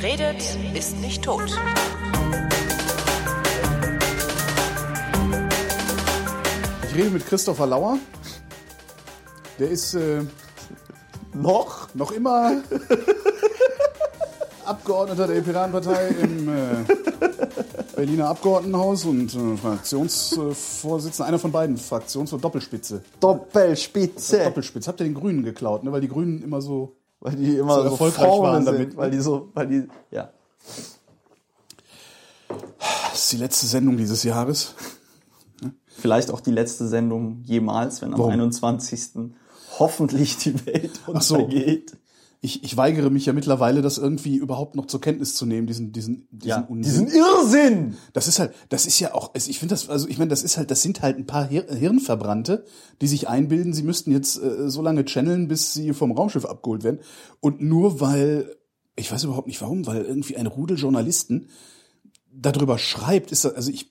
Wer 0.00 0.12
redet, 0.12 0.42
ist 0.74 0.98
nicht 1.00 1.22
tot. 1.22 1.42
Ich 6.88 6.96
rede 6.96 7.10
mit 7.10 7.26
Christopher 7.26 7.66
Lauer. 7.66 7.98
Der 9.58 9.68
ist 9.68 9.92
äh, 9.92 10.22
Noch? 11.34 11.94
noch 11.94 12.12
immer 12.12 12.62
Abgeordneter 14.64 15.26
der 15.26 15.42
Piratenpartei 15.42 16.08
im 16.22 16.48
äh, 16.48 16.84
Berliner 17.94 18.28
Abgeordnetenhaus 18.28 19.04
und 19.04 19.34
äh, 19.34 19.56
Fraktionsvorsitzender, 19.58 21.28
einer 21.28 21.38
von 21.38 21.52
beiden, 21.52 21.76
Fraktions- 21.76 22.32
und 22.32 22.42
Doppelspitze. 22.42 23.02
Doppelspitze. 23.20 24.44
Doppelspitze. 24.44 24.88
Habt 24.88 25.00
ihr 25.00 25.04
den 25.04 25.14
Grünen 25.14 25.42
geklaut, 25.42 25.84
ne? 25.84 25.92
weil 25.92 26.00
die 26.00 26.08
Grünen 26.08 26.42
immer 26.42 26.62
so. 26.62 26.96
Weil 27.20 27.36
die 27.36 27.56
immer 27.56 27.74
So 27.74 27.82
so, 27.82 27.90
erfolgreich 27.90 28.26
waren 28.28 28.64
sind, 28.64 28.74
damit, 28.74 28.90
ne? 28.90 28.96
Weil 28.96 29.10
die 29.10 29.20
so, 29.20 29.50
weil 29.54 29.66
die, 29.66 29.88
ja. 30.10 30.30
Das 32.48 33.24
ist 33.24 33.32
die 33.32 33.36
letzte 33.36 33.66
Sendung 33.66 33.96
dieses 33.96 34.22
Jahres. 34.22 34.74
Vielleicht 35.86 36.30
auch 36.30 36.40
die 36.40 36.50
letzte 36.50 36.88
Sendung 36.88 37.42
jemals, 37.44 38.00
wenn 38.00 38.14
am 38.14 38.20
Warum? 38.20 38.32
21. 38.32 39.32
hoffentlich 39.78 40.38
die 40.38 40.66
Welt 40.66 40.98
Ach 41.12 41.20
so. 41.20 41.48
Ich, 42.42 42.64
ich 42.64 42.74
weigere 42.76 43.10
mich 43.10 43.26
ja 43.26 43.34
mittlerweile, 43.34 43.82
das 43.82 43.98
irgendwie 43.98 44.36
überhaupt 44.36 44.74
noch 44.74 44.86
zur 44.86 45.00
Kenntnis 45.00 45.34
zu 45.34 45.44
nehmen, 45.44 45.66
diesen, 45.66 45.92
diesen, 45.92 46.26
diesen 46.30 46.48
Ja, 46.48 46.60
Unsinn. 46.62 47.06
diesen 47.06 47.20
Irrsinn! 47.20 47.96
Das 48.14 48.28
ist 48.28 48.38
halt, 48.38 48.54
das 48.70 48.86
ist 48.86 48.98
ja 48.98 49.12
auch, 49.14 49.32
ich 49.34 49.58
finde 49.58 49.74
das, 49.74 49.90
also 49.90 50.08
ich 50.08 50.16
meine, 50.16 50.30
das 50.30 50.42
ist 50.42 50.56
halt, 50.56 50.70
das 50.70 50.80
sind 50.80 51.02
halt 51.02 51.18
ein 51.18 51.26
paar 51.26 51.46
Hir 51.46 51.66
Hirnverbrannte, 51.68 52.64
die 53.02 53.08
sich 53.08 53.28
einbilden, 53.28 53.74
sie 53.74 53.82
müssten 53.82 54.10
jetzt 54.10 54.42
äh, 54.42 54.70
so 54.70 54.80
lange 54.80 55.04
channeln, 55.04 55.48
bis 55.48 55.74
sie 55.74 55.92
vom 55.92 56.12
Raumschiff 56.12 56.46
abgeholt 56.46 56.82
werden. 56.82 57.00
Und 57.40 57.60
nur 57.60 58.00
weil, 58.00 58.56
ich 58.96 59.12
weiß 59.12 59.24
überhaupt 59.24 59.46
nicht 59.46 59.60
warum, 59.60 59.86
weil 59.86 60.02
irgendwie 60.02 60.36
ein 60.38 60.46
Rudel 60.46 60.78
Journalisten 60.78 61.48
darüber 62.32 62.78
schreibt, 62.78 63.32
ist 63.32 63.44
das, 63.44 63.54
also 63.54 63.70
ich, 63.70 63.90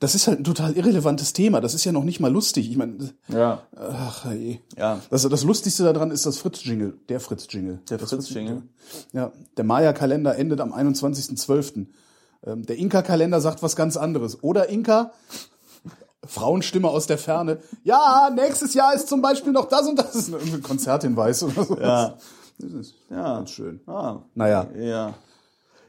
das 0.00 0.14
ist 0.14 0.26
halt 0.26 0.40
ein 0.40 0.44
total 0.44 0.72
irrelevantes 0.76 1.32
Thema. 1.32 1.60
Das 1.60 1.74
ist 1.74 1.84
ja 1.84 1.92
noch 1.92 2.04
nicht 2.04 2.18
mal 2.20 2.32
lustig. 2.32 2.68
Ich 2.70 2.76
meine, 2.76 3.12
Ja. 3.28 3.62
ach 3.76 4.26
ey. 4.26 4.60
Ja. 4.76 5.00
Das, 5.10 5.22
das 5.28 5.44
Lustigste 5.44 5.84
daran 5.84 6.10
ist 6.10 6.26
das 6.26 6.38
Fritz-Jingle, 6.38 6.94
der 7.08 7.20
Fritz-Jingle. 7.20 7.80
Der 7.88 7.98
Fritz-Jingle. 7.98 8.62
Ja, 9.12 9.30
der 9.56 9.64
Maya-Kalender 9.64 10.36
endet 10.36 10.60
am 10.60 10.72
21.12. 10.72 11.86
Ähm, 12.46 12.64
der 12.66 12.76
Inka-Kalender 12.78 13.40
sagt 13.40 13.62
was 13.62 13.76
ganz 13.76 13.96
anderes. 13.96 14.42
Oder 14.42 14.68
Inka, 14.70 15.12
Frauenstimme 16.26 16.88
aus 16.88 17.06
der 17.06 17.18
Ferne. 17.18 17.58
Ja, 17.84 18.30
nächstes 18.34 18.74
Jahr 18.74 18.94
ist 18.94 19.08
zum 19.08 19.22
Beispiel 19.22 19.52
noch 19.52 19.68
das 19.68 19.86
und 19.88 19.98
das. 19.98 20.12
Das 20.12 20.28
ist 20.28 20.34
ein 20.34 20.62
Konzerthinweis 20.62 21.42
oder 21.42 21.64
so. 21.64 21.78
Ja. 21.78 22.16
Das 22.58 22.72
ist 22.72 22.94
Ja. 23.10 23.36
ganz 23.36 23.50
schön. 23.50 23.80
Ah. 23.86 24.18
Naja. 24.34 24.66
Ja. 24.78 25.14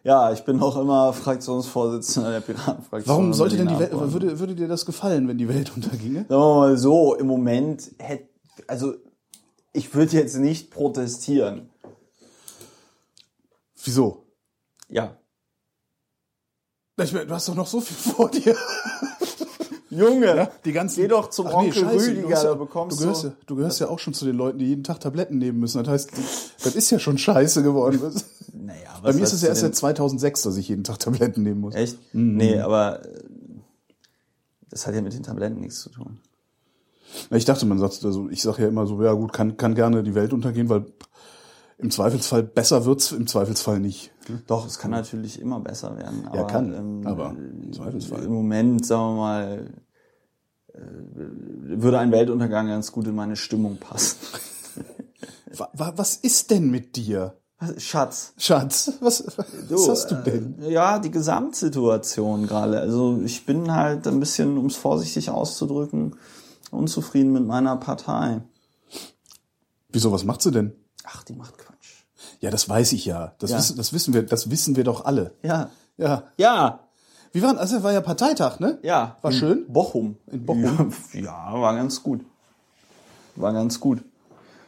Ja, 0.04 0.32
ich 0.32 0.44
bin 0.44 0.58
noch 0.58 0.78
immer 0.78 1.14
Fraktionsvorsitzender 1.14 2.32
der 2.32 2.40
Piratenfraktion. 2.42 3.16
Warum 3.16 3.34
sollte 3.34 3.58
denn 3.58 3.68
die 3.68 3.78
Welt, 3.78 3.92
würde, 3.92 4.40
würde 4.40 4.56
dir 4.56 4.68
das 4.68 4.86
gefallen, 4.86 5.28
wenn 5.28 5.38
die 5.38 5.48
Welt 5.48 5.72
unterginge? 5.76 6.26
Sagen 6.28 6.30
wir 6.30 6.56
mal 6.56 6.78
so, 6.78 7.14
im 7.16 7.28
Moment 7.28 7.92
hätte, 8.00 8.30
also, 8.68 8.96
ich 9.74 9.94
würde 9.94 10.18
jetzt 10.18 10.38
nicht 10.38 10.72
protestieren. 10.72 11.70
Wieso? 13.84 14.26
Ja. 14.90 15.18
Ich 17.02 17.14
meine, 17.14 17.28
du 17.28 17.34
hast 17.34 17.48
doch 17.48 17.56
noch 17.56 17.68
so 17.68 17.80
viel 17.80 17.98
vor 17.98 18.30
dir. 18.30 18.56
Junge, 19.92 20.50
Die 20.66 20.72
ganzen, 20.72 21.02
geh 21.02 21.08
doch 21.08 21.30
zum 21.30 21.48
Ach 21.48 21.52
nee, 21.62 21.68
Onkel 21.68 21.84
scheiße, 21.84 22.08
Rüdiger, 22.12 22.30
ja- 22.30 22.44
da 22.44 22.54
bekommst 22.56 22.98
du 23.00 23.04
gehörst, 23.04 23.24
du- 23.24 23.28
ja, 23.28 23.34
du 23.46 23.56
gehörst 23.58 23.80
ja 23.82 23.88
auch 23.90 24.00
schon 24.00 24.14
zu 24.14 24.26
den 24.26 24.36
Leuten, 24.38 24.58
die 24.58 24.66
jeden 24.68 24.84
Tag 24.84 25.00
Tabletten 25.02 25.38
nehmen 25.38 25.60
müssen. 25.60 25.80
Das 25.84 25.88
heißt, 25.90 26.12
das 26.64 26.76
ist 26.76 26.90
ja 26.92 26.98
schon 27.00 27.18
scheiße 27.18 27.62
geworden. 27.62 28.00
Naja, 28.54 29.00
Bei 29.02 29.14
mir 29.14 29.24
ist 29.24 29.34
es 29.34 29.42
ja 29.42 29.48
erst 29.50 29.62
seit 29.62 29.76
2006, 29.76 30.42
dass 30.44 30.56
ich 30.58 30.68
jeden 30.68 30.84
Tag 30.84 31.00
Tabletten 31.00 31.42
nehmen 31.42 31.62
muss. 31.62 31.74
Echt? 31.74 31.98
Nee, 32.14 32.60
aber 32.60 33.04
äh, 33.06 33.10
das 34.70 34.86
hat 34.88 34.94
ja 34.96 35.02
mit 35.02 35.14
den 35.14 35.24
Tabletten 35.24 35.60
nichts 35.60 35.80
zu 35.82 35.90
tun. 35.90 36.20
Na, 37.30 37.38
Ich 37.38 37.46
dachte, 37.46 37.66
man 37.66 37.80
sagt, 37.80 38.04
also 38.06 38.30
ich 38.30 38.42
sage 38.42 38.64
ja 38.64 38.68
immer 38.68 38.86
so, 38.88 39.02
ja 39.04 39.14
gut, 39.14 39.34
kann, 39.34 39.58
kann 39.58 39.74
gerne 39.76 40.04
die 40.04 40.16
Welt 40.16 40.32
untergehen, 40.34 40.70
weil 40.70 40.86
im 41.82 41.92
Zweifelsfall 41.92 42.44
besser 42.44 42.86
wird's, 42.86 43.12
im 43.12 43.28
Zweifelsfall 43.28 43.80
nicht. 43.80 44.12
Doch, 44.48 44.66
es 44.66 44.80
kann 44.80 44.92
natürlich 44.92 45.40
immer 45.40 45.60
besser 45.60 45.98
werden. 45.98 46.28
Aber, 46.28 46.38
Ja, 46.38 46.44
kann, 46.44 46.74
ähm, 46.74 47.08
aber 47.08 47.32
im 47.32 47.74
Zweifelsfall. 47.74 48.24
Im 48.24 48.34
Moment, 48.34 48.86
sagen 48.86 49.16
wir 49.16 49.22
mal, 49.22 49.74
äh, 50.74 50.80
würde 51.82 52.00
ein 52.00 52.12
Weltuntergang 52.12 52.68
ganz 52.68 52.92
gut 52.92 53.08
in 53.08 53.16
meine 53.16 53.36
Stimmung 53.36 53.78
passen. 53.78 54.18
Wa, 55.58 55.70
wa, 55.74 55.92
was 55.98 56.16
ist 56.16 56.50
denn 56.50 56.72
mit 56.72 56.96
dir? 56.96 57.36
Schatz. 57.78 58.34
Schatz, 58.38 58.94
was, 59.02 59.24
was 59.36 59.46
Du, 59.68 59.90
hast 59.90 60.10
du 60.10 60.16
denn? 60.16 60.60
Äh, 60.62 60.72
ja, 60.72 60.98
die 60.98 61.12
Gesamtsituation 61.12 62.48
gerade. 62.48 62.80
Also 62.80 63.20
ich 63.24 63.46
bin 63.46 63.72
halt 63.72 64.08
ein 64.08 64.20
bisschen, 64.22 64.58
um 64.58 64.68
es 64.68 64.78
vorsichtig 64.78 65.30
auszudrücken, 65.30 66.16
unzufrieden 66.72 67.34
mit 67.34 67.46
meiner 67.46 67.76
Partei. 67.76 68.42
Wieso, 69.90 70.12
was 70.12 70.24
macht 70.24 70.42
sie 70.42 70.52
denn? 70.52 70.74
Ach, 71.04 71.24
die 71.24 71.34
macht 71.34 71.58
Quatsch. 71.58 71.71
Ja, 72.42 72.50
das 72.50 72.68
weiß 72.68 72.92
ich 72.94 73.06
ja. 73.06 73.34
Das, 73.40 73.52
Ja. 73.52 73.58
Wissen, 73.58 73.78
das 73.78 73.94
wissen 73.94 74.14
wir, 74.14 74.24
das 74.24 74.50
wissen 74.50 74.76
wir 74.76 74.84
doch 74.84 75.06
alle. 75.06 75.36
Ja. 75.44 75.70
Ja. 75.98 76.24
Ja. 76.38 76.80
Wie 77.32 77.42
war, 77.42 77.58
also 77.58 77.82
war 77.84 77.94
ja 77.94 78.02
Parteitag, 78.02 78.60
ne? 78.60 78.80
Ja. 78.82 79.16
War 79.22 79.32
in 79.32 79.38
schön? 79.38 79.66
Bochum. 79.70 80.18
In 80.28 80.46
Bochum? 80.46 80.92
Ja, 81.14 81.54
war 81.54 81.76
ganz 81.76 82.04
gut. 82.04 82.22
War 83.36 83.54
ganz 83.54 83.80
gut. 83.80 84.04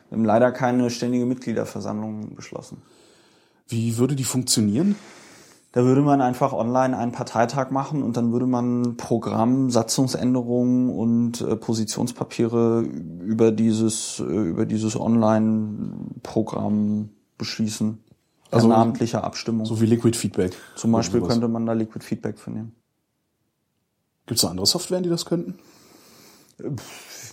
Wir 0.09 0.17
haben 0.17 0.25
leider 0.25 0.51
keine 0.51 0.89
ständige 0.89 1.25
Mitgliederversammlung 1.25 2.35
beschlossen. 2.35 2.81
Wie 3.67 3.97
würde 3.97 4.15
die 4.15 4.23
funktionieren? 4.23 4.95
Da 5.71 5.83
würde 5.83 6.01
man 6.01 6.21
einfach 6.21 6.53
online 6.53 6.95
einen 6.95 7.11
Parteitag 7.11 7.71
machen 7.71 8.03
und 8.03 8.15
dann 8.15 8.31
würde 8.31 8.45
man 8.45 8.95
Programm, 8.95 9.71
Satzungsänderungen 9.71 10.91
und 10.91 11.41
äh, 11.41 11.55
Positionspapiere 11.55 12.81
über 12.81 13.51
dieses, 13.51 14.19
äh, 14.19 14.23
über 14.23 14.67
dieses 14.67 14.99
Online-Programm 14.99 17.09
beschließen. 17.43 17.97
Per 18.49 18.57
Also- 18.57 18.67
namentlicher 18.67 19.23
Abstimmung. 19.23 19.65
So 19.65 19.79
wie 19.81 19.85
Liquid 19.85 20.15
Feedback. 20.15 20.53
Zum 20.75 20.91
Beispiel 20.91 21.21
könnte 21.21 21.47
man 21.47 21.65
da 21.65 21.73
Liquid 21.73 22.03
Feedback 22.03 22.37
vernehmen. 22.39 22.71
Gibt's 24.25 24.41
da 24.43 24.49
andere 24.49 24.65
Softwaren, 24.65 25.03
die 25.03 25.09
das 25.09 25.25
könnten? 25.25 25.59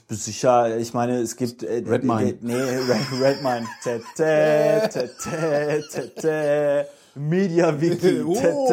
Sicher, 0.09 0.77
ich 0.79 0.93
meine, 0.93 1.19
es 1.19 1.37
gibt 1.37 1.63
äh, 1.63 1.83
Redmine. 1.87 2.31
äh, 2.31 2.35
Nee, 2.41 2.55
Red, 2.91 3.21
Redmine. 3.21 3.67
Tä, 3.85 4.01
tä, 4.17 4.89
tä, 4.93 5.09
tä, 5.23 5.81
tä, 5.93 6.21
tä. 6.21 6.87
MediaWiki. 7.15 8.23
Oh. 8.27 8.71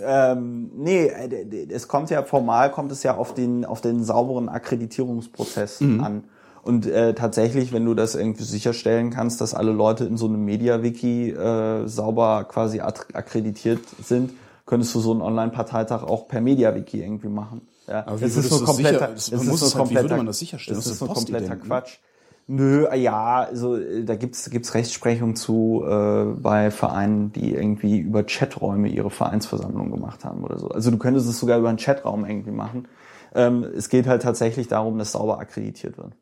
Ähm, 0.00 0.70
nee, 0.76 1.08
äh, 1.08 1.68
es 1.70 1.86
kommt 1.86 2.10
ja 2.10 2.22
formal 2.24 2.70
kommt 2.72 2.90
es 2.92 3.02
ja 3.04 3.16
auf 3.16 3.34
den 3.34 3.64
auf 3.64 3.80
den 3.80 4.02
sauberen 4.02 4.48
Akkreditierungsprozess 4.48 5.80
an. 5.80 6.24
Und 6.62 6.86
äh, 6.86 7.14
tatsächlich, 7.14 7.72
wenn 7.72 7.84
du 7.84 7.94
das 7.94 8.14
irgendwie 8.14 8.44
sicherstellen 8.44 9.10
kannst, 9.10 9.40
dass 9.40 9.52
alle 9.54 9.72
Leute 9.72 10.04
in 10.04 10.16
so 10.16 10.26
einem 10.26 10.44
MediaWiki 10.44 11.30
äh, 11.30 11.88
sauber 11.88 12.44
quasi 12.44 12.80
ak- 12.80 13.08
akkreditiert 13.14 13.80
sind, 14.02 14.32
könntest 14.64 14.94
du 14.94 15.00
so 15.00 15.10
einen 15.10 15.22
Online-Parteitag 15.22 16.04
auch 16.04 16.28
per 16.28 16.40
MediaWiki 16.40 17.02
irgendwie 17.02 17.28
machen. 17.28 17.62
Ja, 17.88 18.06
Aber 18.06 18.20
wie 18.20 18.24
es 18.26 18.36
ist 18.36 18.50
nur 18.50 18.60
du 18.60 18.66
das 18.66 18.76
sicher- 18.76 18.90
kompletter, 18.90 19.12
das- 19.14 19.26
es 19.26 19.32
ist 19.32 19.32
nur 19.32 19.42
halt- 19.42 19.50
wie 19.50 19.74
würde 19.74 19.76
kompletter- 19.76 20.16
man 20.16 20.26
das 20.26 20.38
sicherstellen? 20.38 20.78
Das 20.78 20.86
ist 20.86 21.00
nur 21.00 21.12
kompletter 21.12 21.54
ne? 21.56 21.60
Quatsch. 21.60 21.98
Nö, 22.46 22.86
ja, 22.94 23.40
also 23.48 23.76
äh, 23.76 24.04
da 24.04 24.14
gibt's 24.16 24.48
gibt's 24.50 24.74
Rechtsprechung 24.74 25.34
zu 25.36 25.84
äh, 25.86 26.24
bei 26.40 26.70
Vereinen, 26.70 27.32
die 27.32 27.54
irgendwie 27.54 27.98
über 27.98 28.24
Chaträume 28.24 28.88
ihre 28.88 29.10
Vereinsversammlung 29.10 29.90
gemacht 29.90 30.24
haben 30.24 30.44
oder 30.44 30.58
so. 30.58 30.68
Also 30.68 30.90
du 30.92 30.98
könntest 30.98 31.28
es 31.28 31.38
sogar 31.38 31.58
über 31.58 31.68
einen 31.68 31.78
Chatraum 31.78 32.24
irgendwie 32.24 32.50
machen. 32.52 32.86
Ähm, 33.34 33.64
es 33.76 33.88
geht 33.88 34.06
halt 34.06 34.22
tatsächlich 34.22 34.68
darum, 34.68 34.98
dass 34.98 35.12
sauber 35.12 35.38
akkreditiert 35.40 35.98
wird. 35.98 36.12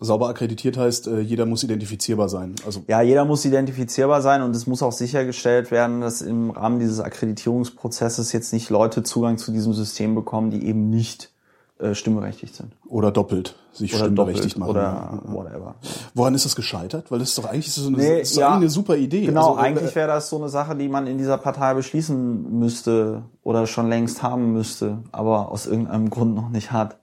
Sauber 0.00 0.28
akkreditiert 0.28 0.76
heißt, 0.76 1.06
äh, 1.06 1.20
jeder 1.20 1.46
muss 1.46 1.62
identifizierbar 1.62 2.28
sein. 2.28 2.54
Also 2.66 2.82
Ja, 2.88 3.00
jeder 3.00 3.24
muss 3.24 3.44
identifizierbar 3.44 4.22
sein 4.22 4.42
und 4.42 4.54
es 4.56 4.66
muss 4.66 4.82
auch 4.82 4.92
sichergestellt 4.92 5.70
werden, 5.70 6.00
dass 6.00 6.20
im 6.20 6.50
Rahmen 6.50 6.80
dieses 6.80 6.98
Akkreditierungsprozesses 7.00 8.32
jetzt 8.32 8.52
nicht 8.52 8.70
Leute 8.70 9.02
Zugang 9.02 9.38
zu 9.38 9.52
diesem 9.52 9.72
System 9.72 10.14
bekommen, 10.14 10.50
die 10.50 10.66
eben 10.66 10.90
nicht 10.90 11.30
äh, 11.78 11.94
stimmberechtigt 11.94 12.54
sind. 12.54 12.72
oder 12.88 13.10
doppelt 13.10 13.56
sich 13.72 13.92
Oder 13.94 14.04
stimmberechtigt 14.04 14.56
doppelt 14.60 14.76
machen. 14.76 15.20
oder 15.26 15.34
whatever. 15.34 15.74
Woran 16.14 16.34
ist 16.34 16.44
das 16.44 16.54
gescheitert? 16.54 17.10
Weil 17.10 17.18
das 17.18 17.30
ist 17.30 17.38
doch 17.38 17.46
eigentlich 17.46 17.72
so 17.72 17.88
eine, 17.88 17.96
Nee, 17.96 18.20
ist 18.20 18.36
ja. 18.36 18.54
eine 18.54 18.70
super 18.70 18.96
Idee. 18.96 19.26
Genau, 19.26 19.50
Also, 19.54 19.60
äh, 19.60 19.62
eigentlich 19.64 19.94
wäre 19.96 20.06
das 20.08 20.28
so 20.28 20.36
eine 20.38 20.48
Sache, 20.48 20.76
die 20.76 20.88
man 20.88 21.08
in 21.08 21.18
dieser 21.18 21.36
Partei 21.38 21.74
beschließen 21.74 22.56
müsste 22.58 23.22
oder 23.42 23.66
schon 23.66 23.88
längst 23.88 24.22
haben 24.22 24.52
müsste, 24.52 24.98
aber 25.10 25.50
aus 25.50 25.66
irgendeinem 25.66 26.10
Grund 26.10 26.34
noch 26.36 26.48
nicht 26.50 26.70
hat. 26.70 26.98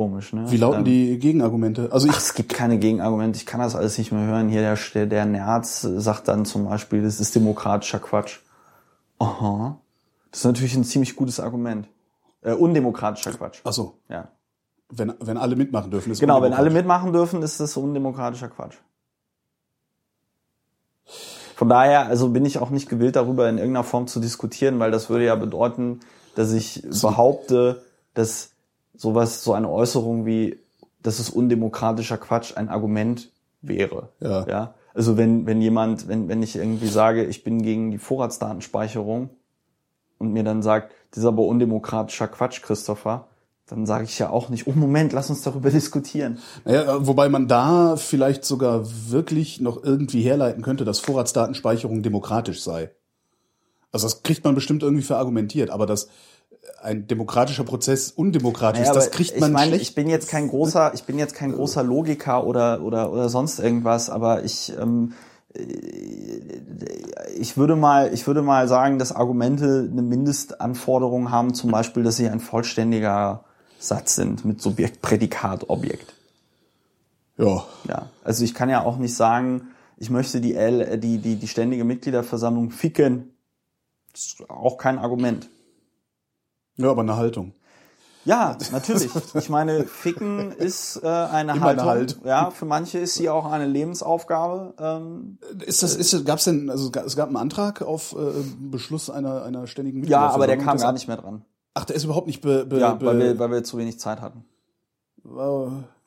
Komisch, 0.00 0.32
ne? 0.32 0.50
Wie 0.50 0.56
lauten 0.56 0.78
Ähm, 0.78 0.84
die 0.86 1.18
Gegenargumente? 1.18 1.90
Also 1.92 2.06
ich, 2.06 2.14
Ach, 2.14 2.20
es 2.20 2.32
gibt 2.32 2.54
keine 2.54 2.78
Gegenargumente. 2.78 3.36
Ich 3.36 3.44
kann 3.44 3.60
das 3.60 3.76
alles 3.76 3.98
nicht 3.98 4.12
mehr 4.12 4.24
hören. 4.24 4.48
Hier 4.48 4.62
der, 4.94 5.06
der, 5.06 5.26
Nerz 5.26 5.82
sagt 5.82 6.26
dann 6.28 6.46
zum 6.46 6.64
Beispiel, 6.64 7.02
das 7.02 7.20
ist 7.20 7.34
demokratischer 7.34 7.98
Quatsch. 7.98 8.38
Aha. 9.18 9.76
Das 10.30 10.40
ist 10.40 10.46
natürlich 10.46 10.74
ein 10.74 10.84
ziemlich 10.84 11.16
gutes 11.16 11.38
Argument. 11.38 11.86
Äh, 12.40 12.54
undemokratischer 12.54 13.32
Quatsch. 13.32 13.60
ach 13.62 13.74
so, 13.74 13.98
Ja. 14.08 14.28
wenn, 14.88 15.12
wenn 15.20 15.36
alle 15.36 15.54
mitmachen 15.54 15.90
dürfen. 15.90 16.12
Ist 16.12 16.20
Genau, 16.20 16.40
wenn 16.40 16.54
alle 16.54 16.70
mitmachen 16.70 17.12
dürfen, 17.12 17.42
ist 17.42 17.60
das 17.60 17.76
undemokratischer 17.76 18.48
Quatsch. 18.48 18.76
Von 21.56 21.68
daher, 21.68 22.06
also 22.06 22.30
bin 22.30 22.46
ich 22.46 22.56
auch 22.56 22.70
nicht 22.70 22.88
gewillt, 22.88 23.16
darüber 23.16 23.50
in 23.50 23.58
irgendeiner 23.58 23.84
Form 23.84 24.06
zu 24.06 24.18
diskutieren, 24.18 24.78
weil 24.78 24.92
das 24.92 25.10
würde 25.10 25.26
ja 25.26 25.34
bedeuten, 25.34 26.00
dass 26.36 26.52
ich 26.52 26.84
behaupte, 27.02 27.82
dass 28.14 28.52
sowas, 28.94 29.44
so 29.44 29.52
eine 29.52 29.68
Äußerung 29.68 30.26
wie, 30.26 30.58
das 31.02 31.20
ist 31.20 31.30
undemokratischer 31.30 32.18
Quatsch, 32.18 32.56
ein 32.56 32.68
Argument 32.68 33.30
wäre. 33.62 34.10
Ja. 34.20 34.46
ja? 34.46 34.74
Also 34.94 35.16
wenn, 35.16 35.46
wenn 35.46 35.60
jemand, 35.60 36.08
wenn, 36.08 36.28
wenn 36.28 36.42
ich 36.42 36.56
irgendwie 36.56 36.88
sage, 36.88 37.24
ich 37.24 37.44
bin 37.44 37.62
gegen 37.62 37.90
die 37.90 37.98
Vorratsdatenspeicherung 37.98 39.30
und 40.18 40.32
mir 40.32 40.44
dann 40.44 40.62
sagt, 40.62 40.92
das 41.10 41.18
ist 41.18 41.26
aber 41.26 41.42
undemokratischer 41.42 42.28
Quatsch, 42.28 42.62
Christopher, 42.62 43.28
dann 43.66 43.86
sage 43.86 44.04
ich 44.04 44.18
ja 44.18 44.30
auch 44.30 44.48
nicht, 44.48 44.66
oh 44.66 44.72
Moment, 44.72 45.12
lass 45.12 45.30
uns 45.30 45.42
darüber 45.42 45.70
diskutieren. 45.70 46.38
Naja, 46.64 47.06
wobei 47.06 47.28
man 47.28 47.46
da 47.46 47.96
vielleicht 47.96 48.44
sogar 48.44 48.84
wirklich 49.10 49.60
noch 49.60 49.82
irgendwie 49.82 50.22
herleiten 50.22 50.62
könnte, 50.62 50.84
dass 50.84 50.98
Vorratsdatenspeicherung 50.98 52.02
demokratisch 52.02 52.62
sei. 52.62 52.90
Also 53.92 54.06
das 54.06 54.22
kriegt 54.22 54.44
man 54.44 54.54
bestimmt 54.54 54.82
irgendwie 54.82 55.02
verargumentiert, 55.02 55.70
aber 55.70 55.86
dass 55.86 56.08
ein 56.82 57.06
demokratischer 57.06 57.64
Prozess 57.64 58.10
undemokratisch 58.10 58.80
Naja, 58.80 58.92
ist, 58.92 58.96
das 58.96 59.10
kriegt 59.10 59.32
ich 59.34 59.40
man 59.40 59.52
meine, 59.52 59.68
schlecht. 59.68 59.82
Ich 59.82 59.94
bin 59.94 60.08
jetzt 60.08 60.28
kein 60.28 60.48
großer, 60.48 60.92
ich 60.94 61.04
bin 61.04 61.18
jetzt 61.18 61.34
kein 61.34 61.52
großer 61.52 61.82
Logiker 61.82 62.46
oder 62.46 62.82
oder 62.82 63.12
oder 63.12 63.28
sonst 63.28 63.58
irgendwas, 63.58 64.10
aber 64.10 64.44
ich 64.44 64.72
ähm, 64.78 65.12
äh, 65.54 65.60
ich 67.36 67.56
würde 67.56 67.76
mal, 67.76 68.12
ich 68.12 68.26
würde 68.26 68.42
mal 68.42 68.68
sagen, 68.68 68.98
dass 68.98 69.12
Argumente 69.12 69.88
eine 69.90 70.02
Mindestanforderung 70.02 71.30
haben, 71.30 71.54
zum 71.54 71.70
Beispiel, 71.70 72.02
dass 72.02 72.16
sie 72.16 72.28
ein 72.28 72.40
vollständiger 72.40 73.44
Satz 73.78 74.14
sind 74.14 74.44
mit 74.44 74.60
Subjekt, 74.60 75.00
Prädikat, 75.00 75.68
Objekt. 75.70 76.14
ja. 77.38 77.64
Ja, 77.88 78.10
also 78.24 78.44
ich 78.44 78.54
kann 78.54 78.68
ja 78.68 78.82
auch 78.84 78.98
nicht 78.98 79.14
sagen, 79.14 79.68
ich 79.96 80.10
möchte 80.10 80.40
die 80.40 80.54
L, 80.54 80.80
äh, 80.80 80.98
die 80.98 81.18
die 81.18 81.36
die 81.36 81.48
ständige 81.48 81.84
Mitgliederversammlung 81.84 82.70
ficken. 82.70 83.34
Das 84.12 84.22
ist 84.22 84.50
auch 84.50 84.76
kein 84.76 84.98
Argument. 84.98 85.48
Ja, 86.80 86.90
aber 86.90 87.02
eine 87.02 87.16
Haltung. 87.16 87.52
Ja, 88.26 88.56
natürlich. 88.70 89.10
Ich 89.34 89.48
meine, 89.48 89.84
Ficken 89.84 90.52
ist 90.52 91.00
äh, 91.02 91.06
eine 91.08 91.52
Immer 91.52 91.60
Haltung. 91.62 91.82
eine 91.82 91.90
Haltung. 91.90 92.26
Ja, 92.26 92.50
für 92.50 92.66
manche 92.66 92.98
ist 92.98 93.14
sie 93.14 93.30
auch 93.30 93.46
eine 93.50 93.66
Lebensaufgabe. 93.66 94.74
Ähm, 94.78 95.38
Ist 95.64 95.82
das, 95.82 95.96
ist, 95.96 96.26
gab's 96.26 96.44
denn, 96.44 96.68
also 96.68 96.90
es 97.06 97.16
gab- 97.16 97.28
einen 97.28 97.38
Antrag 97.38 97.80
auf 97.80 98.12
äh, 98.14 98.16
Beschluss 98.58 99.08
einer, 99.08 99.42
einer 99.44 99.66
ständigen 99.66 100.04
ja, 100.04 100.28
aber 100.28 100.46
der 100.46 100.58
kam 100.58 100.74
Das- 100.74 100.82
gar 100.82 100.92
nicht 100.92 101.08
mehr 101.08 101.16
dran. 101.16 101.44
Ach, 101.72 101.84
der 101.86 101.96
ist 101.96 102.04
überhaupt 102.04 102.26
nicht 102.26 102.42
be, 102.42 102.66
be, 102.66 102.78
Ja, 102.80 103.00
weil 103.00 103.18
wir, 103.18 103.38
weil 103.38 103.50
wir 103.52 103.64
zu 103.64 103.78
wenig 103.78 103.98
Zeit 103.98 104.20
hatten. 104.20 104.44
äh, 105.24 105.28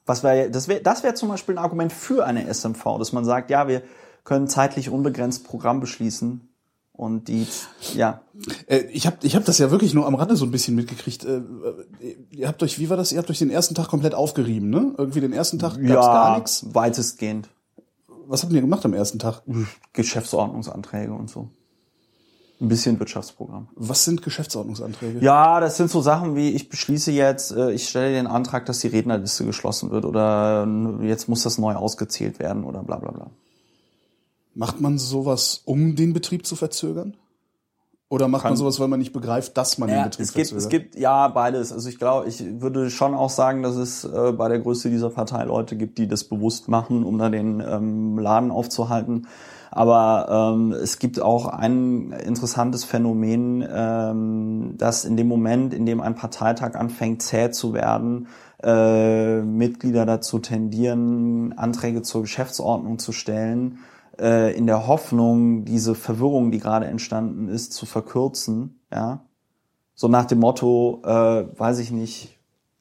Was 0.06 0.22
wäre, 0.22 0.52
das 0.52 0.68
wäre, 0.68 0.82
das 0.82 1.02
wäre 1.02 1.16
zum 1.16 1.30
Beispiel 1.30 1.56
ein 1.58 1.64
Argument 1.64 1.92
für 1.92 2.26
eine 2.26 2.48
SMV, 2.54 2.98
dass 3.00 3.12
man 3.12 3.26
sagt, 3.26 3.50
ja, 3.50 3.68
wir 3.68 3.82
können 4.24 4.48
zeitlich 4.48 4.90
unbegrenzt 4.90 5.46
Programm 5.48 5.80
beschließen 5.80 6.48
und 6.94 7.28
die, 7.28 7.48
ja, 7.96 8.22
Äh, 8.68 8.86
ich 8.92 9.06
habe 9.06 9.18
ich 9.24 9.36
hab 9.36 9.46
das 9.46 9.58
ja 9.58 9.72
wirklich 9.72 9.94
nur 9.94 10.06
am 10.06 10.16
Rande 10.16 10.36
so 10.36 10.46
ein 10.46 10.52
bisschen 10.52 10.76
mitgekriegt. 10.76 11.24
Äh, 11.26 11.38
äh, 11.38 11.42
ihr 12.32 12.48
habt 12.48 12.62
euch, 12.64 12.80
wie 12.80 12.90
war 12.90 12.98
das? 12.98 13.12
Ihr 13.12 13.20
habt 13.20 13.30
euch 13.30 13.40
den 13.40 13.50
ersten 13.50 13.76
Tag 13.76 13.88
komplett 13.88 14.16
aufgerieben, 14.16 14.70
ne? 14.70 14.94
Irgendwie 14.98 15.22
den 15.22 15.34
ersten 15.34 15.60
Tag 15.60 15.76
gab's 15.82 16.08
gar 16.08 16.36
nichts. 16.36 16.66
weitestgehend 16.74 17.50
Was 18.28 18.44
habt 18.44 18.54
ihr 18.54 18.62
gemacht 18.62 18.86
am 18.86 18.94
ersten 18.94 19.20
Tag? 19.20 19.44
Geschäftsordnungsanträge 19.94 21.14
und 21.14 21.30
so. 21.30 21.50
Ein 22.62 22.70
bisschen 22.70 22.98
Wirtschaftsprogramm. 23.00 23.68
Was 23.76 24.06
sind 24.06 24.22
Geschäftsordnungsanträge? 24.22 25.20
Ja, 25.20 25.60
das 25.60 25.76
sind 25.76 25.92
so 25.92 26.02
Sachen 26.02 26.36
wie, 26.36 26.52
ich 26.52 26.70
beschließe 26.70 27.12
jetzt, 27.12 27.52
ich 27.52 27.90
stelle 27.90 28.14
den 28.14 28.28
Antrag, 28.28 28.66
dass 28.66 28.80
die 28.80 28.88
Rednerliste 28.88 29.44
geschlossen 29.44 29.92
wird 29.92 30.06
oder 30.06 30.66
jetzt 31.02 31.28
muss 31.28 31.44
das 31.44 31.58
neu 31.58 31.74
ausgezählt 31.76 32.40
werden 32.40 32.64
oder 32.64 32.84
bla 32.84 32.98
bla 32.98 33.12
bla. 33.12 33.32
Macht 34.56 34.82
man 34.82 34.98
sowas, 34.98 35.62
um 35.66 35.96
den 35.96 36.14
Betrieb 36.14 36.46
zu 36.46 36.56
verzögern? 36.56 37.16
Oder 38.10 38.28
macht 38.28 38.44
man 38.44 38.52
Kann- 38.52 38.58
sowas, 38.58 38.80
weil 38.80 38.88
man 38.88 39.00
nicht 39.00 39.12
begreift, 39.14 39.58
dass 39.58 39.80
man 39.80 39.90
den 39.90 39.98
Ja, 39.98 40.04
Betrieb 40.04 40.26
es 40.26 40.34
gibt, 40.34 40.48
verzögert? 40.50 40.64
es 40.64 40.70
gibt 40.70 40.96
ja 40.96 41.28
beides. 41.30 41.72
Also 41.74 41.90
ich 41.90 41.98
glaube, 41.98 42.28
ich 42.28 42.44
würde 42.62 42.92
schon 42.92 43.16
auch 43.16 43.32
sagen, 43.32 43.64
dass 43.64 43.76
es 43.76 44.04
äh, 44.04 44.32
bei 44.34 44.50
der 44.50 44.60
Größe 44.60 44.92
dieser 44.92 45.10
Partei 45.10 45.44
Leute 45.46 45.76
gibt, 45.76 45.98
die 45.98 46.08
das 46.08 46.24
bewusst 46.24 46.68
machen, 46.68 47.04
um 47.04 47.18
da 47.18 47.30
den 47.30 47.60
ähm, 47.60 48.20
Laden 48.20 48.52
aufzuhalten. 48.52 49.28
Aber 49.72 50.52
ähm, 50.54 50.72
es 50.74 51.00
gibt 51.00 51.20
auch 51.20 51.48
ein 51.48 52.12
interessantes 52.12 52.84
Phänomen, 52.84 53.68
ähm, 53.68 54.76
dass 54.78 55.06
in 55.06 55.18
dem 55.18 55.28
Moment, 55.28 55.74
in 55.74 55.88
dem 55.88 56.00
ein 56.00 56.14
Parteitag 56.14 56.76
anfängt 56.76 57.24
zäh 57.24 57.50
zu 57.50 57.74
werden, 57.74 58.28
äh, 58.62 59.42
Mitglieder 59.42 60.06
dazu 60.06 60.38
tendieren, 60.38 61.58
Anträge 61.58 62.04
zur 62.04 62.22
Geschäftsordnung 62.22 63.00
zu 63.00 63.12
stellen, 63.12 63.80
äh, 64.20 64.56
in 64.56 64.68
der 64.68 64.88
Hoffnung, 64.88 65.66
diese 65.66 65.96
Verwirrung, 65.96 66.52
die 66.52 66.60
gerade 66.60 66.86
entstanden 66.86 67.48
ist, 67.48 67.74
zu 67.74 67.86
verkürzen. 67.86 68.80
Ja, 68.92 69.26
so 69.96 70.08
nach 70.08 70.26
dem 70.26 70.40
Motto, 70.40 71.02
äh, 71.06 71.10
weiß 71.58 71.80
ich 71.80 71.92
nicht, 71.92 72.40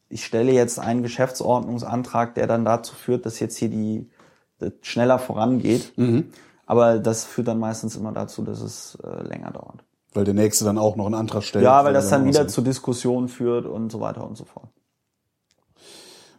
ich 0.08 0.24
stelle 0.24 0.52
jetzt 0.52 0.78
einen 0.78 1.02
Geschäftsordnungsantrag, 1.02 2.34
der 2.34 2.46
dann 2.46 2.64
dazu 2.64 2.94
führt, 2.94 3.24
dass 3.24 3.40
jetzt 3.40 3.56
hier 3.56 3.68
die 3.68 4.10
das 4.58 4.72
schneller 4.82 5.18
vorangeht. 5.18 5.92
Aber 6.66 6.98
das 6.98 7.24
führt 7.24 7.48
dann 7.48 7.58
meistens 7.58 7.96
immer 7.96 8.12
dazu, 8.12 8.42
dass 8.42 8.60
es 8.60 8.96
äh, 9.02 9.22
länger 9.22 9.50
dauert. 9.50 9.84
Weil 10.14 10.24
der 10.24 10.34
Nächste 10.34 10.64
dann 10.64 10.78
auch 10.78 10.96
noch 10.96 11.06
einen 11.06 11.14
Antrag 11.14 11.42
stellt. 11.42 11.64
Ja, 11.64 11.84
weil 11.84 11.92
das 11.92 12.10
dann 12.10 12.26
wieder 12.26 12.46
zu 12.46 12.60
Diskussionen 12.60 13.28
führt 13.28 13.66
und 13.66 13.90
so 13.90 14.00
weiter 14.00 14.26
und 14.26 14.36
so 14.36 14.44
fort. 14.44 14.68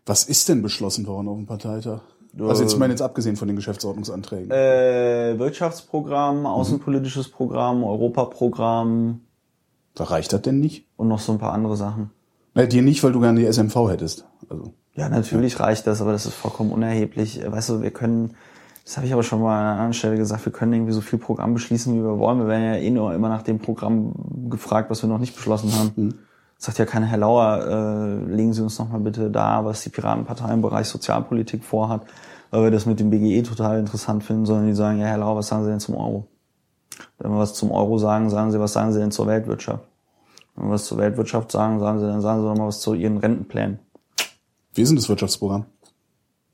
Was 0.06 0.24
ist 0.24 0.50
denn 0.50 0.62
beschlossen 0.62 1.08
worden 1.08 1.28
auf 1.28 1.38
dem 1.38 1.46
Parteitag? 1.46 2.02
Also 2.40 2.64
jetzt, 2.64 2.74
ich 2.74 2.80
meine 2.80 2.94
jetzt 2.94 3.02
abgesehen 3.02 3.36
von 3.36 3.48
den 3.48 3.56
Geschäftsordnungsanträgen. 3.56 4.50
Äh, 4.50 5.38
Wirtschaftsprogramm, 5.38 6.46
außenpolitisches 6.46 7.30
Programm, 7.30 7.84
Europaprogramm 7.84 9.22
da 9.96 10.06
reicht 10.06 10.34
das 10.34 10.42
denn 10.42 10.60
nicht? 10.60 10.88
und 10.98 11.08
noch 11.08 11.20
so 11.20 11.32
ein 11.32 11.38
paar 11.38 11.54
andere 11.54 11.78
Sachen. 11.78 12.10
Na, 12.56 12.66
dir 12.66 12.82
nicht, 12.82 13.04
weil 13.04 13.12
du 13.12 13.20
gerne 13.20 13.40
die 13.40 13.52
SMV 13.52 13.90
hättest. 13.90 14.26
Also. 14.50 14.74
Ja, 14.96 15.10
natürlich 15.10 15.60
reicht 15.60 15.88
das, 15.88 16.02
aber 16.02 16.12
das 16.12 16.26
ist 16.26 16.36
vollkommen 16.36 16.72
unerheblich. 16.72 17.42
Weißt 17.46 17.70
du, 17.70 17.82
wir 17.82 17.92
können, 17.92 18.36
das 18.86 18.98
habe 18.98 19.08
ich 19.08 19.14
aber 19.14 19.24
schon 19.24 19.42
mal 19.42 19.58
an 19.58 19.64
einer 19.64 19.72
anderen 19.72 19.94
Stelle 19.94 20.18
gesagt, 20.18 20.46
wir 20.46 20.52
können 20.52 20.74
irgendwie 20.74 20.94
so 20.94 21.02
viel 21.02 21.18
Programm 21.18 21.54
beschließen, 21.54 21.94
wie 21.96 22.04
wir 22.04 22.20
wollen. 22.20 22.40
Wir 22.40 22.48
werden 22.48 22.64
ja 22.64 22.76
eh 22.76 22.92
nur 22.92 23.14
immer 23.14 23.30
nach 23.30 23.42
dem 23.42 23.60
Programm 23.60 24.50
gefragt, 24.50 24.90
was 24.92 25.02
wir 25.02 25.10
noch 25.10 25.18
nicht 25.18 25.36
beschlossen 25.36 25.74
haben. 25.74 26.20
Sagt 26.58 26.78
ja 26.78 26.86
keiner, 26.86 27.08
Herr 27.08 27.18
Lauer, 27.18 27.66
äh, 27.66 28.32
legen 28.32 28.54
Sie 28.54 28.62
uns 28.62 28.80
noch 28.80 28.90
mal 28.90 29.00
bitte 29.00 29.30
da, 29.30 29.66
was 29.66 29.84
die 29.84 29.90
Piratenpartei 29.90 30.54
im 30.54 30.62
Bereich 30.62 30.88
Sozialpolitik 30.88 31.64
vorhat, 31.64 32.04
weil 32.52 32.64
wir 32.64 32.72
das 32.72 32.86
mit 32.86 33.00
dem 33.00 33.10
BGE 33.10 33.44
total 33.44 33.80
interessant 33.80 34.24
finden, 34.24 34.46
sondern 34.46 34.68
die 34.68 34.74
sagen, 34.74 35.00
ja, 35.00 35.08
Herr 35.08 35.18
Lauer, 35.18 35.38
was 35.38 35.48
sagen 35.48 35.64
Sie 35.64 35.70
denn 35.70 35.80
zum 35.80 35.96
Euro? 35.96 36.28
Wenn 37.18 37.32
wir 37.32 37.40
was 37.40 37.54
zum 37.54 37.72
Euro 37.72 37.98
sagen, 37.98 38.30
sagen 38.30 38.52
Sie, 38.52 38.60
was 38.60 38.74
sagen 38.74 38.94
Sie 38.94 39.00
denn 39.00 39.12
zur 39.12 39.28
Weltwirtschaft? 39.28 39.84
Wenn 40.56 40.68
wir 40.68 40.74
was 40.74 40.86
zur 40.86 40.98
Weltwirtschaft 40.98 41.52
sagen, 41.52 41.80
sagen 41.80 42.00
Sie, 42.00 42.06
dann 42.06 42.22
sagen 42.22 42.42
Sie 42.42 42.48
doch 42.48 42.56
mal 42.56 42.68
was 42.68 42.80
zu 42.80 42.94
Ihren 42.94 43.18
Rentenplänen. 43.18 43.80
Wie 44.74 44.82
ist 44.82 44.90
denn 44.90 44.96
das 44.96 45.10
Wirtschaftsprogramm? 45.10 45.66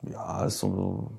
Ja, 0.09 0.45
ist 0.45 0.59
so, 0.59 1.11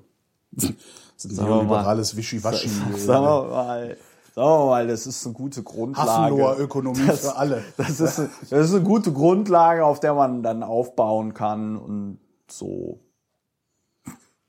Das 0.53 0.65
ist 1.25 1.39
ein 1.39 1.47
wir 1.47 1.55
neoliberales 1.55 2.17
Wischiwaschi. 2.17 2.69
Sagen 2.97 3.25
wir 3.25 3.49
mal, 3.51 3.97
wir 4.37 4.67
mal, 4.67 4.87
das 4.87 5.07
ist 5.07 5.25
eine 5.27 5.35
gute 5.35 5.63
Grundlage. 5.63 6.11
Hafenloher 6.11 6.59
Ökonomie 6.59 7.07
das, 7.07 7.21
für 7.21 7.37
alle. 7.37 7.65
Das 7.77 8.01
ist, 8.01 8.19
das 8.51 8.71
ist 8.71 8.75
eine 8.75 8.85
gute 8.85 9.13
Grundlage, 9.13 9.85
auf 9.85 10.01
der 10.01 10.15
man 10.15 10.43
dann 10.43 10.63
aufbauen 10.63 11.35
kann 11.35 11.77
und 11.77 12.19
so. 12.49 13.01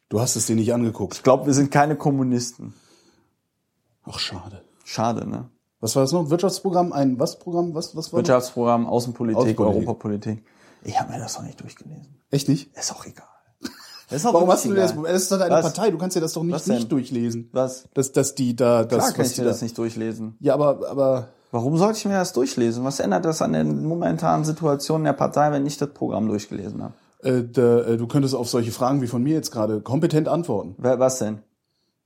Du 0.10 0.20
hast 0.20 0.36
es 0.36 0.46
dir 0.46 0.56
nicht 0.56 0.74
angeguckt. 0.74 1.16
Ich 1.16 1.24
glaube, 1.24 1.46
wir 1.46 1.54
sind 1.54 1.72
keine 1.72 1.96
Kommunisten. 1.96 2.74
Ach, 4.04 4.20
schade. 4.20 4.64
Schade, 4.84 5.28
ne? 5.28 5.50
Was 5.80 5.96
war 5.96 6.04
das 6.04 6.12
noch? 6.12 6.30
Wirtschaftsprogramm? 6.30 6.94
Ein 6.94 7.20
was 7.20 7.40
Programm? 7.40 7.74
Was, 7.74 7.96
was 7.96 8.12
war 8.12 8.20
das? 8.22 8.28
Wirtschaftsprogramm, 8.28 8.86
Außenpolitik, 8.88 9.40
Außenpolitik. 9.40 9.78
Europapolitik. 9.78 10.46
Ich 10.84 11.00
habe 11.00 11.12
mir 11.12 11.20
das 11.20 11.38
noch 11.38 11.44
nicht 11.44 11.62
durchgelesen. 11.62 12.22
Echt 12.30 12.48
nicht? 12.50 12.76
Ist 12.76 12.94
auch 12.94 13.06
egal. 13.06 13.28
Warum 14.12 14.50
hast 14.52 14.66
du 14.66 14.70
dir 14.70 14.76
das? 14.76 14.96
Es 15.08 15.24
ist 15.24 15.32
doch 15.32 15.40
deine 15.40 15.56
Was? 15.56 15.62
Partei. 15.62 15.92
Du 15.92 15.98
kannst 15.98 16.16
dir 16.16 16.22
das 16.22 16.34
doch 16.34 16.44
nicht, 16.44 16.68
nicht 16.68 16.92
durchlesen. 16.92 17.50
Was? 17.52 17.86
Dass, 17.94 18.12
dass 18.12 18.36
die 18.36 18.56
da, 18.56 18.84
das, 18.84 19.06
Klar 19.06 19.14
kann 19.14 19.26
ich 19.26 19.36
da, 19.36 19.44
das 19.44 19.62
nicht 19.62 19.78
durchlesen. 19.78 20.36
Ja, 20.40 20.54
aber, 20.54 20.90
aber, 20.90 21.30
Warum 21.52 21.78
sollte 21.78 21.98
ich 21.98 22.06
mir 22.06 22.14
das 22.14 22.34
durchlesen? 22.34 22.84
Was 22.84 23.00
ändert 23.00 23.26
das 23.26 23.42
an 23.42 23.54
der 23.54 23.64
momentanen 23.66 24.46
Situation 24.46 25.04
der 25.04 25.14
Partei, 25.14 25.52
wenn 25.52 25.66
ich 25.66 25.78
das 25.78 25.90
Programm 25.90 26.28
durchgelesen 26.28 26.82
habe? 26.82 26.94
äh, 27.24 27.44
da, 27.44 27.82
äh, 27.82 27.98
du 27.98 28.08
könntest 28.08 28.36
auf 28.36 28.50
solche 28.50 28.72
Fragen 28.72 29.02
wie 29.02 29.08
von 29.08 29.24
mir 29.24 29.34
jetzt 29.34 29.52
gerade 29.52 29.82
kompetent 29.82 30.28
antworten. 30.28 30.76
Was 30.78 31.20
denn? 31.20 31.40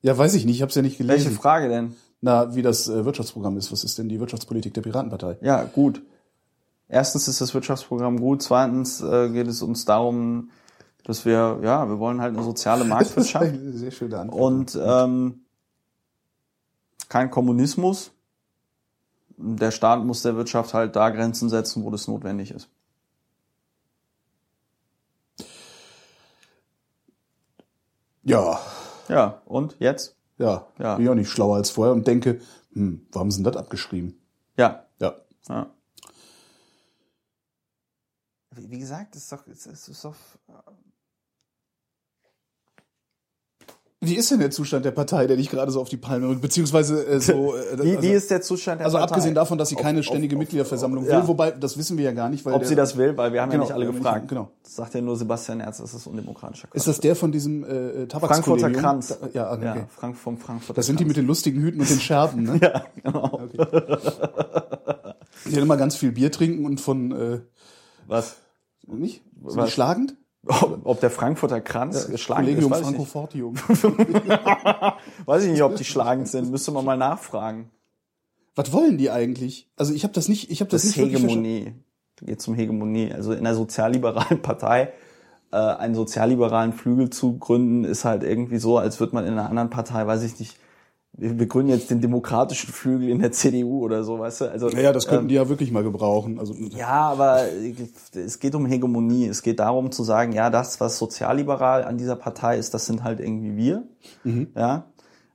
Ja, 0.01 0.17
weiß 0.17 0.35
ich 0.35 0.45
nicht. 0.45 0.55
Ich 0.55 0.61
habe 0.61 0.69
es 0.69 0.75
ja 0.75 0.81
nicht 0.81 0.97
gelesen. 0.97 1.25
Welche 1.25 1.37
Frage 1.37 1.69
denn? 1.69 1.95
Na, 2.21 2.55
wie 2.55 2.61
das 2.61 2.87
äh, 2.87 3.05
Wirtschaftsprogramm 3.05 3.57
ist. 3.57 3.71
Was 3.71 3.83
ist 3.83 3.97
denn 3.97 4.09
die 4.09 4.19
Wirtschaftspolitik 4.19 4.73
der 4.73 4.81
Piratenpartei? 4.81 5.37
Ja, 5.41 5.63
gut. 5.63 6.01
Erstens 6.87 7.27
ist 7.27 7.41
das 7.41 7.53
Wirtschaftsprogramm 7.53 8.19
gut. 8.19 8.41
Zweitens 8.41 9.01
äh, 9.01 9.29
geht 9.29 9.47
es 9.47 9.61
uns 9.61 9.85
darum, 9.85 10.49
dass 11.05 11.23
wir, 11.25 11.59
ja, 11.63 11.87
wir 11.87 11.99
wollen 11.99 12.19
halt 12.21 12.35
eine 12.35 12.43
soziale 12.43 12.83
Marktwirtschaft 12.85 13.45
eine 13.45 13.71
sehr 13.73 13.91
schöne 13.91 14.19
Antwort. 14.19 14.41
und 14.41 14.79
ähm, 14.83 15.45
kein 17.09 17.31
Kommunismus. 17.31 18.11
Der 19.37 19.71
Staat 19.71 20.03
muss 20.03 20.21
der 20.21 20.35
Wirtschaft 20.37 20.73
halt 20.73 20.95
da 20.95 21.09
Grenzen 21.09 21.49
setzen, 21.49 21.83
wo 21.83 21.91
das 21.91 22.07
notwendig 22.07 22.51
ist. 22.51 22.69
ja, 28.23 28.59
Ja, 29.07 29.41
und 29.45 29.75
jetzt? 29.79 30.15
Ja, 30.37 30.67
Ja. 30.79 30.95
bin 30.95 31.05
ich 31.05 31.09
auch 31.11 31.15
nicht 31.15 31.29
schlauer 31.29 31.57
als 31.57 31.69
vorher 31.69 31.93
und 31.93 32.07
denke, 32.07 32.41
hm, 32.73 33.05
wo 33.11 33.19
haben 33.19 33.29
sie 33.31 33.37
denn 33.43 33.51
das 33.53 33.57
abgeschrieben? 33.61 34.19
Ja. 34.57 34.85
Ja. 34.99 35.15
ja. 35.47 35.69
Wie 38.51 38.69
wie 38.71 38.79
gesagt, 38.79 39.15
es 39.15 39.23
ist 39.23 39.31
doch, 39.31 39.45
es 39.47 39.65
ist 39.67 40.03
doch 40.03 40.15
Wie 44.05 44.15
ist 44.15 44.31
denn 44.31 44.39
der 44.39 44.51
Zustand 44.51 44.85
der 44.85 44.91
Partei, 44.91 45.27
der 45.27 45.37
dich 45.37 45.49
gerade 45.49 45.71
so 45.71 45.81
auf 45.81 45.89
die 45.89 45.97
Palme 45.97 46.27
rückt? 46.29 46.41
Beziehungsweise 46.41 47.05
äh, 47.05 47.19
so. 47.19 47.55
Äh, 47.55 47.83
Wie, 47.83 47.91
also, 47.91 48.01
wie 48.03 48.11
ist 48.11 48.29
der 48.31 48.41
Zustand 48.41 48.79
der 48.79 48.85
also 48.85 48.97
Partei? 48.97 49.11
abgesehen 49.13 49.35
davon, 49.35 49.57
dass 49.57 49.69
sie 49.69 49.75
keine 49.75 49.99
Auf- 49.99 50.05
ständige 50.05 50.35
auf- 50.35 50.39
Mitgliederversammlung 50.39 51.03
auf- 51.03 51.09
will, 51.09 51.15
ja. 51.19 51.27
wobei 51.27 51.51
das 51.51 51.77
wissen 51.77 51.97
wir 51.97 52.05
ja 52.05 52.11
gar 52.11 52.29
nicht, 52.29 52.45
weil 52.45 52.53
Ob 52.53 52.59
der, 52.61 52.67
sie 52.69 52.75
das 52.75 52.95
will, 52.97 53.15
weil 53.17 53.33
wir 53.33 53.41
haben 53.41 53.49
Genau, 53.51 53.63
ja 53.63 53.67
nicht 53.69 53.75
alle 53.75 53.85
gefragt. 53.91 54.21
nicht- 54.23 54.29
genau. 54.29 54.49
Das 54.63 54.75
sagt 54.75 54.93
ja 54.93 55.01
nur 55.01 55.15
Sebastian 55.17 55.59
Erz, 55.59 55.77
das 55.77 55.93
ist 55.93 56.07
undemokratischer 56.07 56.67
Quatsch. 56.67 56.75
ist 56.77 56.87
das 56.87 56.99
der 56.99 57.15
von 57.15 57.31
diesem 57.31 57.63
äh, 57.63 57.67
Frankfurter 57.67 58.07
Tabakskollegium? 58.07 58.73
Kranz. 58.81 59.07
Da, 59.19 59.27
ja, 59.33 59.51
okay. 59.53 59.65
ja 59.65 59.87
Frank 59.89 60.17
vom 60.17 60.37
Frankfurter 60.37 60.73
Das 60.79 60.85
sind 60.85 60.99
die 60.99 61.05
mit 61.05 61.17
den 61.17 61.25
lustigen 61.27 61.61
Hüten 61.61 61.79
und 61.81 61.89
den 61.89 61.99
Scherben, 61.99 62.43
ne? 62.43 62.59
Ja, 62.61 62.85
genau. 63.03 63.41
Die 65.45 65.51
dann 65.53 65.63
immer 65.63 65.77
ganz 65.77 65.95
viel 65.95 66.11
Bier 66.11 66.31
trinken 66.31 66.65
und 66.65 66.81
von 66.81 67.11
äh, 67.11 67.39
Was? 68.07 68.37
nicht? 68.87 69.21
Sind 69.45 69.57
Was? 69.57 69.65
die 69.65 69.71
schlagend? 69.71 70.15
Ob, 70.47 70.81
ob 70.83 70.99
der 70.99 71.09
Frankfurter 71.09 71.59
Kranz 71.61 72.07
geschlagen 72.07 72.45
Collegium 72.45 72.71
ist, 72.71 72.79
weiß 72.79 72.79
ich, 72.79 72.85
Franco 72.85 73.01
nicht. 73.01 73.11
Fortium. 73.11 73.55
weiß 75.25 75.43
ich 75.43 75.51
nicht, 75.51 75.63
ob 75.63 75.75
die 75.75 75.85
schlagend 75.85 76.27
sind. 76.27 76.51
Müsste 76.51 76.71
man 76.71 76.85
mal 76.85 76.97
nachfragen. 76.97 77.71
Was 78.55 78.71
wollen 78.71 78.97
die 78.97 79.09
eigentlich? 79.09 79.69
Also 79.75 79.93
ich 79.93 80.03
habe 80.03 80.13
das 80.13 80.27
nicht, 80.29 80.51
ich 80.51 80.61
habe 80.61 80.69
das, 80.69 80.83
Das 80.83 80.95
nicht. 80.95 81.13
Hegemonie. 81.13 81.73
Geht 82.21 82.47
um 82.47 82.53
Hegemonie. 82.53 83.11
Also 83.11 83.33
in 83.33 83.39
einer 83.39 83.55
sozialliberalen 83.55 84.41
Partei 84.41 84.93
äh, 85.51 85.57
einen 85.57 85.95
sozialliberalen 85.95 86.73
Flügel 86.73 87.09
zu 87.09 87.37
gründen, 87.37 87.85
ist 87.85 88.05
halt 88.05 88.23
irgendwie 88.23 88.57
so, 88.57 88.77
als 88.77 88.99
würde 88.99 89.15
man 89.15 89.25
in 89.25 89.33
einer 89.33 89.49
anderen 89.49 89.69
Partei, 89.69 90.05
weiß 90.05 90.23
ich 90.23 90.39
nicht, 90.39 90.57
wir 91.17 91.47
gründen 91.47 91.71
jetzt 91.71 91.89
den 91.89 92.01
demokratischen 92.01 92.73
Flügel 92.73 93.09
in 93.09 93.19
der 93.19 93.31
CDU 93.31 93.83
oder 93.83 94.03
so, 94.03 94.19
weißt 94.19 94.41
du? 94.41 94.51
Also 94.51 94.67
Naja, 94.67 94.91
das 94.91 95.07
könnten 95.07 95.25
ähm, 95.25 95.29
die 95.29 95.35
ja 95.35 95.47
wirklich 95.47 95.71
mal 95.71 95.83
gebrauchen. 95.83 96.39
Also 96.39 96.53
Ja, 96.53 97.09
aber 97.09 97.43
es 98.13 98.39
geht 98.39 98.53
um 98.55 98.65
Hegemonie. 98.65 99.27
Es 99.27 99.41
geht 99.41 99.59
darum 99.59 99.91
zu 99.91 100.03
sagen, 100.03 100.33
ja, 100.33 100.49
das, 100.49 100.79
was 100.81 100.97
sozialliberal 100.97 101.85
an 101.85 101.97
dieser 101.97 102.15
Partei 102.15 102.57
ist, 102.57 102.73
das 102.73 102.85
sind 102.85 103.03
halt 103.03 103.19
irgendwie 103.19 103.55
wir. 103.55 103.83
Ja. 104.55 104.85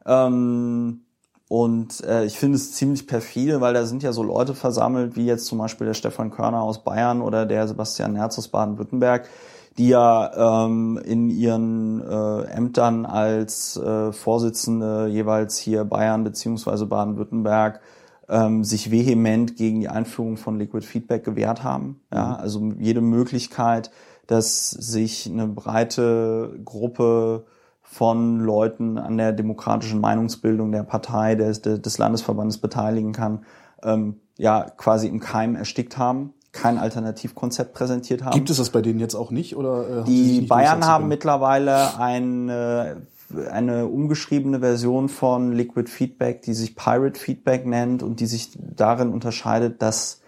Ähm, 0.04 1.00
und 1.48 2.04
äh, 2.04 2.26
ich 2.26 2.38
finde 2.38 2.56
es 2.56 2.74
ziemlich 2.74 3.06
perfide, 3.06 3.60
weil 3.60 3.74
da 3.74 3.84
sind 3.84 4.02
ja 4.02 4.12
so 4.12 4.22
Leute 4.22 4.54
versammelt, 4.54 5.16
wie 5.16 5.26
jetzt 5.26 5.46
zum 5.46 5.58
Beispiel 5.58 5.86
der 5.86 5.94
Stefan 5.94 6.30
Körner 6.30 6.62
aus 6.62 6.84
Bayern 6.84 7.22
oder 7.22 7.46
der 7.46 7.66
Sebastian 7.66 8.12
Nerz 8.12 8.38
aus 8.38 8.48
Baden-Württemberg, 8.48 9.28
die 9.80 9.88
ja 9.88 10.66
ähm, 10.66 11.00
in 11.02 11.30
ihren 11.30 12.02
äh, 12.02 12.42
Ämtern 12.50 13.06
als 13.06 13.78
äh, 13.78 14.12
Vorsitzende 14.12 15.06
jeweils 15.06 15.56
hier 15.56 15.86
Bayern 15.86 16.22
beziehungsweise 16.22 16.84
Baden-Württemberg 16.84 17.80
ähm, 18.28 18.62
sich 18.62 18.90
vehement 18.90 19.56
gegen 19.56 19.80
die 19.80 19.88
Einführung 19.88 20.36
von 20.36 20.58
Liquid 20.58 20.86
Feedback 20.86 21.24
gewehrt 21.24 21.64
haben. 21.64 22.02
Ja, 22.12 22.34
also 22.34 22.72
jede 22.78 23.00
Möglichkeit, 23.00 23.90
dass 24.26 24.68
sich 24.68 25.26
eine 25.26 25.46
breite 25.46 26.60
Gruppe 26.62 27.46
von 27.80 28.38
Leuten 28.38 28.98
an 28.98 29.16
der 29.16 29.32
demokratischen 29.32 29.98
Meinungsbildung 29.98 30.72
der 30.72 30.82
Partei, 30.82 31.36
des, 31.36 31.62
des 31.62 31.96
Landesverbandes 31.96 32.58
beteiligen 32.58 33.12
kann, 33.12 33.46
ähm, 33.82 34.20
ja, 34.36 34.68
quasi 34.76 35.08
im 35.08 35.20
Keim 35.20 35.56
erstickt 35.56 35.96
haben, 35.96 36.34
kein 36.52 36.78
Alternativkonzept 36.78 37.72
präsentiert 37.74 38.24
haben. 38.24 38.34
gibt 38.34 38.50
es 38.50 38.56
das 38.56 38.70
bei 38.70 38.82
denen 38.82 38.98
jetzt 38.98 39.14
auch 39.14 39.30
nicht 39.30 39.56
oder 39.56 40.00
äh, 40.00 40.04
Die 40.04 40.40
Bayern 40.42 40.84
haben 40.84 41.08
mittlerweile 41.08 41.98
eine, 41.98 43.02
eine 43.50 43.86
umgeschriebene 43.86 44.60
Version 44.60 45.08
von 45.08 45.52
Liquid 45.52 45.88
Feedback, 45.90 46.42
die 46.42 46.54
sich 46.54 46.74
Pirate 46.74 47.18
Feedback 47.18 47.66
nennt 47.66 48.02
und 48.02 48.20
die 48.20 48.26
sich 48.26 48.50
darin 48.56 49.10
unterscheidet, 49.10 49.80
dass 49.80 50.19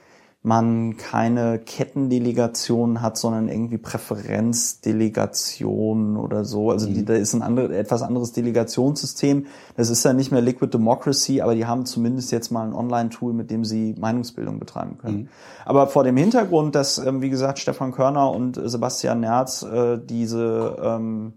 man 0.45 0.97
keine 0.97 1.61
Kettendelegation 1.61 3.01
hat, 3.01 3.17
sondern 3.17 3.49
irgendwie 3.49 3.79
Präferenzdelegationen 3.79 6.17
oder 6.17 6.45
so. 6.45 6.73
Also 6.73 6.89
Mhm. 6.89 6.95
die, 6.95 7.05
da 7.05 7.15
ist 7.15 7.33
ein 7.33 7.43
andere, 7.43 7.79
etwas 7.79 8.03
anderes 8.03 8.33
Delegationssystem. 8.33 9.47
Das 9.77 9.89
ist 9.89 10.05
ja 10.05 10.13
nicht 10.13 10.33
mehr 10.33 10.41
Liquid 10.41 10.73
Democracy, 10.73 11.41
aber 11.41 11.55
die 11.55 11.67
haben 11.67 11.87
zumindest 11.87 12.33
jetzt 12.33 12.51
mal 12.51 12.67
ein 12.67 12.75
Online-Tool, 12.75 13.33
mit 13.33 13.53
dem 13.53 13.65
sie 13.65 13.95
Meinungsbildung 13.97 14.59
betreiben 14.59 14.99
können. 14.99 15.17
Mhm. 15.17 15.29
Aber 15.65 15.87
vor 15.87 16.03
dem 16.03 16.17
Hintergrund, 16.17 16.75
dass, 16.75 16.99
ähm, 16.99 17.23
wie 17.23 17.31
gesagt, 17.31 17.61
Stefan 17.61 17.93
Körner 17.93 18.33
und 18.33 18.57
äh, 18.57 18.69
Sebastian 18.69 19.21
Nerz 19.21 19.63
äh, 19.63 20.01
diese 20.05 20.77
ähm, 20.83 21.35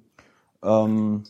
ähm, 0.64 1.26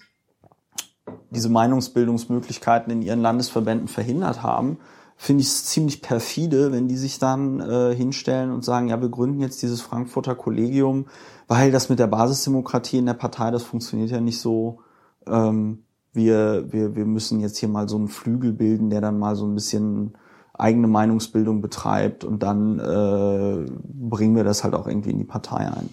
diese 1.30 1.50
Meinungsbildungsmöglichkeiten 1.50 2.92
in 2.92 3.02
ihren 3.02 3.22
Landesverbänden 3.22 3.88
verhindert 3.88 4.42
haben, 4.42 4.78
finde 5.18 5.42
ich 5.42 5.48
es 5.48 5.66
ziemlich 5.66 6.02
perfide, 6.02 6.72
wenn 6.72 6.88
die 6.88 6.98
sich 6.98 7.20
dann 7.20 7.60
äh, 7.60 7.96
hinstellen 7.96 8.52
und 8.52 8.66
sagen, 8.66 8.90
ja, 8.90 9.02
wir 9.02 9.10
gründen 9.10 9.40
jetzt 9.40 9.62
dieses 9.62 9.82
Frankfurter 9.82 10.36
Kollegium, 10.36 11.06
weil 11.48 11.72
das 11.72 11.90
mit 11.90 12.00
der 12.00 12.08
Basisdemokratie 12.08 12.98
in 12.98 13.06
der 13.06 13.14
Partei, 13.14 13.52
das 13.52 13.64
funktioniert 13.64 14.12
ja 14.12 14.20
nicht 14.20 14.40
so. 14.40 14.80
Ähm, 15.26 15.84
wir, 16.14 16.72
wir, 16.72 16.96
wir 16.96 17.06
müssen 17.06 17.40
jetzt 17.40 17.58
hier 17.58 17.70
mal 17.70 17.90
so 17.90 17.98
einen 17.98 18.08
Flügel 18.08 18.54
bilden, 18.54 18.90
der 18.90 19.02
dann 19.02 19.20
mal 19.20 19.36
so 19.36 19.46
ein 19.46 19.56
bisschen 19.56 20.18
eigene 20.54 20.88
Meinungsbildung 20.88 21.62
betreibt 21.62 22.24
und 22.24 22.42
dann 22.42 22.80
äh, 22.80 23.70
bringen 23.70 24.36
wir 24.36 24.46
das 24.46 24.64
halt 24.64 24.74
auch 24.74 24.88
irgendwie 24.88 25.10
in 25.10 25.18
die 25.18 25.26
Partei 25.26 25.70
ein. 25.70 25.90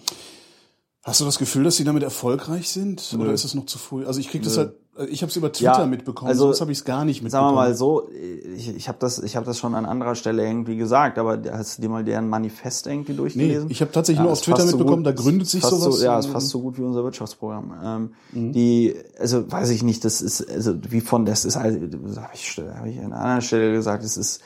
Hast 1.03 1.19
du 1.19 1.25
das 1.25 1.37
Gefühl, 1.37 1.65
dass 1.65 1.75
sie 1.75 1.83
damit 1.83 2.03
erfolgreich 2.03 2.69
sind? 2.69 3.15
Oder 3.19 3.33
ist 3.33 3.43
es 3.43 3.55
noch 3.55 3.65
zu 3.65 3.77
früh? 3.77 4.05
Also 4.05 4.21
ich 4.21 4.29
krieg 4.29 4.41
das 4.41 4.57
halt, 4.57 4.75
ich 5.09 5.21
habe 5.23 5.29
es 5.31 5.35
über 5.35 5.51
Twitter 5.51 5.79
Ja, 5.79 5.85
mitbekommen, 5.87 6.29
also, 6.29 6.45
sonst 6.45 6.61
habe 6.61 6.71
ich 6.71 6.77
es 6.79 6.85
gar 6.85 7.03
nicht 7.03 7.17
Sagen 7.17 7.23
mitbekommen. 7.25 7.49
wir 7.51 7.55
mal 7.55 7.75
so, 7.75 8.09
ich, 8.55 8.75
ich 8.75 8.87
habe 8.87 8.97
das, 8.99 9.17
ich 9.19 9.35
habe 9.35 9.45
das 9.45 9.57
schon 9.57 9.73
an 9.73 9.85
anderer 9.85 10.13
Stelle 10.15 10.45
irgendwie 10.45 10.75
gesagt, 10.77 11.17
aber 11.17 11.41
hast 11.51 11.77
du 11.77 11.81
dir 11.81 11.89
mal 11.89 12.03
deren 12.03 12.29
Manifest 12.29 12.85
irgendwie 12.87 13.13
Nee, 13.13 13.17
durchgelesen? 13.17 13.69
ich 13.71 13.81
habe 13.81 13.91
tatsächlich 13.91 14.21
nur 14.21 14.31
auf 14.31 14.41
Twitter 14.41 14.57
fast 14.57 14.69
so 14.69 14.77
mitbekommen, 14.77 15.03
gut- 15.03 15.07
da 15.17 15.21
gründet 15.21 15.47
sich 15.47 15.63
sowas. 15.63 15.95
So, 15.99 16.03
ja, 16.05 16.15
äh, 16.15 16.19
ist 16.19 16.27
fast 16.27 16.49
so 16.49 16.61
gut 16.61 16.77
wie 16.77 16.83
unser 16.83 17.03
Wirtschaftsprogramm. 17.03 17.73
Ähm, 17.83 18.09
Mhm. 18.33 18.51
Die, 18.53 18.95
also 19.19 19.51
weiß 19.51 19.69
ich 19.71 19.81
nicht, 19.83 20.05
das 20.05 20.21
ist, 20.21 20.47
also 20.49 20.75
wie 20.89 21.01
von, 21.01 21.25
das 21.25 21.45
ist 21.45 21.55
halt, 21.55 21.81
habe 21.93 22.29
ich, 22.33 22.57
hab 22.57 22.85
ich 22.85 22.99
an 22.99 23.05
einer 23.05 23.19
anderen 23.19 23.41
Stelle 23.41 23.71
gesagt, 23.73 24.03
es 24.03 24.15
ist 24.17 24.41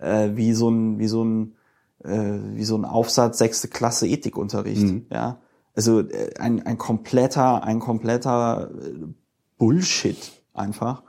äh, 0.00 0.30
wie 0.34 0.52
so 0.52 0.68
ein, 0.68 0.98
wie 0.98 1.06
so 1.08 1.22
ein, 1.24 1.54
äh, 2.02 2.38
wie 2.54 2.64
so 2.64 2.76
ein 2.76 2.84
Aufsatz 2.84 3.38
sechste 3.38 3.68
Klasse 3.68 4.08
Ethikunterricht, 4.08 4.82
Mhm. 4.82 5.06
ja. 5.12 5.38
Also 5.74 6.00
äh, 6.00 6.34
ein, 6.38 6.66
ein 6.66 6.76
kompletter, 6.76 7.62
ein 7.64 7.78
kompletter 7.80 8.68
äh, 8.82 9.06
Bullshit 9.62 10.42
einfach. 10.54 11.04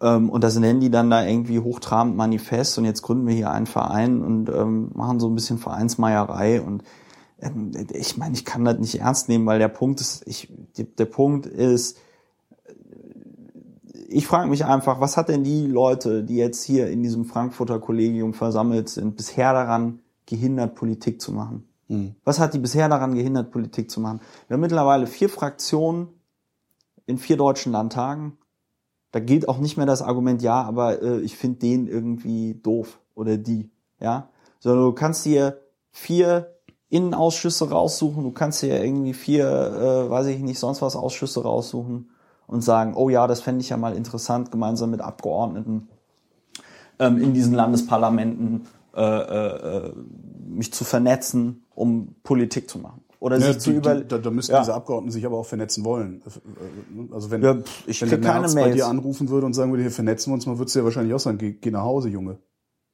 Ähm, 0.00 0.30
und 0.30 0.42
das 0.42 0.58
nennen 0.58 0.80
die 0.80 0.90
dann 0.90 1.10
da 1.10 1.26
irgendwie 1.26 1.58
hochtrabend 1.58 2.16
Manifest 2.16 2.78
und 2.78 2.86
jetzt 2.86 3.02
gründen 3.02 3.26
wir 3.26 3.34
hier 3.34 3.50
einen 3.50 3.66
Verein 3.66 4.22
und 4.22 4.48
ähm, 4.48 4.92
machen 4.94 5.20
so 5.20 5.28
ein 5.28 5.34
bisschen 5.34 5.58
Vereinsmeierei 5.58 6.62
und 6.62 6.84
ähm, 7.38 7.72
ich 7.92 8.16
meine, 8.16 8.32
ich 8.32 8.46
kann 8.46 8.64
das 8.64 8.78
nicht 8.78 9.00
ernst 9.00 9.28
nehmen, 9.28 9.44
weil 9.44 9.58
der 9.58 9.68
Punkt 9.68 10.00
ist, 10.00 10.26
ich, 10.26 10.50
der 10.78 11.04
Punkt 11.04 11.44
ist, 11.44 11.98
ich 14.08 14.26
frage 14.26 14.48
mich 14.48 14.64
einfach, 14.64 15.02
was 15.02 15.18
hat 15.18 15.28
denn 15.28 15.44
die 15.44 15.66
Leute, 15.66 16.24
die 16.24 16.36
jetzt 16.36 16.64
hier 16.64 16.88
in 16.88 17.02
diesem 17.02 17.26
Frankfurter 17.26 17.78
Kollegium 17.78 18.32
versammelt 18.32 18.88
sind, 18.88 19.18
bisher 19.18 19.52
daran 19.52 19.98
gehindert, 20.24 20.76
Politik 20.76 21.20
zu 21.20 21.30
machen? 21.30 21.68
Was 22.24 22.40
hat 22.40 22.54
die 22.54 22.58
bisher 22.58 22.88
daran 22.88 23.14
gehindert, 23.14 23.50
Politik 23.50 23.90
zu 23.90 24.00
machen? 24.00 24.22
Wir 24.48 24.54
haben 24.54 24.62
mittlerweile 24.62 25.06
vier 25.06 25.28
Fraktionen 25.28 26.08
in 27.06 27.18
vier 27.18 27.36
deutschen 27.36 27.72
Landtagen. 27.72 28.38
Da 29.10 29.20
gilt 29.20 29.48
auch 29.48 29.58
nicht 29.58 29.76
mehr 29.76 29.86
das 29.86 30.02
Argument, 30.02 30.42
ja, 30.42 30.62
aber 30.62 31.02
äh, 31.02 31.20
ich 31.20 31.36
finde 31.36 31.58
den 31.58 31.86
irgendwie 31.86 32.54
doof 32.54 33.00
oder 33.14 33.36
die, 33.36 33.70
ja. 34.00 34.28
Sondern 34.60 34.84
du 34.84 34.92
kannst 34.92 35.24
dir 35.24 35.60
vier 35.90 36.56
Innenausschüsse 36.88 37.70
raussuchen, 37.70 38.22
du 38.22 38.32
kannst 38.32 38.62
dir 38.62 38.82
irgendwie 38.82 39.14
vier, 39.14 39.46
äh, 39.46 40.10
weiß 40.10 40.26
ich 40.26 40.40
nicht, 40.40 40.58
sonst 40.58 40.82
was 40.82 40.96
Ausschüsse 40.96 41.42
raussuchen 41.42 42.10
und 42.46 42.62
sagen, 42.62 42.94
oh 42.94 43.08
ja, 43.08 43.26
das 43.26 43.40
fände 43.40 43.62
ich 43.62 43.70
ja 43.70 43.76
mal 43.76 43.96
interessant, 43.96 44.50
gemeinsam 44.50 44.90
mit 44.90 45.00
Abgeordneten 45.00 45.88
ähm, 46.98 47.20
in 47.20 47.34
diesen 47.34 47.54
Landesparlamenten 47.54 48.66
äh, 48.94 49.02
äh, 49.02 49.86
äh, 49.86 49.92
mich 50.48 50.72
zu 50.72 50.84
vernetzen, 50.84 51.64
um 51.74 52.14
Politik 52.22 52.68
zu 52.68 52.78
machen. 52.78 53.02
Oder 53.22 53.38
Ja, 53.38 53.46
sich 53.52 53.60
zu 53.60 53.70
die, 53.70 53.76
über 53.76 53.94
die, 53.94 54.08
da, 54.08 54.18
da 54.18 54.30
müssten 54.32 54.52
Ja. 54.52 54.58
diese 54.58 54.74
Abgeordneten 54.74 55.12
sich 55.12 55.24
aber 55.24 55.38
auch 55.38 55.46
vernetzen 55.46 55.84
wollen. 55.84 56.22
Also 57.12 57.30
wenn, 57.30 57.40
Ja, 57.40 57.56
ich 57.86 58.02
wenn 58.02 58.08
der 58.10 58.18
Merz 58.18 58.56
bei 58.56 58.72
dir 58.72 58.88
anrufen 58.88 59.28
würde 59.28 59.46
und 59.46 59.52
sagen 59.54 59.70
würde, 59.70 59.82
hier 59.82 59.92
vernetzen 59.92 60.32
wir 60.32 60.34
uns 60.34 60.44
mal, 60.46 60.58
würdest 60.58 60.74
du 60.74 60.80
ja 60.80 60.84
wahrscheinlich 60.84 61.14
auch 61.14 61.20
sagen, 61.20 61.38
geh, 61.38 61.52
geh 61.52 61.70
nach 61.70 61.84
Hause, 61.84 62.08
Junge. 62.08 62.38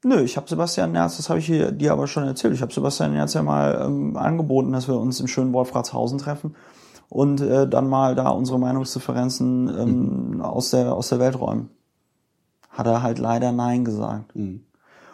Nö, 0.05 0.21
ich 0.21 0.37
habe 0.37 0.47
Sebastian 0.47 0.93
Nerz, 0.93 1.17
das 1.17 1.31
habe 1.31 1.39
ich 1.39 1.47
dir 1.47 1.93
aber 1.93 2.07
schon 2.07 2.25
erzählt. 2.25 2.53
Ich 2.53 2.61
habe 2.61 2.73
Sebastian 2.73 3.15
Nerz 3.15 3.33
ja 3.33 3.43
mal 3.43 3.83
ähm, 3.87 4.19
angeboten, 4.19 4.71
dass 4.71 4.87
wir 4.87 4.99
uns 4.99 5.19
im 5.19 5.29
schönen 5.29 5.55
Wolfratshausen 5.55 6.19
treffen 6.19 6.55
und 7.09 7.41
äh, 7.41 7.67
dann 7.67 7.89
mal 7.89 8.15
da 8.15 8.29
unsere 8.29 8.59
Meinungsdifferenzen 8.59 9.69
ähm, 9.79 10.41
aus 10.43 10.71
der 10.71 10.95
aus 10.95 11.09
der 11.09 11.21
Welt 11.21 11.41
räumen. 11.41 11.71
Hat 12.69 12.87
er 12.87 13.03
halt 13.03 13.19
leider 13.19 13.51
Nein 13.51 13.87
gesagt. 13.87 14.35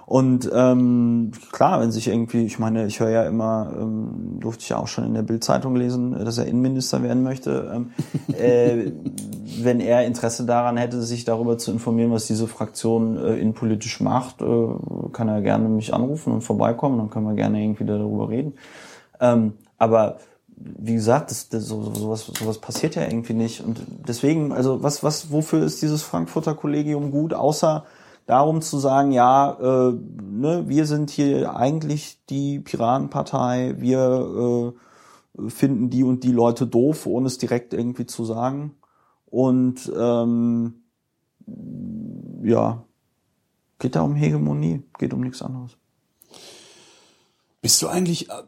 Und 0.07 0.51
ähm, 0.53 1.33
klar, 1.53 1.81
wenn 1.81 1.91
sich 1.91 2.09
irgendwie, 2.09 2.45
ich 2.45 2.59
meine, 2.59 2.87
ich 2.87 3.01
höre 3.01 3.11
ja 3.11 3.25
immer, 3.25 3.73
ähm, 3.79 4.39
durfte 4.41 4.63
ich 4.63 4.69
ja 4.69 4.77
auch 4.77 4.87
schon 4.87 5.05
in 5.05 5.15
der 5.15 5.23
Bildzeitung 5.23 5.77
lesen, 5.77 6.13
dass 6.13 6.37
er 6.37 6.47
Innenminister 6.47 7.03
werden 7.03 7.23
möchte. 7.23 7.73
Ähm, 7.75 7.91
äh, 8.39 8.93
wenn 9.63 9.81
er 9.81 10.05
Interesse 10.05 10.45
daran 10.45 10.77
hätte, 10.77 11.01
sich 11.01 11.25
darüber 11.25 11.57
zu 11.57 11.71
informieren, 11.73 12.11
was 12.11 12.27
diese 12.27 12.47
Fraktion 12.47 13.17
äh, 13.17 13.37
innenpolitisch 13.37 14.01
macht, 14.01 14.43
äh, 14.43 14.67
kann 15.13 15.29
er 15.29 15.41
gerne 15.41 15.69
mich 15.69 15.95
anrufen 15.95 16.33
und 16.33 16.43
vorbeikommen, 16.43 16.99
dann 16.99 17.11
können 17.11 17.27
wir 17.27 17.35
gerne 17.35 17.63
irgendwie 17.63 17.87
darüber 17.87 18.29
reden. 18.29 18.55
Ähm, 19.21 19.55
aber 19.79 20.19
wie 20.57 20.95
gesagt, 20.95 21.31
das, 21.31 21.49
das, 21.49 21.67
so, 21.67 21.83
sowas, 21.95 22.31
sowas 22.39 22.59
passiert 22.59 22.95
ja 22.95 23.03
irgendwie 23.03 23.33
nicht. 23.33 23.63
Und 23.65 23.81
deswegen, 24.07 24.53
also 24.53 24.83
was, 24.83 25.03
was, 25.03 25.33
wofür 25.33 25.65
ist 25.65 25.83
dieses 25.83 26.03
Frankfurter 26.03 26.55
Kollegium 26.55 27.11
gut, 27.11 27.35
außer 27.35 27.85
darum 28.27 28.63
zu 28.63 28.79
sagen, 28.79 29.13
ja, 29.13 29.53
äh, 29.61 29.93
ne, 29.93 30.65
wir 30.67 30.87
sind 30.87 31.11
hier 31.11 31.57
eigentlich 31.57 32.25
die 32.27 32.61
Piratenpartei, 32.61 33.75
wir 33.79 34.75
äh, 35.39 35.51
finden 35.51 35.91
die 35.91 36.05
und 36.05 36.25
die 36.25 36.33
Leute 36.33 36.67
doof, 36.67 37.07
ohne 37.07 37.27
es 37.27 37.39
direkt 37.39 37.75
irgendwie 37.75 38.07
zu 38.07 38.25
sagen. 38.25 38.77
Und 39.27 39.93
ähm, 39.97 40.85
ja, 42.43 42.85
geht 43.79 43.97
da 43.97 44.03
um 44.03 44.15
Hegemonie, 44.15 44.83
geht 44.99 45.13
um 45.13 45.21
nichts 45.21 45.43
anderes. 45.43 45.77
Bist 47.61 47.83
du 47.83 47.89
eigentlich 47.89 48.31
äh, 48.31 48.43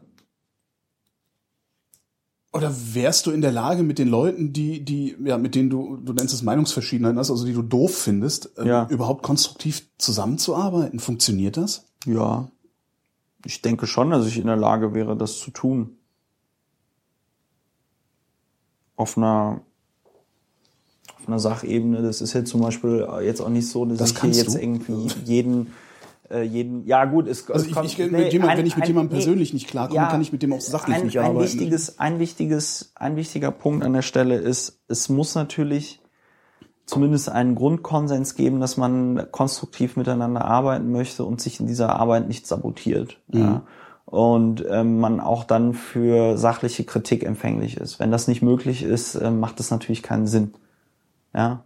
oder 2.53 2.73
wärst 2.93 3.25
du 3.25 3.31
in 3.31 3.41
der 3.41 3.51
Lage, 3.51 3.83
mit 3.83 3.99
den 3.99 4.07
Leuten, 4.07 4.53
die, 4.53 4.83
die, 4.83 5.15
ja, 5.23 5.37
mit 5.37 5.53
denen 5.53 5.69
du, 5.69 5.97
du 5.97 6.13
nennst 6.13 6.33
es 6.33 6.41
Meinungsverschiedenheiten 6.43 7.19
hast, 7.19 7.29
also 7.29 7.45
die 7.45 7.53
du 7.53 7.61
doof 7.61 7.95
findest, 7.95 8.51
ähm, 8.57 8.67
Ja. 8.67 8.87
überhaupt 8.89 9.21
konstruktiv 9.23 9.87
zusammenzuarbeiten? 9.97 10.99
Funktioniert 10.99 11.57
das? 11.57 11.85
Ja, 12.05 12.47
ich 13.45 13.61
denke 13.61 13.85
schon, 13.85 14.09
dass 14.09 14.25
ich 14.25 14.37
in 14.37 14.47
der 14.47 14.55
Lage 14.55 14.93
wäre, 14.93 15.15
das 15.15 15.37
zu 15.39 15.51
tun. 15.51 15.97
Auf 18.95 19.17
einer, 19.17 19.61
auf 21.19 21.27
einer 21.27 21.39
Sachebene. 21.39 22.01
Das 22.01 22.21
ist 22.21 22.33
jetzt 22.33 22.49
zum 22.49 22.61
Beispiel 22.61 23.07
jetzt 23.23 23.41
auch 23.41 23.49
nicht 23.49 23.67
so, 23.69 23.85
dass 23.85 23.97
Das 23.99 24.11
ich 24.11 24.19
hier 24.21 24.31
jetzt 24.31 24.55
du. 24.55 24.59
irgendwie 24.59 24.93
jeden, 25.25 25.73
äh, 26.31 26.41
jeden, 26.43 26.85
ja 26.85 27.05
gut, 27.05 27.27
es, 27.27 27.49
Also 27.49 27.63
es 27.63 27.67
ich, 27.69 27.73
kommt- 27.73 27.85
ich, 27.85 27.97
mit 27.97 28.11
nee, 28.11 28.29
jemand, 28.29 28.51
ein- 28.51 28.57
wenn 28.59 28.65
ich 28.65 28.75
mit 28.75 28.83
ein- 28.85 28.87
jemandem 28.89 29.17
nee, 29.17 29.23
persönlich 29.23 29.53
nicht 29.53 29.67
klarkomme, 29.67 29.95
ja, 29.95 30.07
kann 30.07 30.21
ich 30.21 30.31
mit 30.31 30.43
dem 30.43 30.53
auch 30.53 30.61
sachlich 30.61 30.95
ein, 30.97 31.05
nicht 31.05 31.19
ein 31.19 31.25
arbeiten. 31.25 31.43
wichtiges, 31.43 31.99
ein 31.99 32.19
wichtiges, 32.19 32.91
ein 32.95 33.15
wichtiger 33.15 33.51
Punkt 33.51 33.83
an 33.85 33.93
der 33.93 34.01
Stelle 34.01 34.35
ist, 34.35 34.79
es 34.87 35.09
muss 35.09 35.35
natürlich 35.35 36.01
zumindest 36.85 37.29
einen 37.29 37.55
Grundkonsens 37.55 38.35
geben, 38.35 38.59
dass 38.61 38.77
man 38.77 39.27
konstruktiv 39.31 39.97
miteinander 39.97 40.45
arbeiten 40.45 40.91
möchte 40.91 41.25
und 41.25 41.41
sich 41.41 41.59
in 41.59 41.67
dieser 41.67 41.99
Arbeit 41.99 42.27
nicht 42.29 42.47
sabotiert. 42.47 43.19
Ja. 43.31 43.63
Und 44.05 44.63
ähm, 44.69 44.99
man 44.99 45.19
auch 45.19 45.43
dann 45.43 45.73
für 45.73 46.37
sachliche 46.37 46.85
Kritik 46.85 47.23
empfänglich 47.25 47.75
ist. 47.75 47.99
Wenn 47.99 48.09
das 48.09 48.29
nicht 48.29 48.41
möglich 48.41 48.83
ist, 48.83 49.15
ähm, 49.15 49.41
macht 49.41 49.59
das 49.59 49.69
natürlich 49.69 50.01
keinen 50.01 50.27
Sinn. 50.27 50.53
Ja. 51.35 51.65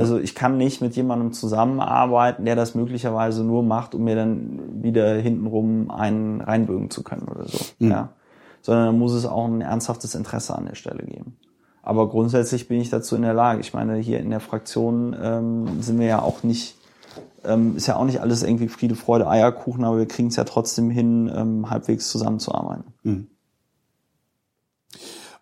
Also 0.00 0.18
ich 0.18 0.34
kann 0.34 0.58
nicht 0.58 0.80
mit 0.80 0.96
jemandem 0.96 1.32
zusammenarbeiten, 1.32 2.44
der 2.44 2.56
das 2.56 2.74
möglicherweise 2.74 3.44
nur 3.44 3.62
macht, 3.62 3.94
um 3.94 4.04
mir 4.04 4.16
dann 4.16 4.82
wieder 4.82 5.14
hintenrum 5.14 5.90
einen 5.90 6.40
reinbürgen 6.40 6.90
zu 6.90 7.02
können 7.02 7.28
oder 7.28 7.46
so. 7.48 7.58
Ja. 7.78 8.10
Sondern 8.62 8.86
da 8.86 8.92
muss 8.92 9.12
es 9.12 9.26
auch 9.26 9.46
ein 9.46 9.60
ernsthaftes 9.60 10.14
Interesse 10.14 10.56
an 10.56 10.66
der 10.66 10.74
Stelle 10.74 11.04
geben. 11.04 11.36
Aber 11.82 12.08
grundsätzlich 12.08 12.66
bin 12.66 12.80
ich 12.80 12.90
dazu 12.90 13.14
in 13.14 13.22
der 13.22 13.34
Lage. 13.34 13.60
Ich 13.60 13.72
meine, 13.72 13.96
hier 13.96 14.18
in 14.18 14.30
der 14.30 14.40
Fraktion 14.40 15.16
ähm, 15.22 15.82
sind 15.82 16.00
wir 16.00 16.06
ja 16.06 16.20
auch 16.20 16.42
nicht, 16.42 16.76
ähm, 17.44 17.76
ist 17.76 17.86
ja 17.86 17.94
auch 17.96 18.04
nicht 18.04 18.20
alles 18.20 18.42
irgendwie 18.42 18.66
Friede, 18.66 18.96
Freude, 18.96 19.28
Eierkuchen, 19.28 19.84
aber 19.84 19.98
wir 19.98 20.08
kriegen 20.08 20.28
es 20.28 20.36
ja 20.36 20.42
trotzdem 20.42 20.90
hin, 20.90 21.30
ähm, 21.32 21.70
halbwegs 21.70 22.10
zusammenzuarbeiten. 22.10 22.92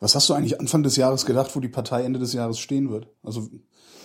Was 0.05 0.15
hast 0.15 0.29
du 0.29 0.35
eigentlich 0.35 0.61
Anfang 0.61 0.83
des 0.83 0.97
Jahres 0.97 1.25
gedacht, 1.25 1.57
wo 1.57 1.61
die 1.61 1.69
Partei 1.69 2.05
Ende 2.05 2.19
des 2.19 2.35
Jahres 2.35 2.59
stehen 2.59 2.91
wird? 2.91 3.09
Also 3.23 3.49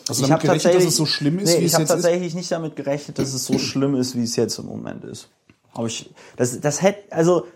hast 0.08 0.22
du 0.22 0.24
Ich 0.24 0.30
damit 0.30 0.32
habe 0.32 0.42
gerechnet, 0.44 0.54
dass 0.54 0.64
tatsächlich, 0.64 0.88
es 0.88 0.96
so 0.96 1.06
schlimm 1.06 1.40
ist, 1.40 1.50
nee, 1.50 1.60
wie 1.60 1.66
ich 1.66 1.66
es 1.66 1.74
habe 1.74 1.84
jetzt 1.84 1.90
ist? 1.90 1.96
tatsächlich 2.04 2.36
nicht 2.36 2.52
damit 2.54 2.76
gerechnet, 2.78 3.20
dass 3.20 3.34
es 3.34 3.46
so 3.46 3.58
schlimm 3.60 3.96
ist, 3.96 4.16
wie 4.16 4.24
es 4.24 4.38
jetzt 4.38 4.58
im 4.60 4.68
Moment 4.68 5.04
ist. 5.04 5.28
Aber 5.74 5.88
ich, 5.88 6.10
das, 6.38 6.58
das 6.62 6.82
hätte, 6.82 7.12
also 7.12 7.48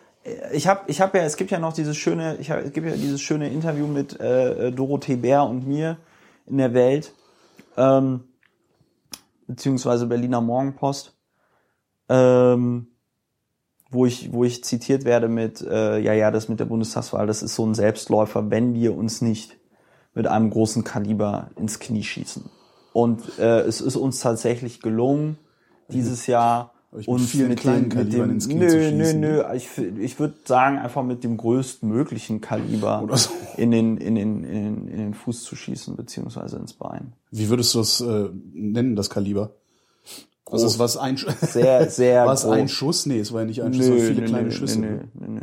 ich 0.52 0.68
habe, 0.68 0.82
ich 0.88 1.00
habe 1.00 1.20
ja, 1.20 1.24
es 1.24 1.38
gibt 1.38 1.52
ja 1.52 1.60
noch 1.60 1.72
dieses 1.72 1.96
schöne, 1.96 2.36
ich 2.36 2.52
hab, 2.52 2.60
es 2.60 2.74
gibt 2.74 2.86
ja 2.86 2.98
dieses 2.98 3.22
schöne 3.22 3.50
Interview 3.50 3.88
mit 3.88 4.20
äh, 4.20 4.74
Dorothee 4.74 5.16
Bär 5.16 5.46
und 5.46 5.66
mir 5.66 5.96
in 6.46 6.58
der 6.58 6.74
Welt, 6.74 7.14
ähm, 7.78 8.26
beziehungsweise 9.48 10.06
Berliner 10.06 10.42
Morgenpost, 10.42 11.16
ähm, 12.10 12.88
wo 13.94 14.06
ich, 14.06 14.34
wo 14.34 14.44
ich 14.44 14.64
zitiert 14.64 15.06
werde 15.06 15.28
mit, 15.28 15.62
äh, 15.62 16.00
ja, 16.00 16.14
ja, 16.14 16.32
das 16.32 16.50
mit 16.50 16.60
der 16.60 16.66
Bundestagswahl, 16.66 17.28
das 17.28 17.44
ist 17.44 17.56
so 17.56 17.66
ein 17.66 17.76
Selbstläufer, 17.76 18.50
wenn 18.50 18.74
wir 18.74 18.96
uns 18.98 19.22
nicht 19.22 19.58
mit 20.14 20.28
einem 20.28 20.50
großen 20.50 20.84
Kaliber 20.84 21.52
ins 21.56 21.80
Knie 21.80 22.04
schießen. 22.04 22.44
Und 22.94 23.40
äh, 23.40 23.62
es 23.62 23.82
ist 23.82 23.96
uns 23.96 24.20
tatsächlich 24.20 24.82
gelungen, 24.82 25.38
dieses 25.90 26.28
Jahr 26.28 26.74
uns 27.08 27.34
mit 27.34 27.60
kleinen 27.60 27.90
dem, 27.90 28.00
mit 28.00 28.14
dem 28.14 28.30
ins 28.30 28.48
Knie 28.48 28.60
nö, 28.60 28.70
zu 28.70 28.78
nö, 28.78 29.04
schießen. 29.04 29.20
nö, 29.20 29.44
ich, 29.56 29.78
ich 30.00 30.20
würde 30.20 30.36
sagen, 30.46 30.78
einfach 30.78 31.04
mit 31.04 31.24
dem 31.24 31.38
größtmöglichen 31.38 32.40
Kaliber 32.40 33.08
so. 33.14 33.32
in, 33.58 33.72
den, 33.72 33.98
in, 33.98 34.16
den, 34.16 34.44
in, 34.44 34.64
den, 34.64 34.88
in 34.88 34.98
den 34.98 35.14
Fuß 35.16 35.44
zu 35.44 35.56
schießen, 35.56 35.96
beziehungsweise 35.96 36.58
ins 36.58 36.74
Bein. 36.74 37.14
Wie 37.32 37.50
würdest 37.50 37.74
du 37.74 37.80
das 37.80 38.00
äh, 38.02 38.30
nennen, 38.54 38.96
das 38.96 39.10
Kaliber? 39.10 39.56
Was 40.54 40.62
Groß. 40.62 40.74
ist 40.74 40.80
was 40.80 40.98
ein 40.98 41.18
Sehr, 41.42 41.90
sehr 41.90 42.26
Was 42.28 42.46
ein 42.46 42.68
Schuss? 42.70 43.06
Nee, 43.06 43.20
es 43.20 43.34
war 43.34 43.42
ja 43.42 43.48
nicht 43.48 43.62
ein 43.64 43.74
Schuss, 43.74 43.86
sondern 43.88 44.06
viele 44.08 44.26
kleine 44.26 44.52
Schüsse. 44.52 44.80
Nö, 44.80 44.88
nö, 45.14 45.28
nö, 45.28 45.28
nö. 45.40 45.42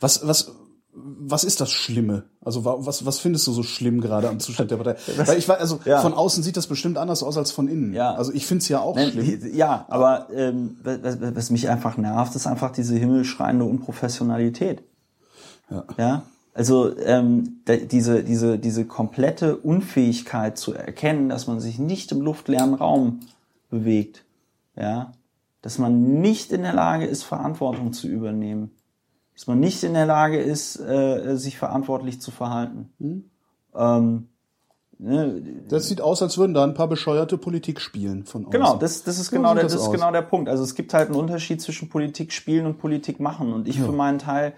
Was, 0.00 0.26
was, 0.26 0.52
was 0.94 1.44
ist 1.44 1.60
das 1.60 1.70
Schlimme? 1.70 2.24
Also 2.44 2.64
wa- 2.64 2.76
was, 2.78 3.04
was 3.04 3.18
findest 3.18 3.46
du 3.46 3.52
so 3.52 3.62
schlimm 3.62 4.00
gerade 4.00 4.28
am 4.28 4.38
Zustand 4.38 4.70
der 4.70 4.76
Partei? 4.76 4.96
Weil 5.26 5.38
ich 5.38 5.48
weiß, 5.48 5.58
also 5.58 5.80
Ja. 5.84 6.00
von 6.00 6.14
außen 6.14 6.42
sieht 6.42 6.56
das 6.56 6.66
bestimmt 6.68 6.98
anders 6.98 7.22
aus 7.22 7.36
als 7.36 7.50
von 7.50 7.66
innen. 7.68 7.92
Ja. 7.94 8.14
Also 8.14 8.32
ich 8.32 8.46
find's 8.46 8.68
ja 8.68 8.80
auch 8.80 8.94
Nein, 8.96 9.10
schlimm. 9.10 9.40
Ja, 9.54 9.86
aber 9.88 10.28
ähm, 10.32 10.76
was, 10.84 11.18
was 11.34 11.50
mich 11.50 11.68
einfach 11.68 11.96
nervt, 11.96 12.34
ist 12.36 12.46
einfach 12.46 12.70
diese 12.70 12.94
himmelschreiende 12.96 13.64
Unprofessionalität. 13.64 14.82
Ja. 15.70 15.84
Ja, 15.98 16.22
also 16.54 16.96
ähm, 16.98 17.60
diese 17.90 18.22
diese 18.22 18.58
diese 18.58 18.84
komplette 18.84 19.56
Unfähigkeit 19.56 20.56
zu 20.58 20.72
erkennen, 20.74 21.28
dass 21.28 21.46
man 21.48 21.58
sich 21.60 21.78
nicht 21.78 22.12
im 22.12 22.20
luftleeren 22.20 22.74
Raum 22.74 23.20
bewegt, 23.68 24.22
ja, 24.76 25.12
dass 25.62 25.78
man 25.78 26.20
nicht 26.20 26.52
in 26.52 26.62
der 26.62 26.74
Lage 26.74 27.06
ist, 27.06 27.24
Verantwortung 27.24 27.92
zu 27.92 28.08
übernehmen, 28.08 28.70
dass 29.34 29.46
man 29.46 29.60
nicht 29.60 29.82
in 29.82 29.94
der 29.94 30.06
Lage 30.06 30.38
ist, 30.38 30.78
äh, 30.78 31.36
sich 31.36 31.58
verantwortlich 31.58 32.20
zu 32.20 32.30
verhalten. 32.30 32.90
Ähm, 33.74 34.28
ne, 34.98 35.42
Das 35.68 35.88
sieht 35.88 36.00
aus, 36.00 36.22
als 36.22 36.38
würden 36.38 36.54
da 36.54 36.64
ein 36.64 36.74
paar 36.74 36.88
bescheuerte 36.88 37.36
Politik 37.36 37.80
spielen 37.80 38.24
von 38.24 38.46
außen. 38.46 38.52
Genau, 38.52 38.76
das, 38.76 39.02
das 39.02 39.18
ist 39.18 39.30
So 39.30 39.36
genau 39.36 39.54
der, 39.54 39.64
das 39.64 39.72
das 39.72 39.82
ist 39.82 39.92
genau 39.92 40.12
der 40.12 40.22
Punkt. 40.22 40.48
Also 40.48 40.62
es 40.62 40.74
gibt 40.74 40.94
halt 40.94 41.08
einen 41.08 41.18
Unterschied 41.18 41.60
zwischen 41.60 41.88
Politik 41.88 42.32
spielen 42.32 42.66
und 42.66 42.78
Politik 42.78 43.20
machen. 43.20 43.52
Und 43.52 43.68
ich 43.68 43.80
für 43.80 43.92
meinen 43.92 44.18
Teil 44.18 44.54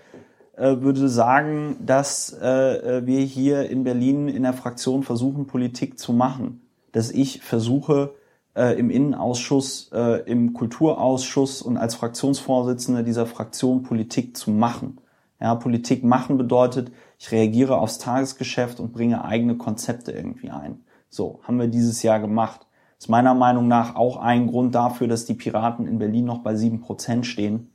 äh, 0.56 0.80
würde 0.80 1.08
sagen, 1.08 1.76
dass 1.84 2.36
äh, 2.40 2.98
äh, 2.98 3.06
wir 3.06 3.20
hier 3.20 3.70
in 3.70 3.84
Berlin 3.84 4.28
in 4.28 4.42
der 4.42 4.52
Fraktion 4.52 5.02
versuchen, 5.02 5.46
Politik 5.46 5.98
zu 5.98 6.12
machen. 6.12 6.62
Dass 6.92 7.10
ich 7.10 7.42
versuche, 7.42 8.14
äh, 8.58 8.78
im 8.78 8.90
Innenausschuss, 8.90 9.90
äh, 9.92 10.22
im 10.28 10.52
Kulturausschuss 10.52 11.62
und 11.62 11.76
als 11.76 11.94
Fraktionsvorsitzender 11.94 13.04
dieser 13.04 13.26
Fraktion 13.26 13.84
Politik 13.84 14.36
zu 14.36 14.50
machen. 14.50 15.00
Ja, 15.40 15.54
Politik 15.54 16.02
machen 16.02 16.36
bedeutet, 16.36 16.90
ich 17.18 17.30
reagiere 17.30 17.78
aufs 17.78 17.98
Tagesgeschäft 17.98 18.80
und 18.80 18.92
bringe 18.92 19.24
eigene 19.24 19.56
Konzepte 19.56 20.10
irgendwie 20.10 20.50
ein. 20.50 20.80
So, 21.08 21.40
haben 21.44 21.60
wir 21.60 21.68
dieses 21.68 22.02
Jahr 22.02 22.18
gemacht. 22.18 22.66
Ist 22.98 23.08
meiner 23.08 23.34
Meinung 23.34 23.68
nach 23.68 23.94
auch 23.94 24.16
ein 24.16 24.48
Grund 24.48 24.74
dafür, 24.74 25.06
dass 25.06 25.24
die 25.24 25.34
Piraten 25.34 25.86
in 25.86 26.00
Berlin 26.00 26.24
noch 26.24 26.38
bei 26.38 26.56
sieben 26.56 26.80
Prozent 26.80 27.26
stehen 27.26 27.70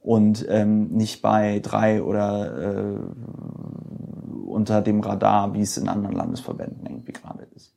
und 0.00 0.46
ähm, 0.48 0.92
nicht 0.92 1.22
bei 1.22 1.58
drei 1.58 2.04
oder 2.04 2.94
äh, 2.94 2.98
unter 4.46 4.80
dem 4.80 5.00
Radar, 5.00 5.54
wie 5.54 5.62
es 5.62 5.76
in 5.76 5.88
anderen 5.88 6.14
Landesverbänden 6.14 6.86
irgendwie 6.86 7.12
gerade 7.12 7.48
ist. 7.56 7.74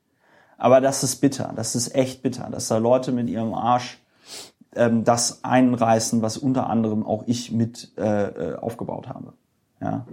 Aber 0.63 0.79
das 0.79 1.03
ist 1.03 1.17
bitter, 1.17 1.51
das 1.57 1.75
ist 1.75 1.93
echt 1.93 2.23
bitter, 2.23 2.47
dass 2.49 2.69
da 2.69 2.77
Leute 2.77 3.11
mit 3.11 3.29
ihrem 3.29 3.53
Arsch 3.53 4.01
ähm, 4.77 5.03
das 5.03 5.43
einreißen, 5.43 6.21
was 6.21 6.37
unter 6.37 6.69
anderem 6.69 7.05
auch 7.05 7.23
ich 7.27 7.51
mit 7.51 7.91
äh, 7.97 8.27
äh, 8.27 8.55
aufgebaut 8.55 9.09
habe. 9.09 9.33
Ja, 9.81 10.05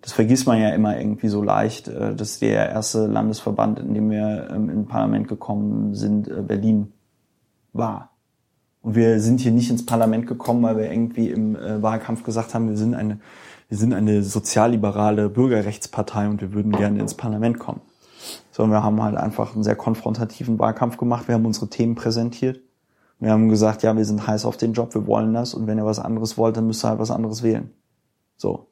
das 0.00 0.10
vergisst 0.10 0.48
man 0.48 0.60
ja 0.60 0.70
immer 0.70 0.98
irgendwie 0.98 1.28
so 1.28 1.44
leicht, 1.44 1.86
äh, 1.86 2.12
dass 2.16 2.40
der 2.40 2.70
erste 2.70 3.06
Landesverband, 3.06 3.78
in 3.78 3.94
dem 3.94 4.10
wir 4.10 4.48
ähm, 4.50 4.68
in 4.68 4.86
Parlament 4.88 5.28
gekommen 5.28 5.94
sind, 5.94 6.26
äh, 6.26 6.42
Berlin 6.42 6.92
war. 7.72 8.10
Und 8.82 8.96
wir 8.96 9.20
sind 9.20 9.42
hier 9.42 9.52
nicht 9.52 9.70
ins 9.70 9.86
Parlament 9.86 10.26
gekommen, 10.26 10.64
weil 10.64 10.76
wir 10.76 10.90
irgendwie 10.90 11.30
im 11.30 11.54
äh, 11.54 11.80
Wahlkampf 11.84 12.24
gesagt 12.24 12.52
haben, 12.52 12.68
wir 12.68 12.76
sind 12.76 12.96
eine, 12.96 13.20
wir 13.68 13.78
sind 13.78 13.92
eine 13.92 14.24
sozialliberale 14.24 15.28
Bürgerrechtspartei 15.28 16.28
und 16.28 16.40
wir 16.40 16.52
würden 16.52 16.72
gerne 16.72 16.98
ins 16.98 17.14
Parlament 17.14 17.60
kommen. 17.60 17.80
Sondern 18.50 18.80
wir 18.80 18.84
haben 18.84 19.02
halt 19.02 19.16
einfach 19.16 19.54
einen 19.54 19.64
sehr 19.64 19.76
konfrontativen 19.76 20.58
Wahlkampf 20.58 20.96
gemacht. 20.96 21.28
Wir 21.28 21.34
haben 21.34 21.46
unsere 21.46 21.68
Themen 21.68 21.94
präsentiert. 21.94 22.60
Wir 23.20 23.30
haben 23.30 23.48
gesagt, 23.48 23.82
ja, 23.82 23.96
wir 23.96 24.04
sind 24.04 24.26
heiß 24.26 24.44
auf 24.44 24.56
den 24.56 24.72
Job, 24.72 24.94
wir 24.94 25.06
wollen 25.06 25.32
das 25.32 25.54
und 25.54 25.66
wenn 25.66 25.78
ihr 25.78 25.86
was 25.86 25.98
anderes 25.98 26.36
wollt, 26.36 26.56
dann 26.56 26.66
müsst 26.66 26.84
ihr 26.84 26.88
halt 26.88 26.98
was 26.98 27.10
anderes 27.10 27.42
wählen. 27.42 27.70
So. 28.36 28.68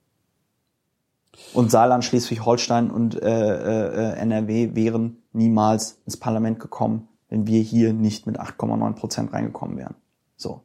Und 1.54 1.70
Saarland, 1.70 2.04
Schleswig-Holstein 2.04 2.90
und 2.90 3.20
äh, 3.22 4.12
äh, 4.12 4.16
NRW 4.18 4.74
wären 4.74 5.22
niemals 5.32 6.02
ins 6.04 6.18
Parlament 6.18 6.60
gekommen, 6.60 7.08
wenn 7.28 7.46
wir 7.46 7.62
hier 7.62 7.94
nicht 7.94 8.26
mit 8.26 8.38
8,9 8.38 8.92
Prozent 8.92 9.32
reingekommen 9.32 9.78
wären. 9.78 9.94
So. 10.36 10.62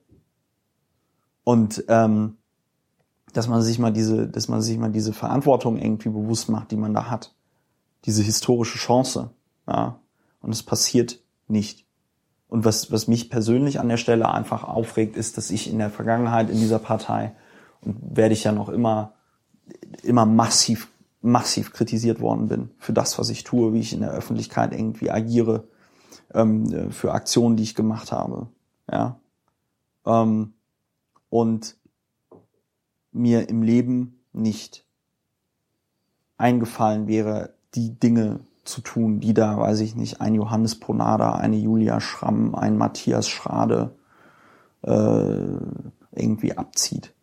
Und 1.46 1.86
ähm, 1.88 2.38
dass 3.32 3.48
man 3.48 3.62
sich 3.62 3.80
mal 3.80 3.94
diese, 3.94 4.28
dass 4.28 4.50
man 4.50 4.62
sich 4.62 4.78
mal 4.78 4.92
diese 4.92 5.14
Verantwortung 5.14 5.78
irgendwie 5.78 6.10
bewusst 6.10 6.50
macht, 6.50 6.72
die 6.72 6.78
man 6.78 6.94
da 6.94 7.10
hat, 7.10 7.34
diese 8.06 8.24
historische 8.24 8.78
Chance, 8.78 9.32
ja. 9.68 10.00
Und 10.42 10.52
es 10.52 10.64
passiert 10.64 11.20
nicht. 11.48 11.86
Und 12.48 12.64
was, 12.64 12.92
was 12.92 13.08
mich 13.08 13.30
persönlich 13.30 13.80
an 13.80 13.90
der 13.90 13.98
Stelle 13.98 14.30
einfach 14.30 14.64
aufregt, 14.64 15.18
ist, 15.18 15.38
dass 15.38 15.52
ich 15.52 15.70
in 15.70 15.80
der 15.80 15.90
Vergangenheit 15.90 16.50
in 16.50 16.58
dieser 16.58 16.80
Partei 16.80 17.36
und 17.82 18.16
werde 18.16 18.34
ich 18.34 18.46
ja 18.46 18.52
noch 18.52 18.70
immer, 18.70 19.14
immer 20.04 20.26
massiv, 20.26 20.90
massiv 21.22 21.74
kritisiert 21.74 22.22
worden 22.22 22.48
bin 22.48 22.70
für 22.78 22.94
das, 22.94 23.20
was 23.20 23.30
ich 23.30 23.44
tue, 23.44 23.74
wie 23.74 23.80
ich 23.80 23.94
in 23.94 24.02
der 24.02 24.12
Öffentlichkeit 24.12 24.74
irgendwie 24.74 25.12
agiere, 25.12 25.68
ähm, 26.34 26.92
für 26.92 27.14
Aktionen, 27.14 27.58
die 27.58 27.64
ich 27.64 27.76
gemacht 27.76 28.12
habe, 28.12 28.48
ja. 28.90 29.20
Ähm, 30.06 30.54
und 31.30 31.76
mir 33.12 33.50
im 33.50 33.62
Leben 33.62 34.24
nicht 34.32 34.86
eingefallen 36.38 37.08
wäre, 37.08 37.57
die 37.76 38.00
Dinge 38.00 38.40
zu 38.68 38.82
tun, 38.82 39.20
die 39.20 39.34
da, 39.34 39.58
weiß 39.58 39.80
ich 39.80 39.96
nicht, 39.96 40.22
ein 40.22 40.36
Johannes 40.36 40.80
Ponada, 40.80 41.34
eine 41.34 41.58
Julia 41.58 42.00
Schramm, 42.00 42.54
ein 42.56 42.78
Matthias 42.78 43.28
Schrade 43.28 43.96
äh, 44.82 45.38
irgendwie 46.12 46.58
abzieht, 46.58 47.14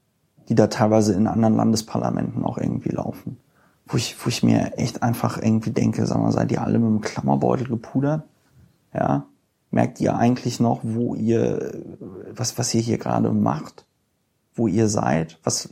die 0.48 0.54
da 0.54 0.66
teilweise 0.66 1.14
in 1.14 1.26
anderen 1.26 1.56
Landesparlamenten 1.56 2.44
auch 2.44 2.58
irgendwie 2.58 2.90
laufen. 2.90 3.38
Wo 3.86 3.98
ich, 3.98 4.16
wo 4.24 4.28
ich 4.28 4.42
mir 4.42 4.78
echt 4.78 5.02
einfach 5.02 5.36
irgendwie 5.36 5.70
denke, 5.70 6.06
sag 6.06 6.18
mal, 6.18 6.32
seid 6.32 6.50
ihr 6.52 6.62
alle 6.62 6.78
mit 6.78 6.88
dem 6.88 7.00
Klammerbeutel 7.02 7.68
gepudert? 7.68 8.22
Ja? 8.94 9.26
Merkt 9.70 10.00
ihr 10.00 10.16
eigentlich 10.16 10.58
noch, 10.58 10.80
wo 10.82 11.14
ihr, 11.14 11.82
was, 12.34 12.56
was 12.56 12.72
ihr 12.74 12.80
hier 12.80 12.96
gerade 12.96 13.30
macht? 13.30 13.84
Wo 14.54 14.68
ihr 14.68 14.88
seid? 14.88 15.38
Was, 15.42 15.68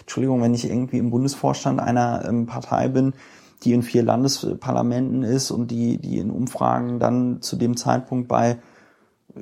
Entschuldigung, 0.00 0.42
wenn 0.42 0.52
ich 0.52 0.68
irgendwie 0.68 0.98
im 0.98 1.10
Bundesvorstand 1.10 1.80
einer 1.80 2.26
ähm, 2.28 2.46
Partei 2.46 2.88
bin, 2.88 3.14
die 3.64 3.72
in 3.72 3.82
vier 3.82 4.02
Landesparlamenten 4.02 5.22
ist 5.22 5.50
und 5.50 5.70
die, 5.70 5.98
die 5.98 6.18
in 6.18 6.30
Umfragen 6.30 6.98
dann 6.98 7.42
zu 7.42 7.56
dem 7.56 7.76
Zeitpunkt 7.76 8.28
bei 8.28 8.58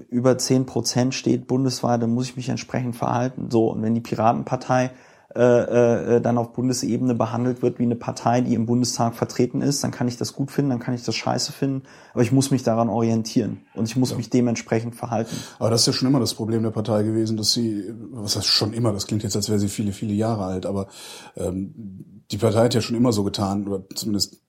über 0.09 0.39
zehn 0.39 0.65
Prozent 0.65 1.15
steht 1.15 1.47
bundesweit, 1.47 2.03
dann 2.03 2.15
muss 2.15 2.27
ich 2.31 2.37
mich 2.37 2.49
entsprechend 2.49 2.97
verhalten. 2.97 3.51
So, 3.51 3.71
und 3.71 3.83
wenn 3.83 3.95
die 3.95 4.01
Piratenpartei 4.01 4.91
äh, 5.35 6.17
äh, 6.17 6.21
dann 6.21 6.37
auf 6.37 6.53
Bundesebene 6.53 7.15
behandelt 7.15 7.63
wird 7.63 7.79
wie 7.79 7.85
eine 7.85 7.97
Partei, 7.97 8.43
die 8.43 8.53
im 8.53 8.67
Bundestag 8.67 9.15
vertreten 9.15 9.63
ist, 9.63 9.83
dann 9.83 9.91
kann 9.91 10.07
ich 10.07 10.19
das 10.19 10.35
gut 10.35 10.51
finden, 10.51 10.71
dann 10.71 10.79
kann 10.79 10.93
ich 10.93 11.05
das 11.05 11.15
scheiße 11.15 11.53
finden, 11.53 11.85
aber 12.13 12.23
ich 12.23 12.33
muss 12.33 12.51
mich 12.51 12.65
daran 12.65 12.91
orientieren 12.91 13.63
und 13.73 13.89
ich 13.89 13.97
muss 13.97 14.11
ja. 14.11 14.19
mich 14.19 14.29
dementsprechend 14.29 14.95
verhalten. 14.95 15.35
Aber 15.59 15.71
das 15.71 15.83
ist 15.83 15.87
ja 15.87 15.93
schon 15.95 16.09
immer 16.09 16.21
das 16.21 16.35
Problem 16.35 16.63
der 16.63 16.71
Partei 16.71 17.03
gewesen, 17.03 17.39
dass 17.39 17.53
sie, 17.53 17.95
was 18.11 18.37
heißt 18.37 18.47
schon 18.47 18.75
immer, 18.75 18.93
das 18.93 19.07
klingt 19.07 19.23
jetzt, 19.23 19.35
als 19.35 19.49
wäre 19.49 19.59
sie 19.59 19.69
viele, 19.69 19.93
viele 19.93 20.13
Jahre 20.13 20.45
alt, 20.45 20.67
aber 20.67 20.89
ähm, 21.35 22.12
die 22.31 22.39
Partei 22.39 22.65
hat 22.65 22.75
ja 22.75 22.81
schon 22.81 22.97
immer 22.97 23.13
so 23.13 23.25
getan, 23.25 23.67
oder 23.67 23.85
zumindest 23.95 24.41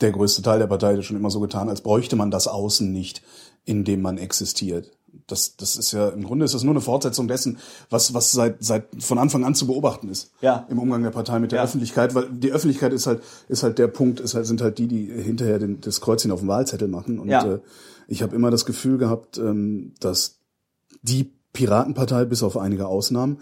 der 0.00 0.12
größte 0.12 0.42
Teil 0.42 0.58
der 0.58 0.66
Partei 0.66 0.90
hat 0.90 0.96
ja 0.96 1.02
schon 1.02 1.16
immer 1.16 1.30
so 1.30 1.40
getan, 1.40 1.68
als 1.68 1.80
bräuchte 1.80 2.16
man 2.16 2.30
das 2.30 2.46
Außen 2.46 2.92
nicht, 2.92 3.22
in 3.64 3.84
dem 3.84 4.00
man 4.02 4.18
existiert 4.18 4.98
das, 5.26 5.56
das 5.56 5.76
ist 5.76 5.92
ja, 5.92 6.08
im 6.08 6.24
Grunde 6.24 6.44
ist 6.44 6.54
das 6.54 6.64
nur 6.64 6.72
eine 6.72 6.80
Fortsetzung 6.80 7.28
dessen, 7.28 7.58
was, 7.90 8.14
was 8.14 8.32
seit, 8.32 8.62
seit 8.62 8.86
von 8.98 9.18
Anfang 9.18 9.44
an 9.44 9.54
zu 9.54 9.66
beobachten 9.66 10.08
ist. 10.08 10.32
Ja. 10.40 10.66
Im 10.68 10.78
Umgang 10.78 11.02
der 11.02 11.10
Partei 11.10 11.38
mit 11.38 11.52
der 11.52 11.58
ja. 11.58 11.64
Öffentlichkeit, 11.64 12.14
weil 12.14 12.28
die 12.30 12.52
Öffentlichkeit 12.52 12.92
ist 12.92 13.06
halt, 13.06 13.22
ist 13.48 13.62
halt 13.62 13.78
der 13.78 13.88
Punkt, 13.88 14.20
ist 14.20 14.34
halt, 14.34 14.46
sind 14.46 14.60
halt 14.60 14.78
die, 14.78 14.88
die 14.88 15.06
hinterher 15.06 15.58
den, 15.58 15.80
das 15.80 16.00
Kreuzchen 16.00 16.30
auf 16.30 16.40
dem 16.40 16.48
Wahlzettel 16.48 16.88
machen. 16.88 17.18
Und 17.18 17.28
ja. 17.28 17.44
äh, 17.44 17.60
ich 18.06 18.22
habe 18.22 18.34
immer 18.34 18.50
das 18.50 18.66
Gefühl 18.66 18.98
gehabt, 18.98 19.38
ähm, 19.38 19.94
dass 20.00 20.40
die 21.02 21.32
Piratenpartei, 21.52 22.24
bis 22.24 22.42
auf 22.42 22.56
einige 22.56 22.86
Ausnahmen, 22.86 23.38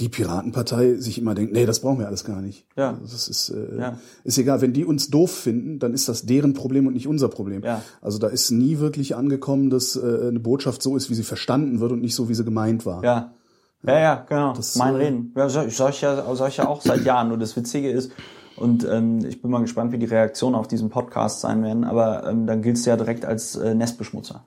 die 0.00 0.08
Piratenpartei 0.08 0.94
sich 0.94 1.18
immer 1.18 1.34
denkt, 1.34 1.52
nee, 1.52 1.66
das 1.66 1.80
brauchen 1.80 1.98
wir 1.98 2.06
alles 2.06 2.24
gar 2.24 2.40
nicht. 2.40 2.66
Ja. 2.76 2.90
Also 2.90 3.12
das 3.12 3.28
ist, 3.28 3.50
äh, 3.50 3.78
ja. 3.78 3.98
ist 4.24 4.38
egal. 4.38 4.60
Wenn 4.60 4.72
die 4.72 4.84
uns 4.84 5.10
doof 5.10 5.30
finden, 5.30 5.78
dann 5.78 5.92
ist 5.92 6.08
das 6.08 6.26
deren 6.26 6.54
Problem 6.54 6.86
und 6.86 6.94
nicht 6.94 7.06
unser 7.06 7.28
Problem. 7.28 7.62
Ja. 7.62 7.82
Also 8.00 8.18
da 8.18 8.28
ist 8.28 8.50
nie 8.50 8.78
wirklich 8.78 9.14
angekommen, 9.14 9.70
dass 9.70 9.96
äh, 9.96 10.28
eine 10.28 10.40
Botschaft 10.40 10.82
so 10.82 10.96
ist, 10.96 11.10
wie 11.10 11.14
sie 11.14 11.22
verstanden 11.22 11.80
wird 11.80 11.92
und 11.92 12.00
nicht 12.00 12.14
so, 12.14 12.28
wie 12.28 12.34
sie 12.34 12.44
gemeint 12.44 12.86
war. 12.86 13.04
Ja. 13.04 13.34
Ja, 13.82 13.98
ja, 13.98 14.26
genau. 14.28 14.52
Das, 14.52 14.76
mein 14.76 14.94
äh, 14.94 14.98
Reden. 14.98 15.32
Ja, 15.36 15.48
soll, 15.48 15.70
soll, 15.70 15.90
ich 15.90 16.02
ja, 16.02 16.34
soll 16.34 16.48
ich 16.48 16.58
ja 16.58 16.68
auch 16.68 16.82
seit 16.82 17.04
Jahren. 17.04 17.28
Nur 17.28 17.38
das 17.38 17.56
Witzige 17.56 17.90
ist, 17.90 18.12
und 18.56 18.84
ähm, 18.84 19.24
ich 19.24 19.40
bin 19.40 19.50
mal 19.50 19.62
gespannt, 19.62 19.90
wie 19.92 19.98
die 19.98 20.06
Reaktionen 20.06 20.54
auf 20.54 20.68
diesen 20.68 20.90
Podcast 20.90 21.40
sein 21.40 21.62
werden, 21.62 21.84
aber 21.84 22.28
ähm, 22.28 22.46
dann 22.46 22.60
giltst 22.60 22.84
du 22.84 22.90
ja 22.90 22.96
direkt 22.98 23.24
als 23.24 23.56
äh, 23.56 23.74
Nestbeschmutzer. 23.74 24.44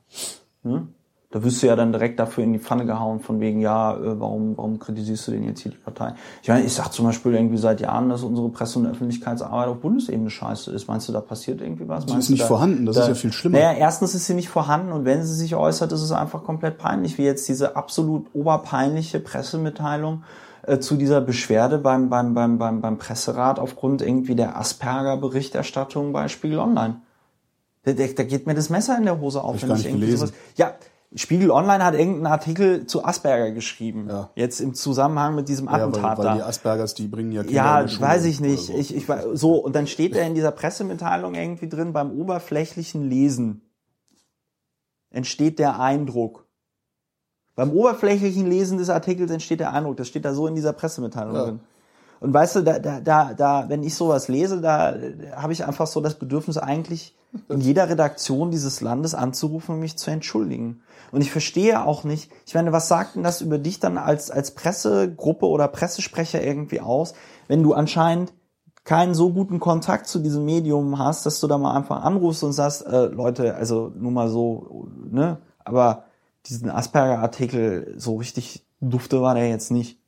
Hm? 0.62 0.90
Da 1.34 1.44
wirst 1.44 1.64
du 1.64 1.68
ja 1.68 1.76
dann 1.76 1.92
direkt 1.92 2.20
dafür 2.20 2.44
in 2.44 2.54
die 2.54 2.60
Pfanne 2.60 2.86
gehauen, 2.86 3.20
von 3.20 3.40
wegen, 3.40 3.60
ja, 3.60 3.96
äh, 3.96 4.20
warum, 4.20 4.56
warum 4.56 4.78
kritisierst 4.78 5.28
du 5.28 5.32
denn 5.32 5.44
jetzt 5.44 5.62
hier 5.62 5.72
die 5.72 5.80
Partei? 5.80 6.14
Ich 6.44 6.48
meine, 6.48 6.64
ich 6.64 6.74
sag 6.74 6.90
zum 6.94 7.06
Beispiel 7.06 7.34
irgendwie 7.34 7.58
seit 7.58 7.82
Jahren, 7.82 8.10
dass 8.10 8.22
unsere 8.22 8.50
Presse- 8.50 8.78
und 8.78 8.86
Öffentlichkeitsarbeit 8.86 9.68
auf 9.68 9.78
Bundesebene 9.80 10.30
scheiße 10.30 10.72
ist. 10.72 10.88
Meinst 10.88 11.10
du, 11.10 11.12
da 11.12 11.22
passiert 11.22 11.60
irgendwie 11.60 11.90
was? 11.90 12.04
Sie 12.06 12.16
ist 12.16 12.30
nicht 12.30 12.44
da, 12.44 12.48
vorhanden, 12.48 12.86
das 12.86 12.98
da, 12.98 13.02
ist 13.02 13.08
ja 13.08 13.16
viel 13.16 13.34
schlimmer. 13.34 13.58
Naja, 13.58 13.74
erstens 13.74 14.14
ist 14.14 14.28
sie 14.28 14.36
nicht 14.36 14.50
vorhanden 14.50 14.92
und 14.92 15.06
wenn 15.06 15.26
sie 15.26 15.34
sich 15.34 15.56
äußert, 15.56 15.92
ist 15.92 16.02
es 16.02 16.12
einfach 16.12 16.44
komplett 16.44 16.78
peinlich, 16.78 17.18
wie 17.18 17.24
jetzt 17.24 17.50
diese 17.50 17.76
absolut 17.76 18.28
oberpeinliche 18.34 19.20
Pressemitteilung 19.20 20.22
äh, 20.68 20.78
zu 20.78 20.98
dieser 20.98 21.20
Beschwerde 21.20 21.80
beim, 21.80 22.10
beim, 22.10 22.36
beim, 22.36 22.60
beim, 22.60 22.80
beim 22.80 23.00
Presserat 23.00 23.58
aufgrund 23.58 24.04
irgendwie 24.04 24.36
der 24.36 24.56
Asperger-Berichterstattung 24.56 26.14
bei 26.14 26.28
Spiegel 26.28 26.60
Online. 26.60 27.02
Da, 27.86 27.94
da, 27.94 28.06
da 28.06 28.24
geht 28.24 28.46
mir 28.46 28.54
das 28.54 28.70
Messer 28.70 28.96
in 29.00 29.06
der 29.06 29.20
Hose 29.20 29.44
auf, 29.44 29.64
wenn 29.64 29.76
ich 29.76 29.86
irgendwie 29.86 30.06
gelesen. 30.06 30.28
sowas. 30.28 30.34
Ja, 30.58 30.76
Spiegel 31.16 31.52
Online 31.52 31.84
hat 31.84 31.94
irgendeinen 31.94 32.28
Artikel 32.28 32.88
zu 32.88 33.06
Asperger 33.06 33.52
geschrieben. 33.52 34.08
Ja. 34.10 34.32
Jetzt 34.36 34.60
im 34.62 34.74
Zusammenhang 34.74 35.36
mit 35.36 35.48
diesem 35.48 35.68
Attentat 35.68 36.02
ja, 36.02 36.10
weil, 36.10 36.18
weil 36.18 36.26
da. 36.26 36.36
die 36.36 36.42
Aspergers, 36.42 36.94
die 36.96 37.08
bringen 37.08 37.32
ja 37.32 37.44
Kinder 37.44 37.56
Ja, 37.56 38.02
weiß 38.02 38.26
ich 38.26 38.40
nicht. 38.40 38.68
So. 38.68 38.74
Ich, 38.74 38.96
ich, 38.96 39.06
so, 39.34 39.56
und 39.58 39.76
dann 39.76 39.88
steht 39.88 40.16
er 40.16 40.26
in 40.26 40.34
dieser 40.34 40.52
Pressemitteilung 40.52 41.36
irgendwie 41.36 41.70
drin, 41.70 41.94
beim 41.94 42.12
oberflächlichen 42.12 43.10
Lesen 43.10 43.62
entsteht 45.14 45.60
der 45.60 45.80
Eindruck. 45.80 46.48
Beim 47.56 47.72
oberflächlichen 47.72 48.48
Lesen 48.50 48.80
des 48.80 48.90
Artikels 48.90 49.30
entsteht 49.30 49.60
der 49.60 49.72
Eindruck. 49.72 49.98
Das 49.98 50.08
steht 50.08 50.26
da 50.26 50.34
so 50.34 50.48
in 50.48 50.56
dieser 50.56 50.74
Pressemitteilung 50.74 51.36
ja. 51.36 51.44
drin. 51.44 51.60
Und 52.24 52.34
weißt 52.34 52.56
du, 52.56 52.62
da, 52.62 52.80
da, 52.80 53.02
da, 53.02 53.34
da, 53.34 53.66
wenn 53.68 53.84
ich 53.84 53.96
sowas 53.96 54.30
lese, 54.30 54.62
da 54.62 54.96
habe 55.36 55.52
ich 55.52 55.66
einfach 55.66 55.88
so 55.88 56.00
das 56.00 56.18
Bedürfnis, 56.18 56.58
eigentlich 56.58 57.18
in 57.50 57.60
jeder 57.60 57.90
Redaktion 57.90 58.50
dieses 58.50 58.80
Landes 58.80 59.14
anzurufen 59.14 59.76
und 59.76 59.82
mich 59.82 59.98
zu 59.98 60.10
entschuldigen. 60.10 60.84
Und 61.12 61.20
ich 61.20 61.32
verstehe 61.32 61.86
auch 61.86 62.06
nicht, 62.06 62.32
ich 62.48 62.54
meine, 62.56 62.72
was 62.72 62.88
sagt 62.88 63.16
denn 63.16 63.24
das 63.24 63.42
über 63.42 63.58
dich 63.58 63.82
dann 63.82 63.98
als, 63.98 64.32
als 64.32 64.52
Pressegruppe 64.52 65.46
oder 65.48 65.68
Pressesprecher 65.68 66.42
irgendwie 66.42 66.80
aus, 66.80 67.14
wenn 67.50 67.62
du 67.62 67.74
anscheinend 67.74 68.32
keinen 68.86 69.16
so 69.16 69.34
guten 69.34 69.60
Kontakt 69.60 70.08
zu 70.08 70.20
diesem 70.20 70.46
Medium 70.46 71.00
hast, 71.00 71.26
dass 71.26 71.42
du 71.42 71.48
da 71.48 71.58
mal 71.58 71.76
einfach 71.76 72.04
anrufst 72.04 72.42
und 72.46 72.54
sagst, 72.54 72.86
äh, 72.86 73.08
Leute, 73.08 73.56
also 73.56 73.92
nur 73.98 74.12
mal 74.12 74.30
so, 74.30 74.88
ne, 75.12 75.40
aber 75.66 76.06
diesen 76.46 76.70
Asperger-Artikel 76.70 77.96
so 77.98 78.16
richtig 78.16 78.66
dufte 78.80 79.22
war 79.22 79.36
der 79.36 79.50
jetzt 79.50 79.72
nicht. 79.72 80.00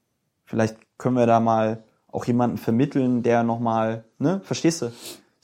Vielleicht 0.46 0.78
können 0.98 1.18
wir 1.18 1.28
da 1.28 1.42
mal 1.42 1.84
auch 2.16 2.26
jemanden 2.26 2.58
vermitteln, 2.58 3.24
der 3.24 3.44
nochmal, 3.44 4.06
ne, 4.18 4.42
verstehst 4.44 4.82
du? 4.82 4.92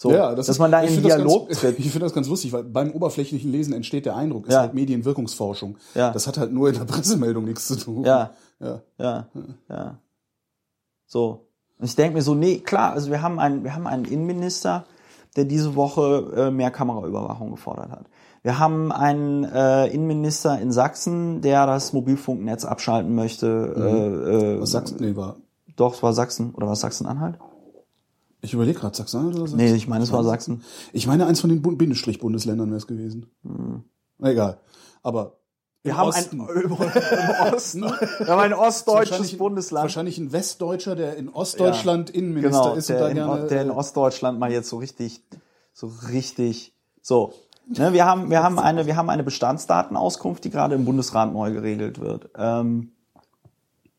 So, 0.01 0.12
ja, 0.12 0.34
das 0.34 0.47
dass 0.47 0.55
ist, 0.55 0.60
man 0.60 0.71
da 0.71 0.81
in 0.81 1.03
Dialog 1.03 1.49
ganz, 1.49 1.60
tritt. 1.60 1.77
Ich 1.79 1.91
finde 1.91 2.05
das 2.05 2.13
ganz 2.13 2.27
lustig, 2.27 2.51
weil 2.53 2.63
beim 2.63 2.91
oberflächlichen 2.91 3.51
Lesen 3.51 3.73
entsteht 3.73 4.07
der 4.07 4.15
Eindruck, 4.15 4.47
ist 4.47 4.53
ja. 4.53 4.62
halt 4.62 4.73
Medienwirkungsforschung. 4.73 5.77
Ja. 5.93 6.12
Das 6.12 6.25
hat 6.25 6.39
halt 6.39 6.51
nur 6.51 6.69
in 6.69 6.75
der 6.75 6.86
Pressemeldung 6.86 7.45
nichts 7.45 7.67
zu 7.67 7.75
tun. 7.75 8.03
Ja. 8.03 8.31
Ja. 8.60 8.81
Ja. 8.97 9.27
ja. 9.69 9.99
So. 11.05 11.45
Und 11.77 11.86
ich 11.86 11.95
denke 11.95 12.15
mir 12.15 12.23
so, 12.23 12.34
nee, 12.34 12.57
klar, 12.60 12.93
also 12.93 13.12
wir 13.12 13.21
haben 13.21 13.38
einen, 13.38 13.63
wir 13.63 13.75
haben 13.75 13.86
einen 13.86 14.05
Innenminister, 14.05 14.86
der 15.36 15.45
diese 15.45 15.75
Woche 15.75 16.34
äh, 16.36 16.51
mehr 16.51 16.71
Kameraüberwachung 16.71 17.51
gefordert 17.51 17.91
hat. 17.91 18.05
Wir 18.41 18.57
haben 18.57 18.91
einen 18.91 19.43
äh, 19.43 19.86
Innenminister 19.86 20.60
in 20.60 20.71
Sachsen, 20.71 21.41
der 21.41 21.67
das 21.67 21.93
Mobilfunknetz 21.93 22.65
abschalten 22.65 23.13
möchte. 23.13 23.47
Mhm. 23.47 23.84
Äh, 23.84 24.55
äh, 24.55 24.62
Was 24.62 24.71
Sachsen? 24.71 24.97
Nee, 24.99 25.15
war 25.15 25.38
doch, 25.75 25.93
es 25.95 26.03
war 26.03 26.13
Sachsen. 26.13 26.53
Oder 26.53 26.67
war 26.67 26.73
es 26.73 26.81
Sachsen-Anhalt? 26.81 27.38
Ich 28.41 28.53
überlege 28.53 28.79
gerade, 28.79 28.95
Sachsen-Anhalt 28.95 29.36
oder 29.36 29.47
Sachsen? 29.47 29.57
Nee, 29.57 29.73
ich 29.73 29.88
meine, 29.88 30.03
es 30.03 30.12
war 30.12 30.23
Sachsen. 30.23 30.63
Ich 30.93 31.07
meine, 31.07 31.25
eins 31.25 31.41
von 31.41 31.49
den 31.49 31.62
Bindestrich-Bundesländern 31.62 32.69
wäre 32.69 32.77
es 32.77 32.88
gewesen. 32.88 33.27
Hm. 33.43 33.84
Egal. 34.21 34.60
Aber 35.03 35.38
wir 35.84 35.97
haben 35.97 36.10
Osten. 36.10 36.41
ein 36.41 36.62
im 36.63 36.71
Osten. 37.53 37.81
Wir 37.81 38.27
haben 38.27 38.39
ein 38.39 38.53
ostdeutsches 38.53 39.38
Bundesland. 39.38 39.84
Wahrscheinlich 39.84 40.17
ein 40.19 40.31
Westdeutscher, 40.31 40.95
der 40.95 41.17
in 41.17 41.29
Ostdeutschland 41.29 42.10
ja, 42.10 42.15
Innenminister 42.15 42.62
genau, 42.62 42.75
ist 42.75 42.89
und 42.89 42.97
da 42.97 43.07
in, 43.07 43.15
gerne. 43.15 43.47
Der 43.47 43.62
in 43.63 43.71
Ostdeutschland 43.71 44.39
mal 44.39 44.51
jetzt 44.51 44.69
so 44.69 44.77
richtig, 44.77 45.23
so 45.73 45.91
richtig, 46.10 46.75
so. 47.01 47.34
Ne, 47.67 47.93
wir 47.93 48.05
haben, 48.05 48.29
wir 48.29 48.43
haben 48.43 48.60
eine, 48.60 48.86
wir 48.86 48.95
haben 48.95 49.10
eine 49.10 49.23
Bestandsdatenauskunft, 49.23 50.43
die 50.43 50.49
gerade 50.49 50.75
im 50.75 50.86
Bundesrat 50.86 51.34
neu 51.34 51.51
geregelt 51.51 51.99
wird. 51.99 52.29
Ähm, 52.36 52.91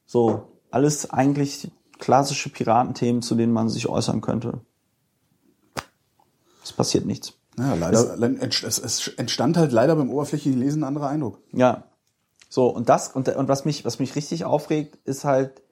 so, 0.04 0.51
alles 0.72 1.10
eigentlich 1.10 1.70
klassische 1.98 2.48
Piratenthemen, 2.48 3.22
zu 3.22 3.34
denen 3.34 3.52
man 3.52 3.68
sich 3.68 3.88
äußern 3.88 4.20
könnte. 4.20 4.60
Es 6.64 6.72
passiert 6.72 7.06
nichts. 7.06 7.34
Ja, 7.58 7.74
leider, 7.74 8.16
es, 8.42 9.08
entstand 9.16 9.56
halt 9.56 9.72
leider 9.72 9.94
beim 9.94 10.10
oberflächlichen 10.10 10.58
Lesen 10.58 10.82
ein 10.82 10.88
anderer 10.88 11.08
Eindruck. 11.08 11.38
Ja. 11.52 11.84
So, 12.48 12.68
und 12.68 12.88
das, 12.88 13.08
und, 13.08 13.28
und 13.28 13.48
was 13.48 13.64
mich, 13.64 13.84
was 13.84 13.98
mich 13.98 14.16
richtig 14.16 14.44
aufregt, 14.44 14.98
ist 15.04 15.24
halt 15.24 15.62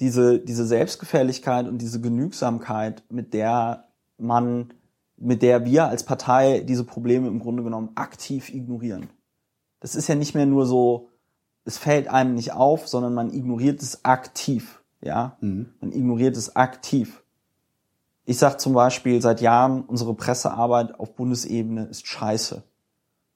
diese, 0.00 0.38
diese 0.38 0.66
Selbstgefälligkeit 0.66 1.68
und 1.68 1.78
diese 1.78 2.00
Genügsamkeit, 2.00 3.04
mit 3.10 3.34
der 3.34 3.88
man, 4.16 4.72
mit 5.16 5.42
der 5.42 5.64
wir 5.66 5.86
als 5.86 6.04
Partei 6.04 6.60
diese 6.60 6.84
Probleme 6.84 7.28
im 7.28 7.38
Grunde 7.38 7.62
genommen 7.62 7.90
aktiv 7.94 8.48
ignorieren. 8.52 9.10
Das 9.80 9.94
ist 9.94 10.08
ja 10.08 10.14
nicht 10.14 10.34
mehr 10.34 10.46
nur 10.46 10.66
so, 10.66 11.09
es 11.64 11.78
fällt 11.78 12.08
einem 12.08 12.34
nicht 12.34 12.52
auf, 12.52 12.88
sondern 12.88 13.14
man 13.14 13.32
ignoriert 13.32 13.82
es 13.82 14.04
aktiv. 14.04 14.82
Ja, 15.02 15.36
mhm. 15.40 15.72
man 15.80 15.92
ignoriert 15.92 16.36
es 16.36 16.56
aktiv. 16.56 17.22
Ich 18.26 18.38
sage 18.38 18.58
zum 18.58 18.74
Beispiel 18.74 19.20
seit 19.22 19.40
Jahren, 19.40 19.82
unsere 19.82 20.14
Pressearbeit 20.14 20.98
auf 21.00 21.14
Bundesebene 21.14 21.84
ist 21.84 22.06
scheiße. 22.06 22.62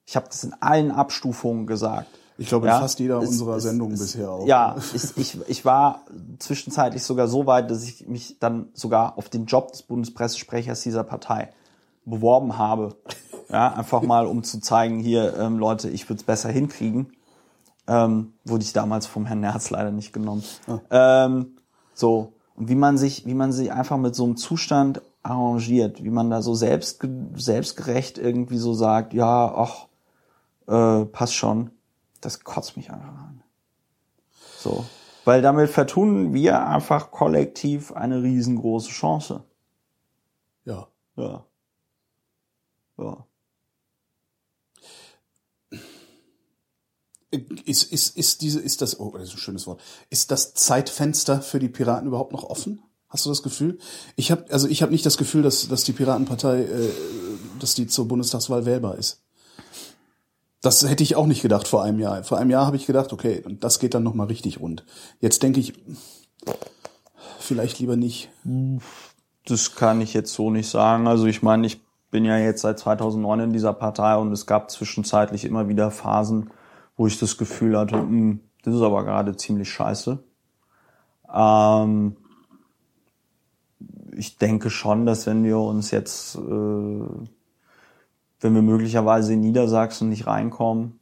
Ich 0.06 0.16
habe 0.16 0.26
das 0.28 0.44
in 0.44 0.52
allen 0.60 0.90
Abstufungen 0.90 1.66
gesagt. 1.66 2.08
Ich 2.36 2.48
glaube, 2.48 2.66
ja, 2.66 2.76
in 2.76 2.82
fast 2.82 2.98
jeder 2.98 3.18
es, 3.18 3.28
unserer 3.28 3.60
Sendungen 3.60 3.96
bisher 3.96 4.30
auch. 4.30 4.46
Ja, 4.46 4.76
ich, 4.92 5.16
ich, 5.16 5.38
ich 5.48 5.64
war 5.64 6.02
zwischenzeitlich 6.38 7.02
sogar 7.02 7.28
so 7.28 7.46
weit, 7.46 7.70
dass 7.70 7.84
ich 7.84 8.06
mich 8.08 8.38
dann 8.40 8.68
sogar 8.74 9.16
auf 9.16 9.28
den 9.28 9.46
Job 9.46 9.72
des 9.72 9.82
Bundespressesprechers 9.82 10.82
dieser 10.82 11.04
Partei 11.04 11.50
beworben 12.04 12.58
habe. 12.58 12.96
Ja, 13.48 13.72
einfach 13.72 14.02
mal, 14.02 14.26
um 14.26 14.42
zu 14.42 14.60
zeigen, 14.60 14.98
hier, 14.98 15.36
ähm, 15.38 15.58
Leute, 15.58 15.88
ich 15.88 16.08
würde 16.08 16.20
es 16.20 16.24
besser 16.24 16.48
hinkriegen. 16.48 17.12
Ähm, 17.86 18.34
wurde 18.44 18.64
ich 18.64 18.72
damals 18.72 19.06
vom 19.06 19.26
Herrn 19.26 19.40
Nerz 19.40 19.70
leider 19.70 19.90
nicht 19.90 20.12
genommen. 20.12 20.42
Oh. 20.66 20.78
Ähm, 20.90 21.58
so. 21.92 22.32
Und 22.56 22.68
wie 22.68 22.74
man 22.76 22.98
sich, 22.98 23.26
wie 23.26 23.34
man 23.34 23.52
sich 23.52 23.72
einfach 23.72 23.98
mit 23.98 24.14
so 24.14 24.24
einem 24.24 24.36
Zustand 24.36 25.02
arrangiert, 25.22 26.02
wie 26.04 26.10
man 26.10 26.30
da 26.30 26.42
so 26.42 26.54
selbst, 26.54 27.06
selbstgerecht 27.34 28.18
irgendwie 28.18 28.58
so 28.58 28.74
sagt, 28.74 29.12
ja, 29.12 29.52
ach, 29.54 29.88
äh, 30.66 31.04
passt 31.06 31.34
schon. 31.34 31.70
Das 32.20 32.44
kotzt 32.44 32.76
mich 32.76 32.90
einfach 32.90 33.08
an. 33.08 33.42
So. 34.58 34.84
Weil 35.24 35.42
damit 35.42 35.70
vertun 35.70 36.34
wir 36.34 36.66
einfach 36.66 37.10
kollektiv 37.10 37.92
eine 37.92 38.22
riesengroße 38.22 38.90
Chance. 38.90 39.44
Ja. 40.64 40.88
Ja. 41.16 41.44
Ja. 42.98 43.26
Ist, 47.64 47.92
ist, 47.92 48.16
ist 48.16 48.42
diese, 48.42 48.60
ist 48.60 48.82
das, 48.82 48.98
oh, 49.00 49.12
das 49.16 49.28
ist 49.28 49.34
ein 49.34 49.38
schönes 49.38 49.66
Wort. 49.66 49.80
Ist 50.10 50.30
das 50.30 50.54
Zeitfenster 50.54 51.40
für 51.40 51.58
die 51.58 51.68
Piraten 51.68 52.08
überhaupt 52.08 52.32
noch 52.32 52.44
offen? 52.44 52.82
Hast 53.08 53.26
du 53.26 53.30
das 53.30 53.42
Gefühl? 53.42 53.78
Ich 54.16 54.30
habe, 54.32 54.44
also 54.50 54.66
ich 54.68 54.82
habe 54.82 54.90
nicht 54.90 55.06
das 55.06 55.16
Gefühl, 55.16 55.42
dass, 55.42 55.68
dass 55.68 55.84
die 55.84 55.92
Piratenpartei, 55.92 56.62
äh, 56.62 56.90
dass 57.60 57.74
die 57.74 57.86
zur 57.86 58.08
Bundestagswahl 58.08 58.66
wählbar 58.66 58.96
ist. 58.96 59.22
Das 60.60 60.88
hätte 60.88 61.02
ich 61.02 61.14
auch 61.14 61.26
nicht 61.26 61.42
gedacht 61.42 61.68
vor 61.68 61.84
einem 61.84 62.00
Jahr. 62.00 62.24
Vor 62.24 62.38
einem 62.38 62.50
Jahr 62.50 62.66
habe 62.66 62.76
ich 62.76 62.86
gedacht, 62.86 63.12
okay, 63.12 63.44
das 63.60 63.78
geht 63.78 63.94
dann 63.94 64.02
noch 64.02 64.14
mal 64.14 64.26
richtig 64.26 64.60
rund. 64.60 64.84
Jetzt 65.20 65.42
denke 65.42 65.60
ich, 65.60 65.74
vielleicht 67.38 67.78
lieber 67.78 67.96
nicht. 67.96 68.30
Das 69.46 69.74
kann 69.74 70.00
ich 70.00 70.14
jetzt 70.14 70.32
so 70.32 70.50
nicht 70.50 70.68
sagen. 70.68 71.06
Also 71.06 71.26
ich 71.26 71.42
meine, 71.42 71.66
ich 71.66 71.82
bin 72.10 72.24
ja 72.24 72.38
jetzt 72.38 72.62
seit 72.62 72.78
2009 72.78 73.40
in 73.40 73.52
dieser 73.52 73.72
Partei 73.74 74.16
und 74.16 74.32
es 74.32 74.46
gab 74.46 74.70
zwischenzeitlich 74.70 75.44
immer 75.44 75.68
wieder 75.68 75.90
Phasen, 75.90 76.50
wo 76.96 77.06
ich 77.06 77.18
das 77.18 77.36
Gefühl 77.36 77.78
hatte, 77.78 77.96
mh, 77.96 78.08
hm, 78.08 78.40
das 78.62 78.74
ist 78.74 78.82
aber 78.82 79.04
gerade 79.04 79.36
ziemlich 79.36 79.70
scheiße. 79.70 80.22
Ähm, 81.32 82.16
ich 84.16 84.38
denke 84.38 84.70
schon, 84.70 85.06
dass 85.06 85.26
wenn 85.26 85.44
wir 85.44 85.58
uns 85.58 85.90
jetzt, 85.90 86.36
äh, 86.36 86.40
wenn 86.40 88.54
wir 88.54 88.62
möglicherweise 88.62 89.34
in 89.34 89.40
Niedersachsen 89.40 90.08
nicht 90.08 90.26
reinkommen, 90.26 90.98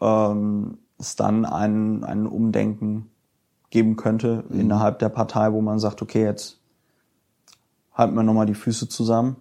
ähm, 0.00 0.78
es 0.98 1.16
dann 1.16 1.44
ein, 1.44 2.04
ein 2.04 2.26
Umdenken 2.26 3.10
geben 3.70 3.96
könnte 3.96 4.44
mhm. 4.48 4.60
innerhalb 4.60 4.98
der 4.98 5.08
Partei, 5.08 5.52
wo 5.52 5.60
man 5.60 5.78
sagt, 5.78 6.02
okay, 6.02 6.24
jetzt 6.24 6.60
halten 7.92 8.14
wir 8.14 8.22
nochmal 8.22 8.46
die 8.46 8.54
Füße 8.54 8.88
zusammen 8.88 9.36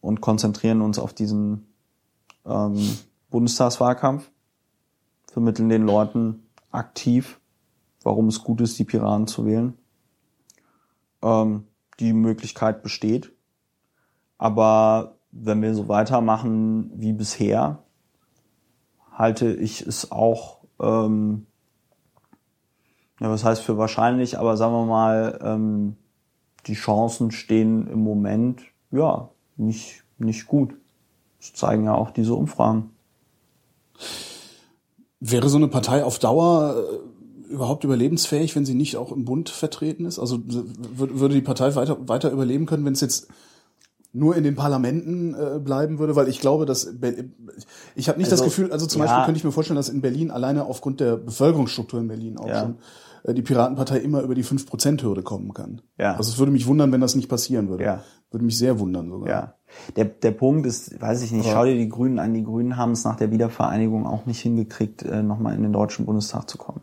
und 0.00 0.20
konzentrieren 0.20 0.80
uns 0.80 0.98
auf 0.98 1.12
diesen 1.12 1.66
ähm, 2.46 2.98
Bundestagswahlkampf, 3.34 4.30
vermitteln 5.26 5.68
den 5.68 5.82
Leuten 5.82 6.46
aktiv, 6.70 7.40
warum 8.04 8.28
es 8.28 8.44
gut 8.44 8.60
ist, 8.60 8.78
die 8.78 8.84
Piraten 8.84 9.26
zu 9.26 9.44
wählen. 9.44 9.76
Ähm, 11.20 11.64
die 11.98 12.12
Möglichkeit 12.12 12.84
besteht. 12.84 13.32
Aber 14.38 15.16
wenn 15.32 15.62
wir 15.62 15.74
so 15.74 15.88
weitermachen 15.88 16.92
wie 16.94 17.12
bisher, 17.12 17.82
halte 19.10 19.52
ich 19.52 19.84
es 19.84 20.12
auch, 20.12 20.60
ähm, 20.80 21.48
ja, 23.18 23.30
was 23.30 23.42
heißt 23.42 23.62
für 23.62 23.76
wahrscheinlich, 23.76 24.38
aber 24.38 24.56
sagen 24.56 24.74
wir 24.74 24.86
mal, 24.86 25.40
ähm, 25.42 25.96
die 26.66 26.74
Chancen 26.74 27.32
stehen 27.32 27.88
im 27.88 27.98
Moment, 28.04 28.62
ja, 28.92 29.28
nicht, 29.56 30.04
nicht 30.18 30.46
gut. 30.46 30.76
Das 31.40 31.52
zeigen 31.54 31.86
ja 31.86 31.94
auch 31.94 32.12
diese 32.12 32.34
Umfragen. 32.34 32.93
Wäre 35.20 35.48
so 35.48 35.56
eine 35.56 35.68
Partei 35.68 36.04
auf 36.04 36.18
Dauer 36.18 36.76
äh, 36.76 37.52
überhaupt 37.52 37.84
überlebensfähig, 37.84 38.54
wenn 38.56 38.64
sie 38.64 38.74
nicht 38.74 38.96
auch 38.96 39.12
im 39.12 39.24
Bund 39.24 39.48
vertreten 39.48 40.04
ist? 40.04 40.18
Also 40.18 40.40
würde 40.44 41.34
die 41.34 41.40
Partei 41.40 41.74
weiter, 41.74 42.08
weiter 42.08 42.30
überleben 42.30 42.66
können, 42.66 42.84
wenn 42.84 42.92
es 42.92 43.00
jetzt 43.00 43.28
nur 44.14 44.36
in 44.36 44.44
den 44.44 44.54
Parlamenten 44.54 45.34
äh, 45.34 45.58
bleiben 45.58 45.98
würde, 45.98 46.14
weil 46.14 46.28
ich 46.28 46.40
glaube, 46.40 46.66
dass 46.66 46.94
ich 47.96 48.08
habe 48.08 48.18
nicht 48.18 48.30
also, 48.30 48.36
das 48.36 48.42
Gefühl, 48.42 48.70
also 48.70 48.86
zum 48.86 49.00
ja. 49.00 49.06
Beispiel 49.06 49.24
könnte 49.24 49.38
ich 49.38 49.44
mir 49.44 49.50
vorstellen, 49.50 49.76
dass 49.76 49.88
in 49.88 50.00
Berlin 50.00 50.30
alleine 50.30 50.66
aufgrund 50.66 51.00
der 51.00 51.16
Bevölkerungsstruktur 51.16 51.98
in 52.00 52.06
Berlin 52.06 52.38
auch 52.38 52.46
ja. 52.46 52.60
schon 52.60 52.78
äh, 53.24 53.34
die 53.34 53.42
Piratenpartei 53.42 53.98
immer 53.98 54.22
über 54.22 54.36
die 54.36 54.44
5%-Hürde 54.44 55.22
kommen 55.22 55.52
kann. 55.52 55.82
Ja. 55.98 56.14
Also 56.16 56.30
es 56.30 56.38
würde 56.38 56.52
mich 56.52 56.66
wundern, 56.66 56.92
wenn 56.92 57.00
das 57.00 57.16
nicht 57.16 57.28
passieren 57.28 57.68
würde. 57.68 57.84
Ja. 57.84 58.04
Würde 58.34 58.44
mich 58.44 58.58
sehr 58.58 58.80
wundern 58.80 59.08
sogar. 59.10 59.28
Ja. 59.28 59.54
Der, 59.96 60.06
der 60.06 60.32
Punkt 60.32 60.66
ist, 60.66 61.00
weiß 61.00 61.22
ich 61.22 61.30
nicht, 61.30 61.48
schau 61.48 61.64
dir 61.64 61.76
die 61.76 61.88
Grünen 61.88 62.18
an. 62.18 62.34
Die 62.34 62.42
Grünen 62.42 62.76
haben 62.76 62.92
es 62.92 63.04
nach 63.04 63.16
der 63.16 63.30
Wiedervereinigung 63.30 64.06
auch 64.06 64.26
nicht 64.26 64.40
hingekriegt, 64.40 65.02
äh, 65.04 65.22
nochmal 65.22 65.54
in 65.54 65.62
den 65.62 65.72
Deutschen 65.72 66.04
Bundestag 66.04 66.50
zu 66.50 66.58
kommen. 66.58 66.80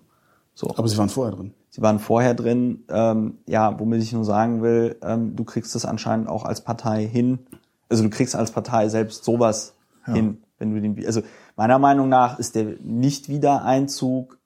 So. 0.53 0.73
Aber 0.75 0.87
sie 0.87 0.97
waren 0.97 1.09
vorher 1.09 1.35
drin. 1.35 1.53
Sie 1.69 1.81
waren 1.81 1.99
vorher 1.99 2.33
drin. 2.33 2.85
Ähm, 2.89 3.39
ja, 3.47 3.79
womit 3.79 4.01
ich 4.01 4.13
nur 4.13 4.23
sagen 4.23 4.61
will, 4.61 4.97
ähm, 5.03 5.35
du 5.35 5.43
kriegst 5.43 5.75
es 5.75 5.85
anscheinend 5.85 6.29
auch 6.29 6.45
als 6.45 6.61
Partei 6.61 7.05
hin. 7.05 7.39
Also 7.89 8.03
du 8.03 8.09
kriegst 8.09 8.35
als 8.35 8.51
Partei 8.51 8.87
selbst 8.89 9.23
sowas 9.25 9.75
ja. 10.07 10.13
hin, 10.13 10.43
wenn 10.57 10.73
du 10.73 10.81
den. 10.81 11.05
Also 11.05 11.21
meiner 11.57 11.79
Meinung 11.79 12.07
nach 12.07 12.39
ist 12.39 12.55
der 12.55 12.75
Nicht-Wiedereinzug 12.81 14.37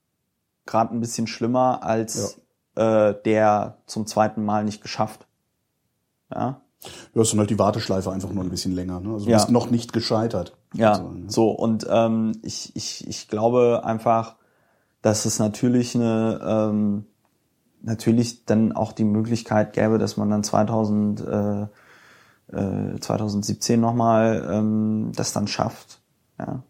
gerade 0.65 0.95
ein 0.95 1.01
bisschen 1.01 1.27
schlimmer 1.27 1.83
als 1.83 2.39
ja. 2.75 3.09
äh, 3.09 3.21
der 3.23 3.77
zum 3.85 4.07
zweiten 4.07 4.43
Mal 4.43 4.63
nicht 4.63 4.81
geschafft. 4.81 5.27
Ja. 6.33 6.61
Ja, 7.13 7.21
ist 7.21 7.31
dann 7.31 7.39
halt 7.39 7.49
die 7.49 7.59
Warteschleife 7.59 8.11
einfach 8.11 8.31
nur 8.31 8.43
ein 8.43 8.49
bisschen 8.49 8.73
länger. 8.73 8.99
Ne? 8.99 9.13
Also 9.13 9.25
du 9.25 9.31
ja. 9.31 9.37
bist 9.37 9.49
noch 9.49 9.69
nicht 9.69 9.93
gescheitert. 9.93 10.55
Ja, 10.73 10.95
so, 10.95 11.09
ne? 11.09 11.23
so 11.27 11.51
und 11.51 11.87
ähm, 11.89 12.33
ich, 12.43 12.75
ich, 12.75 13.07
ich 13.07 13.27
glaube 13.27 13.81
einfach, 13.83 14.35
dass 15.01 15.25
es 15.25 15.39
natürlich 15.39 15.95
eine 15.95 16.39
ähm, 16.43 17.05
natürlich 17.81 18.45
dann 18.45 18.71
auch 18.71 18.91
die 18.91 19.03
Möglichkeit 19.03 19.73
gäbe, 19.73 19.97
dass 19.97 20.17
man 20.17 20.29
dann 20.29 20.43
2000 20.43 21.21
äh, 21.21 21.67
äh, 22.51 22.99
2017 22.99 23.79
nochmal 23.79 24.47
ähm, 24.51 25.11
das 25.15 25.33
dann 25.33 25.47
schafft. 25.47 25.99
Ja. 26.39 26.63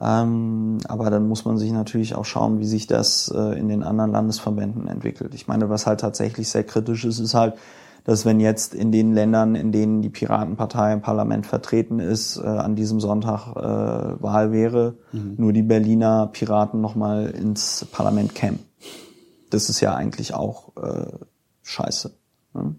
Ähm, 0.00 0.78
aber 0.88 1.10
dann 1.10 1.28
muss 1.28 1.44
man 1.44 1.56
sich 1.58 1.70
natürlich 1.70 2.14
auch 2.14 2.24
schauen, 2.24 2.58
wie 2.58 2.66
sich 2.66 2.86
das 2.86 3.32
äh, 3.34 3.58
in 3.58 3.68
den 3.68 3.82
anderen 3.82 4.10
Landesverbänden 4.10 4.88
entwickelt. 4.88 5.34
Ich 5.34 5.46
meine, 5.46 5.70
was 5.70 5.86
halt 5.86 6.00
tatsächlich 6.00 6.48
sehr 6.48 6.64
kritisch 6.64 7.04
ist, 7.04 7.20
ist 7.20 7.34
halt, 7.34 7.54
dass 8.04 8.26
wenn 8.26 8.38
jetzt 8.38 8.74
in 8.74 8.92
den 8.92 9.14
Ländern, 9.14 9.54
in 9.54 9.72
denen 9.72 10.02
die 10.02 10.10
Piratenpartei 10.10 10.92
im 10.92 11.00
Parlament 11.00 11.46
vertreten 11.46 12.00
ist, 12.00 12.36
äh, 12.36 12.42
an 12.42 12.76
diesem 12.76 13.00
Sonntag 13.00 13.56
äh, 13.56 14.22
Wahl 14.22 14.52
wäre, 14.52 14.98
mhm. 15.12 15.34
nur 15.38 15.52
die 15.52 15.62
Berliner 15.62 16.28
Piraten 16.28 16.80
nochmal 16.80 17.30
ins 17.30 17.86
Parlament 17.90 18.34
kämen. 18.34 18.60
Das 19.50 19.70
ist 19.70 19.80
ja 19.80 19.94
eigentlich 19.94 20.34
auch 20.34 20.76
äh, 20.76 21.06
scheiße. 21.62 22.12
Ne? 22.52 22.74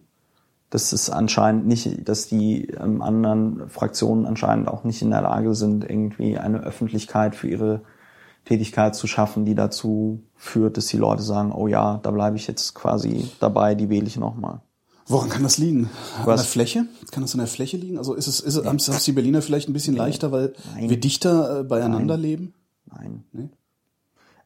Das 0.70 0.94
ist 0.94 1.10
anscheinend 1.10 1.68
nicht, 1.68 2.08
dass 2.08 2.28
die 2.28 2.68
ähm, 2.70 3.02
anderen 3.02 3.70
Fraktionen 3.70 4.26
anscheinend 4.26 4.68
auch 4.68 4.84
nicht 4.84 5.02
in 5.02 5.10
der 5.10 5.22
Lage 5.22 5.56
sind, 5.56 5.90
irgendwie 5.90 6.38
eine 6.38 6.60
Öffentlichkeit 6.60 7.36
für 7.36 7.48
ihre 7.48 7.82
Tätigkeit 8.46 8.94
zu 8.94 9.08
schaffen, 9.08 9.46
die 9.46 9.56
dazu 9.56 10.22
führt, 10.36 10.78
dass 10.78 10.86
die 10.88 10.98
Leute 10.98 11.24
sagen, 11.24 11.52
oh 11.52 11.68
ja, 11.68 12.00
da 12.04 12.12
bleibe 12.12 12.36
ich 12.38 12.46
jetzt 12.46 12.76
quasi 12.76 13.32
dabei, 13.40 13.74
die 13.74 13.90
wähle 13.90 14.06
ich 14.06 14.18
nochmal. 14.18 14.62
Woran 15.08 15.30
kann 15.30 15.44
das 15.44 15.58
liegen? 15.58 15.90
An 16.20 16.26
Was? 16.26 16.42
der 16.42 16.50
Fläche? 16.50 16.88
Kann 17.12 17.22
das 17.22 17.34
an 17.34 17.40
der 17.40 17.48
Fläche 17.48 17.78
liegen? 17.78 17.98
Also 17.98 18.16
ist 18.16 18.28
es, 18.28 18.40
ist 18.40 18.56
es, 18.56 18.66
haben 18.66 18.78
es 18.78 19.04
die 19.04 19.12
Berliner 19.12 19.42
vielleicht 19.42 19.70
ein 19.70 19.74
bisschen 19.74 19.96
leichter, 19.96 20.32
weil 20.32 20.54
Nein. 20.74 20.90
wir 20.90 21.00
dichter 21.00 21.60
äh, 21.60 21.64
beieinander 21.64 22.16
Nein. 22.16 22.22
leben? 22.22 22.54
Nein. 22.86 23.24
Nee? 23.32 23.50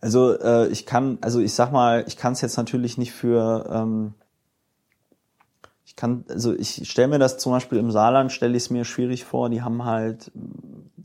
Also 0.01 0.37
äh, 0.37 0.67
ich 0.67 0.85
kann, 0.85 1.17
also 1.21 1.39
ich 1.39 1.53
sag 1.53 1.71
mal, 1.71 2.03
ich 2.07 2.17
kann 2.17 2.33
es 2.33 2.41
jetzt 2.41 2.57
natürlich 2.57 2.97
nicht 2.97 3.13
für, 3.13 3.69
ähm, 3.71 4.13
Ich 5.85 5.95
kann, 5.95 6.23
also 6.29 6.53
ich 6.53 6.89
stelle 6.89 7.07
mir 7.07 7.19
das 7.19 7.37
zum 7.37 7.51
Beispiel 7.51 7.79
im 7.79 7.91
Saarland, 7.91 8.31
stelle 8.31 8.55
ich 8.55 8.63
es 8.63 8.69
mir 8.69 8.85
schwierig 8.85 9.25
vor, 9.25 9.49
die 9.49 9.61
haben 9.61 9.85
halt 9.85 10.31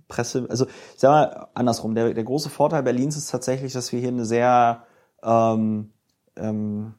Presse, 0.08 0.46
also 0.48 0.66
ich 0.66 1.00
sag 1.00 1.10
mal 1.10 1.48
andersrum, 1.54 1.94
der, 1.94 2.12
der 2.12 2.24
große 2.24 2.50
Vorteil 2.50 2.82
Berlins 2.82 3.16
ist 3.16 3.30
tatsächlich, 3.30 3.72
dass 3.72 3.92
wir 3.92 4.00
hier 4.00 4.08
eine 4.08 4.26
sehr 4.26 4.84
ähm, 5.22 5.90
ähm, 6.36 6.94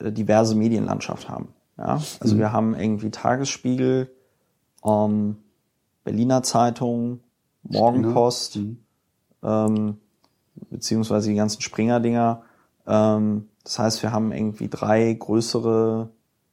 diverse 0.00 0.54
Medienlandschaft 0.54 1.28
haben. 1.28 1.54
Ja? 1.78 2.02
Also 2.20 2.34
Mhm. 2.34 2.38
wir 2.38 2.52
haben 2.52 2.74
irgendwie 2.74 3.10
Tagesspiegel, 3.10 4.10
ähm, 4.84 5.36
Berliner 6.04 6.42
Zeitung, 6.42 7.20
Morgenpost, 7.62 8.56
Mhm. 8.56 8.78
ähm, 9.42 9.98
beziehungsweise 10.70 11.28
die 11.30 11.36
ganzen 11.36 11.62
Springer-Dinger. 11.62 12.42
Ähm, 12.86 13.48
das 13.64 13.78
heißt, 13.78 14.02
wir 14.02 14.12
haben 14.12 14.32
irgendwie 14.32 14.68
drei 14.68 15.12
größere 15.12 16.10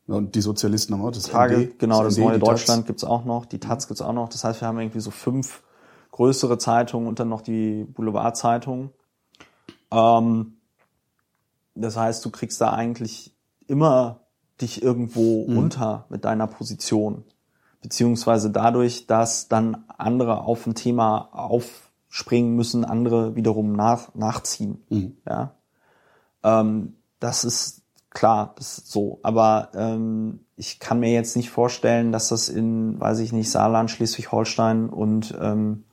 Ja, 0.07 0.15
und 0.15 0.35
die 0.35 0.41
Sozialisten 0.41 0.93
haben 0.93 1.01
auch 1.03 1.11
das 1.11 1.23
Tage, 1.23 1.55
ND, 1.57 1.79
genau, 1.79 2.03
das 2.03 2.15
ND, 2.17 2.19
neue 2.25 2.33
die 2.33 2.39
Taz. 2.45 2.49
Deutschland 2.49 2.85
gibt's 2.85 3.03
auch 3.03 3.25
noch, 3.25 3.45
die 3.45 3.59
Taz 3.59 3.87
gibt's 3.87 4.01
auch 4.01 4.13
noch. 4.13 4.29
Das 4.29 4.43
heißt, 4.43 4.61
wir 4.61 4.67
haben 4.67 4.77
irgendwie 4.79 4.99
so 4.99 5.09
fünf 5.09 5.63
größere 6.11 6.57
Zeitungen 6.59 7.07
und 7.07 7.19
dann 7.19 7.29
noch 7.29 7.41
die 7.41 7.85
Boulevardzeitung. 7.85 8.91
Ähm, 9.91 10.57
das 11.73 11.97
heißt, 11.97 12.23
du 12.23 12.29
kriegst 12.29 12.61
da 12.61 12.71
eigentlich 12.73 13.33
immer 13.67 14.19
dich 14.61 14.81
irgendwo 14.81 15.43
unter 15.43 16.05
mit 16.09 16.25
deiner 16.25 16.47
Position. 16.47 17.23
Beziehungsweise 17.81 18.49
dadurch, 18.49 19.05
dass 19.07 19.47
dann 19.47 19.83
andere 19.97 20.41
auf 20.41 20.65
ein 20.65 20.75
Thema 20.75 21.29
aufspringen 21.33 22.55
müssen, 22.55 22.85
andere 22.85 23.35
wiederum 23.35 23.73
nach, 23.73 24.15
nachziehen. 24.15 24.83
Mhm. 24.89 25.17
Ja. 25.27 25.55
Ähm, 26.43 26.95
das 27.19 27.43
ist 27.43 27.81
klar, 28.09 28.53
das 28.57 28.79
ist 28.79 28.91
so. 28.91 29.19
Aber 29.23 29.69
ähm, 29.75 30.39
ich 30.55 30.79
kann 30.79 30.99
mir 30.99 31.11
jetzt 31.11 31.35
nicht 31.35 31.49
vorstellen, 31.49 32.11
dass 32.11 32.29
das 32.29 32.49
in, 32.49 32.99
weiß 32.99 33.19
ich 33.19 33.33
nicht, 33.33 33.51
Saarland, 33.51 33.91
Schleswig-Holstein 33.91 34.89
und 34.89 35.37
ähm, 35.39 35.83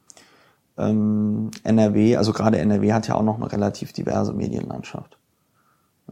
ähm, 0.79 1.51
NRW, 1.64 2.16
also 2.16 2.33
gerade 2.33 2.59
NRW 2.59 2.92
hat 2.92 3.09
ja 3.09 3.16
auch 3.16 3.22
noch 3.22 3.37
eine 3.37 3.53
relativ 3.53 3.92
diverse 3.92 4.33
Medienlandschaft. 4.33 5.18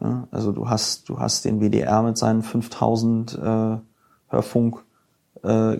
Ja, 0.01 0.29
also 0.31 0.53
du 0.53 0.69
hast, 0.69 1.09
du 1.09 1.19
hast 1.19 1.45
den 1.45 1.61
WDR 1.61 2.03
mit 2.03 2.17
seinen 2.17 2.43
5000 2.43 3.35
äh, 3.35 3.77
Hörfunk 4.29 4.85
äh. 5.43 5.79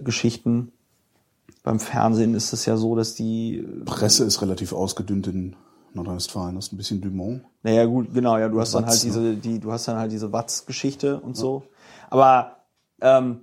Beim 1.63 1.79
Fernsehen 1.79 2.35
ist 2.35 2.53
es 2.53 2.65
ja 2.65 2.77
so, 2.77 2.97
dass 2.97 3.15
die 3.15 3.67
Presse 3.85 4.25
ist 4.25 4.41
relativ 4.41 4.73
ausgedünnt 4.73 5.27
in 5.27 5.57
Nordrhein-Westfalen. 5.95 6.55
Das 6.55 6.67
ist 6.67 6.73
ein 6.73 6.77
bisschen 6.79 7.01
Dumont. 7.01 7.43
Naja, 7.63 7.85
gut, 7.85 8.15
genau, 8.15 8.39
ja, 8.39 8.49
du 8.49 8.61
hast 8.61 8.75
dann 8.75 8.85
Watz, 8.85 9.05
halt 9.05 9.05
ne? 9.05 9.11
diese, 9.11 9.37
die, 9.37 9.61
du 9.61 9.71
hast 9.71 9.87
dann 9.87 9.97
halt 9.97 10.13
diese 10.13 10.33
Watz-Geschichte 10.33 11.21
und 11.21 11.37
so. 11.37 11.65
Aber 12.09 12.57
ähm, 13.03 13.41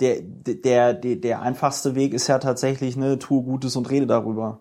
der, 0.00 0.20
der, 0.22 0.94
der, 0.94 1.16
der 1.16 1.42
einfachste 1.42 1.94
Weg 1.94 2.14
ist 2.14 2.28
ja 2.28 2.38
tatsächlich, 2.38 2.96
ne, 2.96 3.18
tue 3.18 3.42
Gutes 3.42 3.76
und 3.76 3.90
rede 3.90 4.06
darüber. 4.06 4.60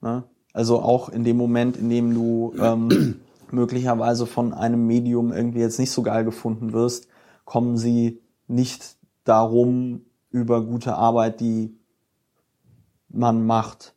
Ne? 0.00 0.24
Also 0.52 0.80
auch 0.80 1.08
in 1.08 1.24
dem 1.24 1.36
Moment, 1.36 1.76
in 1.76 1.90
dem 1.90 2.14
du 2.14 2.54
ähm, 2.60 3.20
möglicherweise 3.52 4.26
von 4.26 4.52
einem 4.52 4.86
Medium 4.86 5.32
irgendwie 5.32 5.60
jetzt 5.60 5.78
nicht 5.78 5.90
so 5.90 6.02
geil 6.02 6.24
gefunden 6.24 6.72
wirst, 6.72 7.08
kommen 7.44 7.76
sie 7.76 8.20
nicht 8.48 8.96
darum, 9.24 10.02
über 10.30 10.62
gute 10.64 10.94
Arbeit, 10.96 11.40
die 11.40 11.76
man 13.08 13.46
macht, 13.46 13.94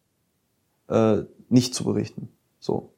äh, 0.87 1.23
nicht 1.49 1.73
zu 1.75 1.83
berichten. 1.83 2.29
So. 2.59 2.93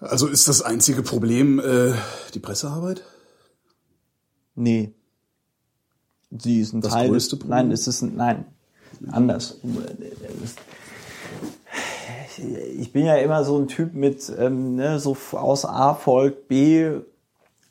Also 0.00 0.26
ist 0.28 0.48
das 0.48 0.62
einzige 0.62 1.02
Problem 1.02 1.58
äh, 1.60 1.92
die 2.34 2.40
Pressearbeit? 2.40 3.02
Nee. 4.54 4.94
Sie 6.30 6.60
ist 6.60 6.72
ein 6.72 6.80
Das 6.80 6.92
Teil. 6.92 7.08
größte 7.10 7.36
Problem? 7.36 7.50
nein, 7.56 7.70
es 7.72 7.86
ist 7.86 8.02
ein, 8.02 8.16
nein, 8.16 8.44
anders. 9.10 9.58
Ich 12.78 12.92
bin 12.92 13.06
ja 13.06 13.16
immer 13.16 13.44
so 13.44 13.58
ein 13.58 13.68
Typ 13.68 13.94
mit 13.94 14.32
ähm, 14.38 14.76
ne, 14.76 14.98
so 14.98 15.16
aus 15.32 15.64
A 15.64 15.94
folgt 15.94 16.48
B, 16.48 17.00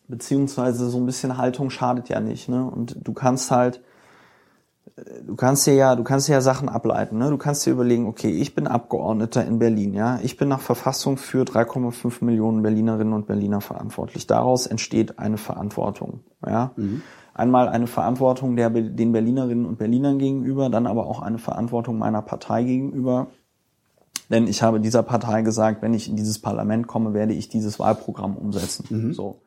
beziehungsweise 0.08 0.90
so 0.90 0.98
ein 0.98 1.06
bisschen 1.06 1.38
Haltung 1.38 1.70
schadet 1.70 2.10
ja 2.10 2.20
nicht. 2.20 2.50
Ne? 2.50 2.66
Und 2.66 2.98
du 3.02 3.14
kannst 3.14 3.52
halt, 3.52 3.82
äh, 4.96 5.02
du 5.26 5.36
kannst 5.36 5.66
dir 5.68 5.74
ja, 5.74 5.96
du 5.96 6.04
kannst 6.04 6.28
dir 6.28 6.34
ja 6.34 6.42
Sachen 6.42 6.70
ableiten. 6.70 7.18
Ne? 7.18 7.30
Du 7.30 7.38
kannst 7.38 7.66
dir 7.66 7.72
überlegen, 7.72 8.08
okay, 8.08 8.30
ich 8.30 8.56
bin 8.56 8.68
Abgeordneter 8.68 9.46
in 9.46 9.60
Berlin, 9.60 9.94
ja, 9.94 10.20
ich 10.22 10.38
bin 10.38 10.50
nach 10.50 10.62
Verfassung 10.62 11.18
für 11.18 11.44
3,5 11.44 12.24
Millionen 12.24 12.62
Berlinerinnen 12.62 13.14
und 13.14 13.28
Berliner 13.28 13.62
verantwortlich. 13.62 14.28
Daraus 14.28 14.68
entsteht 14.68 15.20
eine 15.20 15.38
Verantwortung, 15.38 16.22
ja. 16.46 16.72
Einmal 17.36 17.68
eine 17.68 17.88
Verantwortung 17.88 18.56
der, 18.56 18.70
den 18.70 19.12
Berlinerinnen 19.12 19.66
und 19.66 19.80
Berlinern 19.80 20.20
gegenüber, 20.20 20.70
dann 20.70 20.86
aber 20.86 21.08
auch 21.08 21.20
eine 21.20 21.40
Verantwortung 21.40 21.98
meiner 21.98 22.22
Partei 22.22 22.64
gegenüber. 22.64 23.28
Denn 24.34 24.48
ich 24.48 24.64
habe 24.64 24.80
dieser 24.80 25.04
Partei 25.04 25.44
gesagt, 25.44 25.84
wenn 25.84 25.94
ich 25.94 26.10
in 26.10 26.16
dieses 26.16 26.40
Parlament 26.40 26.88
komme, 26.88 27.14
werde 27.14 27.34
ich 27.34 27.50
dieses 27.50 27.78
Wahlprogramm 27.78 28.36
umsetzen. 28.36 29.14
So. 29.14 29.42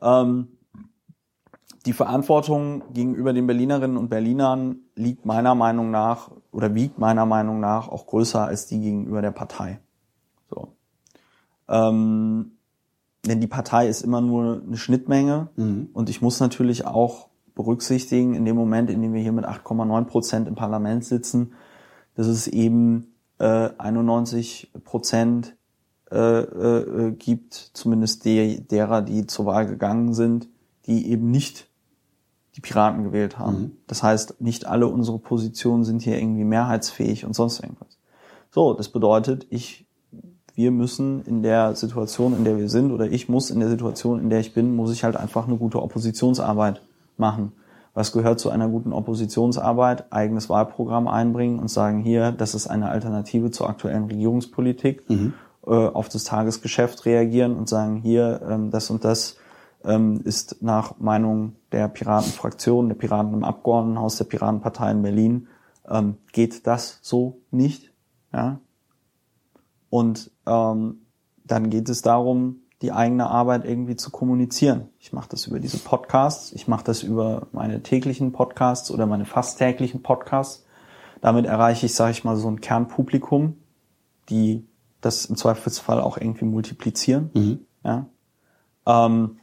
Ähm, 0.00 0.48
die 1.84 1.92
Verantwortung 1.92 2.84
gegenüber 2.94 3.34
den 3.34 3.46
Berlinerinnen 3.46 3.98
und 3.98 4.08
Berlinern 4.08 4.76
liegt 4.94 5.26
meiner 5.26 5.54
Meinung 5.54 5.90
nach 5.90 6.30
oder 6.52 6.74
wiegt 6.74 6.98
meiner 6.98 7.26
Meinung 7.26 7.60
nach 7.60 7.88
auch 7.88 8.06
größer 8.06 8.46
als 8.46 8.64
die 8.64 8.80
gegenüber 8.80 9.20
der 9.20 9.30
Partei. 9.30 9.78
So. 10.48 10.68
Ähm, 11.68 12.52
denn 13.26 13.42
die 13.42 13.46
Partei 13.46 13.88
ist 13.88 14.00
immer 14.00 14.22
nur 14.22 14.62
eine 14.66 14.78
Schnittmenge 14.78 15.48
und 15.92 16.08
ich 16.08 16.22
muss 16.22 16.40
natürlich 16.40 16.86
auch 16.86 17.28
berücksichtigen, 17.54 18.32
in 18.32 18.46
dem 18.46 18.56
Moment, 18.56 18.88
in 18.88 19.02
dem 19.02 19.12
wir 19.12 19.20
hier 19.20 19.32
mit 19.32 19.44
8,9 19.44 20.04
Prozent 20.04 20.48
im 20.48 20.54
Parlament 20.54 21.04
sitzen, 21.04 21.52
dass 22.14 22.26
es 22.26 22.48
eben 22.48 23.12
äh, 23.38 23.70
91 23.78 24.72
Prozent 24.84 25.56
äh, 26.10 26.40
äh, 26.40 27.12
gibt, 27.12 27.54
zumindest 27.74 28.24
de, 28.24 28.60
derer, 28.60 29.02
die 29.02 29.26
zur 29.26 29.46
Wahl 29.46 29.66
gegangen 29.66 30.14
sind, 30.14 30.48
die 30.86 31.10
eben 31.10 31.30
nicht 31.30 31.68
die 32.56 32.60
Piraten 32.60 33.04
gewählt 33.04 33.38
haben. 33.38 33.78
Das 33.86 34.02
heißt, 34.02 34.40
nicht 34.40 34.66
alle 34.66 34.88
unsere 34.88 35.18
Positionen 35.18 35.84
sind 35.84 36.02
hier 36.02 36.18
irgendwie 36.18 36.44
mehrheitsfähig 36.44 37.24
und 37.24 37.34
sonst 37.34 37.60
irgendwas. 37.60 37.98
So, 38.50 38.72
das 38.72 38.88
bedeutet, 38.88 39.46
ich, 39.50 39.86
wir 40.54 40.70
müssen 40.70 41.22
in 41.24 41.42
der 41.42 41.76
Situation, 41.76 42.34
in 42.36 42.44
der 42.44 42.58
wir 42.58 42.68
sind, 42.68 42.90
oder 42.90 43.06
ich 43.06 43.28
muss 43.28 43.50
in 43.50 43.60
der 43.60 43.68
Situation, 43.68 44.18
in 44.18 44.30
der 44.30 44.40
ich 44.40 44.54
bin, 44.54 44.74
muss 44.74 44.92
ich 44.92 45.04
halt 45.04 45.16
einfach 45.16 45.46
eine 45.46 45.56
gute 45.56 45.80
Oppositionsarbeit 45.80 46.82
machen. 47.16 47.52
Was 47.98 48.12
gehört 48.12 48.38
zu 48.38 48.50
einer 48.50 48.68
guten 48.68 48.92
Oppositionsarbeit? 48.92 50.12
Eigenes 50.12 50.48
Wahlprogramm 50.48 51.08
einbringen 51.08 51.58
und 51.58 51.66
sagen, 51.66 51.98
hier, 51.98 52.30
das 52.30 52.54
ist 52.54 52.68
eine 52.68 52.90
Alternative 52.90 53.50
zur 53.50 53.68
aktuellen 53.68 54.04
Regierungspolitik, 54.04 55.02
äh, 55.66 55.70
auf 55.72 56.08
das 56.08 56.22
Tagesgeschäft 56.22 57.06
reagieren 57.06 57.56
und 57.56 57.68
sagen, 57.68 57.96
hier, 57.96 58.40
ähm, 58.48 58.70
das 58.70 58.90
und 58.90 59.02
das 59.02 59.36
ähm, 59.82 60.20
ist 60.22 60.62
nach 60.62 61.00
Meinung 61.00 61.56
der 61.72 61.88
Piratenfraktion, 61.88 62.86
der 62.86 62.94
Piraten 62.94 63.34
im 63.34 63.42
Abgeordnetenhaus, 63.42 64.16
der 64.16 64.26
Piratenpartei 64.26 64.92
in 64.92 65.02
Berlin, 65.02 65.48
ähm, 65.88 66.18
geht 66.30 66.68
das 66.68 67.00
so 67.02 67.40
nicht. 67.50 67.92
Ja? 68.32 68.60
Und 69.90 70.30
ähm, 70.46 71.00
dann 71.44 71.68
geht 71.68 71.88
es 71.88 72.02
darum, 72.02 72.60
die 72.82 72.92
eigene 72.92 73.28
Arbeit 73.28 73.64
irgendwie 73.64 73.96
zu 73.96 74.10
kommunizieren. 74.10 74.88
Ich 75.00 75.12
mache 75.12 75.28
das 75.28 75.46
über 75.46 75.58
diese 75.58 75.78
Podcasts, 75.78 76.52
ich 76.52 76.68
mache 76.68 76.84
das 76.84 77.02
über 77.02 77.48
meine 77.52 77.82
täglichen 77.82 78.32
Podcasts 78.32 78.90
oder 78.90 79.06
meine 79.06 79.24
fast 79.24 79.58
täglichen 79.58 80.02
Podcasts. 80.02 80.64
Damit 81.20 81.46
erreiche 81.46 81.86
ich, 81.86 81.94
sage 81.94 82.12
ich 82.12 82.22
mal, 82.22 82.36
so 82.36 82.48
ein 82.48 82.60
Kernpublikum, 82.60 83.56
die 84.28 84.64
das 85.00 85.24
im 85.24 85.36
Zweifelsfall 85.36 86.00
auch 86.00 86.16
irgendwie 86.16 86.44
multiplizieren. 86.44 87.30
Ja? 87.84 88.06
Ähm, 88.86 89.38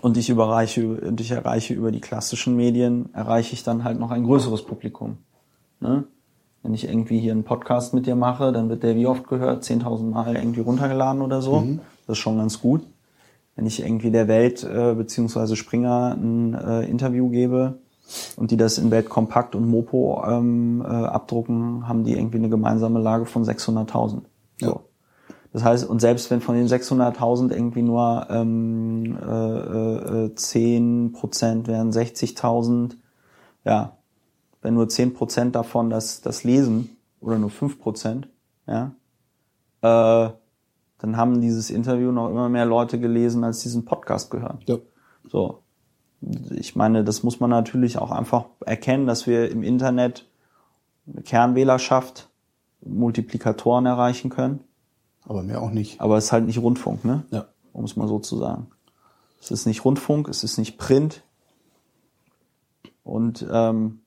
und 0.00 0.16
ich 0.16 0.30
überreiche, 0.30 1.00
und 1.00 1.20
ich 1.20 1.32
erreiche 1.32 1.74
über 1.74 1.90
die 1.90 2.00
klassischen 2.00 2.56
Medien, 2.56 3.12
erreiche 3.12 3.52
ich 3.52 3.64
dann 3.64 3.84
halt 3.84 3.98
noch 3.98 4.10
ein 4.10 4.24
größeres 4.24 4.64
Publikum. 4.64 5.18
Ne? 5.80 6.04
Wenn 6.62 6.74
ich 6.74 6.88
irgendwie 6.88 7.18
hier 7.18 7.32
einen 7.32 7.44
Podcast 7.44 7.92
mit 7.92 8.06
dir 8.06 8.14
mache, 8.14 8.52
dann 8.52 8.68
wird 8.68 8.84
der 8.84 8.94
wie 8.94 9.06
oft 9.06 9.26
gehört? 9.26 9.64
10.000 9.64 10.10
Mal 10.10 10.36
irgendwie 10.36 10.60
runtergeladen 10.60 11.20
oder 11.20 11.42
so. 11.42 11.60
Das 12.06 12.18
ist 12.18 12.22
schon 12.22 12.38
ganz 12.38 12.60
gut. 12.60 12.82
Wenn 13.54 13.66
ich 13.66 13.80
irgendwie 13.80 14.10
der 14.10 14.28
Welt 14.28 14.64
äh, 14.64 14.94
beziehungsweise 14.94 15.56
Springer 15.56 16.16
ein 16.16 16.54
äh, 16.54 16.84
Interview 16.84 17.28
gebe 17.28 17.78
und 18.36 18.50
die 18.50 18.56
das 18.56 18.78
in 18.78 18.90
Welt 18.90 19.08
Kompakt 19.08 19.54
und 19.54 19.68
Mopo 19.68 20.22
ähm, 20.26 20.82
äh, 20.82 20.88
abdrucken, 20.88 21.86
haben 21.86 22.04
die 22.04 22.12
irgendwie 22.12 22.38
eine 22.38 22.48
gemeinsame 22.48 22.98
Lage 23.00 23.26
von 23.26 23.44
600.000. 23.44 24.22
So. 24.60 24.80
Das 25.52 25.64
heißt, 25.64 25.88
und 25.88 26.00
selbst 26.00 26.30
wenn 26.30 26.40
von 26.40 26.54
den 26.54 26.66
600.000 26.66 27.52
irgendwie 27.52 27.82
nur 27.82 28.26
ähm, 28.30 29.18
äh, 29.22 30.24
äh, 30.24 30.34
10 30.34 31.12
Prozent 31.12 31.68
wären 31.68 31.90
60.000, 31.90 32.96
ja, 33.64 33.98
wenn 34.62 34.74
nur 34.74 34.88
10 34.88 35.12
Prozent 35.12 35.54
davon 35.54 35.90
das, 35.90 36.22
das 36.22 36.42
lesen 36.44 36.96
oder 37.20 37.38
nur 37.38 37.50
5 37.50 37.78
Prozent, 37.78 38.28
ja, 38.66 38.92
äh, 39.82 40.32
dann 41.02 41.16
haben 41.16 41.40
dieses 41.40 41.68
Interview 41.68 42.12
noch 42.12 42.30
immer 42.30 42.48
mehr 42.48 42.64
Leute 42.64 43.00
gelesen, 43.00 43.42
als 43.42 43.58
diesen 43.58 43.84
Podcast 43.84 44.30
gehört. 44.30 44.62
Ja. 44.68 44.78
So. 45.28 45.58
Ich 46.52 46.76
meine, 46.76 47.02
das 47.02 47.24
muss 47.24 47.40
man 47.40 47.50
natürlich 47.50 47.98
auch 47.98 48.12
einfach 48.12 48.44
erkennen, 48.60 49.08
dass 49.08 49.26
wir 49.26 49.50
im 49.50 49.64
Internet 49.64 50.28
eine 51.08 51.22
Kernwählerschaft, 51.22 52.30
Multiplikatoren 52.84 53.84
erreichen 53.84 54.30
können. 54.30 54.60
Aber 55.24 55.42
mehr 55.42 55.60
auch 55.60 55.72
nicht. 55.72 56.00
Aber 56.00 56.16
es 56.18 56.26
ist 56.26 56.32
halt 56.32 56.46
nicht 56.46 56.58
Rundfunk, 56.58 57.04
ne? 57.04 57.24
Ja. 57.30 57.46
Um 57.72 57.84
es 57.84 57.96
mal 57.96 58.06
so 58.06 58.20
zu 58.20 58.38
sagen. 58.38 58.68
Es 59.40 59.50
ist 59.50 59.66
nicht 59.66 59.84
Rundfunk, 59.84 60.28
es 60.28 60.44
ist 60.44 60.56
nicht 60.56 60.78
Print. 60.78 61.24
Und 63.02 63.44
ähm, 63.50 64.02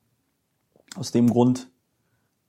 aus 0.95 1.11
dem 1.11 1.29
Grund 1.29 1.67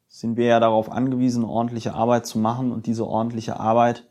sind 0.06 0.36
wir 0.36 0.46
ja 0.46 0.60
darauf 0.60 0.88
angewiesen, 0.88 1.42
ordentliche 1.42 1.94
Arbeit 1.94 2.26
zu 2.26 2.38
machen 2.38 2.70
und 2.70 2.86
diese 2.86 3.08
ordentliche 3.08 3.58
Arbeit 3.58 4.08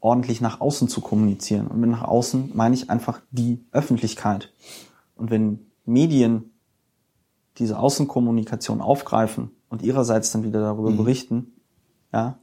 ordentlich 0.00 0.40
nach 0.40 0.60
außen 0.60 0.88
zu 0.88 1.00
kommunizieren. 1.00 1.66
Und 1.66 1.80
mit 1.80 1.90
nach 1.90 2.02
außen 2.02 2.52
meine 2.54 2.74
ich 2.74 2.90
einfach 2.90 3.20
die 3.30 3.64
Öffentlichkeit. 3.72 4.52
Und 5.16 5.30
wenn 5.30 5.66
Medien 5.84 6.52
diese 7.58 7.78
Außenkommunikation 7.78 8.80
aufgreifen 8.80 9.50
und 9.68 9.82
ihrerseits 9.82 10.30
dann 10.30 10.44
wieder 10.44 10.60
darüber 10.60 10.92
berichten, 10.92 11.52
ja, 12.12 12.38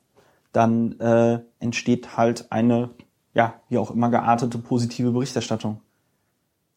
dann 0.51 0.99
äh, 0.99 1.39
entsteht 1.60 2.18
halt 2.18 2.51
eine, 2.51 2.91
ja, 3.34 3.56
wie 3.70 3.78
auch 3.78 3.91
immer 3.91 4.10
geartete 4.10 4.58
positive 4.58 5.12
Berichterstattung. 5.12 5.82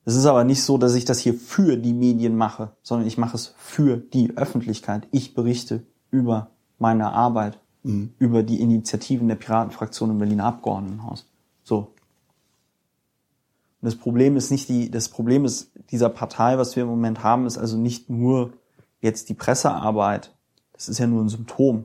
Es 0.05 0.15
ist 0.15 0.27
aber 0.27 0.45
nicht 0.45 0.63
so, 0.63 0.79
dass 0.79 0.95
ich 0.95 1.05
das 1.05 1.19
hier 1.19 1.35
für 1.35 1.77
die 1.77 1.93
Medien 1.93 2.37
mache, 2.37 2.73
sondern 2.83 3.07
ich 3.07 3.19
mache 3.19 3.37
es 3.37 3.55
für 3.59 3.99
die 3.99 4.37
Öffentlichkeit. 4.37 5.07
Ich 5.11 5.35
berichte 5.35 5.85
über 6.11 6.51
meine 6.79 7.13
Arbeit, 7.13 7.61
über 8.19 8.43
die 8.43 8.61
Initiativen 8.61 9.29
der 9.29 9.37
Piratenfraktion 9.37 10.11
im 10.11 10.19
Berliner 10.19 10.45
Abgeordnetenhaus. 10.45 11.27
So. 11.63 11.95
Und 13.81 13.87
das 13.87 13.97
Problem 13.97 14.37
ist 14.37 14.51
nicht 14.51 14.69
die, 14.69 14.91
das 14.91 15.09
Problem 15.09 15.45
ist 15.45 15.71
dieser 15.91 16.09
Partei, 16.09 16.59
was 16.59 16.77
wir 16.77 16.83
im 16.83 16.89
Moment 16.89 17.23
haben, 17.23 17.47
ist 17.47 17.57
also 17.57 17.79
nicht 17.79 18.11
nur 18.11 18.53
jetzt 19.01 19.29
die 19.29 19.35
Pressearbeit. 19.35 20.35
Das 20.73 20.89
ist 20.89 20.99
ja 20.99 21.07
nur 21.07 21.23
ein 21.23 21.29
Symptom, 21.29 21.85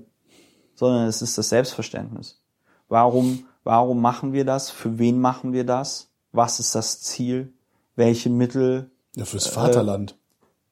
sondern 0.75 1.07
es 1.07 1.21
ist 1.21 1.37
das 1.37 1.49
Selbstverständnis. 1.49 2.41
Warum, 2.89 3.45
warum 3.63 4.01
machen 4.01 4.33
wir 4.33 4.45
das? 4.45 4.71
Für 4.71 4.97
wen 4.99 5.21
machen 5.21 5.53
wir 5.53 5.65
das? 5.65 6.09
Was 6.31 6.59
ist 6.59 6.75
das 6.75 7.01
Ziel? 7.01 7.53
Welche 7.95 8.29
Mittel? 8.29 8.91
Ja, 9.15 9.25
fürs 9.25 9.47
Vaterland. 9.47 10.17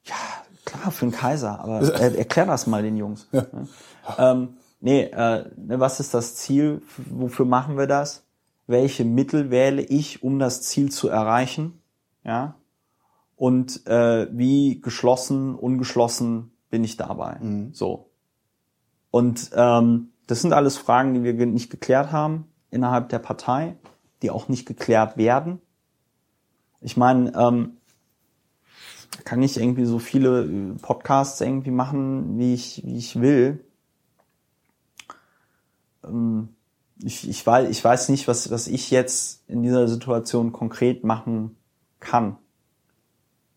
Ja, 0.04 0.16
klar, 0.66 0.92
für 0.92 1.06
den 1.06 1.12
Kaiser, 1.12 1.60
aber 1.60 1.82
er, 2.00 2.18
erklär 2.18 2.48
das 2.48 2.68
mal 2.68 2.82
den 2.82 2.98
Jungs. 2.98 3.28
Ja. 3.32 3.46
Ähm, 4.18 4.58
nee, 4.82 5.04
äh, 5.04 5.50
ne, 5.56 5.80
was 5.80 6.00
ist 6.00 6.14
das 6.14 6.36
Ziel? 6.36 6.82
Wofür 7.10 7.46
machen 7.46 7.78
wir 7.78 7.88
das? 7.88 8.26
Welche 8.68 9.06
Mittel 9.06 9.50
wähle 9.50 9.82
ich, 9.82 10.24
um 10.24 10.40
das 10.40 10.62
Ziel 10.62 10.92
zu 10.92 11.08
erreichen? 11.08 11.82
Ja. 12.24 12.56
Und 13.36 13.88
äh, 13.88 14.28
wie 14.32 14.82
geschlossen, 14.82 15.56
ungeschlossen 15.56 16.52
bin 16.70 16.84
ich 16.84 16.98
dabei? 16.98 17.38
So. 17.74 18.12
Und 19.10 19.52
ähm, 19.56 20.10
das 20.28 20.42
sind 20.42 20.54
alles 20.54 20.78
Fragen, 20.78 21.14
die 21.14 21.24
wir 21.24 21.46
nicht 21.46 21.70
geklärt 21.70 22.12
haben 22.12 22.46
innerhalb 22.70 23.10
der 23.10 23.20
Partei, 23.20 23.76
die 24.22 24.32
auch 24.32 24.48
nicht 24.48 24.66
geklärt 24.66 25.18
werden. 25.18 25.60
Ich 26.80 26.98
meine, 26.98 27.34
ähm, 27.36 27.78
kann 29.26 29.42
ich 29.44 29.58
irgendwie 29.58 29.86
so 29.86 30.00
viele 30.00 30.46
äh, 30.46 30.74
Podcasts 30.82 31.42
irgendwie 31.42 31.72
machen, 31.72 32.38
wie 32.40 32.54
ich, 32.54 32.82
wie 32.86 32.98
ich 32.98 33.20
will. 33.20 33.64
Ähm, 36.04 36.50
ich, 37.04 37.28
ich, 37.28 37.46
weiß, 37.46 37.70
ich 37.70 37.84
weiß 37.84 38.10
nicht, 38.10 38.28
was, 38.28 38.52
was 38.52 38.68
ich 38.68 38.92
jetzt 38.92 39.44
in 39.48 39.64
dieser 39.64 39.88
Situation 39.88 40.52
konkret 40.52 41.04
machen 41.04 41.58
kann. 42.00 42.38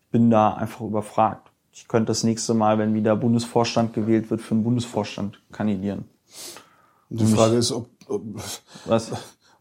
Ich 0.01 0.09
bin 0.09 0.29
da 0.29 0.53
einfach 0.53 0.81
überfragt. 0.81 1.51
Ich 1.71 1.87
könnte 1.87 2.07
das 2.07 2.23
nächste 2.23 2.53
Mal, 2.53 2.77
wenn 2.77 2.93
wieder 2.93 3.15
Bundesvorstand 3.15 3.93
gewählt 3.93 4.29
wird, 4.29 4.41
für 4.41 4.55
den 4.55 4.63
Bundesvorstand 4.63 5.41
kandidieren. 5.51 6.05
Die 7.09 7.25
Frage 7.25 7.57
ist, 7.57 7.71
ob, 7.71 7.89
ob, 8.07 8.23
Was? 8.85 9.11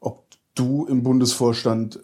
ob 0.00 0.26
du 0.54 0.86
im 0.86 1.02
Bundesvorstand 1.02 2.00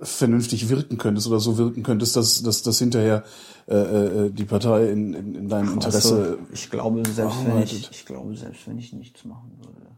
vernünftig 0.00 0.68
wirken 0.68 0.98
könntest 0.98 1.26
oder 1.26 1.40
so 1.40 1.58
wirken 1.58 1.82
könntest, 1.82 2.16
dass, 2.16 2.42
dass, 2.42 2.62
dass 2.62 2.78
hinterher 2.78 3.24
äh, 3.68 3.74
äh, 3.74 4.30
die 4.30 4.44
Partei 4.44 4.90
in, 4.90 5.14
in, 5.14 5.34
in 5.34 5.48
deinem 5.48 5.74
Interesse 5.74 6.14
Also, 6.14 6.38
ich 6.52 6.70
glaube, 6.70 7.02
selbst 7.08 7.46
wenn 7.46 7.62
ich, 7.62 7.90
ich 7.90 8.06
glaube, 8.06 8.36
selbst 8.36 8.66
wenn 8.66 8.78
ich 8.78 8.92
nichts 8.92 9.24
machen 9.24 9.52
würde, 9.58 9.90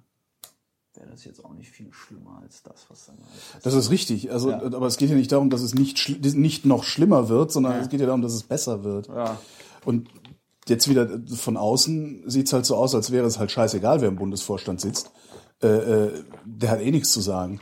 wäre 0.95 1.11
das 1.11 1.24
jetzt 1.24 1.45
auch 1.45 1.55
nicht 1.55 1.70
viel 1.70 1.93
schlimmer 1.93 2.40
als 2.43 2.62
das, 2.62 2.86
was 2.88 3.07
dann 3.07 3.16
alles. 3.16 3.62
Das 3.62 3.74
ist 3.74 3.90
richtig. 3.90 4.30
Also, 4.30 4.51
Ja. 4.51 4.62
aber 4.62 4.86
es 4.86 4.97
geht 4.97 5.11
ja 5.11 5.16
nicht 5.16 5.32
darum, 5.32 5.51
dass 5.51 5.62
es 5.62 5.74
nicht, 5.74 6.22
nicht 6.36 6.64
noch 6.66 6.84
schlimmer 6.84 7.28
wird, 7.28 7.51
sondern 7.51 7.80
es 7.80 7.88
geht 7.88 8.01
ja 8.01 8.07
darum, 8.07 8.22
dass 8.22 8.34
es 8.34 8.43
besser 8.43 8.84
wird. 8.84 9.09
Ja. 9.09 9.38
Und 9.84 10.09
jetzt 10.68 10.88
wieder 10.88 11.09
von 11.34 11.57
außen 11.57 12.24
sieht's 12.26 12.53
halt 12.53 12.66
so 12.66 12.76
aus, 12.76 12.95
als 12.95 13.11
wäre 13.11 13.26
es 13.26 13.38
halt 13.38 13.51
scheißegal, 13.51 14.01
wer 14.01 14.09
im 14.09 14.16
Bundesvorstand 14.16 14.80
sitzt. 14.80 15.11
Äh, 15.62 15.68
äh, 15.68 16.24
der 16.45 16.70
hat 16.70 16.80
eh 16.80 16.90
nichts 16.90 17.12
zu 17.12 17.20
sagen. 17.20 17.61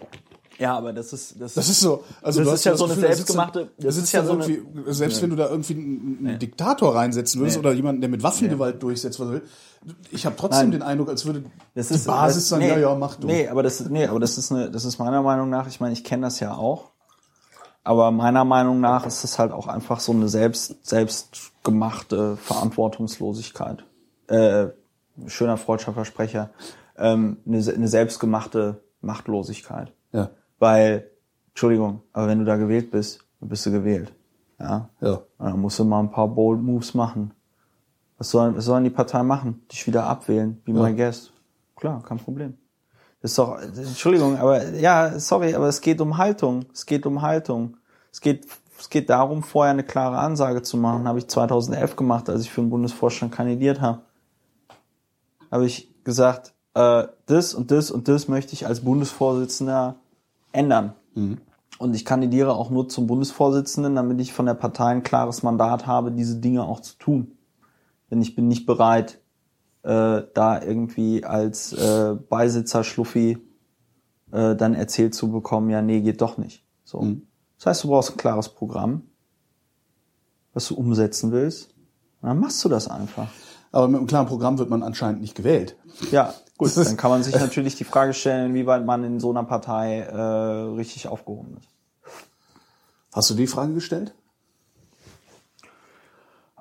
Ja, 0.61 0.77
aber 0.77 0.93
das 0.93 1.13
ist 1.15 1.41
das, 1.41 1.55
Das 1.55 1.69
ist 1.71 1.81
so. 1.81 2.05
Also 2.21 2.45
Das 2.45 2.53
ist 2.53 2.65
ja 2.65 2.77
so 2.77 2.85
eine 2.85 2.95
Gefühl, 2.95 3.11
selbstgemachte- 3.11 3.69
das 3.79 3.97
da 3.97 4.03
ist 4.03 4.13
ja 4.13 4.25
so 4.25 4.33
irgendwie, 4.33 4.63
selbst 4.93 5.23
wenn 5.23 5.31
du 5.31 5.37
da 5.37 5.49
irgendwie 5.49 5.73
einen, 5.73 6.19
einen 6.21 6.39
Diktator 6.39 6.95
reinsetzen 6.95 7.41
würdest 7.41 7.57
oder 7.57 7.73
jemanden, 7.73 8.03
der 8.03 8.11
mit 8.11 8.23
Waffengewalt 8.23 8.83
durchsetzt, 8.83 9.19
was 9.19 9.31
will, 9.31 9.43
ich 10.11 10.27
habe 10.27 10.37
trotzdem 10.37 10.69
Nein. 10.69 10.73
den 10.73 10.83
Eindruck, 10.83 11.09
als 11.09 11.25
würde 11.25 11.45
das 11.75 11.89
die 11.89 11.95
ist, 11.95 12.07
Basis 12.07 12.43
das, 12.43 12.49
sagen, 12.51 12.63
nee, 12.63 12.69
ja, 12.69 12.79
ja, 12.79 12.95
mach 12.95 13.17
du. 13.17 13.27
Nee, 13.27 13.49
aber 13.49 13.63
das 13.63 13.81
ist, 13.81 13.91
nee, 13.91 14.07
aber 14.07 14.21
das 14.21 14.37
ist 14.37 14.53
eine, 14.53 14.71
das 14.71 14.85
ist 14.85 14.99
meiner 14.99 15.23
Meinung 15.23 15.49
nach, 15.49 15.67
ich 15.67 15.81
meine, 15.81 15.95
ich 15.95 16.05
kenne 16.05 16.27
das 16.27 16.41
ja 16.41 16.55
auch. 16.55 16.91
Aber 17.83 18.11
meiner 18.11 18.45
Meinung 18.45 18.81
nach 18.81 19.07
ist 19.07 19.25
es 19.25 19.39
halt 19.39 19.53
auch 19.53 19.67
einfach 19.67 20.01
so 20.01 20.13
eine 20.13 20.29
selbst, 20.29 20.87
selbstgemachte 20.87 22.37
Verantwortungslosigkeit. 22.37 23.85
Äh, 24.27 24.67
schöner 25.27 25.57
freudscher 25.57 25.95
Versprecher. 25.95 26.51
Ähm, 26.99 27.39
eine, 27.47 27.57
eine 27.73 27.89
selbstgemachte 27.89 28.83
Machtlosigkeit. 29.01 29.93
Ja, 30.13 30.29
Weil, 30.61 31.11
Entschuldigung, 31.49 32.03
aber 32.13 32.29
wenn 32.29 32.39
du 32.39 32.45
da 32.45 32.57
gewählt 32.57 32.93
bist, 32.93 33.19
dann 33.41 33.49
bist 33.49 33.67
du 33.67 33.73
gewählt. 33.73 34.13
Ja. 34.61 34.89
ja. 35.01 35.15
Und 35.39 35.47
dann 35.47 35.61
musst 35.61 35.79
du 35.79 35.85
mal 35.85 36.01
ein 36.01 36.11
paar 36.11 36.29
bold 36.29 36.63
Moves 36.63 36.95
machen. 36.95 37.33
Was 38.19 38.31
sollen, 38.31 38.55
was 38.55 38.67
sollen 38.67 38.85
die 38.85 38.91
Parteien 38.91 39.27
machen? 39.27 39.63
Dich 39.73 39.87
wieder 39.87 40.05
abwählen, 40.05 40.61
wie 40.67 40.73
my 40.73 40.95
guest. 40.95 41.33
Klar, 41.75 42.03
kein 42.03 42.19
Problem. 42.19 42.59
Das 43.23 43.33
ist 43.33 43.39
doch, 43.39 43.59
Entschuldigung, 43.59 44.37
aber 44.37 44.69
ja, 44.75 45.19
sorry, 45.19 45.55
aber 45.55 45.69
es 45.69 45.81
geht 45.81 46.01
um 46.01 46.19
Haltung. 46.19 46.67
Es 46.73 46.85
geht 46.85 47.07
um 47.07 47.23
Haltung. 47.23 47.79
Es 48.13 48.21
geht, 48.21 48.47
es 48.79 48.91
geht 48.91 49.09
darum, 49.09 49.43
vorher 49.43 49.73
eine 49.73 49.85
klare 49.85 50.19
Ansage 50.19 50.61
zu 50.63 50.77
machen. 50.77 51.09
Habe 51.09 51.19
ich 51.19 51.29
2011 51.29 51.97
gemacht, 51.97 52.29
als 52.29 52.43
ich 52.43 52.51
für 52.51 52.61
den 52.61 52.71
Bundesvorstand 52.71 53.33
kandidiert 53.33 53.81
habe. 53.81 54.03
Habe 55.51 55.65
ich 55.65 55.91
gesagt, 56.05 56.53
äh, 56.75 57.05
das 57.27 57.55
und 57.55 57.71
das 57.71 57.91
und 57.91 58.09
das 58.09 58.29
möchte 58.29 58.53
ich 58.53 58.67
als 58.67 58.81
Bundesvorsitzender 58.81 59.97
ändern. 60.53 60.95
Und 61.79 61.95
ich 61.95 62.05
kandidiere 62.05 62.55
auch 62.55 62.71
nur 62.71 62.89
zum 62.89 63.07
Bundesvorsitzenden, 63.07 63.95
damit 63.95 64.21
ich 64.21 64.33
von 64.33 64.47
der 64.47 64.55
Partei 64.55 64.87
ein 64.87 65.03
klares 65.03 65.43
Mandat 65.43 65.87
habe, 65.87 66.13
diese 66.13 66.37
Dinge 66.37 66.65
auch 66.65 66.81
zu 66.81 66.97
tun. 66.99 67.39
Denn 68.11 68.21
ich 68.21 68.35
bin 68.35 68.49
nicht 68.49 68.67
bereit, 68.67 69.21
äh, 69.83 70.23
da 70.35 70.63
irgendwie 70.63 71.25
als 71.25 71.73
äh, 71.73 72.15
Beisitzer 72.29 72.85
Schluffi 72.85 73.39
äh, 74.31 74.55
dann 74.57 74.75
erzählt 74.75 75.15
zu 75.15 75.31
bekommen, 75.31 75.71
ja, 75.71 75.81
nee, 75.81 76.01
geht 76.01 76.21
doch 76.21 76.37
nicht. 76.37 76.65
So. 76.85 77.17
Das 77.57 77.67
heißt, 77.67 77.85
du 77.85 77.89
brauchst 77.89 78.11
ein 78.11 78.17
klares 78.17 78.49
Programm, 78.49 79.03
was 80.53 80.69
du 80.69 80.75
umsetzen 80.75 81.33
willst. 81.33 81.75
Und 82.21 82.29
dann 82.29 82.41
machst 82.41 82.63
du 82.65 82.69
das 82.69 82.89
einfach. 82.89 83.29
Aber 83.73 83.89
mit 83.89 83.99
einem 83.99 84.07
klaren 84.07 84.27
Programm 84.27 84.59
wird 84.59 84.69
man 84.69 84.83
anscheinend 84.83 85.21
nicht 85.21 85.35
gewählt. 85.35 85.77
Ja, 86.11 86.35
gut, 86.61 86.77
dann 86.77 86.97
kann 86.97 87.11
man 87.11 87.23
sich 87.23 87.35
natürlich 87.35 87.75
die 87.77 87.85
Frage 87.85 88.13
stellen, 88.13 88.51
inwieweit 88.51 88.85
man 88.85 89.03
in 89.05 89.19
so 89.21 89.31
einer 89.31 89.45
Partei 89.45 90.01
äh, 90.01 90.15
richtig 90.77 91.09
aufgehoben 91.09 91.57
ist. 91.59 91.69
Hast 93.13 93.31
du 93.31 93.35
die 93.35 93.47
Frage 93.47 93.75
gestellt? 93.75 94.15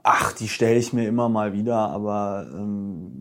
Ach, 0.03 0.31
die 0.33 0.47
stelle 0.47 0.79
ich 0.79 0.93
mir 0.93 1.07
immer 1.07 1.29
mal 1.29 1.53
wieder, 1.53 1.75
aber 1.75 2.47
ähm, 2.53 3.11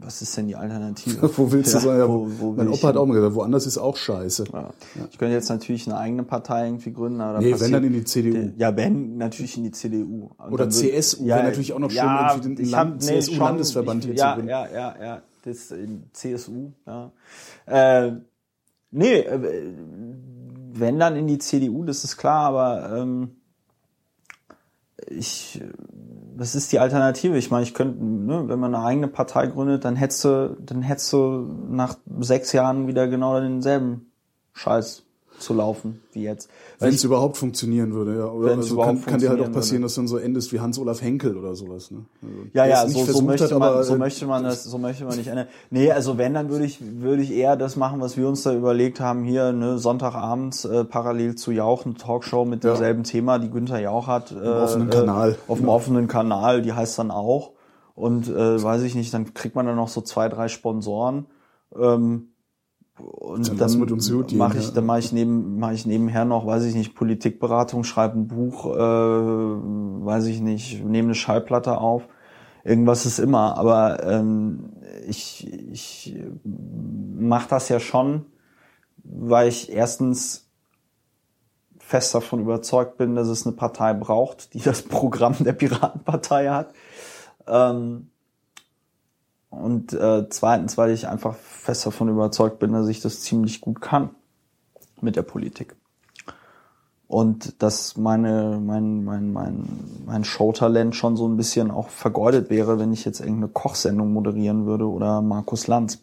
was 0.00 0.22
ist 0.22 0.36
denn 0.36 0.46
die 0.46 0.54
Alternative? 0.56 1.30
Wo 1.36 1.50
willst 1.50 1.74
du 1.74 1.80
sein? 1.80 1.98
Ja, 1.98 2.08
wo, 2.08 2.28
wo 2.38 2.52
mein 2.52 2.68
Opa 2.68 2.88
hat 2.88 2.96
auch 2.96 3.06
mal 3.06 3.14
gesagt, 3.14 3.34
woanders 3.34 3.66
ist 3.66 3.78
auch 3.78 3.96
scheiße. 3.96 4.44
Ja. 4.52 4.70
Ich 5.10 5.18
könnte 5.18 5.34
jetzt 5.34 5.48
natürlich 5.48 5.86
eine 5.88 5.98
eigene 5.98 6.22
Partei 6.22 6.66
irgendwie 6.66 6.92
gründen, 6.92 7.20
aber 7.20 7.40
Nee, 7.40 7.58
wenn 7.58 7.72
dann 7.72 7.84
in 7.84 7.92
die 7.94 8.04
CDU. 8.04 8.52
Ja, 8.56 8.76
wenn 8.76 9.16
natürlich 9.16 9.56
in 9.56 9.64
die 9.64 9.70
CDU. 9.72 10.30
Und 10.38 10.52
Oder 10.52 10.68
CSU, 10.70 11.26
wäre 11.26 11.42
natürlich 11.42 11.72
auch 11.72 11.78
noch 11.78 11.90
schön, 11.90 12.02
irgendwie 12.04 12.54
den 12.54 12.64
ich 12.64 12.70
Land- 12.70 13.02
hab- 13.02 13.10
nee, 13.10 13.20
CSU-Landesverband 13.20 14.04
hier 14.04 14.14
zu 14.14 14.20
ja, 14.20 14.34
gründen. 14.34 14.50
Ja, 14.50 14.66
ja, 14.68 14.94
ja, 15.02 15.22
das 15.44 15.70
in 15.70 16.10
CSU, 16.12 16.72
ja. 16.86 17.12
Äh, 17.66 18.12
nee, 18.90 19.20
äh, 19.20 19.74
wenn 20.72 20.98
dann 20.98 21.16
in 21.16 21.26
die 21.26 21.38
CDU, 21.38 21.84
das 21.84 22.04
ist 22.04 22.16
klar, 22.16 22.46
aber 22.46 22.98
ähm, 22.98 23.36
ich, 25.08 25.62
was 26.36 26.54
ist 26.54 26.72
die 26.72 26.78
Alternative? 26.78 27.36
Ich 27.36 27.50
meine, 27.50 27.62
ich 27.62 27.74
könnte, 27.74 28.02
ne, 28.04 28.48
wenn 28.48 28.58
man 28.58 28.74
eine 28.74 28.84
eigene 28.84 29.08
Partei 29.08 29.46
gründet, 29.46 29.84
dann 29.84 29.96
hättest 29.96 30.24
du, 30.24 30.56
dann 30.60 30.82
hättest 30.82 31.12
du 31.12 31.48
nach 31.68 31.96
sechs 32.20 32.52
Jahren 32.52 32.86
wieder 32.86 33.06
genau 33.06 33.38
denselben 33.40 34.10
Scheiß 34.52 35.03
zu 35.44 35.54
laufen, 35.54 36.00
wie 36.12 36.22
jetzt. 36.22 36.48
Wenn 36.78 36.94
es 36.94 37.04
überhaupt 37.04 37.36
funktionieren 37.36 37.92
würde, 37.92 38.16
ja. 38.16 38.26
Oder 38.26 38.52
also 38.56 38.76
kann, 38.78 39.00
kann 39.04 39.20
dir 39.20 39.28
halt 39.28 39.40
auch 39.40 39.52
passieren, 39.52 39.82
würde. 39.82 39.86
dass 39.86 39.94
dann 39.94 40.08
so 40.08 40.16
endest 40.16 40.52
wie 40.52 40.60
Hans-Olaf 40.60 41.00
Henkel 41.02 41.36
oder 41.36 41.54
sowas. 41.54 41.90
Ne? 41.90 42.06
Also, 42.22 42.34
Ja, 42.52 42.66
ja, 42.66 42.88
so, 42.88 43.04
so, 43.04 43.22
möchte 43.22 43.44
hat, 43.44 43.58
man, 43.58 43.84
so 43.84 43.94
äh, 43.94 43.98
möchte 43.98 44.26
man 44.26 44.42
das, 44.42 44.64
so 44.64 44.78
möchte 44.78 45.04
man 45.04 45.16
nicht 45.16 45.28
ändern. 45.28 45.46
Nee, 45.70 45.92
also 45.92 46.18
wenn, 46.18 46.34
dann 46.34 46.48
würde 46.50 46.64
ich, 46.64 46.80
würde 46.80 47.22
ich 47.22 47.30
eher 47.30 47.56
das 47.56 47.76
machen, 47.76 48.00
was 48.00 48.16
wir 48.16 48.26
uns 48.26 48.42
da 48.42 48.54
überlegt 48.54 49.00
haben, 49.00 49.24
hier, 49.24 49.52
ne, 49.52 49.78
Sonntagabends, 49.78 50.64
äh, 50.64 50.84
parallel 50.84 51.36
zu 51.36 51.52
Jauch, 51.52 51.84
eine 51.84 51.94
Talkshow 51.94 52.44
mit 52.44 52.64
Ja. 52.64 52.70
demselben 52.70 53.04
Thema, 53.04 53.38
die 53.38 53.50
Günther 53.50 53.80
Jauch 53.80 54.06
hat. 54.06 54.32
Äh, 54.32 54.48
offenen 54.48 54.90
Kanal. 54.90 55.32
Äh, 55.32 55.50
auf 55.50 55.58
dem 55.58 55.68
offenen 55.68 56.08
Kanal, 56.08 56.62
die 56.62 56.72
heißt 56.72 56.98
dann 56.98 57.10
auch. 57.10 57.52
Und, 57.94 58.28
äh, 58.28 58.62
weiß 58.62 58.82
ich 58.82 58.94
nicht, 58.96 59.14
dann 59.14 59.34
kriegt 59.34 59.54
man 59.54 59.66
dann 59.66 59.76
noch 59.76 59.88
so 59.88 60.00
zwei, 60.00 60.28
drei 60.28 60.48
Sponsoren. 60.48 61.26
Ähm, 61.78 62.33
und 62.98 63.48
Dann 63.48 63.56
lass 63.56 63.76
mit 63.76 63.90
uns 63.90 64.10
gut 64.10 64.28
gehen, 64.28 64.38
mache 64.38 64.58
ich, 64.58 64.72
dann 64.72 64.86
mache 64.86 65.00
ich 65.00 65.12
neben, 65.12 65.58
mache 65.58 65.74
ich 65.74 65.84
nebenher 65.84 66.24
noch, 66.24 66.46
weiß 66.46 66.64
ich 66.64 66.74
nicht, 66.74 66.94
Politikberatung, 66.94 67.82
schreibe 67.82 68.18
ein 68.18 68.28
Buch, 68.28 68.66
äh, 68.66 68.78
weiß 68.78 70.26
ich 70.26 70.40
nicht, 70.40 70.84
nehme 70.84 71.08
eine 71.08 71.14
Schallplatte 71.14 71.78
auf. 71.78 72.06
Irgendwas 72.62 73.04
ist 73.04 73.18
immer, 73.18 73.58
aber 73.58 74.02
ähm, 74.04 74.70
ich, 75.08 75.52
ich 75.72 76.16
mache 76.44 77.48
das 77.48 77.68
ja 77.68 77.80
schon, 77.80 78.26
weil 79.02 79.48
ich 79.48 79.72
erstens 79.72 80.48
fest 81.78 82.14
davon 82.14 82.40
überzeugt 82.40 82.96
bin, 82.96 83.14
dass 83.14 83.28
es 83.28 83.44
eine 83.44 83.56
Partei 83.56 83.92
braucht, 83.92 84.54
die 84.54 84.60
das 84.60 84.82
Programm 84.82 85.34
der 85.40 85.52
Piratenpartei 85.52 86.48
hat. 86.48 86.72
Ähm, 87.46 88.10
und 89.62 89.92
äh, 89.92 90.28
zweitens, 90.28 90.76
weil 90.76 90.90
ich 90.90 91.08
einfach 91.08 91.34
fest 91.34 91.86
davon 91.86 92.08
überzeugt 92.08 92.58
bin, 92.58 92.72
dass 92.72 92.88
ich 92.88 93.00
das 93.00 93.20
ziemlich 93.20 93.60
gut 93.60 93.80
kann 93.80 94.10
mit 95.00 95.16
der 95.16 95.22
Politik. 95.22 95.76
Und 97.06 97.62
dass 97.62 97.96
meine, 97.96 98.60
mein, 98.64 99.04
mein, 99.04 99.32
mein, 99.32 99.68
mein 100.06 100.24
Showtalent 100.24 100.96
schon 100.96 101.16
so 101.16 101.28
ein 101.28 101.36
bisschen 101.36 101.70
auch 101.70 101.88
vergeudet 101.88 102.50
wäre, 102.50 102.78
wenn 102.78 102.92
ich 102.92 103.04
jetzt 103.04 103.20
irgendeine 103.20 103.48
Kochsendung 103.48 104.12
moderieren 104.12 104.66
würde 104.66 104.88
oder 104.88 105.22
Markus 105.22 105.66
Lanz. 105.66 106.02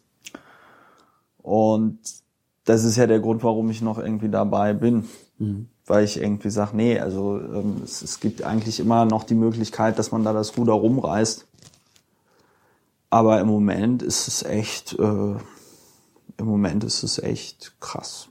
Und 1.41 1.99
das 2.65 2.83
ist 2.83 2.95
ja 2.95 3.07
der 3.07 3.19
Grund, 3.19 3.43
warum 3.43 3.69
ich 3.71 3.81
noch 3.81 3.97
irgendwie 3.97 4.29
dabei 4.29 4.73
bin. 4.73 5.05
Weil 5.87 6.03
ich 6.05 6.21
irgendwie 6.21 6.51
sage, 6.51 6.77
nee, 6.77 6.99
also 6.99 7.39
ähm, 7.39 7.81
es, 7.83 8.03
es 8.03 8.19
gibt 8.19 8.43
eigentlich 8.43 8.79
immer 8.79 9.05
noch 9.05 9.23
die 9.23 9.35
Möglichkeit, 9.35 9.97
dass 9.97 10.11
man 10.11 10.23
da 10.23 10.31
das 10.31 10.55
Ruder 10.55 10.73
rumreißt. 10.73 11.47
Aber 13.11 13.39
im 13.41 13.47
Moment 13.47 14.01
ist 14.01 14.27
es 14.27 14.41
echt, 14.41 14.97
äh, 14.97 15.03
im 15.03 16.45
Moment 16.45 16.83
ist 16.83 17.03
es 17.03 17.19
echt 17.19 17.75
krass. 17.79 18.29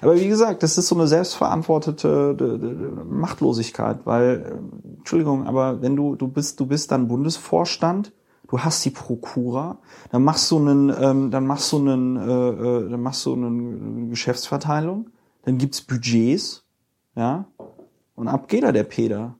Aber 0.00 0.18
wie 0.18 0.28
gesagt, 0.28 0.62
das 0.62 0.76
ist 0.76 0.88
so 0.88 0.96
eine 0.96 1.06
selbstverantwortete 1.06 3.04
Machtlosigkeit, 3.08 4.00
weil, 4.04 4.60
Entschuldigung, 4.96 5.46
aber 5.46 5.82
wenn 5.82 5.94
du, 5.94 6.16
du 6.16 6.26
bist, 6.26 6.58
du 6.58 6.66
bist 6.66 6.90
dann 6.90 7.06
Bundesvorstand, 7.06 8.12
du 8.48 8.58
hast 8.58 8.84
die 8.84 8.90
Prokura, 8.90 9.78
dann 10.10 10.24
machst 10.24 10.50
du 10.50 10.58
einen, 10.58 10.92
ähm, 11.00 11.30
dann 11.30 11.46
machst 11.46 11.70
du 11.70 11.78
einen, 11.78 12.16
äh, 12.16 12.48
äh, 12.48 12.90
dann 12.90 13.02
machst 13.02 13.24
du 13.26 13.34
eine 13.34 14.08
Geschäftsverteilung, 14.08 15.10
dann 15.42 15.58
gibt's 15.58 15.82
Budgets, 15.82 16.64
ja, 17.14 17.46
und 18.14 18.26
ab 18.26 18.48
geht 18.48 18.64
da 18.64 18.72
der 18.72 18.84
Peter. 18.84 19.37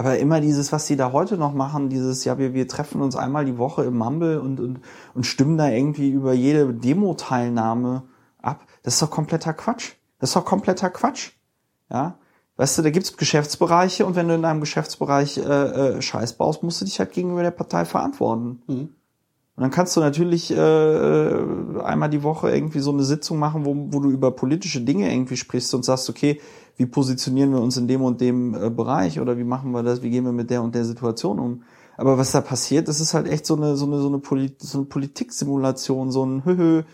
Aber 0.00 0.18
immer 0.18 0.40
dieses, 0.40 0.72
was 0.72 0.86
sie 0.86 0.96
da 0.96 1.12
heute 1.12 1.36
noch 1.36 1.52
machen, 1.52 1.90
dieses, 1.90 2.24
ja, 2.24 2.38
wir, 2.38 2.54
wir 2.54 2.66
treffen 2.66 3.02
uns 3.02 3.16
einmal 3.16 3.44
die 3.44 3.58
Woche 3.58 3.84
im 3.84 3.98
Mumble 3.98 4.40
und, 4.40 4.58
und, 4.58 4.80
und 5.12 5.26
stimmen 5.26 5.58
da 5.58 5.68
irgendwie 5.68 6.08
über 6.08 6.32
jede 6.32 6.72
Demo-Teilnahme 6.72 8.04
ab, 8.40 8.64
das 8.82 8.94
ist 8.94 9.02
doch 9.02 9.10
kompletter 9.10 9.52
Quatsch. 9.52 9.92
Das 10.18 10.30
ist 10.30 10.36
doch 10.36 10.46
kompletter 10.46 10.88
Quatsch. 10.88 11.32
Ja. 11.90 12.16
Weißt 12.56 12.78
du, 12.78 12.82
da 12.82 12.88
gibt's 12.88 13.14
Geschäftsbereiche 13.14 14.06
und 14.06 14.16
wenn 14.16 14.26
du 14.26 14.34
in 14.36 14.46
einem 14.46 14.60
Geschäftsbereich 14.60 15.36
äh, 15.36 15.42
äh, 15.42 16.00
Scheiß 16.00 16.38
baust, 16.38 16.62
musst 16.62 16.80
du 16.80 16.86
dich 16.86 16.98
halt 16.98 17.12
gegenüber 17.12 17.42
der 17.42 17.50
Partei 17.50 17.84
verantworten. 17.84 18.62
Und 19.60 19.64
dann 19.64 19.72
kannst 19.72 19.94
du 19.94 20.00
natürlich 20.00 20.50
äh, 20.52 21.34
einmal 21.84 22.08
die 22.08 22.22
Woche 22.22 22.50
irgendwie 22.50 22.78
so 22.78 22.92
eine 22.92 23.04
Sitzung 23.04 23.38
machen, 23.38 23.66
wo, 23.66 23.76
wo 23.90 24.00
du 24.00 24.08
über 24.08 24.30
politische 24.30 24.80
Dinge 24.80 25.12
irgendwie 25.12 25.36
sprichst 25.36 25.74
und 25.74 25.84
sagst, 25.84 26.08
okay, 26.08 26.40
wie 26.78 26.86
positionieren 26.86 27.52
wir 27.52 27.60
uns 27.60 27.76
in 27.76 27.86
dem 27.86 28.00
und 28.00 28.22
dem 28.22 28.54
äh, 28.54 28.70
Bereich 28.70 29.20
oder 29.20 29.36
wie 29.36 29.44
machen 29.44 29.72
wir 29.72 29.82
das, 29.82 30.00
wie 30.00 30.08
gehen 30.08 30.24
wir 30.24 30.32
mit 30.32 30.48
der 30.48 30.62
und 30.62 30.74
der 30.74 30.86
Situation 30.86 31.38
um. 31.38 31.62
Aber 31.98 32.16
was 32.16 32.32
da 32.32 32.40
passiert, 32.40 32.88
das 32.88 33.00
ist 33.00 33.12
halt 33.12 33.28
echt 33.28 33.44
so 33.44 33.54
eine 33.54 33.76
so 33.76 33.84
eine 33.84 33.98
so 33.98 34.08
eine, 34.08 34.18
Polit 34.20 34.62
so 34.62 34.78
eine 34.78 34.86
Politiksimulation, 34.86 36.10
so 36.10 36.24
ein 36.24 36.42
Höhö, 36.46 36.84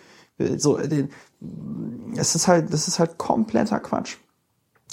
so 0.56 0.76
äh, 0.76 0.88
den, 0.88 1.10
es 2.16 2.34
ist 2.34 2.48
halt 2.48 2.72
das 2.72 2.88
ist 2.88 2.98
halt 2.98 3.16
kompletter 3.16 3.78
Quatsch. 3.78 4.16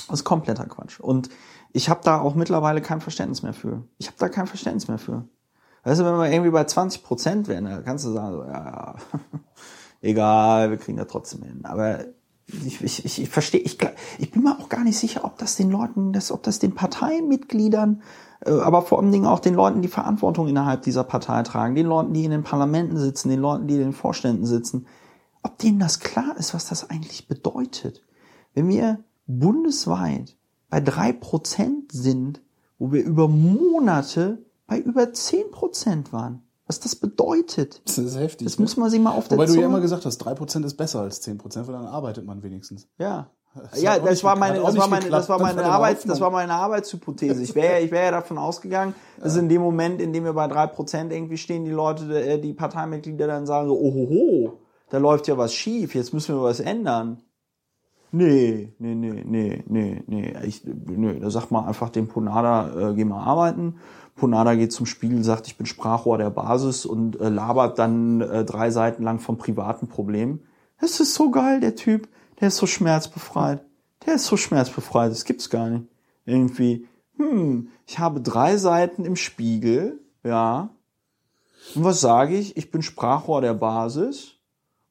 Das 0.09 0.19
ist 0.19 0.25
kompletter 0.25 0.67
Quatsch. 0.67 0.99
Und 0.99 1.29
ich 1.71 1.89
habe 1.89 2.01
da 2.03 2.21
auch 2.21 2.35
mittlerweile 2.35 2.81
kein 2.81 3.01
Verständnis 3.01 3.41
mehr 3.41 3.53
für. 3.53 3.81
Ich 3.97 4.05
habe 4.05 4.17
da 4.19 4.29
kein 4.29 4.45
Verständnis 4.45 4.87
mehr 4.87 4.99
für. 4.99 5.27
Weißt 5.83 5.99
du, 5.99 6.05
wenn 6.05 6.17
wir 6.17 6.31
irgendwie 6.31 6.51
bei 6.51 6.63
20 6.63 7.03
Prozent 7.03 7.47
wären, 7.47 7.65
dann 7.65 7.83
kannst 7.83 8.05
du 8.05 8.11
sagen, 8.11 8.33
so, 8.33 8.43
ja, 8.43 8.65
ja, 8.65 8.95
egal, 10.01 10.69
wir 10.69 10.77
kriegen 10.77 10.97
das 10.97 11.07
trotzdem 11.07 11.43
hin. 11.43 11.61
Aber 11.63 12.05
ich, 12.47 12.81
ich, 12.81 13.05
ich, 13.05 13.21
ich 13.21 13.29
verstehe, 13.29 13.61
ich, 13.61 13.77
ich 14.19 14.31
bin 14.31 14.43
mir 14.43 14.59
auch 14.59 14.69
gar 14.69 14.83
nicht 14.83 14.97
sicher, 14.97 15.25
ob 15.25 15.37
das 15.37 15.55
den 15.55 15.71
Leuten, 15.71 16.13
das, 16.13 16.31
ob 16.31 16.43
das 16.43 16.59
den 16.59 16.75
Parteimitgliedern, 16.75 18.01
äh, 18.45 18.51
aber 18.51 18.81
vor 18.81 18.99
allen 18.99 19.11
Dingen 19.11 19.25
auch 19.25 19.39
den 19.39 19.55
Leuten, 19.55 19.81
die 19.81 19.87
Verantwortung 19.87 20.47
innerhalb 20.47 20.83
dieser 20.83 21.03
Partei 21.03 21.43
tragen, 21.43 21.75
den 21.75 21.87
Leuten, 21.87 22.13
die 22.13 22.25
in 22.25 22.31
den 22.31 22.43
Parlamenten 22.43 22.97
sitzen, 22.97 23.29
den 23.29 23.39
Leuten, 23.39 23.67
die 23.67 23.75
in 23.75 23.81
den 23.81 23.93
Vorständen 23.93 24.45
sitzen, 24.45 24.87
ob 25.41 25.57
denen 25.57 25.79
das 25.79 25.99
klar 25.99 26.35
ist, 26.37 26.53
was 26.53 26.67
das 26.67 26.89
eigentlich 26.89 27.27
bedeutet. 27.27 28.03
Wenn 28.53 28.69
wir 28.69 28.99
bundesweit 29.27 30.37
bei 30.69 30.79
drei 30.79 31.11
Prozent 31.11 31.91
sind, 31.91 32.41
wo 32.77 32.91
wir 32.91 33.03
über 33.03 33.27
Monate 33.27 34.45
bei 34.73 34.79
über 34.79 35.13
zehn 35.13 35.51
Prozent 35.51 36.11
waren, 36.13 36.41
was 36.67 36.79
das 36.79 36.95
bedeutet. 36.95 37.81
Das 37.85 37.97
ist 37.97 38.17
heftig. 38.17 38.47
Das 38.47 38.57
ne? 38.57 38.63
muss 38.63 38.77
man 38.77 38.89
sich 38.89 38.99
mal 38.99 39.11
auf 39.11 39.27
der 39.27 39.37
Wobei 39.37 39.45
du 39.45 39.53
ja 39.53 39.59
Zunge- 39.59 39.65
immer 39.65 39.81
gesagt 39.81 40.05
hast, 40.05 40.25
3% 40.25 40.65
ist 40.65 40.75
besser 40.75 41.01
als 41.01 41.21
10%, 41.21 41.67
weil 41.67 41.73
dann 41.73 41.85
arbeitet 41.85 42.25
man 42.25 42.41
wenigstens. 42.43 42.87
Ja. 42.97 43.29
Das 43.55 43.79
ja, 43.79 43.99
das 43.99 44.23
war 44.23 44.35
meine, 44.35 44.59
das 44.61 44.75
war 44.75 44.87
meine, 44.87 45.09
das 45.11 45.29
war 45.29 45.37
Das 45.37 45.45
meine 45.45 45.57
war 45.57 45.63
der 45.63 45.73
Arbeits, 45.73 45.99
Hoffnung. 45.99 46.09
das 46.15 46.21
war 46.21 46.31
meine 46.31 46.53
Arbeitshypothese. 46.55 47.43
Ich 47.43 47.53
wäre, 47.53 47.81
ich 47.81 47.91
wäre 47.91 48.05
ja 48.05 48.11
davon 48.11 48.39
ausgegangen, 48.39 48.95
dass 49.21 49.37
in 49.37 49.47
dem 49.47 49.61
Moment, 49.61 50.01
in 50.01 50.11
dem 50.11 50.23
wir 50.23 50.33
bei 50.33 50.47
drei 50.47 50.65
Prozent 50.65 51.13
irgendwie 51.13 51.37
stehen, 51.37 51.63
die 51.63 51.69
Leute, 51.71 52.19
äh, 52.19 52.39
die 52.39 52.53
Parteimitglieder 52.53 53.27
dann 53.27 53.45
sagen 53.45 53.67
so, 53.67 53.75
ohoho, 53.79 54.53
da 54.89 54.97
läuft 54.97 55.27
ja 55.27 55.37
was 55.37 55.53
schief, 55.53 55.93
jetzt 55.93 56.15
müssen 56.15 56.33
wir 56.35 56.41
was 56.41 56.59
ändern. 56.61 57.21
Nee, 58.11 58.73
nee, 58.79 58.95
nee, 58.95 59.23
nee, 59.25 59.63
nee, 59.67 60.03
nee, 60.07 60.33
ich, 60.45 60.63
nee, 60.65 61.19
da 61.19 61.29
sagt 61.29 61.51
man 61.51 61.65
einfach 61.65 61.89
dem 61.89 62.07
Ponada, 62.07 62.89
äh, 62.91 62.93
geh 62.95 63.05
mal 63.05 63.23
arbeiten. 63.23 63.75
Ponada 64.15 64.55
geht 64.55 64.71
zum 64.71 64.85
Spiegel, 64.85 65.23
sagt, 65.23 65.47
ich 65.47 65.57
bin 65.57 65.65
Sprachrohr 65.65 66.17
der 66.17 66.29
Basis 66.29 66.85
und 66.85 67.19
äh, 67.19 67.29
labert 67.29 67.79
dann 67.79 68.21
äh, 68.21 68.45
drei 68.45 68.69
Seiten 68.69 69.03
lang 69.03 69.19
vom 69.19 69.37
privaten 69.37 69.87
Problem. 69.87 70.41
Das 70.79 70.99
ist 70.99 71.15
so 71.15 71.31
geil, 71.31 71.59
der 71.59 71.75
Typ, 71.75 72.07
der 72.39 72.49
ist 72.49 72.57
so 72.57 72.67
schmerzbefreit. 72.67 73.63
Der 74.05 74.15
ist 74.15 74.25
so 74.25 74.37
schmerzbefreit, 74.37 75.11
das 75.11 75.25
gibt's 75.25 75.49
gar 75.49 75.69
nicht. 75.69 75.85
Irgendwie, 76.25 76.87
hm, 77.17 77.69
ich 77.87 77.99
habe 77.99 78.21
drei 78.21 78.57
Seiten 78.57 79.05
im 79.05 79.15
Spiegel, 79.15 79.99
ja. 80.23 80.69
Und 81.75 81.83
was 81.83 82.01
sage 82.01 82.35
ich? 82.35 82.57
Ich 82.57 82.71
bin 82.71 82.81
Sprachrohr 82.81 83.41
der 83.41 83.53
Basis. 83.53 84.33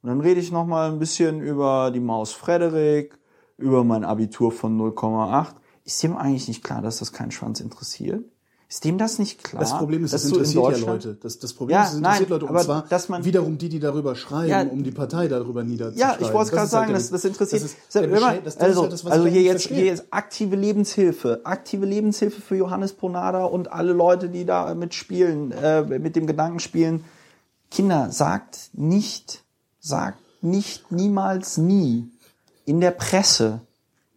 Und 0.03 0.09
dann 0.09 0.21
rede 0.21 0.41
ich 0.41 0.51
noch 0.51 0.67
mal 0.67 0.91
ein 0.91 0.99
bisschen 0.99 1.41
über 1.41 1.91
die 1.93 2.01
Maus 2.01 2.33
Frederik, 2.33 3.19
über 3.57 3.85
mein 3.85 4.05
Abitur 4.05 4.51
von 4.51 4.79
0,8. 4.81 5.55
Ist 5.85 6.03
dem 6.03 6.17
eigentlich 6.17 6.49
nicht 6.49 6.65
klar, 6.65 6.83
dass 6.83 6.99
das 6.99 7.13
keinen 7.13 7.31
Schwanz 7.31 7.61
interessiert? 7.61 8.25
Ist 8.73 8.85
dem 8.85 8.97
das 8.97 9.19
nicht 9.19 9.45
klar? 9.45 9.61
Das 9.61 9.77
Problem 9.77 10.03
ist, 10.03 10.15
das 10.15 10.25
in 10.25 10.31
interessiert 10.31 10.79
ja 10.79 10.87
Leute. 10.87 11.19
Das, 11.21 11.39
das 11.39 11.53
Problem 11.53 11.75
Ja, 11.77 11.83
ist, 11.83 11.91
es 11.91 11.97
interessiert 11.99 12.31
nein, 12.31 12.41
Leute. 12.41 12.47
Und 12.55 12.61
zwar 12.63 12.87
dass 12.89 13.11
man- 13.11 13.23
wiederum 13.23 13.59
die, 13.59 13.69
die 13.69 13.81
darüber 13.81 14.17
schreiben, 14.17 14.49
Ja, 14.49 14.63
um 14.63 14.83
die 14.83 14.91
Partei 14.91 15.29
darüber 15.29 15.63
niederzuschreiben. 15.63 16.21
Ja, 16.23 16.27
ich 16.27 16.33
wollte 16.33 16.47
es 16.47 16.51
gerade 16.53 16.53
ist 16.53 16.59
halt 16.59 16.71
sagen, 16.71 16.87
der- 16.93 16.97
das, 16.99 17.11
das 17.11 17.25
interessiert. 17.27 17.61
Das 17.63 17.71
ist, 17.71 17.77
das- 17.93 18.55
ist 18.55 18.61
also, 18.63 18.83
halt 18.85 19.05
also 19.13 19.27
hier 19.27 19.43
jetzt, 19.43 19.53
verstehe. 19.65 19.77
hier 19.77 19.85
jetzt 19.85 20.05
aktive 20.11 20.57
Lebenshilfe, 20.57 21.43
aktive 21.45 21.85
Lebenshilfe 21.85 22.41
für 22.41 22.57
Johannes 22.57 22.95
Ponada 22.95 23.45
und 23.45 23.71
alle 23.71 23.93
Leute, 23.93 24.31
die 24.31 24.47
da 24.47 24.73
mitspielen, 24.75 25.53
äh, 25.53 25.83
mit 25.99 26.17
dem 26.17 26.27
Gedanken 26.27 26.59
spielen. 26.59 27.05
Kinder, 27.71 28.11
sagt 28.11 28.71
nicht, 28.73 29.43
sagt 29.81 30.19
nicht 30.41 30.91
niemals 30.91 31.59
nie 31.59 32.09
in 32.65 32.81
der 32.81 32.93
Presse, 32.93 33.61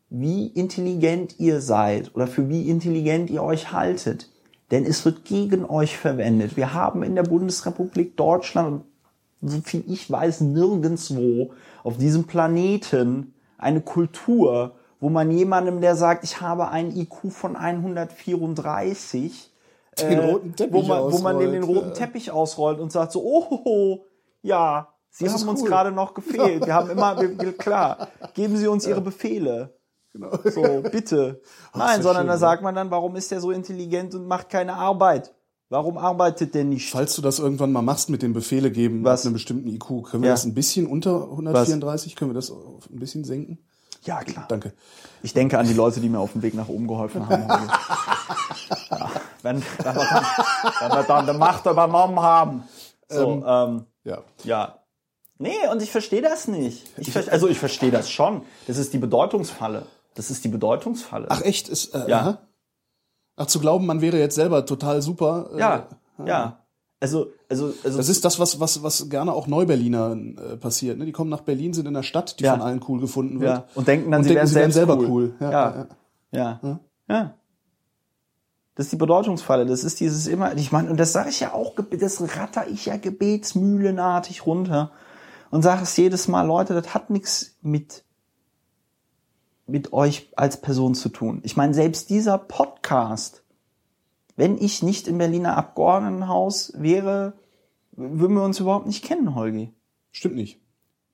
wie 0.10 0.48
intelligent 0.48 1.42
ihr 1.42 1.60
seid 1.60 2.16
oder 2.16 2.26
für 2.28 2.48
wie 2.48 2.70
intelligent 2.70 3.30
ihr 3.30 3.44
euch 3.44 3.74
haltet. 3.74 4.30
Denn 4.72 4.86
es 4.86 5.06
wird 5.06 5.26
gegen 5.26 5.66
euch 5.66 5.98
verwendet. 5.98 6.58
Wir 6.58 6.74
haben 6.74 7.04
in 7.04 7.16
der 7.16 7.24
Bundesrepublik 7.24 8.18
Deutschland, 8.18 8.84
so 9.42 9.62
viel 9.62 9.84
ich 9.88 10.10
weiß, 10.10 10.42
nirgendswo 10.42 11.52
auf 11.84 11.98
diesem 11.98 12.24
Planeten 12.26 13.34
eine 13.58 13.82
Kultur, 13.82 14.76
wo 15.00 15.10
man 15.10 15.30
jemandem, 15.30 15.82
der 15.82 15.96
sagt, 15.96 16.24
ich 16.24 16.42
habe 16.42 16.70
einen 16.70 16.96
IQ 16.98 17.32
von 17.32 17.56
134, 17.56 19.52
Den 20.00 20.20
roten 20.20 20.56
Teppich 20.56 20.74
wo 20.74 20.82
man, 20.82 21.12
wo 21.12 21.18
man 21.20 21.40
den, 21.40 21.52
den 21.52 21.64
roten 21.64 21.90
ja. 21.90 21.94
Teppich 21.94 22.32
ausrollt 22.32 22.80
und 22.80 22.92
sagt 22.92 23.12
so, 23.12 23.22
oh, 23.24 24.06
ja, 24.42 24.90
Sie 25.10 25.24
Das 25.24 25.34
haben 25.42 25.48
uns 25.50 25.62
cool. 25.62 25.70
gerade 25.70 25.92
noch 25.94 26.14
gefehlt. 26.14 26.66
Wir 26.66 26.74
haben 26.74 26.90
immer, 26.90 27.18
wir- 27.40 27.54
klar, 27.58 28.10
geben 28.34 28.58
Sie 28.58 28.68
uns 28.68 28.86
Ihre 28.86 29.00
Befehle. 29.02 29.78
Genau. 30.16 30.32
So, 30.46 30.82
bitte. 30.90 31.42
Nein, 31.76 32.02
sondern 32.02 32.24
schön, 32.24 32.28
da 32.28 32.38
sagt 32.38 32.64
man 32.64 32.74
dann, 32.74 32.90
warum 32.90 33.18
ist 33.18 33.32
der 33.32 33.42
so 33.42 33.52
intelligent 33.52 34.16
und 34.16 34.28
macht 34.28 34.50
keine 34.50 34.76
Arbeit? 34.76 35.34
Warum 35.68 35.98
arbeitet 35.98 36.54
der 36.56 36.64
nicht? 36.64 36.90
Falls 36.90 37.16
du 37.16 37.22
das 37.22 37.40
irgendwann 37.40 37.74
mal 37.74 37.82
machst 37.82 38.10
mit 38.10 38.22
dem 38.22 38.32
Befehle 38.32 38.72
geben, 38.72 39.04
Was? 39.04 39.22
mit 39.24 39.26
einem 39.26 39.34
bestimmten 39.34 39.68
IQ, 39.68 40.04
können 40.10 40.24
wir 40.24 40.30
Ja. 40.30 40.34
das 40.36 40.46
ein 40.46 40.54
bisschen 40.54 40.88
unter 40.88 41.30
134, 41.32 42.16
können 42.16 42.32
wir 42.32 42.36
das 42.36 42.50
ein 42.50 43.00
bisschen 43.00 43.26
senken? 43.26 43.60
Ja, 44.04 44.24
klar. 44.24 44.46
Danke. 44.48 44.72
Ich 45.22 45.34
denke 45.34 45.58
an 45.60 45.68
die 45.68 45.74
Leute, 45.74 46.00
die 46.00 46.08
mir 46.08 46.20
auf 46.20 46.32
dem 46.32 46.44
Weg 46.44 46.54
nach 46.54 46.70
oben 46.70 46.88
geholfen 46.88 47.28
haben. 47.28 47.42
ja, 48.92 49.10
wenn, 49.42 49.62
wenn, 49.84 49.96
wir 49.96 50.06
dann, 50.06 50.26
wenn 50.82 50.92
wir 50.92 51.04
dann 51.04 51.28
die 51.28 51.34
Macht 51.34 51.66
übernommen 51.66 52.20
haben. 52.22 52.64
So, 53.10 53.44
ähm, 53.46 53.86
Ja. 54.06 54.20
ja. 54.44 54.80
Nee, 55.38 55.68
und 55.72 55.82
ich 55.82 55.92
verstehe 55.92 56.22
das 56.22 56.48
nicht. 56.48 56.88
Ich, 56.98 57.14
also 57.30 57.50
ich 57.50 57.60
verstehe 57.60 57.92
das 57.92 58.10
schon. 58.10 58.44
Das 58.68 58.78
ist 58.78 58.94
die 58.94 59.00
Bedeutungsfalle. 59.00 59.86
Das 60.16 60.32
ist 60.32 60.44
die 60.44 60.50
Bedeutungsfalle. 60.50 61.28
Ach 61.30 61.42
echt? 61.42 61.70
Ist, 61.70 61.94
äh, 61.94 62.10
Ja. 62.10 62.20
aha. 62.22 62.38
Ach, 63.38 63.46
zu 63.48 63.60
glauben, 63.60 63.86
man 63.86 64.02
wäre 64.02 64.18
jetzt 64.18 64.36
selber 64.36 64.66
total 64.66 65.02
super. 65.02 65.50
Äh, 65.54 65.60
ja, 65.60 65.88
ja. 66.26 66.60
Also, 67.02 67.28
also, 67.50 67.74
also. 67.84 67.98
Das 67.98 68.08
ist 68.08 68.24
das, 68.24 68.40
was, 68.40 68.60
was, 68.62 68.82
was 68.82 69.10
gerne 69.10 69.34
auch 69.34 69.46
Neuberlinern 69.48 70.38
äh, 70.38 70.58
passiert. 70.58 70.98
Ne? 70.98 71.06
Die 71.06 71.12
kommen 71.12 71.30
nach 71.30 71.42
Berlin, 71.42 71.74
sind 71.74 71.86
in 71.86 71.96
einer 71.96 72.04
Stadt, 72.04 72.40
die 72.40 72.46
Ja. 72.46 72.54
von 72.54 72.62
allen 72.62 72.82
cool 72.88 73.02
gefunden 73.02 73.42
wird. 73.42 73.52
ja. 73.52 73.66
Und 73.76 73.88
denken 73.90 74.10
dann, 74.10 74.22
und 74.22 74.24
sie 74.24 74.34
denken, 74.34 74.56
wären 74.56 74.72
sie 74.72 74.76
selber 74.76 74.98
cool. 74.98 75.08
cool. 75.10 75.36
Ja, 75.42 75.52
Ja. 75.52 75.88
ja. 76.32 76.60
Ja. 76.64 76.80
Ja. 77.10 77.34
Das 78.76 78.86
ist 78.88 78.92
die 78.94 78.98
Bedeutungsfalle. 78.98 79.66
Das 79.66 79.84
ist 79.84 80.00
dieses 80.00 80.26
immer, 80.28 80.56
ich 80.56 80.72
meine, 80.72 80.90
und 80.90 80.98
das 80.98 81.12
sage 81.12 81.30
ich 81.30 81.42
ja 81.42 81.54
auch, 81.54 81.74
das 82.00 82.38
ratter 82.38 82.68
ich 82.70 82.86
ja 82.86 82.96
gebetsmühlenartig 82.98 84.46
runter 84.46 84.92
und 85.52 85.62
sage 85.62 85.84
es 85.84 85.96
jedes 85.98 86.30
Mal, 86.30 86.44
Leute, 86.48 86.74
das 86.74 86.94
hat 86.94 87.10
nichts 87.10 87.58
mit 87.62 88.05
mit 89.68 89.94
euch 89.94 90.32
als 90.36 90.62
Person 90.62 90.96
zu 90.96 91.10
tun. 91.10 91.42
Ich 91.44 91.58
meine, 91.58 91.74
selbst 91.74 92.10
dieser 92.10 92.38
Podcast, 92.38 93.44
wenn 94.36 94.58
ich 94.58 94.84
nicht 94.84 95.08
im 95.08 95.18
Berliner 95.18 95.58
Abgeordnetenhaus 95.58 96.74
wäre, 96.78 97.34
würden 97.94 98.36
wir 98.36 98.44
uns 98.44 98.60
überhaupt 98.60 98.88
nicht 98.88 99.04
kennen, 99.04 99.36
Holgi. 99.36 99.74
Stimmt 100.12 100.36
nicht. 100.36 100.62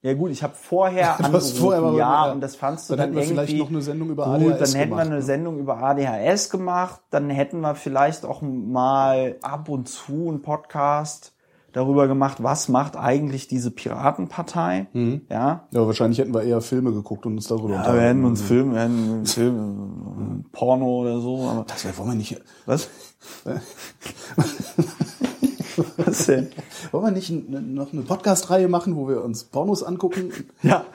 Ja 0.04 0.16
gut, 0.16 0.32
ich 0.32 0.42
habe 0.42 0.56
vorher 0.56 1.18
hast 1.20 1.60
vorher 1.60 1.82
ja, 1.92 2.26
ja. 2.26 2.32
und 2.32 2.42
das 2.42 2.56
fandst 2.56 2.90
du 2.90 2.96
Dann 2.96 3.14
dann, 3.14 3.22
hätten 3.22 3.30
wir 3.38 3.46
vielleicht 3.46 3.58
noch 3.58 3.70
eine 3.70 3.84
Sendung 3.84 4.10
über 4.10 4.26
gut, 4.26 4.54
ADHS 4.54 4.72
dann 4.72 4.80
hätten 4.80 4.92
wir 4.92 4.98
eine 4.98 5.10
ne? 5.16 5.22
Sendung 5.22 5.60
über 5.60 5.78
ADHS 5.78 6.50
gemacht, 6.50 7.02
dann 7.12 7.30
hätten 7.30 7.62
wir 7.62 7.76
vielleicht 7.76 8.26
auch 8.26 8.42
mal 8.42 9.36
ab 9.44 9.70
und 9.70 9.88
zu 9.88 10.30
einen 10.30 10.42
Podcast 10.42 11.34
darüber 11.74 12.08
gemacht, 12.08 12.44
was 12.44 12.68
macht 12.70 12.96
eigentlich 12.98 13.48
diese 13.48 13.72
Piratenpartei, 13.72 14.88
Mhm. 14.94 15.22
ja. 15.30 15.68
Ja, 15.72 15.86
wahrscheinlich 15.88 16.20
hätten 16.20 16.34
wir 16.34 16.44
eher 16.44 16.62
Filme 16.62 16.92
geguckt 16.94 17.26
und 17.26 17.34
uns 17.34 17.48
darüber 17.48 17.76
Ja, 17.76 17.94
wir 17.94 18.02
hätten 18.02 18.26
uns 18.26 18.42
Film, 18.42 18.74
wir 18.74 18.82
hätten 18.82 19.10
uns 19.20 19.34
Film, 19.34 20.44
äh, 20.44 20.50
Porno 20.52 20.86
oder 21.02 21.20
so, 21.20 21.44
aber 21.48 21.64
Das 21.68 21.86
wär, 21.86 21.98
wollen 21.98 22.10
wir 22.10 22.16
nicht, 22.16 22.42
was? 22.66 22.90
was 25.98 26.26
denn? 26.26 26.50
wollen 26.92 27.06
wir 27.06 27.12
nicht 27.12 27.32
noch 27.52 27.94
eine 27.94 28.02
Podcast-Reihe 28.02 28.68
machen, 28.68 28.96
wo 28.96 29.08
wir 29.08 29.24
uns 29.24 29.44
Pornos 29.46 29.84
angucken? 29.84 30.32
Ja, 30.64 30.86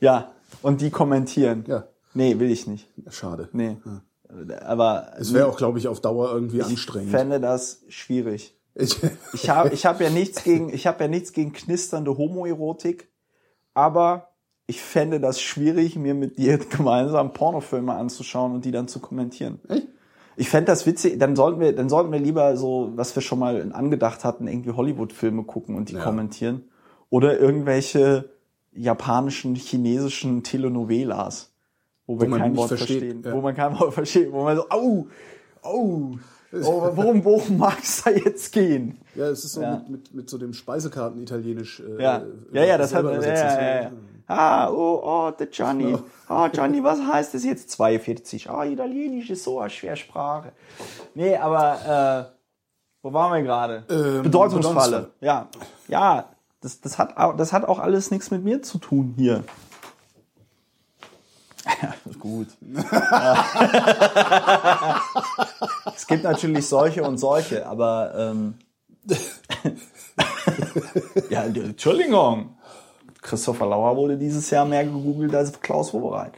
ja, 0.00 0.30
und 0.62 0.80
die 0.80 0.90
kommentieren. 0.90 1.64
Ja. 1.66 1.84
Nee, 2.14 2.38
will 2.38 2.50
ich 2.50 2.66
nicht. 2.66 2.88
Schade. 3.10 3.48
Nee. 3.52 3.76
Aber 4.64 5.08
Es 5.18 5.32
wäre 5.34 5.46
auch, 5.48 5.56
glaube 5.56 5.78
ich, 5.78 5.88
auf 5.88 6.00
Dauer 6.00 6.30
irgendwie 6.32 6.62
anstrengend. 6.62 7.10
fände 7.10 7.40
das 7.40 7.82
schwierig. 7.88 8.53
Ich, 8.74 8.96
Ich 9.32 9.50
habe 9.50 9.70
ich 9.72 9.86
hab 9.86 10.00
ja 10.00 10.10
nichts 10.10 10.42
gegen, 10.42 10.72
ich 10.72 10.86
habe 10.86 11.04
ja 11.04 11.08
nichts 11.08 11.32
gegen 11.32 11.52
knisternde 11.52 12.16
Homoerotik, 12.16 13.08
aber 13.72 14.30
ich 14.66 14.80
fände 14.80 15.20
das 15.20 15.40
schwierig, 15.40 15.96
mir 15.96 16.14
mit 16.14 16.38
dir 16.38 16.58
gemeinsam 16.70 17.32
Pornofilme 17.32 17.92
anzuschauen 17.94 18.54
und 18.54 18.64
die 18.64 18.70
dann 18.72 18.88
zu 18.88 19.00
kommentieren. 19.00 19.60
Echt? 19.68 19.88
Ich 20.36 20.48
fände 20.48 20.66
das 20.66 20.84
witzig, 20.84 21.18
dann 21.20 21.36
sollten 21.36 21.60
wir, 21.60 21.74
dann 21.76 21.88
sollten 21.88 22.10
wir 22.10 22.18
lieber 22.18 22.56
so, 22.56 22.90
was 22.96 23.14
wir 23.14 23.22
schon 23.22 23.38
mal 23.38 23.72
angedacht 23.72 24.24
hatten, 24.24 24.48
irgendwie 24.48 24.72
Hollywood-Filme 24.72 25.44
gucken 25.44 25.76
und 25.76 25.90
die 25.90 25.94
Ja. 25.94 26.02
kommentieren. 26.02 26.64
Oder 27.08 27.38
irgendwelche 27.38 28.30
japanischen, 28.72 29.54
chinesischen 29.54 30.42
Telenovelas, 30.42 31.52
wo 32.08 32.20
wir 32.20 32.28
man 32.28 32.40
kein 32.40 32.56
Wort 32.56 32.68
versteht, 32.68 32.98
verstehen. 32.98 33.22
ja. 33.24 33.32
Wo 33.32 33.40
man 33.42 33.54
kein 33.54 33.78
Wort 33.78 33.94
versteht, 33.94 34.32
wo 34.32 34.42
man 34.42 34.56
so, 34.56 34.68
au, 34.70 35.06
au, 35.62 36.16
oh, 36.62 36.90
worum, 36.94 37.24
worum 37.24 37.58
mag 37.58 37.78
es 37.82 38.02
da 38.02 38.10
jetzt 38.10 38.52
gehen? 38.52 38.98
ja, 39.14 39.26
es 39.28 39.44
ist 39.44 39.52
so 39.54 39.62
Ja. 39.62 39.76
mit, 39.76 39.88
mit, 39.88 40.14
mit 40.14 40.30
so 40.30 40.38
dem 40.38 40.52
Speisekarten-Italienisch. 40.52 41.80
Äh, 41.80 42.02
Ja, 42.02 42.22
ja, 42.52 42.64
ja, 42.64 42.78
das 42.78 42.94
hat, 42.94 43.04
selber 43.04 43.26
ja, 43.26 43.82
ja. 43.82 43.90
Ah, 44.26 44.70
oh, 44.70 45.00
oh, 45.04 45.30
der 45.38 45.48
Gianni. 45.48 45.96
Ah, 46.28 46.48
Gianni, 46.48 46.82
was 46.82 46.98
heißt 47.00 47.34
das 47.34 47.44
jetzt? 47.44 47.70
42. 47.70 48.48
Ah, 48.48 48.64
Italienisch 48.64 49.28
ist 49.30 49.44
so 49.44 49.60
eine 49.60 49.68
Schwersprache. 49.68 50.52
Nee, 51.14 51.36
aber, 51.36 52.30
äh, 52.32 52.34
wo 53.02 53.12
waren 53.12 53.34
wir 53.34 53.42
gerade? 53.42 53.84
Ähm, 53.90 54.22
Bedeutungsfalle. 54.22 55.10
Ja, 55.20 55.48
ja, 55.88 56.30
das, 56.62 56.80
das, 56.80 56.98
hat, 56.98 57.14
das 57.38 57.52
hat 57.52 57.68
auch 57.68 57.78
alles 57.78 58.10
nichts 58.10 58.30
mit 58.30 58.42
mir 58.42 58.62
zu 58.62 58.78
tun 58.78 59.12
hier. 59.18 59.44
Gut. 62.18 62.48
es 65.94 66.06
gibt 66.06 66.24
natürlich 66.24 66.66
solche 66.66 67.02
und 67.02 67.18
solche, 67.18 67.66
aber 67.66 68.14
ähm, 68.16 68.54
ja, 71.30 71.44
Entschuldigung. 71.44 72.56
Christopher 73.22 73.66
Lauer 73.66 73.96
wurde 73.96 74.18
dieses 74.18 74.50
Jahr 74.50 74.66
mehr 74.66 74.84
gegoogelt 74.84 75.34
als 75.34 75.58
Klaus 75.60 75.94
Wowereit. 75.94 76.34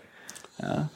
Ja. 0.60 0.88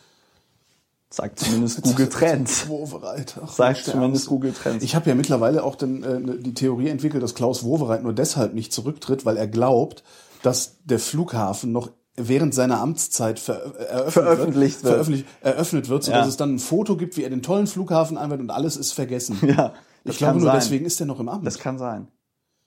Sagt 1.12 1.40
zumindest 1.40 1.82
Google 1.82 2.08
Trends. 2.08 2.68
Wowereit. 2.68 3.34
Ach, 3.42 3.50
Sagt 3.52 3.84
zumindest. 3.84 4.28
Google 4.28 4.52
Trends. 4.52 4.84
Ich 4.84 4.94
habe 4.94 5.08
ja 5.08 5.16
mittlerweile 5.16 5.64
auch 5.64 5.74
dann, 5.74 6.02
äh, 6.04 6.38
die 6.40 6.54
Theorie 6.54 6.88
entwickelt, 6.88 7.20
dass 7.20 7.34
Klaus 7.34 7.64
Wowereit 7.64 8.04
nur 8.04 8.12
deshalb 8.12 8.54
nicht 8.54 8.72
zurücktritt, 8.72 9.26
weil 9.26 9.36
er 9.36 9.48
glaubt, 9.48 10.04
dass 10.44 10.76
der 10.84 11.00
Flughafen 11.00 11.72
noch 11.72 11.90
während 12.16 12.54
seiner 12.54 12.80
Amtszeit 12.80 13.38
ver 13.38 13.74
äh, 13.78 13.84
eröffnet 13.84 14.12
Veröffentlicht 14.12 14.82
wird. 14.82 14.92
Veröffentlicht, 14.94 15.26
eröffnet 15.40 15.88
wird, 15.88 16.04
sodass 16.04 16.22
Ja. 16.24 16.28
es 16.28 16.36
dann 16.36 16.54
ein 16.54 16.58
Foto 16.58 16.96
gibt, 16.96 17.16
wie 17.16 17.22
er 17.24 17.30
den 17.30 17.42
tollen 17.42 17.66
Flughafen 17.66 18.16
einweiht 18.18 18.40
und 18.40 18.50
alles 18.50 18.76
ist 18.76 18.92
vergessen. 18.92 19.38
Ja, 19.46 19.74
das 20.04 20.14
ich 20.14 20.18
glaube 20.18 20.38
nur 20.38 20.46
sein. 20.48 20.56
deswegen 20.56 20.84
ist 20.86 20.98
er 21.00 21.06
noch 21.06 21.20
im 21.20 21.28
Amt. 21.28 21.46
Das 21.46 21.58
kann 21.58 21.78
sein. 21.78 22.08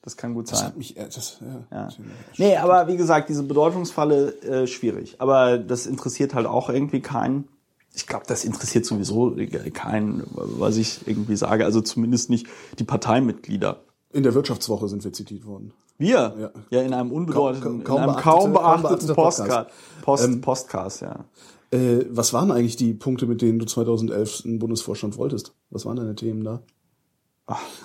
Das 0.01 0.17
kann 0.17 0.33
gut 0.33 0.51
Das 0.51 0.59
sein. 0.59 0.67
hat 0.67 0.77
mich, 0.77 0.97
äh, 0.97 1.05
das, 1.13 1.39
ja. 1.41 1.77
Ja. 1.77 1.89
Nee, 2.37 2.57
aber 2.57 2.87
wie 2.87 2.97
gesagt, 2.97 3.29
diese 3.29 3.43
Bedeutungsfalle 3.43 4.33
äh, 4.43 4.67
schwierig. 4.67 5.15
Aber 5.19 5.57
das 5.57 5.85
interessiert 5.85 6.33
halt 6.33 6.45
auch 6.45 6.69
irgendwie 6.69 6.99
keinen. 7.01 7.47
Ich 7.95 8.07
glaube, 8.07 8.25
das 8.27 8.43
interessiert 8.43 8.85
sowieso 8.85 9.35
keinen, 9.73 10.23
was 10.33 10.77
ich 10.77 11.07
irgendwie 11.07 11.35
sage. 11.35 11.63
Also 11.63 11.79
zumindest 11.81 12.29
nicht 12.29 12.47
die 12.79 12.83
Parteimitglieder. 12.83 13.83
In 14.11 14.23
der 14.23 14.33
Wirtschaftswoche 14.33 14.89
sind 14.89 15.03
wir 15.03 15.13
zitiert 15.13 15.45
worden. 15.45 15.73
Wir? 15.97 16.33
Ja. 16.39 16.51
Ja, 16.69 16.81
in 16.81 16.93
einem 16.93 17.11
unbedeutenden, 17.11 17.83
Kaum- 17.83 17.97
kaum 17.97 18.03
in 18.03 18.09
einem 18.09 18.15
beachtete- 18.15 18.23
kaum 18.23 18.81
beachteten 18.81 19.15
Postcard. 19.15 19.71
Post, 20.01 20.23
Ähm, 20.25 20.41
Postcast, 20.41 21.01
ja. 21.01 21.25
Äh, 21.71 22.05
was 22.09 22.33
waren 22.33 22.51
eigentlich 22.51 22.75
die 22.75 22.93
Punkte, 22.93 23.25
mit 23.25 23.41
denen 23.41 23.59
du 23.59 23.65
2011 23.65 24.43
einen 24.45 24.59
Bundesvorstand 24.59 25.17
wolltest? 25.17 25.53
Was 25.69 25.85
waren 25.85 25.95
deine 25.95 26.15
Themen 26.15 26.43
da? 26.43 26.61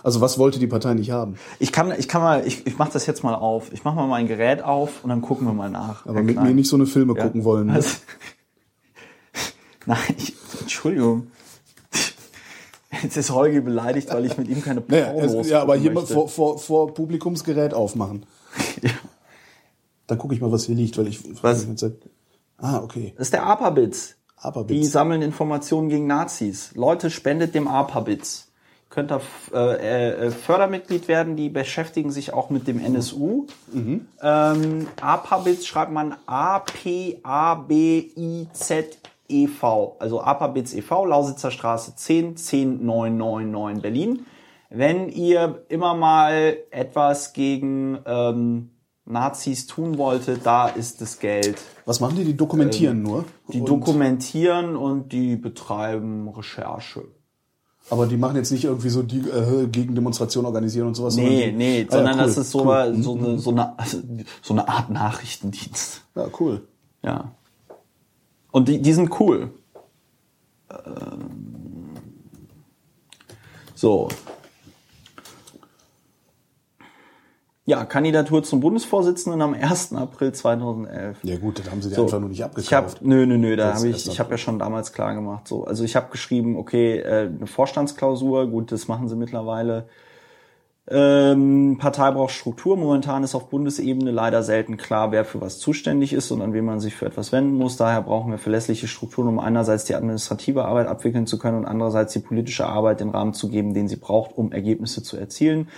Also 0.04 0.20
was 0.20 0.38
wollte 0.38 0.58
die 0.60 0.66
Partei 0.68 0.94
nicht 0.94 1.10
haben? 1.10 1.34
Ich 1.58 1.72
kann, 1.72 1.92
ich 1.98 2.06
kann 2.06 2.22
mal, 2.22 2.46
ich, 2.46 2.64
ich 2.66 2.78
mache 2.78 2.92
das 2.92 3.06
jetzt 3.06 3.24
mal 3.24 3.34
auf. 3.34 3.72
Ich 3.72 3.82
mache 3.84 3.96
mal 3.96 4.06
mein 4.06 4.28
Gerät 4.28 4.62
auf 4.62 5.02
und 5.02 5.10
dann 5.10 5.20
gucken 5.20 5.46
wir 5.48 5.52
mal 5.52 5.68
nach. 5.70 6.06
Aber 6.06 6.14
Herr 6.16 6.22
mit 6.22 6.36
Klein. 6.36 6.46
mir 6.48 6.54
nicht 6.54 6.68
so 6.68 6.76
eine 6.76 6.86
Filme 6.86 7.14
Ja. 7.16 7.24
gucken 7.24 7.42
wollen. 7.44 7.66
Ne? 7.66 7.72
Also, 7.74 7.96
nein, 9.86 9.98
ich, 10.16 10.34
Entschuldigung. 10.60 11.28
Jetzt 13.02 13.16
ist 13.16 13.30
Holgi 13.30 13.60
beleidigt, 13.60 14.12
weil 14.12 14.24
ich 14.24 14.38
mit 14.38 14.48
ihm 14.48 14.62
keine 14.62 14.82
Naja, 14.88 15.12
Pornos 15.12 15.34
es, 15.34 15.50
ja, 15.50 15.60
aber 15.62 15.76
hier 15.76 15.92
möchte. 15.92 16.14
vor, 16.14 16.28
vor, 16.28 16.58
vor 16.58 16.94
Publikumsgerät 16.94 17.74
aufmachen. 17.74 18.26
Ja. 18.82 18.90
Dann 20.06 20.18
gucke 20.18 20.34
ich 20.34 20.40
mal, 20.40 20.50
was 20.50 20.64
hier 20.64 20.74
liegt, 20.74 20.96
weil 20.96 21.08
ich 21.08 21.20
Was? 21.42 21.66
Ah, 22.56 22.78
okay. 22.78 23.12
Das 23.16 23.26
ist 23.26 23.34
der 23.34 23.44
APA-Bits. 23.44 24.16
APA-Bits. 24.36 24.80
Die 24.80 24.86
sammeln 24.86 25.20
Informationen 25.20 25.90
gegen 25.90 26.06
Nazis. 26.06 26.70
Leute, 26.74 27.10
spendet 27.10 27.54
dem 27.54 27.68
APA-Bits. 27.68 28.48
Könnt 28.88 29.12
ihr 29.12 29.20
äh, 29.52 30.28
äh, 30.28 30.30
Fördermitglied 30.30 31.08
werden, 31.08 31.36
die 31.36 31.50
beschäftigen 31.50 32.10
sich 32.10 32.32
auch 32.32 32.48
mit 32.48 32.66
dem 32.66 32.80
NSU. 32.80 33.46
Mhm. 33.72 34.06
Ähm, 34.22 34.86
APA-Bits 35.00 35.66
schreibt 35.66 35.92
man 35.92 36.14
A-P-A-B-I-Z-E-V. 39.30 39.96
Also 39.98 40.20
APA-Bits 40.22 40.74
e.V., 40.74 41.04
Lausitzer 41.06 41.50
Straße 41.50 41.94
10, 41.96 42.36
10999 42.36 43.82
Berlin. 43.82 44.26
Wenn 44.70 45.08
ihr 45.08 45.64
immer 45.68 45.94
mal 45.94 46.56
etwas 46.70 47.32
gegen 47.32 47.98
ähm, 48.04 48.70
Nazis 49.06 49.66
tun 49.66 49.96
wolltet, 49.96 50.44
da 50.44 50.68
ist 50.68 51.00
das 51.00 51.18
Geld. 51.18 51.56
Was 51.86 52.00
machen 52.00 52.16
die? 52.16 52.24
Die 52.24 52.36
dokumentieren 52.36 53.02
nur. 53.02 53.24
Die 53.52 53.60
Und- 53.60 53.68
dokumentieren 53.68 54.76
und 54.76 55.12
die 55.12 55.36
betreiben 55.36 56.28
Recherche. 56.28 57.04
Aber 57.90 58.06
die 58.06 58.18
machen 58.18 58.36
jetzt 58.36 58.52
nicht 58.52 58.64
irgendwie 58.64 58.90
so 58.90 59.02
die 59.02 59.20
äh, 59.20 59.66
Gegendemonstration 59.66 60.44
organisieren 60.44 60.88
und 60.88 60.94
sowas. 60.94 61.16
Nee, 61.16 61.46
die, 61.52 61.56
nee, 61.56 61.86
Ah, 61.88 61.92
sondern 61.92 62.18
ja, 62.18 62.22
cool, 62.24 62.28
das 62.28 62.36
ist 62.36 62.50
so, 62.50 62.58
cool. 62.66 62.94
so, 63.00 63.14
eine, 63.16 63.38
so, 63.38 63.50
eine, 63.50 63.74
so 64.42 64.52
eine 64.52 64.68
Art 64.68 64.90
Nachrichtendienst. 64.90 66.02
Ja, 66.14 66.26
cool. 66.38 66.68
Ja. 67.02 67.32
Und 68.50 68.68
die, 68.68 68.80
die 68.80 68.92
sind 68.92 69.18
cool. 69.20 69.50
Ähm, 70.70 71.34
So. 73.74 74.08
Ja, 77.64 77.84
Kandidatur 77.84 78.42
zum 78.42 78.60
Bundesvorsitzenden 78.60 79.42
am 79.42 79.52
1. 79.54 79.92
April 79.92 80.32
2011. 80.32 81.18
Ja 81.22 81.36
gut, 81.36 81.58
das 81.58 81.70
haben 81.70 81.82
sie 81.82 81.90
dir 81.90 81.96
So. 81.96 82.04
einfach 82.04 82.18
nur 82.18 82.30
nicht 82.30 82.38
Ich 82.56 82.72
habe 82.72 82.86
abgekauft. 82.86 83.02
nö 83.02 83.26
nö 83.26 83.36
nö, 83.36 83.56
da 83.56 83.74
habe 83.74 83.88
ich 83.88 84.06
ich 84.08 84.18
habe 84.18 84.30
ja 84.32 84.38
schon 84.38 84.58
damals 84.58 84.92
klar 84.94 85.14
gemacht 85.14 85.46
so. 85.46 85.64
Also 85.64 85.84
ich 85.84 85.94
habe 85.94 86.10
geschrieben, 86.10 86.56
okay, 86.56 86.98
äh, 87.00 87.26
eine 87.28 87.46
Vorstandsklausur, 87.46 88.46
gut, 88.48 88.72
das 88.72 88.88
machen 88.88 89.06
sie 89.08 89.16
mittlerweile. 89.16 89.86
Ähm, 90.90 91.76
Partei 91.78 92.10
braucht 92.10 92.32
Struktur. 92.32 92.76
Momentan 92.76 93.22
ist 93.22 93.34
auf 93.34 93.50
Bundesebene 93.50 94.10
leider 94.10 94.42
selten 94.42 94.78
klar, 94.78 95.12
wer 95.12 95.24
für 95.24 95.40
was 95.40 95.58
zuständig 95.58 96.12
ist 96.14 96.30
und 96.30 96.40
an 96.40 96.54
wen 96.54 96.64
man 96.64 96.80
sich 96.80 96.94
für 96.94 97.06
etwas 97.06 97.30
wenden 97.30 97.54
muss. 97.54 97.76
Daher 97.76 98.02
brauchen 98.02 98.30
wir 98.30 98.38
verlässliche 98.38 98.88
Strukturen, 98.88 99.28
um 99.28 99.38
einerseits 99.38 99.84
die 99.84 99.94
administrative 99.94 100.64
Arbeit 100.64 100.86
abwickeln 100.86 101.26
zu 101.26 101.38
können 101.38 101.58
und 101.58 101.66
andererseits 101.66 102.14
die 102.14 102.20
politische 102.20 102.66
Arbeit 102.66 103.00
den 103.00 103.10
Rahmen 103.10 103.34
zu 103.34 103.48
geben, 103.48 103.74
den 103.74 103.88
sie 103.88 103.96
braucht, 103.96 104.36
um 104.36 104.50
Ergebnisse 104.52 105.02
zu 105.02 105.18
erzielen. 105.18 105.68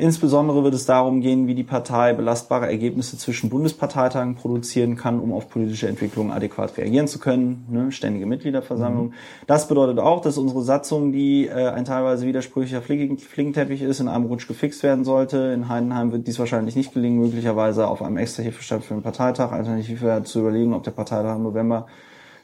Insbesondere 0.00 0.62
wird 0.62 0.74
es 0.74 0.86
darum 0.86 1.20
gehen, 1.20 1.48
wie 1.48 1.56
die 1.56 1.64
Partei 1.64 2.12
belastbare 2.12 2.68
Ergebnisse 2.68 3.18
zwischen 3.18 3.50
Bundesparteitagen 3.50 4.36
produzieren 4.36 4.94
kann, 4.94 5.18
um 5.18 5.32
auf 5.32 5.48
politische 5.48 5.88
Entwicklungen 5.88 6.30
adäquat 6.30 6.76
reagieren 6.76 7.08
zu 7.08 7.18
können. 7.18 7.66
Ne? 7.68 7.90
Ständige 7.90 8.24
Mitgliederversammlung. 8.24 9.12
Das 9.48 9.66
bedeutet 9.66 9.98
auch, 9.98 10.20
dass 10.20 10.38
unsere 10.38 10.62
Satzung, 10.62 11.10
die 11.10 11.48
äh, 11.48 11.70
ein 11.70 11.84
teilweise 11.84 12.26
widersprüchlicher 12.26 12.80
Flicken- 12.80 13.18
Flickenteppich 13.18 13.82
ist, 13.82 13.98
in 13.98 14.06
einem 14.06 14.26
Rutsch 14.26 14.46
gefixt 14.46 14.84
werden 14.84 15.04
sollte. 15.04 15.38
In 15.52 15.68
Heidenheim 15.68 16.12
wird 16.12 16.28
dies 16.28 16.38
wahrscheinlich 16.38 16.76
nicht 16.76 16.94
gelingen, 16.94 17.18
möglicherweise 17.18 17.88
auf 17.88 18.00
einem 18.00 18.18
extra 18.18 18.44
hierfür 18.44 18.62
stattfindenden 18.62 19.02
Parteitag. 19.02 19.50
Alternativ 19.50 20.00
wäre 20.00 20.22
zu 20.22 20.38
überlegen, 20.38 20.74
ob 20.74 20.84
der 20.84 20.92
Parteitag 20.92 21.34
im 21.34 21.42
November 21.42 21.88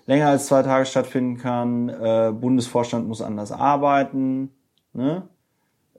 länger 0.06 0.26
als 0.26 0.46
zwei 0.46 0.64
Tage 0.64 0.86
stattfinden 0.86 1.38
kann. 1.38 1.88
Äh, 1.88 2.32
Bundesvorstand 2.32 3.06
muss 3.06 3.22
anders 3.22 3.52
arbeiten. 3.52 4.50
Ne? 4.92 5.22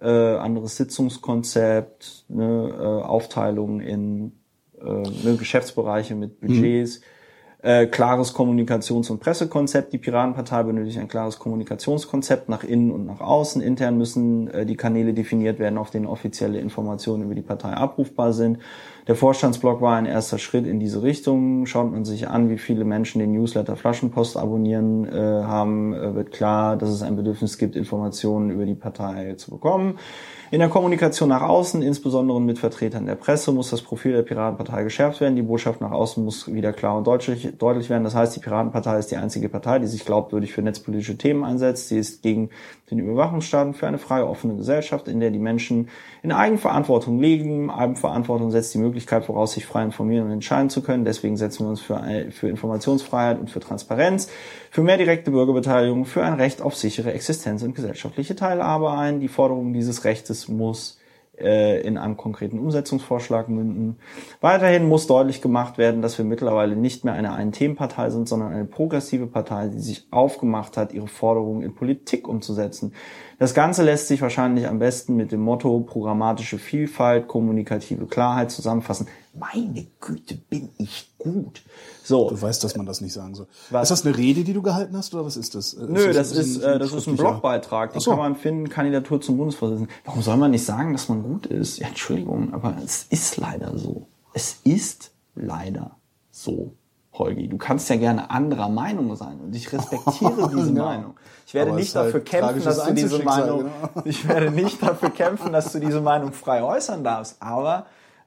Äh, 0.01 0.07
anderes 0.07 0.77
Sitzungskonzept, 0.77 2.25
ne, 2.27 2.69
äh, 2.77 3.05
Aufteilung 3.05 3.79
in 3.79 4.33
äh, 4.79 4.83
ne, 4.83 5.35
Geschäftsbereiche 5.37 6.15
mit 6.15 6.39
Budgets, 6.39 7.01
äh, 7.65 7.87
klares 7.87 8.35
Kommunikations- 8.35 9.09
und 9.09 9.19
Pressekonzept. 9.19 9.91
Die 9.91 9.97
Piratenpartei 9.97 10.61
benötigt 10.61 10.99
ein 10.99 11.07
klares 11.07 11.39
Kommunikationskonzept 11.39 12.47
nach 12.47 12.63
innen 12.63 12.91
und 12.91 13.07
nach 13.07 13.21
außen. 13.21 13.59
Intern 13.59 13.97
müssen 13.97 14.47
äh, 14.49 14.67
die 14.67 14.75
Kanäle 14.75 15.15
definiert 15.15 15.57
werden, 15.57 15.79
auf 15.79 15.89
denen 15.89 16.05
offizielle 16.05 16.59
Informationen 16.59 17.23
über 17.23 17.33
die 17.33 17.41
Partei 17.41 17.71
abrufbar 17.71 18.33
sind. 18.33 18.59
Der 19.07 19.15
Vorstandsblock 19.15 19.81
war 19.81 19.95
ein 19.95 20.05
erster 20.05 20.37
Schritt 20.37 20.67
in 20.67 20.79
diese 20.79 21.01
Richtung. 21.01 21.65
Schaut 21.65 21.91
man 21.91 22.05
sich 22.05 22.27
an, 22.27 22.51
wie 22.51 22.59
viele 22.59 22.85
Menschen 22.85 23.17
den 23.17 23.33
Newsletter 23.33 23.75
Flaschenpost 23.75 24.37
abonnieren 24.37 25.07
äh, 25.07 25.19
haben, 25.19 25.95
äh, 25.95 26.13
wird 26.13 26.31
klar, 26.31 26.77
dass 26.77 26.89
es 26.89 27.01
ein 27.01 27.15
Bedürfnis 27.15 27.57
gibt, 27.57 27.75
Informationen 27.75 28.51
über 28.51 28.65
die 28.65 28.75
Partei 28.75 29.33
zu 29.37 29.49
bekommen. 29.49 29.97
In 30.51 30.59
der 30.59 30.69
Kommunikation 30.69 31.29
nach 31.29 31.41
außen, 31.41 31.81
insbesondere 31.81 32.39
mit 32.39 32.59
Vertretern 32.59 33.07
der 33.07 33.15
Presse, 33.15 33.51
muss 33.51 33.71
das 33.71 33.81
Profil 33.81 34.13
der 34.13 34.21
Piratenpartei 34.21 34.83
geschärft 34.83 35.19
werden. 35.19 35.35
Die 35.35 35.41
Botschaft 35.41 35.81
nach 35.81 35.89
außen 35.89 36.23
muss 36.23 36.53
wieder 36.53 36.71
klar 36.71 36.97
und 36.97 37.07
deutlich, 37.07 37.57
deutlich 37.57 37.89
werden. 37.89 38.03
Das 38.03 38.13
heißt, 38.13 38.35
die 38.35 38.39
Piratenpartei 38.41 38.99
ist 38.99 39.09
die 39.09 39.17
einzige 39.17 39.49
Partei, 39.49 39.79
die 39.79 39.87
sich 39.87 40.05
glaubwürdig 40.05 40.53
für 40.53 40.61
netzpolitische 40.61 41.17
Themen 41.17 41.43
einsetzt. 41.43 41.87
Sie 41.87 41.97
ist 41.97 42.21
gegen 42.21 42.51
den 42.91 42.99
Überwachungsstaat 42.99 43.65
und 43.65 43.73
für 43.73 43.87
eine 43.87 43.97
freie, 43.97 44.27
offene 44.27 44.55
Gesellschaft, 44.55 45.07
in 45.07 45.19
der 45.19 45.31
die 45.31 45.39
Menschen 45.39 45.89
in 46.21 46.31
Eigenverantwortung 46.31 47.19
leben. 47.19 47.71
Eigenverantwortung 47.71 48.51
setzt 48.51 48.73
die 48.75 48.77
Möglichkeit 48.77 49.25
voraus, 49.25 49.53
sich 49.53 49.65
frei 49.65 49.83
informieren 49.83 50.27
und 50.27 50.31
entscheiden 50.31 50.69
zu 50.69 50.83
können. 50.83 51.05
Deswegen 51.05 51.37
setzen 51.37 51.65
wir 51.65 51.69
uns 51.71 51.81
für, 51.81 51.97
ein- 51.97 52.31
für 52.31 52.49
Informationsfreiheit 52.49 53.39
und 53.39 53.49
für 53.49 53.59
Transparenz, 53.59 54.29
für 54.75 54.83
mehr 54.83 54.97
direkte 54.97 55.31
Bürgerbeteiligung, 55.31 56.03
für 56.03 56.21
ein 56.21 56.33
Recht 56.33 56.61
auf 56.61 56.75
sichere 56.75 57.13
Existenz 57.13 57.63
und 57.63 57.75
gesellschaftliche 57.75 58.35
Teilhabe 58.35 58.91
ein. 58.91 59.21
Die 59.21 59.29
Forderung 59.29 59.71
dieses 59.71 60.03
Rechtes 60.03 60.49
muss 60.49 60.99
äh, 61.37 61.79
in 61.79 61.97
einem 61.97 62.17
konkreten 62.17 62.59
Umsetzungsvorschlag 62.59 63.47
münden. 63.47 63.95
Weiterhin 64.41 64.89
muss 64.89 65.07
deutlich 65.07 65.41
gemacht 65.41 65.77
werden, 65.77 66.01
dass 66.01 66.17
wir 66.17 66.25
mittlerweile 66.25 66.75
nicht 66.75 67.05
mehr 67.05 67.13
eine 67.13 67.31
Ein-Themen-Partei 67.31 68.09
sind, 68.09 68.27
sondern 68.27 68.51
eine 68.51 68.65
progressive 68.65 69.27
Partei, 69.27 69.69
die 69.69 69.79
sich 69.79 70.07
aufgemacht 70.11 70.75
hat, 70.75 70.91
ihre 70.91 71.07
Forderungen 71.07 71.61
in 71.61 71.73
Politik 71.73 72.27
umzusetzen. 72.27 72.93
Das 73.39 73.53
Ganze 73.53 73.81
lässt 73.81 74.09
sich 74.09 74.21
wahrscheinlich 74.21 74.67
am 74.67 74.79
besten 74.79 75.15
mit 75.15 75.31
dem 75.31 75.39
Motto 75.39 75.79
programmatische 75.79 76.57
Vielfalt, 76.57 77.29
kommunikative 77.29 78.07
Klarheit 78.07 78.51
zusammenfassen. 78.51 79.07
Meine 79.33 79.87
Güte, 80.01 80.35
bin 80.35 80.71
ich 80.77 81.13
gut. 81.17 81.61
So, 82.05 82.29
Du 82.29 82.39
weißt, 82.41 82.63
dass 82.63 82.77
man 82.77 82.85
das 82.85 83.01
nicht 83.01 83.13
sagen 83.13 83.33
soll. 83.33 83.47
Was? 83.71 83.89
Ist 83.89 83.99
das 83.99 84.05
eine 84.05 84.15
Rede, 84.17 84.43
die 84.43 84.53
du 84.53 84.61
gehalten 84.61 84.95
hast, 84.95 85.13
oder 85.15 85.25
was 85.25 85.37
ist 85.37 85.55
das? 85.55 85.75
Nö, 85.75 86.13
das 86.13 86.31
ist, 86.31 86.57
äh, 86.61 86.77
das 86.77 86.89
ist 86.89 87.07
ein 87.07 87.15
schriftlicher- 87.17 87.31
Blogbeitrag, 87.31 87.93
den 87.93 87.99
so. 87.99 88.11
kann 88.11 88.19
man 88.19 88.35
finden, 88.35 88.69
Kandidatur 88.69 89.19
zum 89.21 89.37
Bundesvorsitzenden. 89.37 89.93
Warum 90.05 90.21
soll 90.21 90.37
man 90.37 90.51
nicht 90.51 90.65
sagen, 90.65 90.93
dass 90.93 91.09
man 91.09 91.23
gut 91.23 91.47
ist? 91.47 91.79
Ja, 91.79 91.87
Entschuldigung, 91.87 92.53
aber 92.53 92.75
es 92.83 93.07
ist 93.09 93.37
leider 93.37 93.77
so. 93.77 94.07
Es 94.33 94.59
ist 94.63 95.11
leider 95.35 95.97
so, 96.31 96.73
Holgi. 97.13 97.47
Du 97.47 97.57
kannst 97.57 97.89
ja 97.89 97.95
gerne 97.95 98.29
anderer 98.29 98.69
Meinung 98.69 99.15
sein 99.15 99.39
und 99.39 99.55
ich 99.55 99.71
respektiere 99.73 100.49
diese 100.55 100.73
Ja. 100.73 100.83
Meinung. 100.85 101.13
Ich 101.47 101.53
werde 101.53 101.71
Aber 101.71 101.79
nicht 101.79 101.89
ist 101.89 101.95
halt 101.95 102.07
dafür 102.07 102.19
kämpfen, 102.21 102.45
tragisches 102.61 102.77
dass 102.77 102.85
du 102.87 102.93
diese 102.93 103.19
Meinung, 103.23 103.59
genau. 103.59 103.71
ich 104.05 104.27
werde 104.27 104.51
nicht 104.51 104.83
dafür 104.83 105.09
kämpfen, 105.11 105.53
dass 105.53 105.71
du 105.71 105.79
diese 105.79 106.01
Meinung 106.01 106.33
frei 106.33 106.61
äußern 106.63 107.03
darfst. 107.03 107.37
Aber 107.41 107.85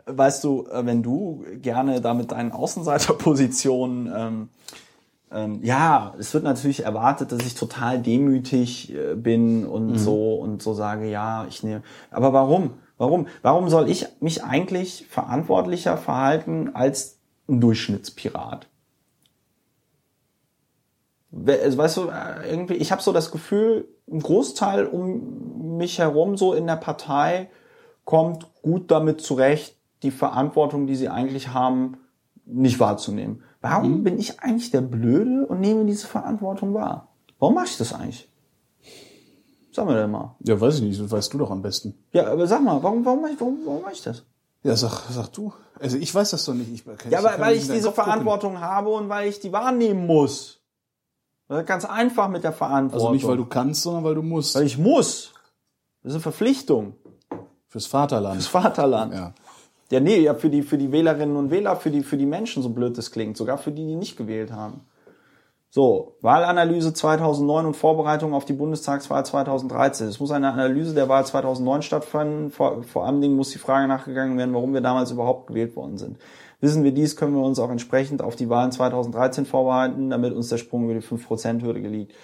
weißt 0.08 0.44
du, 0.44 0.66
äh, 0.70 0.84
wenn 0.86 1.02
du 1.02 1.44
gerne 1.62 2.00
da 2.00 2.14
mit 2.14 2.32
deinen 2.32 2.52
Außenseiterpositionen 2.52 4.12
ähm, 4.14 4.48
ähm, 5.30 5.60
ja, 5.62 6.14
es 6.18 6.32
wird 6.32 6.44
natürlich 6.44 6.84
erwartet, 6.84 7.32
dass 7.32 7.40
ich 7.40 7.54
total 7.54 8.00
demütig 8.00 8.94
äh, 8.94 9.14
bin 9.14 9.66
und 9.66 9.92
Mhm. 9.92 9.98
so 9.98 10.34
und 10.36 10.62
so 10.62 10.72
sage, 10.72 11.10
ja, 11.10 11.46
ich 11.48 11.62
nehme. 11.62 11.82
Aber 12.10 12.32
warum? 12.32 12.74
Warum? 12.96 13.26
Warum 13.42 13.68
soll 13.68 13.90
ich 13.90 14.06
mich 14.20 14.42
eigentlich 14.42 15.06
verantwortlicher 15.08 15.96
verhalten 15.98 16.70
als 16.74 17.18
ein 17.48 17.60
Durchschnittspirat? 17.60 18.66
Also, 21.46 21.78
Weißt 21.78 21.96
du, 21.98 22.08
äh, 22.08 22.50
irgendwie, 22.50 22.74
ich 22.74 22.90
habe 22.90 23.02
so 23.02 23.12
das 23.12 23.30
Gefühl, 23.30 23.86
ein 24.10 24.20
Großteil 24.20 24.86
um 24.86 25.76
mich 25.76 25.98
herum 25.98 26.36
so 26.38 26.54
in 26.54 26.66
der 26.66 26.76
Partei 26.76 27.50
kommt 28.04 28.48
gut 28.62 28.90
damit 28.90 29.20
zurecht, 29.20 29.77
die 30.02 30.10
Verantwortung, 30.10 30.86
die 30.86 30.96
sie 30.96 31.08
eigentlich 31.08 31.48
haben, 31.48 31.98
nicht 32.44 32.80
wahrzunehmen. 32.80 33.42
Warum 33.60 34.04
bin 34.04 34.18
ich 34.18 34.40
eigentlich 34.40 34.70
der 34.70 34.80
Blöde 34.80 35.46
und 35.46 35.60
nehme 35.60 35.84
diese 35.84 36.06
Verantwortung 36.06 36.74
wahr? 36.74 37.08
Warum 37.38 37.54
mache 37.56 37.66
ich 37.66 37.76
das 37.76 37.92
eigentlich? 37.92 38.28
Sag 39.72 39.86
mir 39.86 39.94
denn 39.94 40.10
mal. 40.10 40.34
Ja, 40.40 40.60
weiß 40.60 40.76
ich 40.76 40.82
nicht, 40.82 41.00
das 41.00 41.10
weißt 41.10 41.32
du 41.34 41.38
doch 41.38 41.50
am 41.50 41.62
besten. 41.62 41.94
Ja, 42.12 42.30
aber 42.32 42.46
sag 42.46 42.62
mal, 42.62 42.82
warum, 42.82 43.04
warum, 43.04 43.22
mach 43.22 43.28
ich- 43.30 43.40
warum, 43.40 43.58
warum 43.64 43.82
mache 43.82 43.92
ich 43.92 44.02
das? 44.02 44.24
Ja, 44.62 44.74
sag, 44.76 45.02
sag 45.10 45.28
du. 45.32 45.52
Also 45.78 45.96
ich 45.98 46.12
weiß 46.12 46.30
das 46.30 46.44
doch 46.44 46.54
nicht. 46.54 46.72
Ich, 46.72 46.84
kann- 46.84 46.96
Ja, 47.10 47.22
weil, 47.22 47.32
kann 47.32 47.40
weil 47.42 47.54
ich 47.56 47.62
diese 47.62 47.82
Kopf 47.88 47.94
gucken. 47.96 48.04
Verantwortung 48.04 48.60
habe 48.60 48.88
und 48.90 49.08
weil 49.08 49.28
ich 49.28 49.38
die 49.40 49.52
wahrnehmen 49.52 50.06
muss. 50.06 50.60
Das 51.46 51.60
ist 51.60 51.66
ganz 51.66 51.84
einfach 51.84 52.28
mit 52.28 52.42
der 52.44 52.52
Verantwortung. 52.52 53.06
Also 53.08 53.14
nicht, 53.14 53.26
weil 53.26 53.36
du 53.36 53.46
kannst, 53.46 53.82
sondern 53.82 54.04
weil 54.04 54.14
du 54.16 54.22
musst. 54.22 54.54
Weil 54.56 54.66
ich 54.66 54.76
muss. 54.78 55.32
Das 56.02 56.10
ist 56.10 56.14
eine 56.16 56.20
Verpflichtung. 56.22 56.94
Fürs 57.68 57.86
Vaterland. 57.86 58.38
Das 58.38 58.46
Vaterland. 58.48 59.14
ja. 59.14 59.32
Ja, 59.90 60.00
nee, 60.00 60.18
ja, 60.18 60.34
für 60.34 60.50
die, 60.50 60.62
für 60.62 60.76
die 60.76 60.92
Wählerinnen 60.92 61.36
und 61.36 61.50
Wähler, 61.50 61.76
für 61.76 61.90
die, 61.90 62.02
für 62.02 62.18
die 62.18 62.26
Menschen, 62.26 62.62
so 62.62 62.68
blöd 62.68 62.98
das 62.98 63.10
klingt, 63.10 63.36
sogar 63.36 63.56
für 63.56 63.72
die, 63.72 63.86
die 63.86 63.96
nicht 63.96 64.16
gewählt 64.16 64.52
haben. 64.52 64.82
So, 65.70 66.16
Wahlanalyse 66.22 66.94
2009 66.94 67.66
und 67.66 67.76
Vorbereitung 67.76 68.32
auf 68.32 68.46
die 68.46 68.54
Bundestagswahl 68.54 69.24
2013. 69.26 70.08
Es 70.08 70.18
muss 70.18 70.30
eine 70.30 70.50
Analyse 70.50 70.94
der 70.94 71.10
Wahl 71.10 71.26
2009 71.26 71.82
stattfinden. 71.82 72.50
Vor, 72.50 72.82
vor 72.84 73.04
allen 73.04 73.20
Dingen 73.20 73.36
muss 73.36 73.50
die 73.50 73.58
Frage 73.58 73.86
nachgegangen 73.86 74.38
werden, 74.38 74.54
warum 74.54 74.72
wir 74.72 74.80
damals 74.80 75.10
überhaupt 75.10 75.48
gewählt 75.48 75.76
worden 75.76 75.98
sind. 75.98 76.18
Wissen 76.60 76.84
wir 76.84 76.92
dies, 76.92 77.16
können 77.16 77.34
wir 77.34 77.42
uns 77.42 77.58
auch 77.58 77.70
entsprechend 77.70 78.22
auf 78.22 78.34
die 78.34 78.48
Wahlen 78.48 78.72
2013 78.72 79.44
vorbereiten, 79.44 80.08
damit 80.10 80.32
uns 80.32 80.48
der 80.48 80.56
Sprung 80.56 80.84
über 80.84 80.94
die 80.94 81.06
5%-Hürde 81.06 81.80
liegt. 81.80 82.14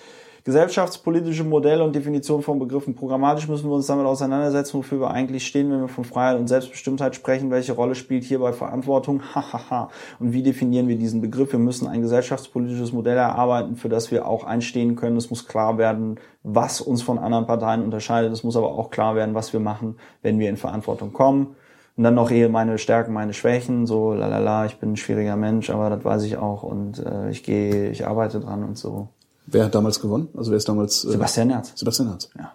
Gesellschaftspolitische 0.45 1.43
Modelle 1.43 1.83
und 1.83 1.95
Definition 1.95 2.43
von 2.43 2.59
Begriffen. 2.59 2.95
Programmatisch 2.95 3.49
müssen 3.49 3.71
wir 3.71 3.77
uns 3.77 3.87
damit 3.87 4.05
auseinandersetzen, 4.05 4.77
wofür 4.77 5.01
wir 5.01 5.11
eigentlich 5.11 5.47
stehen, 5.47 5.71
wenn 5.71 5.81
wir 5.81 5.89
von 5.89 6.05
Freiheit 6.05 6.39
und 6.39 6.49
Selbstbestimmtheit 6.49 7.15
sprechen. 7.15 7.51
Welche 7.51 7.73
Rolle 7.73 7.95
spielt 7.95 8.25
hierbei 8.25 8.53
Verantwortung? 8.53 9.23
Hahaha. 9.35 9.89
und 10.21 10.35
wie 10.35 10.43
definieren 10.43 10.87
wir 10.87 10.99
diesen 10.99 11.23
Begriff? 11.23 11.53
Wir 11.53 11.59
müssen 11.59 11.89
ein 11.89 12.03
gesellschaftspolitisches 12.03 12.93
Modell 12.93 13.17
erarbeiten, 13.17 13.77
für 13.77 13.89
das 13.89 14.11
wir 14.11 14.29
auch 14.29 14.45
einstehen 14.45 14.97
können. 14.97 15.17
Es 15.17 15.31
muss 15.31 15.49
klar 15.49 15.79
werden, 15.79 16.21
was 16.43 16.83
uns 16.83 17.01
von 17.01 17.19
anderen 17.19 17.47
Parteien 17.47 17.83
unterscheidet. 17.83 18.31
Es 18.31 18.45
muss 18.45 18.59
aber 18.59 18.73
auch 18.73 18.91
klar 18.91 19.17
werden, 19.17 19.35
was 19.35 19.55
wir 19.55 19.61
machen, 19.61 19.97
wenn 20.21 20.39
wir 20.39 20.51
in 20.51 20.59
Verantwortung 20.59 21.15
kommen. 21.15 21.57
Und 21.97 22.05
dann 22.05 22.15
noch 22.15 22.31
eher 22.31 22.51
meine 22.51 22.77
Stärken, 22.77 23.15
meine 23.15 23.33
Schwächen, 23.33 23.87
so 23.87 24.13
lalala, 24.13 24.67
ich 24.67 24.77
bin 24.77 24.93
ein 24.93 24.97
schwieriger 24.99 25.37
Mensch, 25.37 25.71
aber 25.71 25.89
das 25.89 26.05
weiß 26.05 26.25
ich 26.25 26.37
auch 26.37 26.65
und 26.65 26.99
äh, 26.99 27.31
ich 27.31 27.45
gehe, 27.45 27.89
ich 27.89 28.07
arbeite 28.07 28.41
dran 28.41 28.63
und 28.63 28.77
so. 28.77 29.09
Wer 29.47 29.65
hat 29.67 29.75
damals 29.75 30.01
gewonnen? 30.01 30.29
Also 30.37 30.51
wer 30.51 30.59
ist 30.59 30.69
damals? 30.69 31.05
Äh, 31.05 31.13
Sebastian 31.13 31.49
Nerz. 31.49 31.73
Sebastian 31.75 32.09
Herz. 32.09 32.31
Ja. 32.37 32.55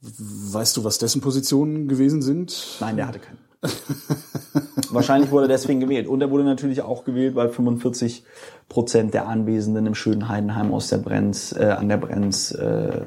Weißt 0.00 0.76
du, 0.76 0.84
was 0.84 0.98
dessen 0.98 1.20
Positionen 1.20 1.86
gewesen 1.86 2.22
sind? 2.22 2.78
Nein, 2.80 2.96
der 2.96 3.06
hatte 3.06 3.20
keinen. 3.20 3.38
Wahrscheinlich 4.90 5.30
wurde 5.30 5.44
er 5.44 5.48
deswegen 5.48 5.78
gewählt. 5.78 6.08
Und 6.08 6.20
er 6.20 6.30
wurde 6.30 6.42
natürlich 6.42 6.82
auch 6.82 7.04
gewählt, 7.04 7.36
weil 7.36 7.48
45 7.48 8.24
Prozent 8.68 9.14
der 9.14 9.28
Anwesenden 9.28 9.86
im 9.86 9.94
schönen 9.94 10.28
Heidenheim 10.28 10.72
aus 10.72 10.88
der 10.88 10.98
Brenz, 10.98 11.54
äh, 11.56 11.66
an 11.66 11.88
der 11.88 11.98
Brenz 11.98 12.50
äh, 12.50 13.06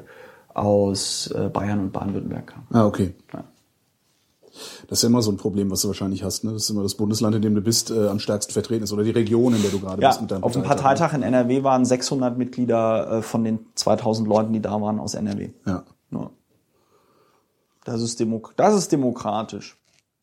aus 0.54 1.30
äh, 1.32 1.50
Bayern 1.50 1.80
und 1.80 1.92
Baden-Württemberg 1.92 2.46
kamen. 2.46 2.66
Ah, 2.70 2.86
okay. 2.86 3.14
Ja. 3.34 3.44
Das 4.88 4.98
ist 4.98 5.02
ja 5.02 5.08
immer 5.08 5.22
so 5.22 5.30
ein 5.30 5.36
Problem, 5.36 5.70
was 5.70 5.82
du 5.82 5.88
wahrscheinlich 5.88 6.22
hast. 6.22 6.44
Ne? 6.44 6.52
Das 6.52 6.62
ist 6.62 6.70
immer 6.70 6.82
das 6.82 6.94
Bundesland, 6.94 7.34
in 7.36 7.42
dem 7.42 7.54
du 7.54 7.60
bist, 7.60 7.90
äh, 7.90 8.08
am 8.08 8.18
stärksten 8.18 8.52
vertreten 8.52 8.84
ist 8.84 8.92
oder 8.92 9.04
die 9.04 9.10
Region, 9.10 9.54
in 9.54 9.62
der 9.62 9.70
du 9.70 9.80
gerade 9.80 10.02
Ja, 10.02 10.08
bist 10.08 10.20
mit 10.20 10.30
deinem 10.30 10.44
auf 10.44 10.52
dem 10.52 10.62
Parteitag. 10.62 11.10
Parteitag 11.10 11.16
in 11.16 11.22
NRW 11.22 11.62
waren 11.62 11.84
600 11.84 12.38
Mitglieder 12.38 13.18
äh, 13.18 13.22
von 13.22 13.44
den 13.44 13.66
2000 13.74 14.28
Leuten, 14.28 14.52
die 14.52 14.60
da 14.60 14.80
waren, 14.80 14.98
aus 14.98 15.14
NRW. 15.14 15.50
Ja. 15.66 15.84
Ja. 16.10 16.30
Das 17.84 18.02
ist, 18.02 18.18
demok 18.18 18.54
das 18.56 18.74
ist 18.74 18.92
demokratisch. 18.92 19.78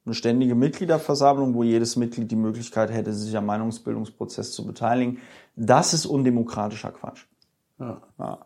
Eine 0.06 0.16
ständige 0.16 0.54
Mitgliederversammlung, 0.54 1.54
wo 1.54 1.64
jedes 1.64 1.96
Mitglied 1.96 2.30
die 2.30 2.36
Möglichkeit 2.36 2.92
hätte, 2.92 3.14
sich 3.14 3.36
am 3.38 3.46
Meinungsbildungsprozess 3.46 4.52
zu 4.52 4.66
beteiligen. 4.66 5.20
Das 5.56 5.94
ist 5.94 6.06
undemokratischer 6.06 6.92
Quatsch. 6.92 7.26
Ja. 7.80 8.02
Ja. 8.20 8.46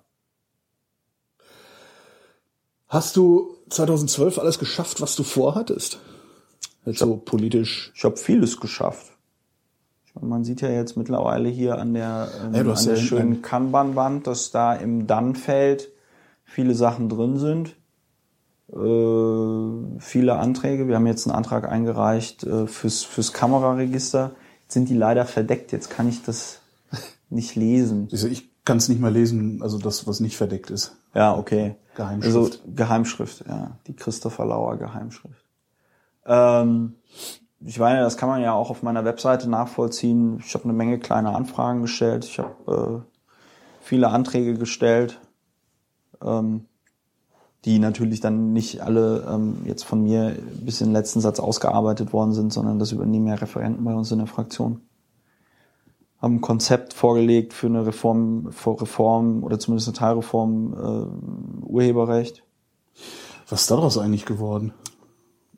Hast 2.87 3.17
du 3.17 3.56
2012 3.69 4.39
alles 4.39 4.59
geschafft, 4.59 5.01
was 5.01 5.15
du 5.15 5.23
vorhattest? 5.23 5.99
Jetzt 6.85 6.99
so 6.99 7.17
politisch. 7.17 7.91
Ich 7.95 8.03
habe 8.03 8.17
vieles 8.17 8.59
geschafft. 8.59 9.11
Man 10.19 10.43
sieht 10.43 10.61
ja 10.61 10.69
jetzt 10.69 10.97
mittlerweile 10.97 11.49
hier 11.49 11.77
an 11.77 11.93
der, 11.93 12.29
ähm, 12.43 12.53
du 12.53 12.71
an 12.71 12.83
der 12.85 12.95
ja 12.95 12.95
schönen 12.95 13.41
Kanban-Wand, 13.41 14.25
dass 14.25 14.51
da 14.51 14.73
im 14.73 15.05
Dann-Feld 15.05 15.89
viele 16.43 16.73
Sachen 16.73 17.09
drin 17.09 17.37
sind. 17.37 17.75
Äh, 18.71 19.99
viele 19.99 20.37
Anträge. 20.37 20.87
Wir 20.87 20.95
haben 20.95 21.07
jetzt 21.07 21.27
einen 21.27 21.35
Antrag 21.35 21.69
eingereicht 21.69 22.43
äh, 22.43 22.67
fürs, 22.67 23.03
fürs 23.03 23.33
Kameraregister. 23.33 24.31
Jetzt 24.63 24.73
sind 24.73 24.89
die 24.89 24.95
leider 24.95 25.25
verdeckt. 25.25 25.71
Jetzt 25.71 25.89
kann 25.89 26.09
ich 26.09 26.23
das 26.23 26.61
nicht 27.29 27.55
lesen. 27.55 28.07
Ich 28.11 28.46
kann 28.67 28.77
es 28.77 28.89
nicht 28.89 28.99
mal 28.99 29.13
lesen, 29.13 29.61
also 29.63 29.77
das, 29.77 30.07
was 30.07 30.19
nicht 30.19 30.35
verdeckt 30.35 30.69
ist. 30.69 30.97
Ja, 31.15 31.35
okay. 31.35 31.77
Geheimschrift. 31.95 32.35
Also 32.35 32.51
Geheimschrift, 32.75 33.45
ja. 33.47 33.71
Die 33.87 33.95
Christopher 33.95 34.45
Lauer 34.45 34.75
Geheimschrift. 34.75 35.45
Ähm, 36.25 36.95
ich 37.61 37.79
meine, 37.79 38.01
das 38.01 38.17
kann 38.17 38.27
man 38.27 38.41
ja 38.41 38.51
auch 38.51 38.69
auf 38.69 38.83
meiner 38.83 39.05
Webseite 39.05 39.49
nachvollziehen. 39.49 40.43
Ich 40.45 40.53
habe 40.53 40.65
eine 40.65 40.73
Menge 40.73 40.99
kleine 40.99 41.33
Anfragen 41.33 41.81
gestellt. 41.81 42.25
Ich 42.25 42.39
habe 42.39 43.05
äh, 43.05 43.19
viele 43.79 44.09
Anträge 44.09 44.55
gestellt, 44.55 45.21
ähm, 46.21 46.65
die 47.63 47.79
natürlich 47.79 48.19
dann 48.19 48.51
nicht 48.51 48.81
alle 48.81 49.25
ähm, 49.31 49.61
jetzt 49.63 49.83
von 49.83 50.03
mir 50.03 50.35
bis 50.59 50.81
in 50.81 50.87
den 50.87 50.93
letzten 50.93 51.21
Satz 51.21 51.39
ausgearbeitet 51.39 52.11
worden 52.11 52.33
sind, 52.33 52.51
sondern 52.51 52.79
das 52.79 52.91
übernehmen 52.91 53.27
ja 53.27 53.35
Referenten 53.35 53.85
bei 53.85 53.93
uns 53.93 54.11
in 54.11 54.17
der 54.17 54.27
Fraktion 54.27 54.81
haben 56.21 56.35
ein 56.35 56.41
Konzept 56.41 56.93
vorgelegt 56.93 57.53
für 57.53 57.67
eine 57.67 57.85
Reform, 57.85 58.51
für 58.51 58.81
Reform 58.81 59.43
oder 59.43 59.59
zumindest 59.59 59.89
eine 59.89 59.97
Teilreform 59.97 60.73
äh, 60.73 61.65
Urheberrecht. 61.65 62.43
Was 63.49 63.61
ist 63.61 63.71
daraus 63.71 63.97
eigentlich 63.97 64.25
geworden? 64.25 64.73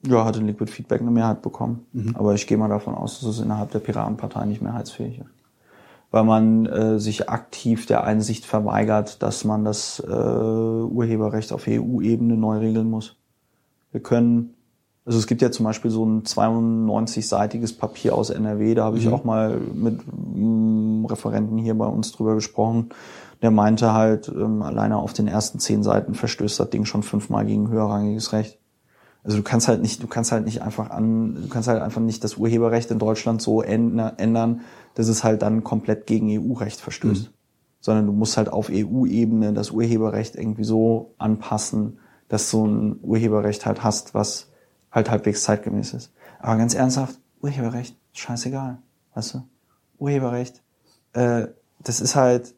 Ja, 0.05 0.23
hat 0.23 0.37
in 0.37 0.47
Liquid 0.47 0.71
Feedback 0.71 1.01
eine 1.01 1.11
Mehrheit 1.11 1.41
bekommen. 1.41 1.85
Aber 2.13 2.33
ich 2.33 2.47
gehe 2.47 2.57
mal 2.57 2.69
davon 2.69 2.95
aus, 2.95 3.19
dass 3.19 3.29
es 3.29 3.39
innerhalb 3.39 3.71
der 3.71 3.79
Piratenpartei 3.79 4.45
nicht 4.45 4.61
mehrheitsfähig 4.61 5.19
ist. 5.19 5.29
Weil 6.11 6.23
man 6.23 6.65
äh, 6.65 6.99
sich 6.99 7.29
aktiv 7.29 7.85
der 7.85 8.03
Einsicht 8.03 8.45
verweigert, 8.45 9.21
dass 9.21 9.43
man 9.43 9.63
das 9.63 9.99
äh, 9.99 10.11
Urheberrecht 10.11 11.53
auf 11.53 11.67
EU-Ebene 11.67 12.35
neu 12.35 12.57
regeln 12.57 12.89
muss. 12.89 13.17
Wir 13.91 14.01
können, 14.01 14.55
also 15.09 15.17
es 15.17 15.25
gibt 15.25 15.41
ja 15.41 15.49
zum 15.49 15.63
Beispiel 15.63 15.89
so 15.89 16.05
ein 16.05 16.21
92-seitiges 16.21 17.75
Papier 17.75 18.13
aus 18.13 18.29
NRW, 18.29 18.75
da 18.75 18.83
habe 18.83 18.99
ich 18.99 19.07
auch 19.07 19.23
mal 19.23 19.57
mit 19.57 20.01
mm, 20.05 21.05
Referenten 21.05 21.57
hier 21.57 21.75
bei 21.75 21.87
uns 21.87 22.11
drüber 22.11 22.35
gesprochen. 22.35 22.89
Der 23.41 23.49
meinte 23.49 23.91
halt, 23.91 24.27
ähm, 24.27 24.61
alleine 24.61 24.97
auf 24.97 25.13
den 25.13 25.27
ersten 25.27 25.57
zehn 25.57 25.81
Seiten 25.81 26.13
verstößt 26.13 26.59
das 26.59 26.69
Ding 26.69 26.85
schon 26.85 27.01
fünfmal 27.01 27.43
gegen 27.47 27.69
höherrangiges 27.69 28.33
Recht. 28.33 28.59
Also 29.23 29.37
du 29.37 29.41
kannst 29.41 29.67
halt 29.67 29.81
nicht, 29.81 30.03
du 30.03 30.05
kannst 30.05 30.31
halt 30.31 30.45
nicht 30.45 30.61
einfach 30.61 30.91
an, 30.91 31.33
du 31.41 31.47
kannst 31.49 31.67
halt 31.67 31.81
einfach 31.81 32.01
nicht 32.01 32.23
das 32.23 32.35
Urheberrecht 32.35 32.91
in 32.91 32.99
Deutschland 32.99 33.41
so 33.41 33.63
ändern, 33.63 34.13
ändern 34.17 34.61
dass 34.93 35.07
es 35.07 35.23
halt 35.23 35.41
dann 35.41 35.63
komplett 35.63 36.05
gegen 36.05 36.29
EU-Recht 36.29 36.79
verstößt. 36.79 37.31
Sondern 37.79 38.05
du 38.05 38.13
musst 38.13 38.37
halt 38.37 38.53
auf 38.53 38.69
EU-Ebene 38.71 39.53
das 39.53 39.71
Urheberrecht 39.71 40.35
irgendwie 40.35 40.65
so 40.65 41.15
anpassen, 41.17 41.97
dass 42.27 42.51
du 42.51 42.67
ein 42.67 42.99
Urheberrecht 43.01 43.65
halt 43.65 43.83
hast, 43.83 44.13
was 44.13 44.48
halt 44.91 45.09
halbwegs 45.09 45.43
zeitgemäß 45.43 45.93
ist. 45.93 46.11
Aber 46.39 46.57
ganz 46.57 46.73
ernsthaft, 46.73 47.19
Urheberrecht, 47.41 47.95
scheißegal, 48.13 48.79
weißt 49.13 49.35
du? 49.35 49.43
Urheberrecht, 49.97 50.61
äh, 51.13 51.47
das 51.79 52.01
ist 52.01 52.15
halt, 52.15 52.53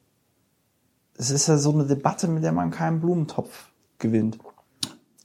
das 1.17 1.29
ist 1.29 1.47
ja 1.47 1.57
so 1.57 1.71
eine 1.71 1.86
Debatte, 1.86 2.27
mit 2.27 2.43
der 2.43 2.51
man 2.51 2.71
keinen 2.71 2.99
Blumentopf 2.99 3.71
gewinnt. 3.99 4.39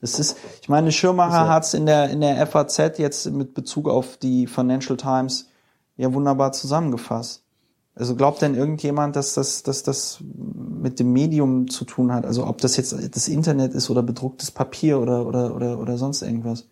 Es 0.00 0.18
ist, 0.18 0.36
ich 0.60 0.68
meine, 0.68 0.92
Schirmacher 0.92 1.48
hat 1.48 1.64
es 1.64 1.74
in 1.74 1.86
der, 1.86 2.10
in 2.10 2.20
der 2.20 2.46
FAZ 2.46 2.98
jetzt 2.98 3.30
mit 3.30 3.54
Bezug 3.54 3.88
auf 3.88 4.18
die 4.18 4.46
Financial 4.46 4.96
Times 4.96 5.48
ja 5.96 6.12
wunderbar 6.12 6.52
zusammengefasst. 6.52 7.42
Also 7.94 8.14
glaubt 8.14 8.42
denn 8.42 8.54
irgendjemand, 8.54 9.16
dass 9.16 9.32
das, 9.32 9.62
dass 9.62 9.82
das 9.82 10.18
mit 10.22 11.00
dem 11.00 11.12
Medium 11.14 11.68
zu 11.68 11.86
tun 11.86 12.12
hat? 12.12 12.26
Also 12.26 12.46
ob 12.46 12.58
das 12.58 12.76
jetzt 12.76 12.94
das 13.16 13.28
Internet 13.28 13.72
ist 13.72 13.88
oder 13.88 14.02
bedrucktes 14.02 14.50
Papier 14.50 15.00
oder, 15.00 15.26
oder, 15.26 15.54
oder, 15.56 15.78
oder 15.78 15.96
sonst 15.96 16.20
irgendwas. 16.20 16.68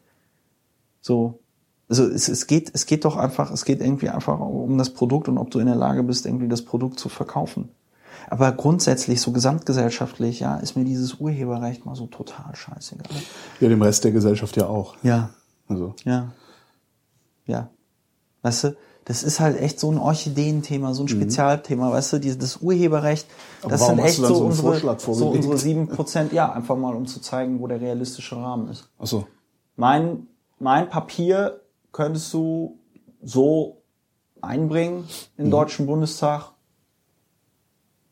So. 1.04 1.40
Also 1.86 2.06
es, 2.06 2.28
es 2.28 2.46
geht, 2.46 2.70
es 2.72 2.86
geht 2.86 3.04
doch 3.04 3.18
einfach, 3.18 3.50
es 3.50 3.66
geht 3.66 3.82
irgendwie 3.82 4.08
einfach 4.08 4.40
um 4.40 4.78
das 4.78 4.88
Produkt 4.88 5.28
und 5.28 5.36
ob 5.36 5.50
du 5.50 5.58
in 5.58 5.66
der 5.66 5.76
Lage 5.76 6.02
bist, 6.02 6.24
irgendwie 6.24 6.48
das 6.48 6.62
Produkt 6.62 6.98
zu 6.98 7.10
verkaufen. 7.10 7.68
Aber 8.30 8.50
grundsätzlich, 8.52 9.20
so 9.20 9.32
gesamtgesellschaftlich, 9.32 10.40
ja, 10.40 10.56
ist 10.56 10.76
mir 10.76 10.84
dieses 10.84 11.20
Urheberrecht 11.20 11.84
mal 11.84 11.94
so 11.94 12.06
total 12.06 12.56
scheißegal. 12.56 13.04
Ja, 13.60 13.68
dem 13.68 13.82
Rest 13.82 14.04
der 14.04 14.12
Gesellschaft 14.12 14.56
ja 14.56 14.66
auch. 14.66 14.96
Ja, 15.02 15.30
Also. 15.68 15.94
ja. 16.04 16.32
Ja. 17.44 17.68
Weißt 18.40 18.64
du, 18.64 18.76
das 19.04 19.22
ist 19.22 19.40
halt 19.40 19.60
echt 19.60 19.78
so 19.78 19.92
ein 19.92 19.98
Orchideenthema, 19.98 20.94
so 20.94 21.02
ein 21.02 21.08
Spezialthema, 21.08 21.90
weißt 21.90 22.14
du, 22.14 22.18
dieses 22.18 22.38
das 22.38 22.56
Urheberrecht, 22.62 23.26
Aber 23.60 23.72
das 23.72 23.86
sind 23.86 23.98
echt 23.98 24.16
so, 24.16 24.26
so 24.26 24.44
unsere, 24.46 24.98
so 24.98 25.28
unsere 25.28 25.58
sieben 25.58 25.86
Prozent, 25.88 26.32
ja, 26.32 26.50
einfach 26.50 26.78
mal 26.78 26.94
um 26.94 27.04
zu 27.06 27.20
zeigen, 27.20 27.60
wo 27.60 27.66
der 27.66 27.82
realistische 27.82 28.36
Rahmen 28.36 28.68
ist. 28.68 28.88
Ach 28.98 29.06
so. 29.06 29.26
Mein, 29.76 30.28
mein 30.64 30.88
Papier 30.88 31.60
könntest 31.92 32.32
du 32.32 32.78
so 33.22 33.82
einbringen 34.40 35.04
im 35.36 35.50
Deutschen 35.50 35.84
Bundestag 35.84 36.52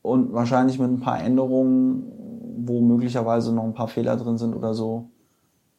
und 0.03 0.33
wahrscheinlich 0.33 0.77
mit 0.77 0.87
ein 0.87 0.99
paar 0.99 1.19
Änderungen, 1.19 2.11
wo 2.67 2.79
möglicherweise 2.79 3.51
noch 3.55 3.63
ein 3.63 3.73
paar 3.73 3.87
Fehler 3.87 4.17
drin 4.17 4.37
sind 4.37 4.53
oder 4.53 4.75
so, 4.75 5.09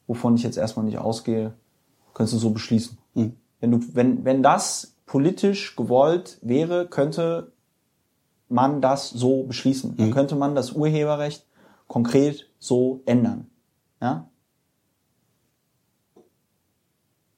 wovon 0.09 0.35
ich 0.35 0.43
jetzt 0.43 0.57
erstmal 0.57 0.85
nicht 0.85 0.99
ausgehe, 0.99 1.55
könntest 2.13 2.35
du 2.35 2.39
so 2.39 2.51
beschließen. 2.51 2.99
Hm. 3.15 3.37
Wenn 3.61 3.71
du, 3.71 3.79
wenn, 3.93 4.25
wenn 4.25 4.43
das 4.43 4.97
politisch 5.07 5.77
gewollt 5.77 6.41
wäre, 6.43 6.89
könnte 6.89 7.53
man 8.49 8.81
das 8.81 9.11
so 9.11 9.45
beschließen. 9.45 9.97
Dann 9.97 10.11
könnte 10.11 10.35
man 10.35 10.57
das 10.57 10.73
Urheberrecht 10.73 11.47
konkret 11.87 12.51
so 12.59 13.01
ändern. 13.07 13.47
Ja? 14.03 14.29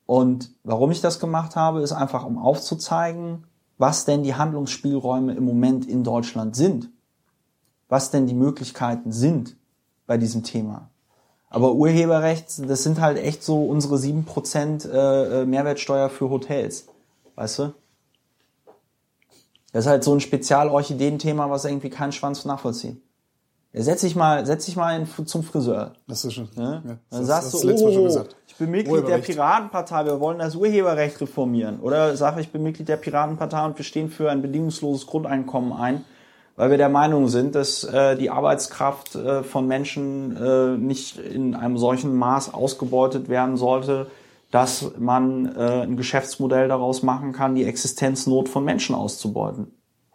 Und 0.07 0.52
warum 0.62 0.92
ich 0.92 1.00
das 1.00 1.18
gemacht 1.18 1.57
habe, 1.57 1.80
ist 1.80 1.92
einfach, 1.92 2.24
um 2.24 2.38
aufzuzeigen, 2.38 3.44
was 3.76 4.04
denn 4.04 4.22
die 4.22 4.34
Handlungsspielräume 4.34 5.34
im 5.34 5.44
Moment 5.44 5.86
in 5.86 6.04
Deutschland 6.04 6.57
sind. 6.57 6.90
Was 7.88 8.11
denn 8.11 8.26
die 8.26 8.34
Möglichkeiten 8.34 9.12
sind 9.12 9.57
bei 10.07 10.16
diesem 10.16 10.42
Thema. 10.42 10.90
Aber 11.50 11.74
Urheberrecht, 11.74 12.68
das 12.68 12.82
sind 12.82 13.00
halt 13.00 13.18
echt 13.18 13.42
so 13.42 13.64
unsere 13.64 13.96
7% 13.96 14.88
äh, 14.88 15.42
äh, 15.42 15.46
Mehrwertsteuer 15.46 16.11
für 16.11 16.30
Hotels. 16.30 16.86
Weißt 17.34 17.59
du? 17.61 17.74
Das 19.72 19.84
ist 19.84 19.90
halt 19.90 20.04
so 20.04 20.14
ein 20.14 20.20
Spezial-Orchideen-Thema, 20.20 21.50
was 21.50 21.64
irgendwie 21.64 21.90
keinen 21.90 22.12
Schwanz 22.12 22.44
nachvollziehen. 22.44 23.02
Ja, 23.72 23.82
setz 23.82 24.00
dich 24.00 24.16
mal, 24.16 24.46
setz 24.46 24.64
dich 24.64 24.76
mal 24.76 24.98
in, 24.98 25.26
zum 25.26 25.42
Friseur. 25.42 25.92
Das 26.09 26.24
ist 26.24 26.32
schon. 26.32 26.48
Ne? 26.57 26.82
Ja, 26.84 26.90
Dann 26.90 26.98
das 27.11 27.26
sagst 27.26 27.52
hast 27.52 27.62
du, 27.62 27.66
letztes 27.66 27.84
Mal 27.84 27.92
schon 27.92 28.02
oh, 28.02 28.07
gesagt. 28.07 28.36
Ich 28.57 28.61
bin 28.61 28.70
Mitglied 28.70 29.07
der. 29.07 29.18
Piratenpartei, 29.18 30.07
wir 30.07 30.18
wollen 30.18 30.38
das 30.38 30.54
Urheberrecht 30.54 31.20
reformieren. 31.20 31.78
Oder 31.80 32.16
sag, 32.16 32.38
ich 32.38 32.50
bin 32.50 32.62
Mitglied 32.62 32.88
der 32.88 32.96
Piratenpartei 32.96 33.66
und 33.66 33.76
wir 33.76 33.84
stehen 33.84 34.09
für 34.09 34.30
ein 34.30 34.40
bedingungsloses 34.40 35.07
Grundeinkommen 35.07 35.74
ein, 35.74 36.07
weil 36.57 36.70
wir 36.70 36.78
der 36.78 36.88
Meinung 36.88 37.28
sind, 37.28 37.54
dass 37.54 37.84
äh, 37.84 38.16
die 38.16 38.30
Arbeitskraft 38.30 39.14
äh, 39.14 39.42
von 39.42 39.66
Menschen 39.66 40.34
äh, 40.38 40.78
nicht 40.78 41.18
in 41.18 41.54
einem 41.54 41.76
solchen 41.76 42.16
Maß 42.16 42.54
ausgebeutet 42.54 43.28
werden 43.28 43.59
sollte, 43.59 44.07
dass 44.50 44.92
man 44.98 45.54
äh, 45.54 45.82
ein 45.82 45.98
Geschäftsmodell 45.98 46.68
daraus 46.68 47.02
machen 47.02 47.32
kann, 47.32 47.57
die 47.57 47.64
Existenznot 47.64 48.48
von 48.48 48.64
Menschen 48.64 48.94
auszubeuten. 48.94 49.66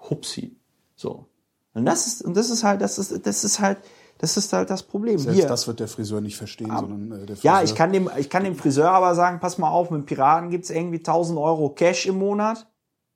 Hupsi. 0.09 0.55
So. 0.95 1.27
Und 1.75 1.85
das 1.85 2.07
ist, 2.07 2.23
und 2.23 2.35
das 2.35 2.49
ist 2.49 2.63
halt, 2.63 2.81
das 2.81 2.97
ist, 2.97 3.23
das 3.23 3.43
ist 3.43 3.59
halt, 3.59 3.77
das 4.21 4.37
ist 4.37 4.53
halt 4.53 4.69
das 4.69 4.83
Problem. 4.83 5.17
Selbst 5.17 5.35
Hier. 5.39 5.47
das 5.47 5.65
wird 5.65 5.79
der 5.79 5.87
Friseur 5.87 6.21
nicht 6.21 6.37
verstehen, 6.37 6.69
sondern 6.69 7.23
äh, 7.23 7.25
der 7.25 7.35
Friseur. 7.35 7.51
Ja, 7.51 7.63
ich 7.63 7.73
kann 7.73 7.91
dem, 7.91 8.07
ich 8.19 8.29
kann 8.29 8.43
dem 8.43 8.55
Friseur 8.55 8.91
aber 8.91 9.15
sagen, 9.15 9.39
pass 9.39 9.57
mal 9.57 9.69
auf, 9.69 9.89
mit 9.89 10.05
Piraten 10.05 10.51
gibt's 10.51 10.69
irgendwie 10.69 10.99
1000 10.99 11.39
Euro 11.39 11.69
Cash 11.71 12.05
im 12.05 12.19
Monat. 12.19 12.67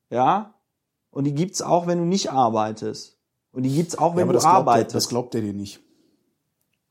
Ja. 0.09 0.55
Und 1.11 1.25
die 1.25 1.35
gibt's 1.35 1.61
auch, 1.61 1.85
wenn 1.85 1.99
du 1.99 2.05
nicht 2.05 2.31
arbeitest. 2.31 3.19
Und 3.51 3.63
die 3.63 3.69
gibt's 3.69 3.95
auch, 3.95 4.13
ja, 4.13 4.17
wenn 4.17 4.23
aber 4.23 4.33
du 4.33 4.39
glaubt, 4.39 4.51
der, 4.51 4.57
arbeitest. 4.57 4.95
das 4.95 5.07
glaubt 5.07 5.33
der 5.35 5.41
dir 5.41 5.53
nicht. 5.53 5.79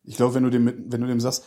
Ich 0.05 0.17
glaube, 0.17 0.35
wenn 0.35 0.45
du 0.45 0.51
dem, 0.51 0.67
wenn 0.67 1.01
du 1.01 1.09
dem 1.09 1.19
sagst, 1.21 1.45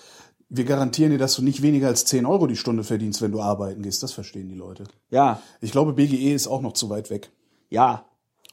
wir 0.49 0.65
garantieren 0.65 1.11
dir, 1.11 1.17
dass 1.17 1.35
du 1.35 1.43
nicht 1.43 1.61
weniger 1.61 1.87
als 1.87 2.03
10 2.03 2.25
Euro 2.25 2.47
die 2.47 2.57
Stunde 2.57 2.83
verdienst, 2.83 3.21
wenn 3.21 3.31
du 3.31 3.41
arbeiten 3.41 3.81
gehst, 3.81 4.03
das 4.03 4.11
verstehen 4.11 4.49
die 4.49 4.55
Leute. 4.55 4.83
ja, 5.09 5.41
Ich 5.61 5.71
glaube, 5.71 5.93
BGE 5.93 6.33
ist 6.33 6.47
auch 6.47 6.61
noch 6.61 6.73
zu 6.73 6.89
weit 6.89 7.09
weg. 7.09 7.31
ja. 7.69 8.03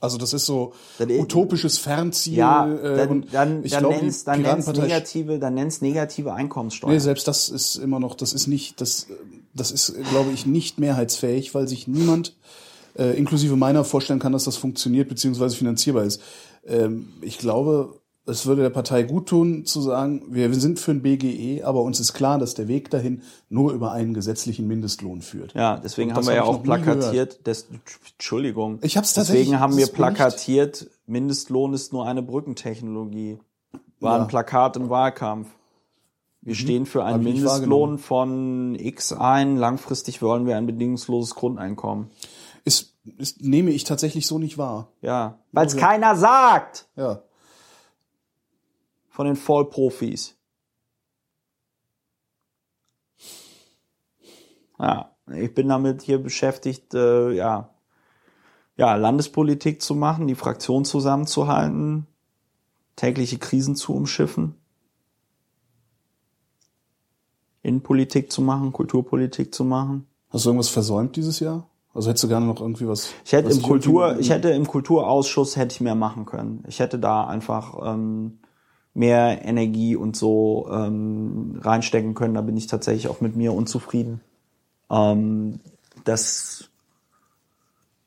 Also 0.05 0.19
das 0.19 0.33
ist 0.33 0.47
so 0.47 0.73
Dann- 0.99 1.11
utopisches 1.11 1.79
Fernziel. 1.79 2.35
Ja, 2.35 2.73
äh, 2.73 2.97
dann, 2.97 3.09
und 3.09 3.35
dann, 3.35 3.65
ich 3.65 3.73
dann 3.73 3.81
glaube, 3.81 3.97
nenn's, 3.97 4.23
dann 4.25 4.43
nenn's 4.43 4.65
Piratenpartei 4.67 4.83
negative, 4.83 5.39
dann 5.39 5.55
nenn's 5.55 5.81
negative 5.81 6.33
Einkommenssteuer. 6.33 6.91
Nee, 6.91 6.99
selbst 6.99 7.27
das 7.27 7.49
ist 7.49 7.77
immer 7.77 7.99
noch, 7.99 8.15
das 8.15 8.33
ist 8.33 8.47
nicht, 8.47 8.81
das, 8.81 9.09
das 9.55 9.73
ist, 9.73 9.95
glaube 10.11 10.31
ich, 10.33 10.47
nicht 10.47 10.79
mehrheitsfähig, 10.79 11.55
weil 11.55 11.67
sich 11.67 11.89
niemand, 11.89 12.37
äh, 12.97 13.17
inklusive 13.19 13.57
meiner, 13.57 13.83
vorstellen 13.85 14.21
kann, 14.21 14.33
dass 14.33 14.45
das 14.45 14.57
funktioniert 14.57 15.09
beziehungsweise 15.09 15.57
finanzierbar 15.57 16.05
ist. 16.05 16.21
Ähm, 16.67 17.09
ich 17.21 17.39
glaube, 17.39 18.01
es 18.27 18.47
würde 18.47 18.62
der 18.62 18.70
Partei 18.70 19.03
gut 19.03 19.29
tun, 19.29 19.66
zu 19.66 19.81
sagen, 19.83 20.22
wir, 20.29 20.53
sind 20.55 20.79
für 20.81 20.93
ein 20.93 21.03
BGE, 21.03 21.62
aber 21.64 21.83
uns 21.83 22.01
ist 22.01 22.14
klar, 22.14 22.39
dass 22.39 22.55
der 22.55 22.68
Weg 22.68 22.89
dahin 22.91 23.22
nur 23.51 23.72
über 23.72 23.93
einen 23.93 24.14
gesetzlichen 24.14 24.66
Mindestlohn 24.66 25.20
führt. 25.20 25.53
Ja, 25.55 25.77
deswegen 25.77 26.11
Und 26.11 26.16
haben 26.16 26.27
wir 26.27 26.35
ja 26.35 26.45
auch 26.45 26.62
plakatiert, 26.62 27.47
des, 27.47 27.66
Entschuldigung. 28.12 28.79
Ich 28.83 28.97
hab's 28.97 29.12
tatsächlich- 29.12 29.45
Deswegen 29.47 29.61
haben 29.61 29.77
wir 29.77 29.83
ist 29.85 29.89
nicht- 29.91 29.97
plakatiert, 29.97 30.87
Mindestlohn 31.07 31.75
ist 31.75 31.93
nur 31.93 32.07
eine 32.07 32.22
Brückentechnologie. 32.22 33.39
War 34.01 34.16
Ja. 34.16 34.22
ein 34.22 34.29
Plakat 34.29 34.77
im 34.77 34.89
Wahlkampf. 34.89 35.49
Wir 36.41 36.55
stehen 36.55 36.85
für 36.87 37.05
einen 37.05 37.22
Mindestlohn 37.25 37.99
von 37.99 38.75
X 38.79 39.12
ein, 39.12 39.57
langfristig 39.57 40.20
wollen 40.20 40.47
wir 40.47 40.57
ein 40.59 40.66
bedingungsloses 40.66 41.35
Grundeinkommen. 41.35 42.11
Ist, 42.64 42.95
ist, 43.18 43.43
nehme 43.43 43.70
ich 43.70 43.85
tatsächlich 43.85 44.27
so 44.27 44.39
nicht 44.39 44.57
wahr. 44.59 44.89
Ja, 45.03 45.39
weil 45.53 45.66
es 45.66 45.75
Okay. 45.75 45.83
keiner 45.85 46.16
sagt 46.16 46.87
Ja. 46.97 47.20
Von 49.15 49.27
den 49.27 49.37
Vollprofis. 49.37 50.37
Ja, 54.77 55.12
ich 55.33 55.55
bin 55.55 55.69
damit 55.69 56.03
hier 56.03 56.19
beschäftigt, 56.19 56.95
äh, 56.95 57.31
ja, 57.31 57.71
ja, 58.77 58.97
Landespolitik 58.97 59.83
zu 59.83 59.95
machen, 59.95 60.27
die 60.27 60.35
Fraktion 60.35 60.85
zusammenzuhalten, 60.85 62.09
tägliche 62.97 63.39
Krisen 63.39 63.77
zu 63.77 63.95
umschiffen, 63.95 64.57
Innenpolitik 67.62 68.33
zu 68.33 68.43
machen, 68.43 68.73
Kulturpolitik 68.73 69.55
zu 69.55 69.62
machen. 69.62 70.09
Hast 70.31 70.45
du 70.45 70.49
irgendwas 70.49 70.71
versäumt 70.71 71.15
dieses 71.15 71.39
Jahr? 71.39 71.69
Also 71.95 72.09
hättest 72.09 72.25
du 72.25 72.29
gerne 72.29 72.47
noch 72.47 72.61
irgendwie 72.61 72.89
was? 72.89 73.15
Ich 73.25 73.33
hätte 73.33 73.51
was 73.51 73.59
im 73.59 73.62
Kultur, 73.62 74.19
ich 74.19 74.31
hätte 74.31 74.51
im 74.51 74.67
Kulturausschuss 74.67 75.55
hätte 75.55 75.75
ich 75.75 75.81
mehr 75.81 75.95
machen 75.95 76.27
können. 76.27 76.65
Ich 76.67 76.81
hätte 76.81 76.99
da 76.99 77.29
einfach 77.29 77.95
ähm, 77.95 78.41
mehr 78.95 79.45
Energie 79.45 79.97
und 79.97 80.16
so 80.16 80.68
ähm, 80.70 81.59
reinstecken 81.61 82.14
können. 82.14 82.34
Da 82.34 82.40
bin 82.40 82.57
ich 82.57 82.68
tatsächlich 82.68 83.09
auch 83.09 83.20
mit 83.20 83.36
mir 83.36 83.53
unzufrieden. 83.53 84.20
Ähm, 84.90 85.61
das, 86.05 86.70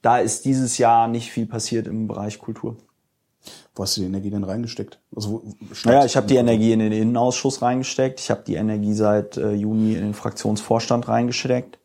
da 0.02 0.20
ist 0.20 0.46
dieses 0.46 0.78
Jahr 0.78 1.08
nicht 1.08 1.32
viel 1.32 1.46
passiert 1.46 1.88
im 1.88 2.08
Bereich 2.08 2.40
Kultur. 2.40 2.78
Wo 3.76 3.84
hast 3.84 3.96
du 3.96 4.02
die 4.02 4.08
Energie 4.08 4.30
denn 4.30 4.44
reingesteckt? 4.44 5.00
Also 5.16 5.44
Naja, 5.86 6.06
ich 6.06 6.18
habe 6.18 6.28
die 6.28 6.38
Energie 6.38 6.72
in 6.72 6.80
den 6.80 6.92
Innenausschuss 6.92 7.62
reingesteckt. 7.62 8.20
Ich 8.20 8.32
habe 8.32 8.44
die 8.46 8.56
Energie 8.56 8.94
seit 8.94 9.38
äh, 9.38 9.54
Juni 9.54 9.94
in 9.94 10.02
den 10.02 10.14
Fraktionsvorstand 10.14 11.08
reingesteckt. 11.08 11.78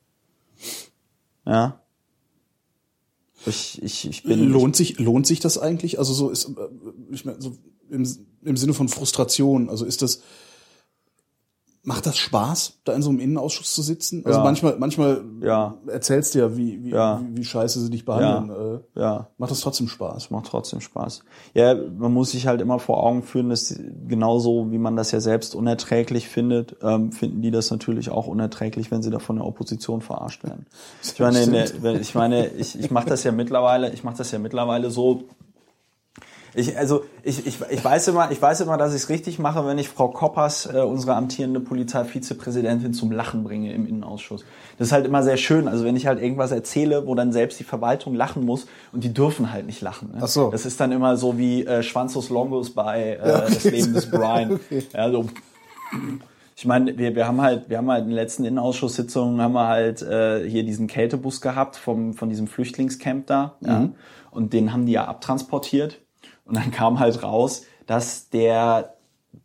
Ja. 1.45 1.81
Ich, 3.45 3.83
ich, 3.83 4.09
ich 4.09 4.23
bin 4.23 4.49
Lohnt 4.49 4.77
sich, 4.77 4.99
lohnt 4.99 5.27
sich 5.27 5.41
das 5.41 5.59
eigentlich? 5.59 5.99
Also 5.99 6.15
so 6.15 6.31
ist, 6.31 6.49
äh, 6.49 6.53
ich 7.11 7.25
meine, 7.25 7.43
so 7.43 7.57
im, 7.93 8.09
im 8.43 8.57
Sinne 8.57 8.75
von 8.75 8.89
Frustration, 8.89 9.69
also 9.71 9.85
ist 9.85 10.03
das, 10.03 10.21
macht 11.85 12.07
das 12.07 12.17
Spaß, 12.17 12.75
da 12.85 12.93
in 12.93 13.03
so 13.03 13.11
einem 13.11 13.19
Innenausschuss 13.19 13.75
zu 13.75 13.83
sitzen? 13.83 14.25
Also 14.25 14.39
Ja. 14.39 14.45
manchmal, 14.45 14.77
manchmal 14.79 15.25
Ja. 15.41 15.75
erzählst 15.89 16.33
du 16.35 16.39
ja, 16.39 16.57
wie, 16.57 16.85
wie, 16.85 16.91
Ja. 16.91 17.21
wie, 17.21 17.39
wie 17.39 17.45
scheiße 17.45 17.81
sie 17.81 17.91
dich 17.91 18.05
behandeln. 18.05 18.81
Äh, 18.95 19.01
ja. 19.01 19.31
macht 19.37 19.51
das 19.51 19.61
trotzdem 19.63 19.89
Spaß? 19.89 20.31
macht 20.31 20.47
trotzdem 20.47 20.81
Spaß. 20.81 21.25
Ja, 21.55 21.75
man 21.75 22.13
muss 22.13 22.31
sich 22.31 22.47
halt 22.47 22.61
immer 22.61 22.79
vor 22.79 23.03
Augen 23.03 23.25
führen, 23.25 23.51
dass 23.51 23.75
genauso 24.07 24.71
wie 24.71 24.79
man 24.79 24.95
das 24.95 25.11
ja 25.11 25.19
selbst 25.21 25.57
unerträglich 25.57 26.29
findet, 26.29 26.77
ähm, 26.83 27.11
finden 27.11 27.43
die 27.43 27.51
das 27.51 27.73
natürlich 27.73 28.11
auch 28.11 28.29
unerträglich, 28.29 28.93
wenn 28.93 29.03
sie 29.03 29.11
da 29.11 29.19
von 29.19 29.35
der 29.37 29.45
Opposition 29.45 30.03
verarscht 30.03 30.45
werden. 30.45 30.67
Ich 31.03 31.19
meine, 31.19 31.43
in 31.43 31.51
der, 31.51 32.01
ich 32.01 32.15
meine, 32.15 32.47
ich, 32.47 32.79
ich 32.79 32.93
mache 32.93 33.09
das 33.09 33.25
ja 33.25 33.33
mittlerweile, 33.33 33.93
ich 33.93 34.05
mache 34.05 34.19
das 34.19 34.31
ja 34.31 34.39
mittlerweile 34.39 34.93
so. 34.93 35.25
Ich, 36.55 36.77
also 36.77 37.05
ich, 37.23 37.47
ich, 37.47 37.59
ich 37.71 37.85
weiß 37.85 38.09
immer, 38.09 38.31
ich 38.31 38.41
weiß 38.41 38.61
immer, 38.61 38.77
dass 38.77 38.91
ich 38.95 39.03
es 39.03 39.09
richtig 39.09 39.39
mache, 39.39 39.67
wenn 39.67 39.79
ich 39.79 39.89
Frau 39.89 40.09
Koppers, 40.09 40.69
äh, 40.73 40.81
unsere 40.81 41.15
amtierende 41.15 41.61
Polizeivizepräsidentin, 41.61 42.93
zum 42.93 43.11
Lachen 43.11 43.43
bringe 43.43 43.73
im 43.73 43.87
Innenausschuss. 43.87 44.45
Das 44.77 44.89
ist 44.89 44.93
halt 44.93 45.07
immer 45.07 45.23
sehr 45.23 45.39
schön. 45.39 45.67
Also 45.67 45.85
wenn 45.85 45.97
ich 45.97 46.07
halt 46.07 46.21
irgendwas 46.21 46.53
erzähle, 46.53 47.07
wo 47.07 47.15
dann 47.15 47.33
selbst 47.33 47.59
die 47.59 47.65
Verwaltung 47.65 48.15
lachen 48.15 48.45
muss 48.45 48.67
und 48.93 49.03
die 49.03 49.15
dürfen 49.15 49.51
halt 49.53 49.67
nicht 49.67 49.81
lachen. 49.81 50.11
Ne? 50.13 50.19
Ach 50.23 50.29
so. 50.29 50.51
Das 50.51 50.67
ist 50.67 50.79
dann 50.79 50.93
immer 50.93 51.17
so 51.17 51.39
wie 51.39 51.65
äh, 51.65 51.83
Schwanzus 51.83 52.29
Longus 52.29 52.75
bei 52.75 53.13
äh, 53.15 53.19
Das 53.19 53.65
Leben 53.65 53.95
des 53.95 54.11
Brian. 54.11 54.53
Okay. 54.63 54.83
Ja, 54.93 55.11
so. 55.11 55.27
Ich 56.57 56.67
meine, 56.67 56.97
wir, 56.97 57.15
wir 57.15 57.27
haben 57.27 57.41
halt, 57.41 57.69
wir 57.71 57.79
haben 57.79 57.91
halt 57.91 58.03
in 58.03 58.09
den 58.09 58.15
letzten 58.15 58.45
Innenausschusssitzungen 58.45 59.41
haben 59.41 59.55
wir 59.55 59.69
halt 59.69 60.03
äh, 60.03 60.49
hier 60.49 60.65
diesen 60.65 60.87
Kältebus 60.87 61.41
gehabt 61.41 61.77
vom, 61.77 62.15
von 62.15 62.29
diesem 62.29 62.47
Flüchtlingscamp 62.47 63.27
da. 63.27 63.57
Ja? 63.61 63.89
Und 64.31 64.53
den 64.53 64.73
haben 64.73 64.87
die 64.87 64.93
ja 64.93 65.07
abtransportiert. 65.07 66.02
Und 66.45 66.57
dann 66.57 66.71
kam 66.71 66.99
halt 66.99 67.23
raus, 67.23 67.65
dass 67.87 68.29
der 68.31 68.95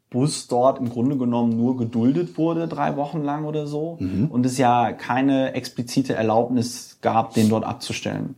Bus 0.09 0.47
dort 0.47 0.79
im 0.79 0.89
Grunde 0.89 1.17
genommen 1.17 1.57
nur 1.57 1.77
geduldet 1.77 2.37
wurde, 2.37 2.67
drei 2.67 2.95
Wochen 2.95 3.23
lang 3.23 3.45
oder 3.45 3.67
so. 3.67 3.97
Und 4.29 4.45
es 4.45 4.57
ja 4.57 4.93
keine 4.93 5.53
explizite 5.53 6.13
Erlaubnis 6.13 6.99
gab, 7.01 7.33
den 7.33 7.49
dort 7.49 7.65
abzustellen. 7.65 8.35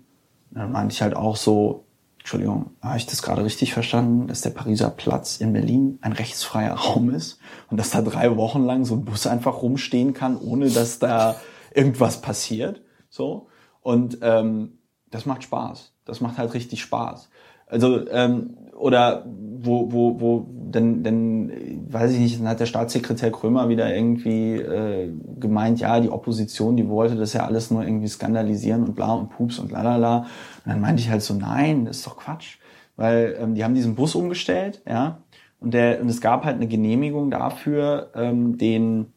Dann 0.52 0.72
meinte 0.72 0.94
ich 0.94 1.02
halt 1.02 1.16
auch 1.16 1.36
so, 1.36 1.86
Entschuldigung, 2.20 2.72
habe 2.82 2.98
ich 2.98 3.06
das 3.06 3.22
gerade 3.22 3.44
richtig 3.44 3.74
verstanden, 3.74 4.28
dass 4.28 4.42
der 4.42 4.50
Pariser 4.50 4.90
Platz 4.90 5.38
in 5.38 5.54
Berlin 5.54 6.00
ein 6.02 6.12
rechtsfreier 6.12 6.74
Raum 6.74 7.12
ist 7.12 7.40
und 7.70 7.78
dass 7.78 7.92
da 7.92 8.02
drei 8.02 8.36
Wochen 8.36 8.64
lang 8.64 8.84
so 8.84 8.96
ein 8.96 9.06
Bus 9.06 9.28
einfach 9.28 9.62
rumstehen 9.62 10.14
kann, 10.14 10.38
ohne 10.38 10.70
dass 10.70 11.00
da 11.00 11.38
irgendwas 11.74 12.22
passiert. 12.22 12.82
So. 13.10 13.48
Und 13.82 14.20
ähm, 14.22 14.80
das 15.10 15.26
macht 15.26 15.44
Spaß. 15.44 15.94
Das 16.06 16.22
macht 16.22 16.38
halt 16.38 16.54
richtig 16.54 16.82
Spaß. 16.82 17.30
Also, 17.70 18.08
ähm, 18.10 18.58
oder 18.78 19.26
wo, 19.26 19.92
wo, 19.92 20.20
wo, 20.20 20.48
denn, 20.50 21.04
denn, 21.04 21.86
weiß 21.90 22.12
ich 22.12 22.20
nicht, 22.20 22.40
dann 22.40 22.48
hat 22.48 22.60
der 22.60 22.66
Staatssekretär 22.66 23.32
Krömer 23.32 23.70
wieder 23.70 23.94
irgendwie 23.94 24.56
äh, 24.56 25.12
gemeint, 25.40 25.80
ja, 25.80 26.00
die 26.00 26.10
Opposition, 26.10 26.78
die 26.78 26.88
wollte 26.88 27.16
das 27.16 27.34
ja 27.34 27.46
alles 27.46 27.72
nur 27.72 27.84
irgendwie 27.84 28.08
skandalisieren 28.08 28.84
und 28.84 28.96
bla 28.96 29.14
und 29.14 29.30
pups 29.30 29.60
und 29.60 29.72
lalala. 29.72 30.20
Und 30.66 30.72
dann 30.72 30.82
meinte 30.82 31.02
ich 31.02 31.10
halt 31.10 31.22
so, 31.22 31.34
nein, 31.34 31.86
das 31.86 31.98
ist 31.98 32.08
doch 32.08 32.18
Quatsch. 32.18 32.58
Weil 32.96 33.38
ähm, 33.40 33.56
die 33.56 33.64
haben 33.64 33.76
diesen 33.76 33.96
Bus 33.96 34.16
umgestellt, 34.16 34.82
ja, 34.88 35.20
und 35.62 35.74
der, 35.74 36.02
und 36.02 36.10
es 36.10 36.22
gab 36.22 36.46
halt 36.46 36.56
eine 36.56 36.68
Genehmigung 36.68 37.32
dafür, 37.32 38.12
ähm, 38.16 38.58
den 38.58 39.08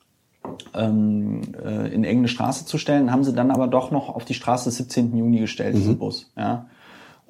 ähm, 0.74 1.40
äh, 1.55 1.86
in 1.86 2.05
irgendeine 2.05 2.28
Straße 2.28 2.66
zu 2.66 2.78
stellen, 2.78 3.12
haben 3.12 3.22
sie 3.22 3.32
dann 3.32 3.50
aber 3.50 3.68
doch 3.68 3.90
noch 3.90 4.09
auf 4.09 4.24
die 4.24 4.34
Straße 4.34 4.68
des 4.68 4.78
17. 4.78 5.16
Juni 5.16 5.38
gestellt, 5.38 5.76
diesen 5.76 5.98
Bus. 5.98 6.32
Ja. 6.36 6.66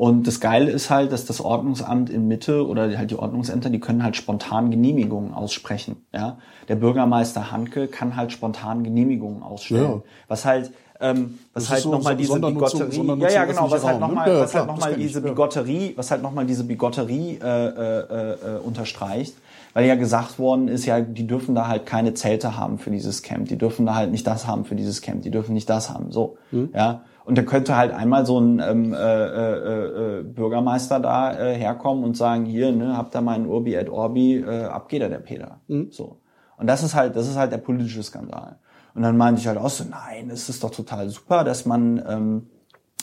Und 0.03 0.26
das 0.26 0.40
Geile 0.40 0.68
ist 0.72 0.90
halt, 0.90 1.12
dass 1.12 1.26
das 1.26 1.40
Ordnungsamt 1.40 2.11
in 2.11 2.26
Mitte 2.26 2.66
oder 2.66 2.98
halt 2.98 3.12
die 3.12 3.16
Ordnungsämter, 3.16 3.70
die 3.70 3.78
können 3.78 4.03
halt 4.03 4.16
spontan 4.16 4.72
Genehmigungen 4.72 5.32
aussprechen. 5.32 5.94
Ja. 6.12 6.38
Der 6.66 6.74
Bürgermeister 6.74 7.53
Hanke 7.53 7.86
kann 7.86 8.16
halt 8.16 8.32
spontan 8.32 8.82
Genehmigungen 8.82 9.44
ausstellen. 9.44 9.84
Ja. 9.84 10.03
Was 10.26 10.44
halt 10.44 10.72
ähm, 11.00 11.38
was 11.55 11.70
halt 11.70 11.82
so 11.82 11.92
nochmal 11.92 12.16
diese 12.16 12.40
Bigotterie, 12.40 13.20
ja, 13.20 13.30
ja, 13.30 13.44
genau, 13.44 13.70
was 13.70 13.84
halt 13.84 13.94
Raum, 13.94 14.00
ne? 14.00 14.09
nochmal, 14.09 14.28
Ja, 14.28 14.40
was 14.40 14.55
halt 14.57 14.66
noch 14.66 14.74
das 14.74 14.84
mal 14.84 14.90
kenn 14.90 15.00
ich, 15.00 15.07
diese 15.07 15.20
ja. 15.20 15.28
Bigotterie, 15.28 15.92
was 15.94 16.11
halt 16.11 16.22
nochmal 16.24 16.46
diese 16.46 16.64
Bigotterie 16.64 17.38
äh, 17.40 17.46
äh, 17.46 18.32
äh, 18.32 18.59
unterstreicht, 18.59 19.36
weil 19.72 19.86
ja 19.86 19.94
gesagt 19.94 20.40
worden 20.40 20.66
ist, 20.66 20.84
ja, 20.84 21.00
die 21.00 21.28
dürfen 21.28 21.55
da 21.55 21.68
halt 21.68 21.86
keine 21.86 22.14
Zelte 22.14 22.57
haben 22.57 22.78
für 22.80 22.90
dieses 22.90 23.22
Camp, 23.22 23.46
die 23.46 23.57
dürfen 23.57 23.86
da 23.86 23.94
halt 23.94 24.11
nicht 24.11 24.26
das 24.26 24.48
haben 24.48 24.64
für 24.64 24.74
dieses 24.74 25.00
Camp, 25.00 25.22
die 25.22 25.30
dürfen 25.30 25.55
nicht 25.55 25.70
das 25.70 25.90
haben, 25.90 26.11
so, 26.11 26.38
Hm. 26.50 26.70
ja. 26.74 27.03
Und 27.24 27.38
dann 27.38 27.46
könnte 27.46 27.76
halt 27.76 27.92
einmal 27.92 28.26
so 28.26 28.40
ein 28.40 28.60
ähm, 28.60 28.92
äh, 28.92 28.96
äh, 28.96 30.18
äh, 30.18 30.22
Bürgermeister 30.24 30.98
da 30.98 31.32
äh, 31.32 31.54
herkommen 31.54 32.02
und 32.02 32.16
sagen, 32.16 32.44
hier, 32.44 32.72
ne, 32.72 32.96
habt 32.96 33.14
ihr 33.14 33.20
meinen 33.20 33.46
Urbi 33.46 33.74
et 33.74 33.88
Orbi, 33.88 34.38
äh, 34.40 34.64
ab 34.64 34.88
geht 34.88 35.02
er 35.02 35.08
der 35.08 35.18
Peter. 35.18 35.60
Hm. 35.68 35.88
So. 35.92 36.18
Und 36.56 36.66
das 36.66 36.82
ist 36.82 36.94
halt, 36.94 37.14
das 37.16 37.28
ist 37.28 37.36
halt 37.36 37.52
der 37.52 37.58
politische 37.58 38.02
Skandal. 38.02 38.58
Und 38.94 39.02
dann 39.02 39.16
meinte 39.16 39.40
ich 39.40 39.46
halt 39.46 39.58
auch 39.58 39.70
so, 39.70 39.84
nein, 39.84 40.30
es 40.30 40.48
ist 40.48 40.62
doch 40.64 40.70
total 40.70 41.08
super, 41.08 41.44
dass 41.44 41.64
man, 41.64 42.02
ähm, 42.06 42.46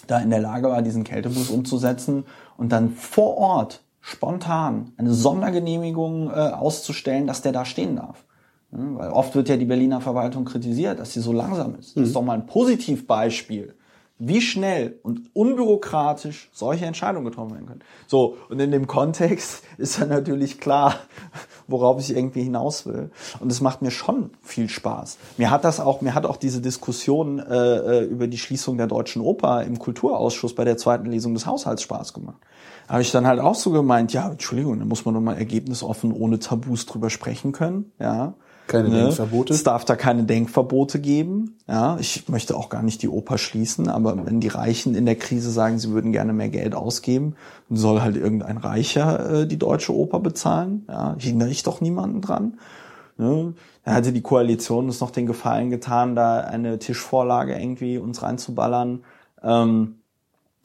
da 0.08 0.20
in 0.20 0.30
der 0.30 0.40
Lage 0.40 0.70
war, 0.70 0.82
diesen 0.82 1.04
Kältebus 1.04 1.50
umzusetzen 1.50 2.26
und 2.58 2.72
dann 2.72 2.90
vor 2.90 3.38
Ort 3.38 3.84
spontan 4.02 4.94
eine 4.98 5.14
Sondergenehmigung 5.14 6.30
äh, 6.30 6.34
auszustellen, 6.34 7.28
dass 7.28 7.42
der 7.42 7.52
da 7.52 7.66
stehen 7.66 7.96
darf. 7.98 8.26
Ja, 8.72 8.80
weil 8.80 9.10
oft 9.10 9.36
wird 9.36 9.50
ja 9.50 9.58
die 9.58 9.66
Berliner 9.66 10.02
Verwaltung 10.02 10.46
kritisiert, 10.46 11.00
dass 11.00 11.14
sie 11.14 11.22
so 11.22 11.34
langsam 11.34 11.76
ist. 11.76 11.98
Das 11.98 12.08
ist 12.08 12.16
doch 12.16 12.24
mal 12.24 12.34
ein 12.34 12.46
Positivbeispiel, 12.46 13.76
wie 14.20 14.42
schnell 14.42 15.00
und 15.02 15.22
unbürokratisch 15.34 16.50
solche 16.52 16.86
Entscheidungen 16.86 17.26
getroffen 17.26 17.54
werden 17.54 17.68
können. 17.68 17.84
So, 18.06 18.38
und 18.50 18.60
in 18.60 18.72
dem 18.72 18.86
Kontext 18.86 19.64
ist 19.78 20.00
dann 20.00 20.10
natürlich 20.10 20.60
klar, 20.60 20.96
worauf 21.68 22.00
ich 22.02 22.16
irgendwie 22.16 22.44
hinaus 22.44 22.86
will. 22.86 23.12
Und 23.40 23.50
es 23.52 23.62
macht 23.62 23.82
mir 23.82 23.92
schon 23.92 24.32
viel 24.44 24.70
Spaß. 24.70 25.18
Mir 25.38 25.50
hat 25.50 25.64
das 25.64 25.80
auch, 25.80 26.02
mir 26.02 26.14
hat 26.14 26.26
auch 26.26 26.38
diese 26.38 26.60
Diskussion 26.60 27.40
äh, 27.40 28.02
über 28.02 28.28
die 28.28 28.38
Schließung 28.38 28.78
der 28.78 28.88
Deutschen 28.88 29.22
Oper 29.22 29.64
im 29.64 29.80
Kulturausschuss 29.80 30.54
bei 30.54 30.66
der 30.66 30.78
zweiten 30.78 31.10
Lesung 31.10 31.34
des 31.34 31.46
Haushalts 31.46 31.82
Spaß 31.82 32.14
gemacht. 32.14 32.38
Da 32.88 32.94
habe 32.94 33.02
ich 33.02 33.12
dann 33.12 33.26
halt 33.26 33.40
auch 33.40 33.56
so 33.56 33.72
gemeint, 33.72 34.12
ja, 34.12 34.30
Entschuldigung, 34.30 34.80
da 34.80 34.86
muss 34.86 35.06
man 35.06 35.14
doch 35.14 35.22
mal 35.22 35.38
ergebnisoffen 35.38 36.12
ohne 36.12 36.40
Tabus 36.40 36.86
drüber 36.86 37.10
sprechen 37.10 37.54
können, 37.54 37.92
ja. 38.00 38.34
Keine 38.70 38.92
Denkverbote? 38.92 39.52
Es 39.52 39.64
darf 39.64 39.84
da 39.84 39.96
keine 39.96 40.26
Denkverbote 40.26 41.00
geben. 41.00 41.58
Ja, 41.68 41.98
ich 42.00 42.30
möchte 42.30 42.56
auch 42.56 42.70
gar 42.70 42.84
nicht 42.84 43.02
die 43.02 43.10
Oper 43.10 43.40
schließen, 43.40 43.90
aber 43.90 44.28
wenn 44.28 44.40
die 44.40 44.48
Reichen 44.48 44.94
in 44.94 45.08
der 45.08 45.16
Krise 45.16 45.50
sagen, 45.50 45.80
sie 45.80 45.90
würden 45.90 46.12
gerne 46.12 46.34
mehr 46.34 46.50
Geld 46.50 46.76
ausgeben, 46.76 47.36
dann 47.68 47.80
soll 47.80 48.02
halt 48.02 48.16
irgendein 48.16 48.58
Reicher 48.58 49.42
äh, 49.42 49.48
die 49.48 49.58
deutsche 49.58 49.96
Oper 49.96 50.20
bezahlen. 50.20 50.86
Ja, 50.88 51.16
hindere 51.18 51.50
ich 51.50 51.64
doch 51.64 51.82
niemanden 51.82 52.22
dran. 52.22 52.60
Ne? 53.18 53.56
Da 53.86 53.94
hatte 53.94 54.14
die 54.14 54.22
Koalition 54.22 54.86
uns 54.86 55.00
noch 55.00 55.10
den 55.10 55.26
Gefallen 55.26 55.72
getan, 55.72 56.16
da 56.16 56.42
eine 56.42 56.78
Tischvorlage 56.78 57.60
irgendwie 57.60 57.98
uns 57.98 58.22
reinzuballern. 58.22 59.04
Ähm, 59.42 59.96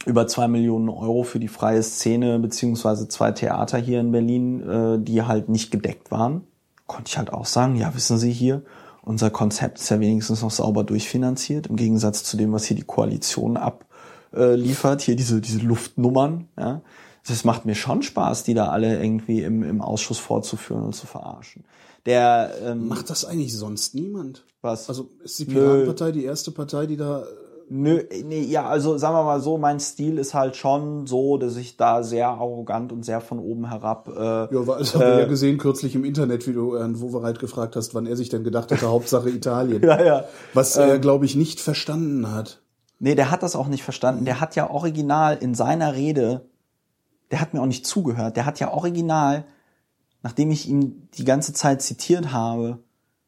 über 0.04 0.26
zwei 0.26 0.46
Millionen 0.46 0.90
Euro 0.90 1.22
für 1.22 1.40
die 1.40 1.48
freie 1.48 1.82
Szene 1.82 2.38
beziehungsweise 2.38 3.08
zwei 3.08 3.32
Theater 3.32 3.78
hier 3.78 4.00
in 4.00 4.12
Berlin, 4.12 4.60
äh, 4.68 4.98
die 5.02 5.22
halt 5.22 5.48
nicht 5.48 5.70
gedeckt 5.70 6.10
waren 6.10 6.42
konnte 6.86 7.08
ich 7.08 7.18
halt 7.18 7.32
auch 7.32 7.46
sagen, 7.46 7.76
ja, 7.76 7.94
wissen 7.94 8.18
Sie 8.18 8.32
hier, 8.32 8.62
unser 9.02 9.30
Konzept 9.30 9.78
ist 9.78 9.90
ja 9.90 10.00
wenigstens 10.00 10.42
noch 10.42 10.50
sauber 10.50 10.84
durchfinanziert, 10.84 11.66
im 11.66 11.76
Gegensatz 11.76 12.24
zu 12.24 12.36
dem, 12.36 12.52
was 12.52 12.64
hier 12.64 12.76
die 12.76 12.84
Koalition 12.84 13.56
abliefert, 13.56 15.02
hier 15.02 15.16
diese, 15.16 15.40
diese 15.40 15.60
Luftnummern, 15.60 16.48
ja. 16.58 16.82
Das 17.26 17.42
macht 17.44 17.64
mir 17.64 17.74
schon 17.74 18.02
Spaß, 18.02 18.44
die 18.44 18.52
da 18.52 18.68
alle 18.68 19.02
irgendwie 19.02 19.40
im, 19.40 19.62
im 19.62 19.80
Ausschuss 19.80 20.18
vorzuführen 20.18 20.82
und 20.82 20.94
zu 20.94 21.06
verarschen. 21.06 21.64
Der, 22.04 22.52
ähm, 22.62 22.86
Macht 22.86 23.08
das 23.08 23.24
eigentlich 23.24 23.56
sonst 23.56 23.94
niemand? 23.94 24.44
Was? 24.60 24.90
Also 24.90 25.10
ist 25.22 25.38
die 25.38 25.46
Piratenpartei 25.46 26.12
die 26.12 26.24
erste 26.24 26.50
Partei, 26.50 26.84
die 26.84 26.98
da 26.98 27.24
Nö, 27.68 28.02
nee, 28.24 28.42
ja, 28.42 28.66
also 28.66 28.98
sagen 28.98 29.14
wir 29.14 29.24
mal 29.24 29.40
so, 29.40 29.58
mein 29.58 29.80
Stil 29.80 30.18
ist 30.18 30.34
halt 30.34 30.56
schon 30.56 31.06
so, 31.06 31.38
dass 31.38 31.56
ich 31.56 31.76
da 31.76 32.02
sehr 32.02 32.28
arrogant 32.28 32.92
und 32.92 33.04
sehr 33.04 33.20
von 33.20 33.38
oben 33.38 33.68
herab. 33.68 34.08
Äh, 34.08 34.54
Ja, 34.54 34.78
das 34.78 34.94
haben 34.94 35.00
wir 35.00 35.20
ja 35.20 35.26
gesehen 35.26 35.58
kürzlich 35.58 35.94
im 35.94 36.04
Internet, 36.04 36.46
wie 36.46 36.52
du 36.52 36.76
Herrn 36.76 37.00
Wowereit 37.00 37.38
gefragt 37.38 37.76
hast, 37.76 37.94
wann 37.94 38.06
er 38.06 38.16
sich 38.16 38.28
denn 38.28 38.44
gedacht 38.44 38.70
hatte, 38.70 38.88
Hauptsache 38.88 39.30
Italien. 39.30 39.82
ja, 39.84 40.02
ja. 40.02 40.24
Was 40.52 40.76
er, 40.76 40.98
glaube 40.98 41.24
ich, 41.24 41.36
nicht 41.36 41.60
verstanden 41.60 42.32
hat. 42.32 42.60
Nee, 42.98 43.14
der 43.14 43.30
hat 43.30 43.42
das 43.42 43.56
auch 43.56 43.68
nicht 43.68 43.82
verstanden. 43.82 44.24
Der 44.24 44.40
hat 44.40 44.56
ja 44.56 44.70
original 44.70 45.36
in 45.40 45.54
seiner 45.54 45.94
Rede, 45.94 46.48
der 47.30 47.40
hat 47.40 47.54
mir 47.54 47.60
auch 47.60 47.66
nicht 47.66 47.86
zugehört. 47.86 48.36
Der 48.36 48.46
hat 48.46 48.60
ja 48.60 48.72
original, 48.72 49.44
nachdem 50.22 50.50
ich 50.50 50.68
ihn 50.68 51.08
die 51.14 51.24
ganze 51.24 51.52
Zeit 51.52 51.82
zitiert 51.82 52.32
habe, 52.32 52.78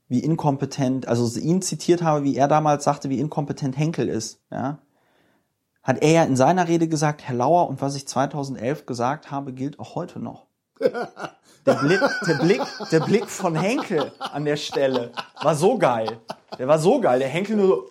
wie 0.08 0.20
inkompetent, 0.20 1.08
also 1.08 1.38
ihn 1.38 1.62
zitiert 1.62 2.02
habe, 2.02 2.24
wie 2.24 2.36
er 2.36 2.48
damals 2.48 2.84
sagte, 2.84 3.10
wie 3.10 3.18
inkompetent 3.18 3.76
Henkel 3.76 4.08
ist, 4.08 4.40
ja, 4.50 4.78
hat 5.82 6.02
er 6.02 6.10
ja 6.10 6.24
in 6.24 6.36
seiner 6.36 6.68
Rede 6.68 6.88
gesagt, 6.88 7.22
Herr 7.22 7.36
Lauer, 7.36 7.68
und 7.68 7.80
was 7.80 7.96
ich 7.96 8.08
2011 8.08 8.86
gesagt 8.86 9.30
habe, 9.30 9.52
gilt 9.52 9.78
auch 9.78 9.94
heute 9.94 10.18
noch. 10.18 10.46
Der 10.80 11.74
Blick, 11.74 12.00
der 12.26 12.34
Blick, 12.34 12.62
der 12.92 13.00
Blick 13.00 13.26
von 13.26 13.56
Henkel 13.56 14.12
an 14.18 14.44
der 14.44 14.56
Stelle 14.56 15.10
war 15.42 15.54
so 15.54 15.78
geil. 15.78 16.20
Der 16.58 16.68
war 16.68 16.78
so 16.78 17.00
geil. 17.00 17.18
Der 17.18 17.28
Henkel 17.28 17.56
nur 17.56 17.86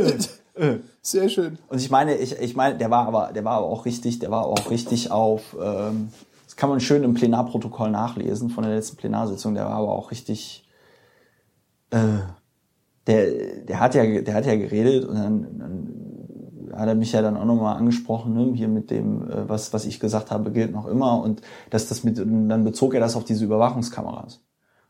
so, 0.00 0.28
äh, 0.54 0.78
Sehr 1.00 1.28
schön. 1.28 1.58
und 1.68 1.80
ich 1.80 1.90
meine, 1.90 2.16
ich, 2.16 2.38
ich 2.38 2.56
meine, 2.56 2.76
der 2.76 2.90
war 2.90 3.06
aber, 3.06 3.32
der 3.32 3.44
war 3.44 3.58
aber 3.58 3.66
auch 3.66 3.84
richtig, 3.84 4.18
der 4.18 4.30
war 4.30 4.46
auch 4.46 4.70
richtig 4.70 5.10
auf, 5.10 5.56
ähm, 5.60 6.10
das 6.44 6.56
kann 6.56 6.68
man 6.68 6.80
schön 6.80 7.04
im 7.04 7.14
Plenarprotokoll 7.14 7.90
nachlesen 7.90 8.50
von 8.50 8.64
der 8.64 8.74
letzten 8.74 8.96
Plenarsitzung, 8.96 9.54
der 9.54 9.66
war 9.66 9.74
aber 9.74 9.92
auch 9.92 10.10
richtig, 10.10 10.67
äh, 11.90 12.18
der, 13.06 13.30
der 13.64 13.80
hat 13.80 13.94
ja, 13.94 14.20
der 14.20 14.34
hat 14.34 14.46
ja 14.46 14.56
geredet 14.56 15.04
und 15.04 15.14
dann, 15.14 15.58
dann 15.58 15.98
hat 16.78 16.88
er 16.88 16.94
mich 16.94 17.12
ja 17.12 17.22
dann 17.22 17.36
auch 17.36 17.44
nochmal 17.44 17.76
angesprochen, 17.76 18.34
ne, 18.34 18.52
hier 18.54 18.68
mit 18.68 18.90
dem, 18.90 19.28
äh, 19.28 19.48
was, 19.48 19.72
was 19.72 19.84
ich 19.84 20.00
gesagt 20.00 20.30
habe, 20.30 20.52
gilt 20.52 20.72
noch 20.72 20.86
immer 20.86 21.22
und 21.22 21.42
dass 21.70 21.88
das 21.88 22.04
mit, 22.04 22.20
und 22.20 22.48
dann 22.48 22.64
bezog 22.64 22.94
er 22.94 23.00
das 23.00 23.16
auf 23.16 23.24
diese 23.24 23.44
Überwachungskameras. 23.44 24.42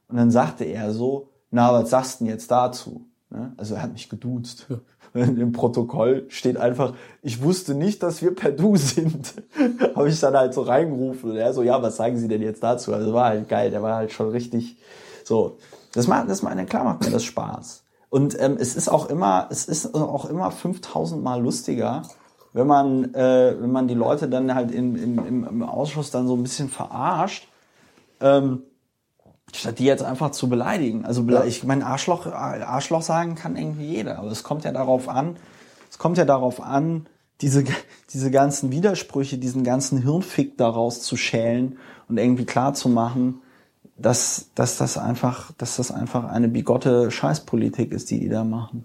Und 0.09 0.17
dann 0.17 0.31
sagte 0.31 0.65
er 0.65 0.93
so, 0.93 1.31
na, 1.51 1.73
was 1.73 1.91
sagst 1.91 2.21
du 2.21 2.25
denn 2.25 2.33
jetzt 2.33 2.51
dazu? 2.51 3.07
Ne? 3.31 3.53
Also 3.57 3.75
er 3.75 3.83
hat 3.83 3.93
mich 3.93 4.09
geduzt. 4.09 4.67
Und 5.15 5.39
Im 5.39 5.53
Protokoll 5.53 6.27
steht 6.29 6.59
einfach, 6.59 6.95
ich 7.23 7.43
wusste 7.43 7.75
nicht, 7.75 8.03
dass 8.03 8.21
wir 8.21 8.35
per 8.35 8.53
Du 8.53 8.77
sind. 8.77 9.35
Habe 9.95 10.09
ich 10.09 10.21
dann 10.21 10.37
halt 10.37 10.53
so 10.53 10.63
reingerufen 10.63 11.31
und 11.31 11.37
er 11.37 11.53
so, 11.55 11.63
ja, 11.63 11.83
was 11.83 11.97
sagen 11.97 12.19
Sie 12.19 12.29
denn 12.29 12.43
jetzt 12.43 12.63
dazu? 12.63 12.93
Also 12.93 13.13
war 13.15 13.27
halt 13.27 13.49
geil, 13.49 13.71
der 13.71 13.83
war 13.83 13.97
halt 13.97 14.13
schon 14.13 14.29
richtig 14.29 14.77
so. 15.25 15.57
Das 15.99 16.07
macht, 16.07 16.31
das 16.31 16.43
macht, 16.43 16.65
klar 16.71 16.85
macht 16.85 17.01
mir 17.05 17.11
das 17.11 17.25
Spaß. 17.25 17.83
Und 18.09 18.41
ähm, 18.41 18.57
es 18.61 18.77
ist 18.77 18.89
auch 18.89 19.07
immer, 19.11 19.49
es 19.51 19.67
ist 19.67 19.95
auch 19.97 20.27
immer 20.27 20.53
5000 20.53 21.21
Mal 21.23 21.43
lustiger, 21.43 22.03
wenn 22.53 22.69
man, 22.69 23.13
äh, 23.15 23.57
wenn 23.61 23.73
man 23.73 23.89
die 23.89 23.95
Leute 23.95 24.29
dann 24.29 24.55
halt 24.55 24.71
im, 24.71 24.95
im, 24.95 25.19
im- 25.27 25.45
im 25.45 25.63
Ausschuss 25.65 26.13
dann 26.13 26.29
so 26.29 26.37
ein 26.37 26.43
bisschen 26.45 26.69
verarscht. 26.69 27.49
Ähm, 28.21 28.63
Statt 29.53 29.79
die 29.81 29.87
jetzt 29.87 30.03
einfach 30.05 30.31
zu 30.31 30.49
beleidigen. 30.49 31.05
Also 31.07 31.27
ich 31.47 31.65
meine, 31.65 31.85
Arschloch, 31.87 32.27
Arschloch 32.27 33.01
sagen 33.03 33.35
kann 33.35 33.57
irgendwie 33.57 33.87
jeder. 33.87 34.19
Aber 34.19 34.31
es 34.31 34.43
kommt 34.45 34.65
ja 34.65 34.73
darauf 34.73 35.09
an, 35.09 35.37
es 35.91 35.99
kommt 35.99 36.17
ja 36.19 36.27
darauf 36.27 36.61
an, 36.63 37.07
diese, 37.41 37.65
diese 38.13 38.31
ganzen 38.31 38.71
Widersprüche, 38.71 39.39
diesen 39.39 39.65
ganzen 39.65 40.03
Hirnfick 40.03 40.59
daraus 40.59 41.01
zu 41.03 41.17
schälen 41.17 41.79
und 42.09 42.19
irgendwie 42.19 42.45
klar 42.45 42.75
zu 42.75 42.89
machen, 42.89 43.41
dass, 43.99 44.51
dass 44.55 44.79
das 44.79 44.97
einfach, 44.97 45.53
dass 45.59 45.77
das 45.77 45.91
einfach 45.91 46.25
eine 46.25 46.49
bigotte 46.49 47.11
Scheißpolitik 47.11 47.93
ist, 47.93 48.11
die 48.11 48.21
die 48.21 48.29
da 48.29 48.45
machen. 48.45 48.85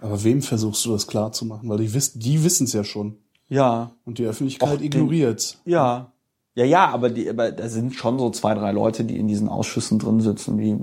Aber 0.00 0.22
wem 0.22 0.42
versuchst 0.42 0.84
du 0.84 0.92
das 0.92 1.06
klar 1.06 1.32
zu 1.32 1.44
machen? 1.44 1.68
Weil 1.68 1.78
die 1.78 1.92
wissen, 1.94 2.20
die 2.20 2.44
wissen 2.44 2.64
es 2.64 2.72
ja 2.72 2.84
schon. 2.84 3.16
Ja, 3.48 3.92
Und 4.04 4.18
die 4.18 4.24
Öffentlichkeit 4.26 4.80
ignoriert's. 4.82 5.60
ja. 5.64 6.12
Ja, 6.54 6.64
ja, 6.64 6.88
aber, 6.88 7.08
die, 7.08 7.30
aber 7.30 7.52
da 7.52 7.68
sind 7.68 7.94
schon 7.94 8.18
so 8.18 8.30
zwei, 8.30 8.52
drei 8.52 8.72
Leute, 8.72 9.04
die 9.04 9.16
in 9.16 9.28
diesen 9.28 9.48
Ausschüssen 9.48 10.00
drin 10.00 10.20
sitzen, 10.20 10.58
die 10.58 10.76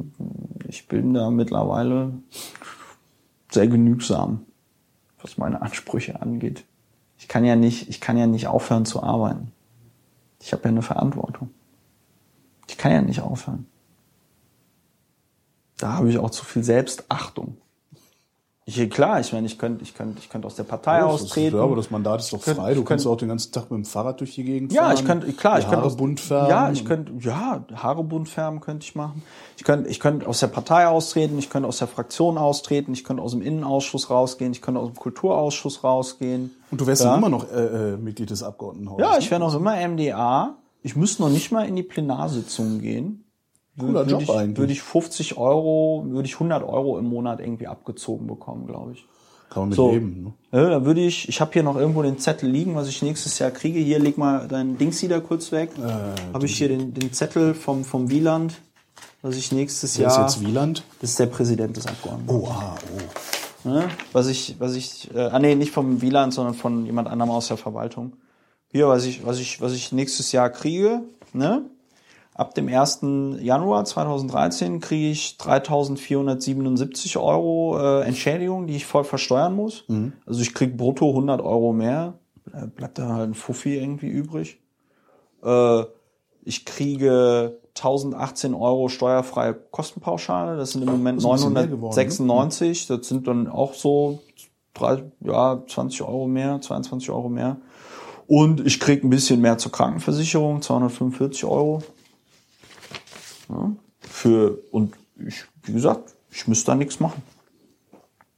ich 0.69 0.87
bin 0.87 1.13
da 1.13 1.29
mittlerweile 1.29 2.13
sehr 3.51 3.67
genügsam, 3.67 4.45
was 5.21 5.37
meine 5.37 5.61
Ansprüche 5.61 6.21
angeht. 6.21 6.63
Ich 7.17 7.27
kann 7.27 7.43
ja 7.43 7.57
nicht, 7.57 7.89
ich 7.89 7.99
kann 7.99 8.15
ja 8.17 8.25
nicht 8.25 8.47
aufhören 8.47 8.85
zu 8.85 9.03
arbeiten. 9.03 9.51
Ich 10.41 10.53
habe 10.53 10.63
ja 10.63 10.69
eine 10.69 10.81
Verantwortung. 10.81 11.49
Ich 12.67 12.77
kann 12.77 12.91
ja 12.91 13.01
nicht 13.01 13.21
aufhören. 13.21 13.67
Da 15.77 15.93
habe 15.93 16.09
ich 16.09 16.17
auch 16.17 16.29
zu 16.29 16.45
viel 16.45 16.63
Selbstachtung. 16.63 17.57
Ich, 18.67 18.89
klar, 18.89 19.19
ich 19.19 19.31
meine, 19.31 19.45
ich 19.45 19.59
könnte, 19.59 19.83
ich 19.83 19.93
könnte, 19.93 20.17
ich 20.17 20.27
könnte 20.27 20.47
aus 20.47 20.55
der 20.55 20.63
Partei 20.63 20.97
ist- 20.97 21.03
austreten. 21.05 21.57
Ja, 21.57 21.61
aber 21.63 21.75
das 21.75 21.91
Mandat 21.91 22.21
ist 22.21 22.33
doch 22.33 22.41
Könnt- 22.41 22.57
frei. 22.57 22.69
Du 22.73 22.77
könnt- 22.77 22.87
kannst 22.87 23.05
auch 23.05 23.15
den 23.17 23.27
ganzen 23.27 23.51
Tag 23.51 23.69
mit 23.69 23.77
dem 23.77 23.85
Fahrrad 23.85 24.19
durch 24.19 24.33
die 24.33 24.43
Gegend 24.43 24.73
Ja, 24.73 24.85
fahren. 24.85 24.95
ich 24.95 25.05
könnte, 25.05 25.31
klar, 25.33 25.59
ich 25.59 25.65
könnte 25.65 25.81
Haare 25.85 25.95
bunt 25.95 26.19
färben. 26.19 26.49
Ja, 26.49 26.71
ich 26.71 26.83
könnte, 26.83 27.11
ja, 27.19 27.63
Haare 27.75 28.03
bunt 28.03 28.27
färben 28.27 28.61
könnte 28.61 28.83
ich 28.83 28.95
machen. 28.95 29.21
Ich 29.55 29.63
könnte, 29.63 29.87
ich 29.87 29.99
könnte 29.99 30.25
aus 30.27 30.39
der 30.39 30.47
Partei 30.47 30.87
austreten, 30.87 31.37
ich 31.37 31.51
könnte 31.51 31.69
aus 31.69 31.77
der 31.77 31.87
Fraktion 31.87 32.39
austreten, 32.39 32.93
ich 32.93 33.03
könnte 33.03 33.21
aus 33.21 33.31
dem 33.33 33.43
Innenausschuss 33.43 34.09
rausgehen, 34.09 34.51
ich 34.51 34.63
könnte 34.63 34.79
aus 34.81 34.87
dem 34.89 34.95
Kulturausschuss 34.95 35.83
rausgehen. 35.83 36.49
Und 36.71 36.81
du 36.81 36.87
wärst 36.87 37.03
Ja. 37.03 37.15
immer 37.15 37.29
noch 37.29 37.51
äh, 37.51 37.91
äh, 37.93 37.97
Mitglied 37.97 38.31
des 38.31 38.41
Abgeordnetenhauses. 38.41 39.05
Ja, 39.05 39.17
ich 39.19 39.29
wäre 39.29 39.41
noch 39.41 39.53
immer 39.53 39.75
MDA. 39.75 40.55
Ich 40.85 40.95
müsste 40.95 41.23
noch 41.23 41.31
nicht 41.31 41.51
mal 41.51 41.67
in 41.67 41.75
die 41.75 41.81
Plenarsitzungen 41.81 42.79
gehen. 42.79 43.23
Cooler 43.79 44.01
würde 44.01 44.11
Job 44.11 44.21
ich, 44.21 44.29
eigentlich. 44.29 44.57
Würde 44.59 44.73
ich 44.73 44.83
50 44.83 45.35
Euro, 45.35 46.03
würde 46.05 46.27
ich 46.27 46.35
100 46.35 46.61
Euro 46.61 46.99
im 46.99 47.05
Monat 47.05 47.39
irgendwie 47.39 47.65
abgezogen 47.65 48.27
bekommen, 48.27 48.67
glaube 48.67 48.91
ich. 48.91 49.07
Kann 49.49 49.63
man 49.63 49.69
mit 49.69 49.77
So. 49.77 49.89
leben. 49.89 50.35
Ne? 50.51 50.61
Ja, 50.61 50.69
dann 50.69 50.85
würde 50.85 51.01
ich, 51.01 51.27
ich 51.27 51.41
habe 51.41 51.53
hier 51.53 51.63
noch 51.63 51.75
irgendwo 51.75 52.03
den 52.03 52.19
Zettel 52.19 52.51
liegen, 52.51 52.75
was 52.75 52.87
ich 52.87 53.01
nächstes 53.01 53.39
Jahr 53.39 53.49
kriege. 53.49 53.79
Hier, 53.79 53.97
leg 53.97 54.19
mal 54.19 54.47
dein 54.47 54.77
Dings 54.77 55.01
wieder 55.01 55.21
kurz 55.21 55.51
weg. 55.51 55.71
Äh, 55.75 56.33
habe 56.33 56.45
ich 56.45 56.55
hier 56.55 56.67
den, 56.67 56.93
den 56.93 57.11
Zettel 57.11 57.55
vom, 57.55 57.83
vom 57.83 58.11
Wieland, 58.11 58.53
was 59.23 59.37
ich 59.37 59.51
nächstes 59.51 59.97
Wer 59.97 60.05
ist 60.05 60.17
Jahr. 60.17 60.27
jetzt 60.27 60.45
Wieland? 60.45 60.83
das 61.01 61.09
ist 61.09 61.19
der 61.19 61.25
Präsident 61.25 61.75
des 61.75 61.87
Abgeordneten. 61.87 62.29
Oh, 62.29 62.47
ah, 62.47 62.75
oh. 63.63 63.67
Ne? 63.69 63.89
Was 64.13 64.27
ich, 64.27 64.57
was 64.59 64.75
ich, 64.75 65.09
äh, 65.15 65.19
ah 65.19 65.39
nee, 65.39 65.55
nicht 65.55 65.71
vom 65.71 66.03
Wieland, 66.03 66.31
sondern 66.31 66.53
von 66.53 66.85
jemand 66.85 67.07
anderem 67.07 67.31
aus 67.31 67.47
der 67.47 67.57
Verwaltung. 67.57 68.13
Hier, 68.75 68.89
was 68.89 69.05
ich, 69.05 69.25
was 69.25 69.39
ich, 69.39 69.61
was 69.61 69.71
ich 69.71 69.93
nächstes 69.93 70.33
Jahr 70.33 70.49
kriege, 70.49 71.03
ne? 71.31 71.63
Ab 72.33 72.55
dem 72.55 72.67
1. 72.67 72.99
Januar 73.39 73.85
2013 73.85 74.81
kriege 74.81 75.11
ich 75.11 75.37
3.477 75.39 77.17
Euro 77.17 77.79
äh, 77.79 78.01
Entschädigung, 78.01 78.67
die 78.67 78.75
ich 78.75 78.85
voll 78.85 79.05
versteuern 79.05 79.55
muss. 79.55 79.85
Also 80.25 80.41
ich 80.41 80.53
krieg 80.53 80.75
brutto 80.75 81.07
100 81.07 81.39
Euro 81.39 81.71
mehr. 81.71 82.15
Bleibt 82.75 82.99
da 82.99 83.07
halt 83.13 83.29
ein 83.29 83.33
Fuffi 83.33 83.77
irgendwie 83.77 84.09
übrig. 84.09 84.59
Äh, 85.41 85.83
ich 86.43 86.65
kriege 86.65 87.57
1018 87.77 88.53
Euro 88.53 88.89
steuerfreie 88.89 89.53
Kostenpauschale. 89.53 90.57
Das 90.57 90.71
sind 90.71 90.81
im 90.81 90.89
Moment 90.89 91.19
ist 91.19 91.25
ein 91.25 91.31
bisschen 91.31 91.53
mehr 91.53 91.67
geworden, 91.67 91.95
ne? 91.95 92.03
996. 92.03 92.87
Das 92.87 93.07
sind 93.07 93.25
dann 93.25 93.47
auch 93.47 93.73
so 93.73 94.19
drei, 94.73 95.01
ja, 95.21 95.63
20 95.65 96.01
Euro 96.01 96.27
mehr, 96.27 96.59
22 96.59 97.09
Euro 97.09 97.29
mehr. 97.29 97.55
Und 98.27 98.65
ich 98.65 98.79
krieg 98.79 99.03
ein 99.03 99.09
bisschen 99.09 99.41
mehr 99.41 99.57
zur 99.57 99.71
Krankenversicherung, 99.71 100.61
245 100.61 101.45
Euro. 101.45 101.83
Ja, 103.49 103.71
für, 103.99 104.59
und 104.71 104.95
ich, 105.25 105.45
wie 105.63 105.73
gesagt, 105.73 106.15
ich 106.31 106.47
müsste 106.47 106.67
da 106.67 106.75
nichts 106.75 106.99
machen. 106.99 107.21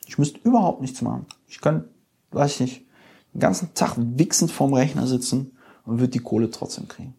Ich 0.05 0.17
müsste 0.17 0.39
überhaupt 0.43 0.81
nichts 0.81 1.01
machen. 1.01 1.25
Ich 1.47 1.61
kann, 1.61 1.85
weiß 2.31 2.55
ich 2.55 2.59
nicht, 2.59 2.85
den 3.33 3.39
ganzen 3.39 3.73
Tag 3.73 3.95
wichsend 3.97 4.51
vorm 4.51 4.73
Rechner 4.73 5.07
sitzen 5.07 5.57
und 5.85 5.99
würde 5.99 6.11
die 6.11 6.19
Kohle 6.19 6.49
trotzdem 6.49 6.87
kriegen. 6.87 7.15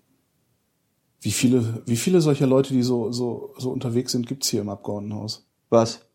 Wie 1.20 1.32
viele, 1.32 1.82
wie 1.86 1.96
viele 1.96 2.20
solcher 2.20 2.46
Leute, 2.46 2.74
die 2.74 2.82
so, 2.82 3.10
so, 3.10 3.54
so 3.58 3.70
unterwegs 3.70 4.12
sind, 4.12 4.26
gibt's 4.26 4.48
hier 4.48 4.60
im 4.60 4.68
Abgeordnetenhaus? 4.68 5.46
Was? 5.70 6.07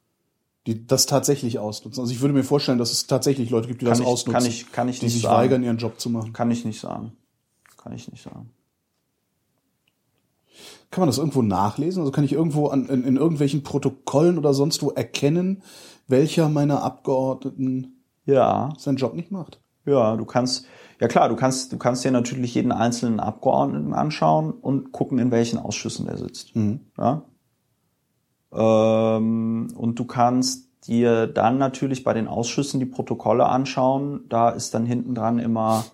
Die 0.66 0.88
das 0.88 1.06
tatsächlich 1.08 1.60
ausnutzen. 1.60 2.00
Also 2.02 2.14
ich 2.14 2.22
würde 2.22 2.34
mir 2.34 2.44
vorstellen, 2.44 2.78
dass 2.78 2.92
es 2.92 3.06
tatsächlich 3.08 3.50
Leute 3.50 3.68
gibt, 3.68 3.82
die 3.82 3.86
Kann 3.86 3.92
das 3.94 4.00
ich- 4.00 4.06
ausnutzen. 4.06 4.34
kann 4.34 4.46
ich- 4.50 4.72
kann 4.72 4.88
ich 4.90 5.00
die 5.00 5.10
sich 5.10 5.24
sagen. 5.24 5.36
weigern, 5.36 5.64
ihren 5.64 5.78
Job 5.78 6.00
zu 6.00 6.10
machen. 6.10 6.32
Kann 6.34 6.52
ich 6.52 6.64
nicht 6.64 6.80
sagen. 6.80 7.12
Kann 7.78 7.92
ich 7.94 8.10
nicht 8.10 8.24
sagen. 8.24 8.50
Kann 10.92 11.02
man 11.02 11.10
das 11.10 11.18
irgendwo 11.18 11.42
nachlesen? 11.42 12.02
Also 12.02 12.12
kann 12.12 12.24
ich 12.24 12.34
irgendwo 12.34 12.68
an, 12.68 12.88
in, 12.88 13.04
in 13.04 13.18
irgendwelchen 13.18 13.64
Protokollen 13.64 14.38
oder 14.38 14.54
sonst 14.54 14.82
wo 14.84 14.92
erkennen, 14.92 15.64
welcher 16.08 16.50
meiner 16.50 16.84
Abgeordneten 16.84 18.04
Ja, 18.26 18.74
seinen 18.78 18.98
Job 18.98 19.16
nicht 19.16 19.32
macht? 19.32 19.60
ja, 19.86 20.16
du 20.16 20.24
kannst, 20.24 20.66
ja 21.02 21.08
klar, 21.10 21.28
du 21.28 21.36
kannst, 21.36 21.74
du 21.74 21.78
kannst 21.78 22.06
dir 22.06 22.12
natürlich 22.12 22.54
jeden 22.56 22.72
einzelnen 22.72 23.20
Abgeordneten 23.20 23.94
anschauen 23.94 24.52
und 24.52 24.92
gucken, 24.94 25.18
in 25.20 25.30
welchen 25.32 25.58
Ausschüssen 25.60 26.06
der 26.06 26.18
sitzt. 26.18 26.54
Ja? 26.98 27.24
Ähm, 28.56 29.74
und 29.76 30.00
du 30.00 30.06
kannst 30.06 30.70
dir 30.88 31.28
dann 31.28 31.58
natürlich 31.58 32.04
bei 32.04 32.14
den 32.14 32.28
Ausschüssen 32.28 32.80
die 32.80 32.86
Protokolle 32.86 33.46
anschauen. 33.46 34.22
Da 34.30 34.50
ist 34.50 34.74
dann 34.74 34.86
hinten 34.86 35.16
dran 35.16 35.40
immer 35.40 35.86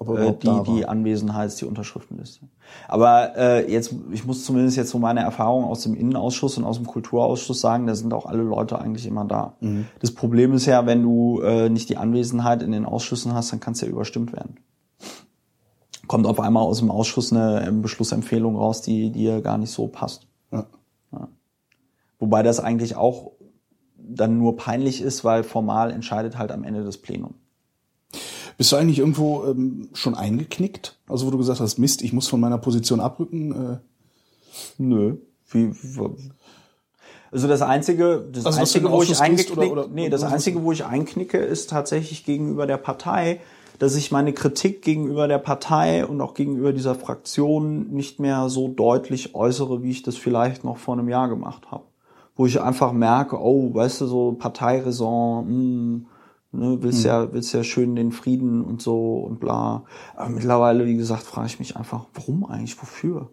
er 0.00 0.28
äh, 0.28 0.34
die, 0.34 0.62
die 0.64 0.88
Anwesenheits-, 0.88 1.56
die 1.56 1.64
Unterschriftenliste. 1.64 2.46
Aber 2.86 3.36
äh, 3.36 3.70
jetzt, 3.70 3.94
ich 4.12 4.24
muss 4.26 4.44
zumindest 4.44 4.76
jetzt 4.76 4.90
so 4.90 4.98
meine 4.98 5.20
Erfahrungen 5.20 5.66
aus 5.66 5.82
dem 5.82 5.94
Innenausschuss 5.94 6.58
und 6.58 6.64
aus 6.64 6.76
dem 6.76 6.86
Kulturausschuss 6.86 7.60
sagen, 7.60 7.86
da 7.86 7.94
sind 7.94 8.14
auch 8.14 8.26
alle 8.26 8.42
Leute 8.42 8.78
eigentlich 8.78 9.06
immer 9.06 9.24
da. 9.24 9.54
Mhm. 9.60 9.86
Das 10.00 10.12
Problem 10.12 10.52
ist 10.52 10.66
ja, 10.66 10.86
wenn 10.86 11.02
du 11.02 11.40
äh, 11.40 11.68
nicht 11.68 11.88
die 11.88 11.96
Anwesenheit 11.96 12.62
in 12.62 12.72
den 12.72 12.84
Ausschüssen 12.84 13.34
hast, 13.34 13.52
dann 13.52 13.60
kannst 13.60 13.82
du 13.82 13.86
ja 13.86 13.92
überstimmt 13.92 14.32
werden. 14.32 14.58
Kommt 16.06 16.26
auf 16.26 16.40
einmal 16.40 16.62
aus 16.62 16.78
dem 16.78 16.90
Ausschuss 16.90 17.32
eine 17.32 17.66
ähm, 17.66 17.82
Beschlussempfehlung 17.82 18.56
raus, 18.56 18.82
die 18.82 19.10
dir 19.10 19.40
gar 19.40 19.58
nicht 19.58 19.70
so 19.70 19.88
passt. 19.88 20.27
Wobei 22.18 22.42
das 22.42 22.60
eigentlich 22.60 22.96
auch 22.96 23.32
dann 23.96 24.38
nur 24.38 24.56
peinlich 24.56 25.00
ist, 25.00 25.24
weil 25.24 25.44
formal 25.44 25.90
entscheidet 25.90 26.38
halt 26.38 26.50
am 26.50 26.64
Ende 26.64 26.84
das 26.84 26.98
Plenum. 26.98 27.34
Bist 28.56 28.72
du 28.72 28.76
eigentlich 28.76 28.98
irgendwo 28.98 29.44
ähm, 29.44 29.88
schon 29.92 30.14
eingeknickt? 30.14 30.98
Also 31.08 31.26
wo 31.26 31.30
du 31.30 31.38
gesagt 31.38 31.60
hast, 31.60 31.78
Mist, 31.78 32.02
ich 32.02 32.12
muss 32.12 32.26
von 32.26 32.40
meiner 32.40 32.58
Position 32.58 33.00
abrücken? 33.00 33.52
Äh, 33.52 33.78
Nö. 34.78 35.16
Wie, 35.50 35.72
also 37.30 37.46
das 37.46 37.62
einzige, 37.62 38.26
das 38.32 38.46
Also, 38.46 38.60
einzige, 38.60 38.90
wo 38.90 39.02
ich 39.02 39.20
oder- 39.50 39.88
nee, 39.88 40.08
das 40.08 40.22
einzige, 40.24 40.62
wo 40.62 40.72
ich 40.72 40.84
einknicke, 40.84 41.38
ist 41.38 41.70
tatsächlich 41.70 42.24
gegenüber 42.24 42.66
der 42.66 42.78
Partei, 42.78 43.40
dass 43.78 43.94
ich 43.94 44.10
meine 44.10 44.32
Kritik 44.32 44.82
gegenüber 44.82 45.28
der 45.28 45.38
Partei 45.38 46.04
und 46.06 46.20
auch 46.20 46.34
gegenüber 46.34 46.72
dieser 46.72 46.94
Fraktion 46.94 47.90
nicht 47.90 48.18
mehr 48.18 48.48
so 48.48 48.68
deutlich 48.68 49.34
äußere, 49.34 49.82
wie 49.82 49.90
ich 49.90 50.02
das 50.02 50.16
vielleicht 50.16 50.64
noch 50.64 50.78
vor 50.78 50.94
einem 50.94 51.08
Jahr 51.08 51.28
gemacht 51.28 51.70
habe. 51.70 51.84
Wo 52.38 52.46
ich 52.46 52.62
einfach 52.62 52.92
merke, 52.92 53.38
oh, 53.38 53.74
weißt 53.74 54.00
du, 54.00 54.06
so 54.06 54.32
Parteiräson, 54.32 55.46
hm, 55.46 56.06
ne, 56.52 56.78
willst 56.80 57.04
ja, 57.04 57.30
willst 57.34 57.52
ja 57.52 57.62
schön 57.62 57.94
den 57.96 58.12
Frieden 58.12 58.62
und 58.64 58.80
so 58.80 59.18
und 59.18 59.40
bla. 59.40 59.84
Aber 60.16 60.30
mittlerweile, 60.30 60.86
wie 60.86 60.96
gesagt, 60.96 61.24
frage 61.24 61.48
ich 61.48 61.58
mich 61.58 61.76
einfach, 61.76 62.06
warum 62.14 62.46
eigentlich, 62.46 62.80
wofür? 62.80 63.28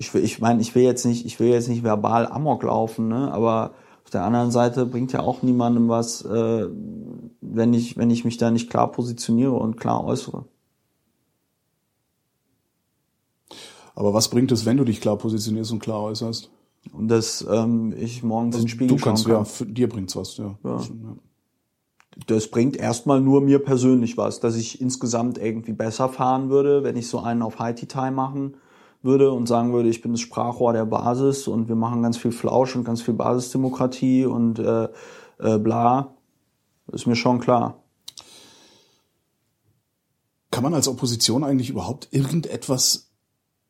ich 0.00 0.14
will, 0.14 0.24
ich 0.24 0.40
meine, 0.40 0.62
ich 0.62 0.74
will 0.74 0.82
jetzt 0.82 1.04
nicht, 1.04 1.26
ich 1.26 1.38
will 1.40 1.48
jetzt 1.48 1.68
nicht 1.68 1.84
verbal 1.84 2.26
Amok 2.26 2.62
laufen, 2.62 3.08
ne? 3.08 3.30
Aber 3.32 3.72
auf 4.02 4.10
der 4.10 4.24
anderen 4.24 4.50
Seite 4.50 4.86
bringt 4.86 5.12
ja 5.12 5.20
auch 5.20 5.42
niemandem 5.42 5.90
was, 5.90 6.24
äh, 6.24 6.68
wenn 7.42 7.74
ich, 7.74 7.98
wenn 7.98 8.10
ich 8.10 8.24
mich 8.24 8.38
da 8.38 8.50
nicht 8.50 8.70
klar 8.70 8.90
positioniere 8.90 9.52
und 9.52 9.76
klar 9.78 10.02
äußere. 10.02 10.46
Aber 14.00 14.14
was 14.14 14.28
bringt 14.28 14.50
es, 14.50 14.64
wenn 14.64 14.78
du 14.78 14.84
dich 14.84 15.02
klar 15.02 15.18
positionierst 15.18 15.72
und 15.72 15.80
klar 15.80 16.00
äußerst? 16.00 16.50
Und 16.94 17.08
dass 17.08 17.46
ähm, 17.50 17.92
ich 17.94 18.22
morgens 18.22 18.56
in 18.56 18.62
den 18.62 18.68
Spiegel 18.68 18.96
du 18.96 19.04
kannst, 19.04 19.26
kann. 19.26 19.34
ja, 19.34 19.44
für 19.44 19.66
dir 19.66 19.90
bringt's 19.90 20.16
was, 20.16 20.38
ja. 20.38 20.56
Ja. 20.64 20.80
Das 22.26 22.48
bringt 22.48 22.78
erstmal 22.78 23.20
nur 23.20 23.42
mir 23.42 23.58
persönlich 23.58 24.16
was, 24.16 24.40
dass 24.40 24.56
ich 24.56 24.80
insgesamt 24.80 25.36
irgendwie 25.36 25.74
besser 25.74 26.08
fahren 26.08 26.48
würde, 26.48 26.82
wenn 26.82 26.96
ich 26.96 27.08
so 27.08 27.18
einen 27.18 27.42
auf 27.42 27.58
Haiti-Time 27.58 28.12
machen 28.12 28.56
würde 29.02 29.32
und 29.32 29.46
sagen 29.46 29.74
würde, 29.74 29.90
ich 29.90 30.00
bin 30.00 30.12
das 30.12 30.22
Sprachrohr 30.22 30.72
der 30.72 30.86
Basis 30.86 31.46
und 31.46 31.68
wir 31.68 31.76
machen 31.76 32.02
ganz 32.02 32.16
viel 32.16 32.32
Flausch 32.32 32.74
und 32.76 32.84
ganz 32.84 33.02
viel 33.02 33.12
Basisdemokratie 33.12 34.24
und 34.24 34.58
äh, 34.58 34.88
äh, 35.40 35.58
bla. 35.58 36.14
Ist 36.90 37.06
mir 37.06 37.16
schon 37.16 37.38
klar. 37.38 37.82
Kann 40.50 40.62
man 40.62 40.72
als 40.72 40.88
Opposition 40.88 41.44
eigentlich 41.44 41.68
überhaupt 41.68 42.08
irgendetwas 42.12 43.09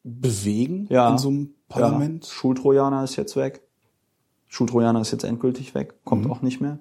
bewegen 0.05 0.87
Ja. 0.91 1.11
in 1.11 1.19
so 1.19 1.29
einem 1.29 1.55
Parlament? 1.69 2.27
Ja, 2.27 2.33
Schultrojaner 2.33 3.05
ist 3.05 3.17
jetzt 3.17 3.37
weg. 3.37 3.63
Schultrojaner 4.49 5.01
ist 5.01 5.13
jetzt 5.13 5.25
endgültig 5.25 5.75
weg, 5.75 5.95
kommt 6.05 6.25
Mhm. 6.25 6.31
auch 6.33 6.43
nicht 6.43 6.61
mehr. 6.61 6.79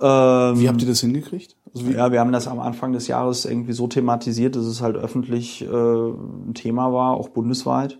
Ähm, 0.00 0.58
Wie 0.58 0.68
habt 0.68 0.80
ihr 0.80 0.88
das 0.88 1.00
hingekriegt? 1.00 1.56
Also 1.74 1.86
Ja, 1.90 2.10
wir 2.10 2.20
haben 2.20 2.32
das 2.32 2.48
am 2.48 2.58
Anfang 2.58 2.92
des 2.92 3.06
Jahres 3.06 3.44
irgendwie 3.44 3.72
so 3.74 3.86
thematisiert, 3.86 4.56
dass 4.56 4.64
es 4.64 4.80
halt 4.80 4.96
öffentlich 4.96 5.62
äh, 5.62 5.66
ein 5.68 6.54
Thema 6.54 6.92
war, 6.92 7.12
auch 7.14 7.28
bundesweit. 7.28 7.98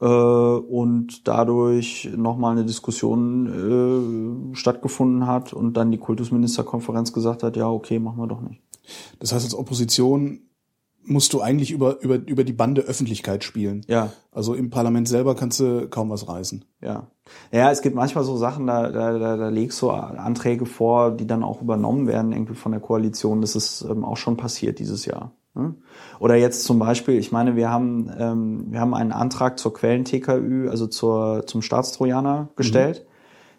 Äh, 0.00 0.06
und 0.06 1.26
dadurch 1.28 2.10
nochmal 2.16 2.52
eine 2.52 2.64
Diskussion 2.64 4.50
äh, 4.52 4.56
stattgefunden 4.56 5.26
hat 5.28 5.52
und 5.52 5.76
dann 5.76 5.92
die 5.92 5.98
Kultusministerkonferenz 5.98 7.12
gesagt 7.12 7.44
hat, 7.44 7.56
ja, 7.56 7.70
okay, 7.70 8.00
machen 8.00 8.18
wir 8.18 8.26
doch 8.26 8.40
nicht. 8.40 8.60
Das 9.20 9.32
heißt, 9.32 9.44
als 9.44 9.54
Opposition 9.54 10.40
musst 11.06 11.32
du 11.32 11.40
eigentlich 11.40 11.70
über, 11.70 12.00
über, 12.02 12.16
über 12.26 12.44
die 12.44 12.52
Bande 12.52 12.82
Öffentlichkeit 12.82 13.44
spielen. 13.44 13.82
Ja, 13.88 14.10
Also 14.32 14.54
im 14.54 14.70
Parlament 14.70 15.08
selber 15.08 15.34
kannst 15.34 15.60
du 15.60 15.88
kaum 15.88 16.10
was 16.10 16.28
reißen. 16.28 16.64
ja. 16.80 17.08
Ja, 17.52 17.70
es 17.70 17.80
gibt 17.80 17.96
manchmal 17.96 18.22
so 18.22 18.36
Sachen, 18.36 18.66
da, 18.66 18.90
da, 18.90 19.18
da, 19.18 19.36
da 19.38 19.48
legst 19.48 19.80
du 19.80 19.90
Anträge 19.90 20.66
vor, 20.66 21.10
die 21.10 21.26
dann 21.26 21.42
auch 21.42 21.62
übernommen 21.62 22.06
werden 22.06 22.32
irgendwie 22.32 22.54
von 22.54 22.72
der 22.72 22.82
Koalition. 22.82 23.40
Das 23.40 23.56
ist 23.56 23.80
ähm, 23.88 24.04
auch 24.04 24.18
schon 24.18 24.36
passiert 24.36 24.78
dieses 24.78 25.06
Jahr. 25.06 25.32
ne? 25.54 25.74
Oder 26.20 26.34
jetzt 26.34 26.64
zum 26.64 26.78
Beispiel, 26.78 27.14
ich 27.14 27.32
meine, 27.32 27.56
wir 27.56 27.70
haben, 27.70 28.10
ähm, 28.18 28.66
wir 28.68 28.78
haben 28.80 28.92
einen 28.92 29.12
Antrag 29.12 29.58
zur 29.58 29.72
Quellen-TKÜ, 29.72 30.68
also 30.68 30.86
zur, 30.86 31.46
zum 31.46 31.62
Staatstrojaner 31.62 32.50
gestellt, 32.56 33.06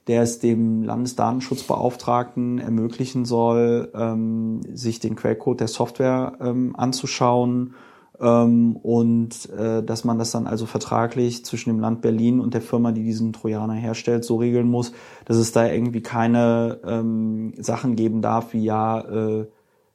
der 0.07 0.21
es 0.21 0.39
dem 0.39 0.83
Landesdatenschutzbeauftragten 0.83 2.59
ermöglichen 2.59 3.25
soll, 3.25 3.91
ähm, 3.95 4.61
sich 4.73 4.99
den 4.99 5.15
Quellcode 5.15 5.61
der 5.61 5.67
Software 5.67 6.33
ähm, 6.39 6.75
anzuschauen 6.75 7.73
ähm, 8.19 8.75
und 8.77 9.49
äh, 9.51 9.83
dass 9.83 10.03
man 10.03 10.19
das 10.19 10.31
dann 10.31 10.47
also 10.47 10.65
vertraglich 10.65 11.43
zwischen 11.43 11.69
dem 11.69 11.79
Land 11.79 12.01
Berlin 12.01 12.39
und 12.39 12.53
der 12.53 12.61
Firma, 12.61 12.91
die 12.91 13.03
diesen 13.03 13.33
Trojaner 13.33 13.73
herstellt, 13.73 14.23
so 14.23 14.37
regeln 14.37 14.69
muss, 14.69 14.91
dass 15.25 15.37
es 15.37 15.51
da 15.51 15.65
irgendwie 15.67 16.01
keine 16.01 16.79
ähm, 16.85 17.53
Sachen 17.57 17.95
geben 17.95 18.21
darf, 18.21 18.53
wie 18.53 18.63
ja, 18.63 19.01
äh, 19.01 19.47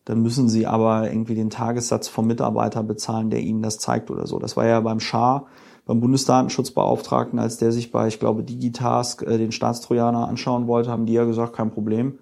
dann 0.04 0.22
müssen 0.22 0.48
sie 0.48 0.66
aber 0.66 1.10
irgendwie 1.10 1.34
den 1.34 1.50
Tagessatz 1.50 2.08
vom 2.08 2.26
Mitarbeiter 2.26 2.82
bezahlen, 2.82 3.30
der 3.30 3.40
ihnen 3.40 3.62
das 3.62 3.78
zeigt 3.78 4.10
oder 4.10 4.26
so. 4.26 4.38
Das 4.38 4.56
war 4.56 4.66
ja 4.66 4.80
beim 4.80 4.98
Schar, 4.98 5.46
beim 5.90 5.98
Bundesdatenschutzbeauftragten, 5.98 7.40
als 7.40 7.56
der 7.56 7.72
sich 7.72 7.90
bei, 7.90 8.06
ich 8.06 8.20
glaube, 8.20 8.44
Digitask 8.44 9.22
äh, 9.22 9.38
den 9.38 9.50
Staatstrojaner 9.50 10.28
anschauen 10.28 10.68
wollte, 10.68 10.88
haben 10.88 11.04
die 11.04 11.14
ja 11.14 11.24
gesagt, 11.24 11.52
kein 11.52 11.72
Problem. 11.72 12.20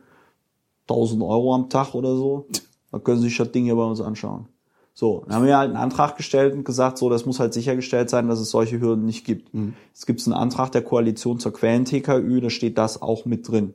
1000 0.88 1.22
Euro 1.22 1.54
am 1.54 1.68
Tag 1.68 1.94
oder 1.94 2.16
so. 2.16 2.46
Da 2.90 2.98
können 2.98 3.18
Sie 3.18 3.28
sich 3.28 3.36
das 3.36 3.52
Ding 3.52 3.64
hier 3.64 3.76
bei 3.76 3.84
uns 3.84 4.00
anschauen. 4.00 4.46
So, 4.94 5.22
dann 5.26 5.36
haben 5.36 5.44
wir 5.44 5.58
halt 5.58 5.68
einen 5.68 5.76
Antrag 5.76 6.16
gestellt 6.16 6.54
und 6.54 6.64
gesagt, 6.64 6.96
so, 6.96 7.10
das 7.10 7.26
muss 7.26 7.40
halt 7.40 7.52
sichergestellt 7.52 8.08
sein, 8.08 8.26
dass 8.28 8.40
es 8.40 8.50
solche 8.50 8.80
Hürden 8.80 9.04
nicht 9.04 9.26
gibt. 9.26 9.50
Jetzt 9.88 10.06
gibt 10.06 10.20
es 10.20 10.26
einen 10.26 10.32
Antrag 10.32 10.72
der 10.72 10.80
Koalition 10.80 11.38
zur 11.38 11.52
Quellen-TKÜ, 11.52 12.40
da 12.40 12.48
steht 12.48 12.78
das 12.78 13.02
auch 13.02 13.26
mit 13.26 13.46
drin. 13.46 13.74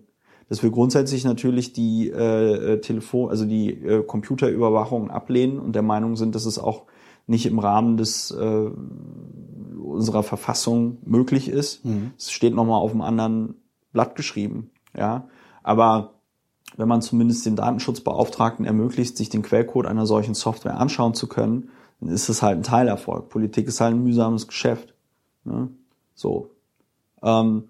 Dass 0.49 0.64
wir 0.64 0.72
grundsätzlich 0.72 1.24
natürlich 1.24 1.72
die 1.72 2.10
äh, 2.10 2.74
äh, 2.74 2.82
Telefon, 2.82 3.30
also 3.30 3.45
die 3.45 3.70
äh, 3.70 4.02
Computerüberwachung 4.02 5.11
ablehnen 5.11 5.60
und 5.60 5.74
der 5.76 5.84
Meinung 5.84 6.15
sind, 6.15 6.34
dass 6.34 6.48
es 6.48 6.57
auch 6.57 6.86
nicht 7.28 7.45
im 7.45 7.60
Rahmen 7.60 7.98
des 7.98 8.32
äh, 8.32 8.70
unserer 9.78 10.24
Verfassung 10.24 10.98
möglich 11.06 11.50
ist. 11.50 11.84
Es 12.18 12.32
steht 12.32 12.54
nochmal 12.54 12.82
auf 12.82 12.91
einem 12.91 13.02
anderen 13.02 13.56
Blatt 13.91 14.16
geschrieben. 14.16 14.72
Ja, 14.95 15.28
aber 15.64 16.14
wenn 16.78 16.88
man 16.88 17.02
zumindest 17.02 17.45
dem 17.45 17.56
Datenschutzbeauftragten 17.56 18.66
ermöglicht, 18.66 19.18
sich 19.18 19.30
den 19.30 19.44
Quellcode 19.44 19.86
einer 19.86 20.06
solchen 20.06 20.34
Software 20.34 20.78
anschauen 20.78 21.14
zu 21.14 21.28
können, 21.28 21.70
dann 22.00 22.10
ist 22.10 22.30
es 22.30 22.41
halt 22.41 22.58
ein 22.58 22.64
Teilerfolg. 22.64 23.30
Politik 23.30 23.68
ist 23.68 23.80
halt 23.80 23.94
ein 23.94 24.04
mühsames 24.04 24.48
Geschäft. 24.48 24.94
Ne? 25.44 25.70
So. 26.16 26.52
Ähm, 27.22 27.70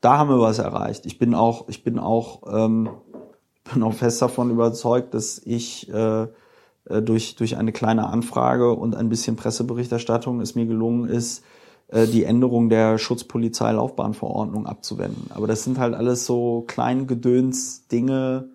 da 0.00 0.18
haben 0.18 0.30
wir 0.30 0.40
was 0.40 0.58
erreicht. 0.58 1.06
Ich 1.06 1.18
bin 1.18 1.34
auch, 1.34 1.68
ich 1.68 1.84
bin 1.84 1.98
auch, 1.98 2.42
ähm, 2.50 2.88
bin 3.72 3.82
auch 3.82 3.94
fest 3.94 4.22
davon 4.22 4.50
überzeugt, 4.50 5.14
dass 5.14 5.38
ich 5.38 5.88
äh, 5.92 6.26
durch, 7.02 7.36
durch 7.36 7.56
eine 7.56 7.72
kleine 7.72 8.08
Anfrage 8.08 8.72
und 8.72 8.96
ein 8.96 9.08
bisschen 9.08 9.36
Presseberichterstattung 9.36 10.40
es 10.40 10.54
mir 10.54 10.66
gelungen 10.66 11.08
ist, 11.08 11.44
äh, 11.88 12.06
die 12.06 12.24
Änderung 12.24 12.68
der 12.68 12.98
Schutzpolizei-Laufbahnverordnung 12.98 14.66
abzuwenden. 14.66 15.30
Aber 15.34 15.46
das 15.46 15.64
sind 15.64 15.78
halt 15.78 15.94
alles 15.94 16.26
so 16.26 16.64
Kleingedöns 16.66 17.86
Dinge. 17.88 18.48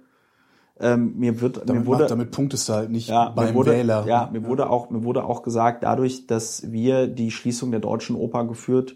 Ähm, 0.79 1.13
mir 1.17 1.39
wird 1.39 1.57
Damit, 1.65 1.83
mir 1.83 1.85
wurde, 1.85 1.99
macht, 1.99 2.11
damit 2.11 2.31
punktest 2.31 2.67
du 2.67 2.73
halt 2.73 2.89
nicht 2.91 3.07
ja, 3.07 3.29
mir 3.29 3.35
beim 3.35 3.55
wurde, 3.55 3.71
Wähler. 3.71 4.05
Ja, 4.07 4.29
mir 4.31 4.45
wurde 4.45 4.69
auch 4.69 4.89
mir 4.89 5.03
wurde 5.03 5.23
auch 5.23 5.41
gesagt, 5.41 5.83
dadurch, 5.83 6.27
dass 6.27 6.69
wir 6.71 7.07
die 7.07 7.31
Schließung 7.31 7.71
der 7.71 7.79
Deutschen 7.79 8.17
Oper 8.17 8.45
geführt 8.45 8.95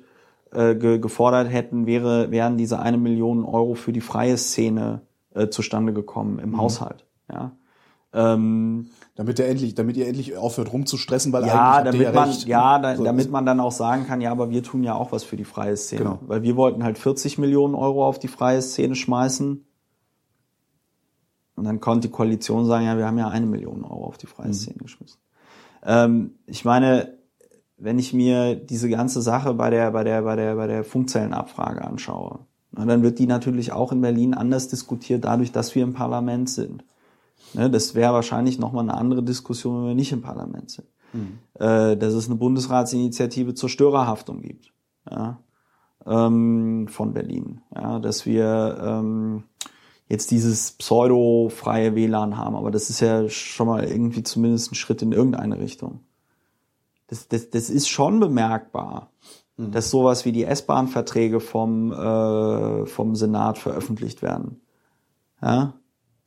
äh, 0.51 0.75
ge, 0.75 0.99
gefordert 0.99 1.49
hätten, 1.49 1.85
wäre 1.85 2.31
wären 2.31 2.57
diese 2.57 2.79
eine 2.79 2.97
Million 2.97 3.45
Euro 3.45 3.75
für 3.75 3.93
die 3.93 4.01
freie 4.01 4.37
Szene 4.37 5.01
äh, 5.33 5.47
zustande 5.47 5.93
gekommen 5.93 6.33
Mhm. 6.33 6.39
im 6.43 6.57
Haushalt. 6.57 7.05
Ja. 7.31 7.53
Ähm, 8.11 8.89
Damit, 9.15 9.37
der 9.37 9.49
endlich, 9.49 9.75
damit 9.75 9.95
ihr 9.97 10.07
endlich 10.07 10.35
aufhört 10.37 10.73
rumzustressen, 10.73 11.31
weil 11.31 11.45
ja, 11.45 11.73
eigentlich 11.77 11.91
damit 11.91 12.01
ja 12.07 12.11
man, 12.13 12.29
recht. 12.29 12.47
ja, 12.47 12.79
da, 12.79 12.95
So, 12.95 13.03
damit 13.03 13.29
man 13.29 13.45
dann 13.45 13.59
auch 13.59 13.71
sagen 13.71 14.07
kann, 14.07 14.19
ja, 14.21 14.31
aber 14.31 14.49
wir 14.49 14.63
tun 14.63 14.83
ja 14.83 14.95
auch 14.95 15.11
was 15.11 15.23
für 15.23 15.35
die 15.37 15.43
freie 15.43 15.77
Szene. 15.77 16.03
Genau. 16.03 16.19
Weil 16.25 16.41
wir 16.41 16.55
wollten 16.55 16.83
halt 16.83 16.97
40 16.97 17.37
Millionen 17.37 17.75
Euro 17.75 18.07
auf 18.07 18.17
die 18.17 18.27
freie 18.29 18.61
Szene 18.61 18.95
schmeißen. 18.95 19.63
Und 21.55 21.63
dann 21.65 21.79
konnte 21.81 22.07
die 22.07 22.11
Koalition 22.13 22.65
sagen, 22.65 22.85
ja, 22.85 22.97
wir 22.97 23.05
haben 23.05 23.17
ja 23.17 23.27
eine 23.27 23.45
Million 23.45 23.83
Euro 23.83 24.05
auf 24.05 24.17
die 24.17 24.25
Mhm. 24.27 24.31
freie 24.31 24.53
Szene 24.53 24.77
geschmissen. 24.77 25.19
Ähm, 25.83 26.31
ich 26.45 26.65
meine, 26.65 27.17
wenn 27.77 27.99
ich 27.99 28.13
mir 28.13 28.55
diese 28.55 28.89
ganze 28.89 29.21
Sache 29.21 29.53
bei 29.53 29.69
der, 29.69 29.91
bei 29.91 30.03
der, 30.03 30.21
bei 30.23 30.35
der, 30.35 30.55
bei 30.55 30.67
der 30.67 30.83
Funkzellenabfrage 30.83 31.83
anschaue, 31.83 32.39
dann 32.71 33.03
wird 33.03 33.19
die 33.19 33.27
natürlich 33.27 33.71
auch 33.71 33.91
in 33.91 34.01
Berlin 34.01 34.33
anders 34.33 34.67
diskutiert, 34.67 35.25
dadurch, 35.25 35.51
dass 35.51 35.75
wir 35.75 35.83
im 35.83 35.93
Parlament 35.93 36.49
sind. 36.49 36.83
Ne, 37.53 37.69
das 37.69 37.95
wäre 37.95 38.13
wahrscheinlich 38.13 38.59
nochmal 38.59 38.83
eine 38.83 38.95
andere 38.95 39.23
Diskussion, 39.23 39.81
wenn 39.81 39.87
wir 39.89 39.95
nicht 39.95 40.11
im 40.11 40.21
Parlament 40.21 40.69
sind. 40.69 40.87
Äh, 41.55 41.97
dass 41.97 42.13
es 42.13 42.27
eine 42.27 42.35
Bundesratsinitiative 42.35 43.53
zur 43.55 43.69
Störerhaftung 43.69 44.41
gibt. 44.41 44.71
Ja, 45.09 45.39
ähm, 46.05 46.87
von 46.87 47.13
Berlin. 47.13 47.61
Ja, 47.73 47.99
dass 47.99 48.25
wir 48.25 48.77
ähm, 48.81 49.43
jetzt 50.07 50.31
dieses 50.31 50.71
pseudo-freie 50.73 51.95
WLAN 51.95 52.37
haben, 52.37 52.55
aber 52.55 52.71
das 52.71 52.89
ist 52.89 52.99
ja 52.99 53.27
schon 53.29 53.67
mal 53.67 53.83
irgendwie 53.83 54.23
zumindest 54.23 54.71
ein 54.71 54.75
Schritt 54.75 55.01
in 55.01 55.11
irgendeine 55.11 55.59
Richtung. 55.59 56.01
Das, 57.07 57.27
das, 57.27 57.49
das 57.49 57.69
ist 57.69 57.89
schon 57.89 58.19
bemerkbar, 58.19 59.11
dass 59.57 59.89
sowas 59.89 60.25
wie 60.25 60.31
die 60.31 60.45
S-Bahn-Verträge 60.45 61.39
vom, 61.39 61.91
äh, 61.91 62.85
vom 62.85 63.15
Senat 63.15 63.57
veröffentlicht 63.57 64.21
werden. 64.21 64.61
Ja, 65.41 65.73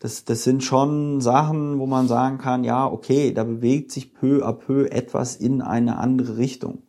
das, 0.02 0.24
das 0.24 0.42
sind 0.42 0.64
schon 0.64 1.20
Sachen, 1.20 1.78
wo 1.78 1.86
man 1.86 2.08
sagen 2.08 2.38
kann, 2.38 2.64
ja, 2.64 2.86
okay, 2.86 3.32
da 3.32 3.44
bewegt 3.44 3.92
sich 3.92 4.12
peu 4.12 4.44
à 4.44 4.52
peu 4.52 4.90
etwas 4.90 5.36
in 5.36 5.62
eine 5.62 5.96
andere 5.98 6.38
Richtung. 6.38 6.82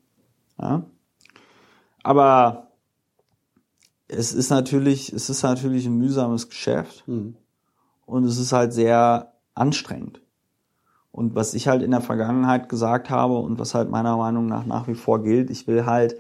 Ja? 0.60 0.86
Aber 2.02 2.72
es 4.08 4.34
ist 4.34 4.50
natürlich, 4.50 5.14
es 5.14 5.30
ist 5.30 5.44
natürlich 5.44 5.86
ein 5.86 5.96
mühsames 5.96 6.50
Geschäft 6.50 7.04
und 8.08 8.24
es 8.24 8.40
ist 8.40 8.52
halt 8.52 8.74
sehr 8.74 9.34
anstrengend. 9.54 10.20
Und 11.12 11.36
was 11.36 11.54
ich 11.54 11.68
halt 11.68 11.84
in 11.84 11.92
der 11.92 12.02
Vergangenheit 12.02 12.68
gesagt 12.68 13.12
habe 13.12 13.38
und 13.38 13.60
was 13.60 13.76
halt 13.76 13.92
meiner 13.92 14.18
Meinung 14.18 14.48
nach 14.48 14.66
nach 14.66 14.88
wie 14.88 14.96
vor 14.96 15.22
gilt, 15.22 15.52
ich 15.52 15.68
will 15.68 15.86
halt 15.86 16.16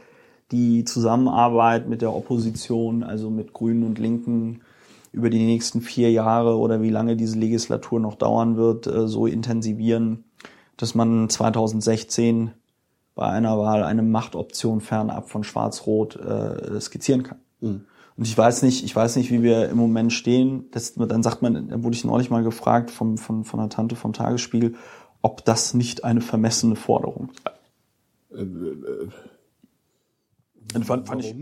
die 0.51 0.83
Zusammenarbeit 0.83 1.89
mit 1.89 2.03
der 2.03 2.13
Opposition, 2.13 3.01
also 3.01 3.31
mit 3.31 3.51
Grünen 3.51 3.83
und 3.83 3.97
Linken, 3.97 4.61
über 5.13 5.29
die 5.29 5.45
nächsten 5.45 5.79
vier 5.79 6.11
Jahre 6.11 6.57
oder 6.57 6.81
wie 6.81 6.89
lange 6.89 7.15
diese 7.15 7.37
Legislatur 7.37 7.99
noch 7.99 8.15
dauern 8.15 8.57
wird, 8.57 8.87
äh, 8.87 9.07
so 9.07 9.25
intensivieren, 9.27 10.25
dass 10.75 10.95
man 10.95 11.29
2016 11.29 12.51
bei 13.15 13.27
einer 13.27 13.57
Wahl 13.59 13.83
eine 13.83 14.01
Machtoption 14.01 14.81
fernab 14.81 15.29
von 15.29 15.43
Schwarz-Rot 15.43 16.15
äh, 16.15 16.81
skizzieren 16.81 17.23
kann. 17.23 17.37
Und 18.17 18.27
ich 18.27 18.37
weiß 18.37 18.63
nicht, 18.63 18.83
ich 18.83 18.95
weiß 18.95 19.15
nicht, 19.15 19.31
wie 19.31 19.43
wir 19.43 19.69
im 19.69 19.77
Moment 19.77 20.11
stehen. 20.11 20.65
Das, 20.71 20.95
dann 20.95 21.23
sagt 21.23 21.41
man, 21.41 21.69
da 21.69 21.83
wurde 21.83 21.95
ich 21.95 22.03
neulich 22.03 22.29
mal 22.29 22.43
gefragt 22.43 22.91
vom, 22.91 23.17
von, 23.17 23.45
von 23.45 23.59
einer 23.59 23.69
Tante 23.69 23.95
vom 23.95 24.13
Tagesspiegel, 24.13 24.75
ob 25.21 25.45
das 25.45 25.73
nicht 25.73 26.03
eine 26.03 26.21
vermessene 26.21 26.75
Forderung 26.75 27.29
sei. 27.43 27.51
Und 30.75 30.85
fand, 30.85 31.07
fand 31.07 31.23
ich, 31.23 31.35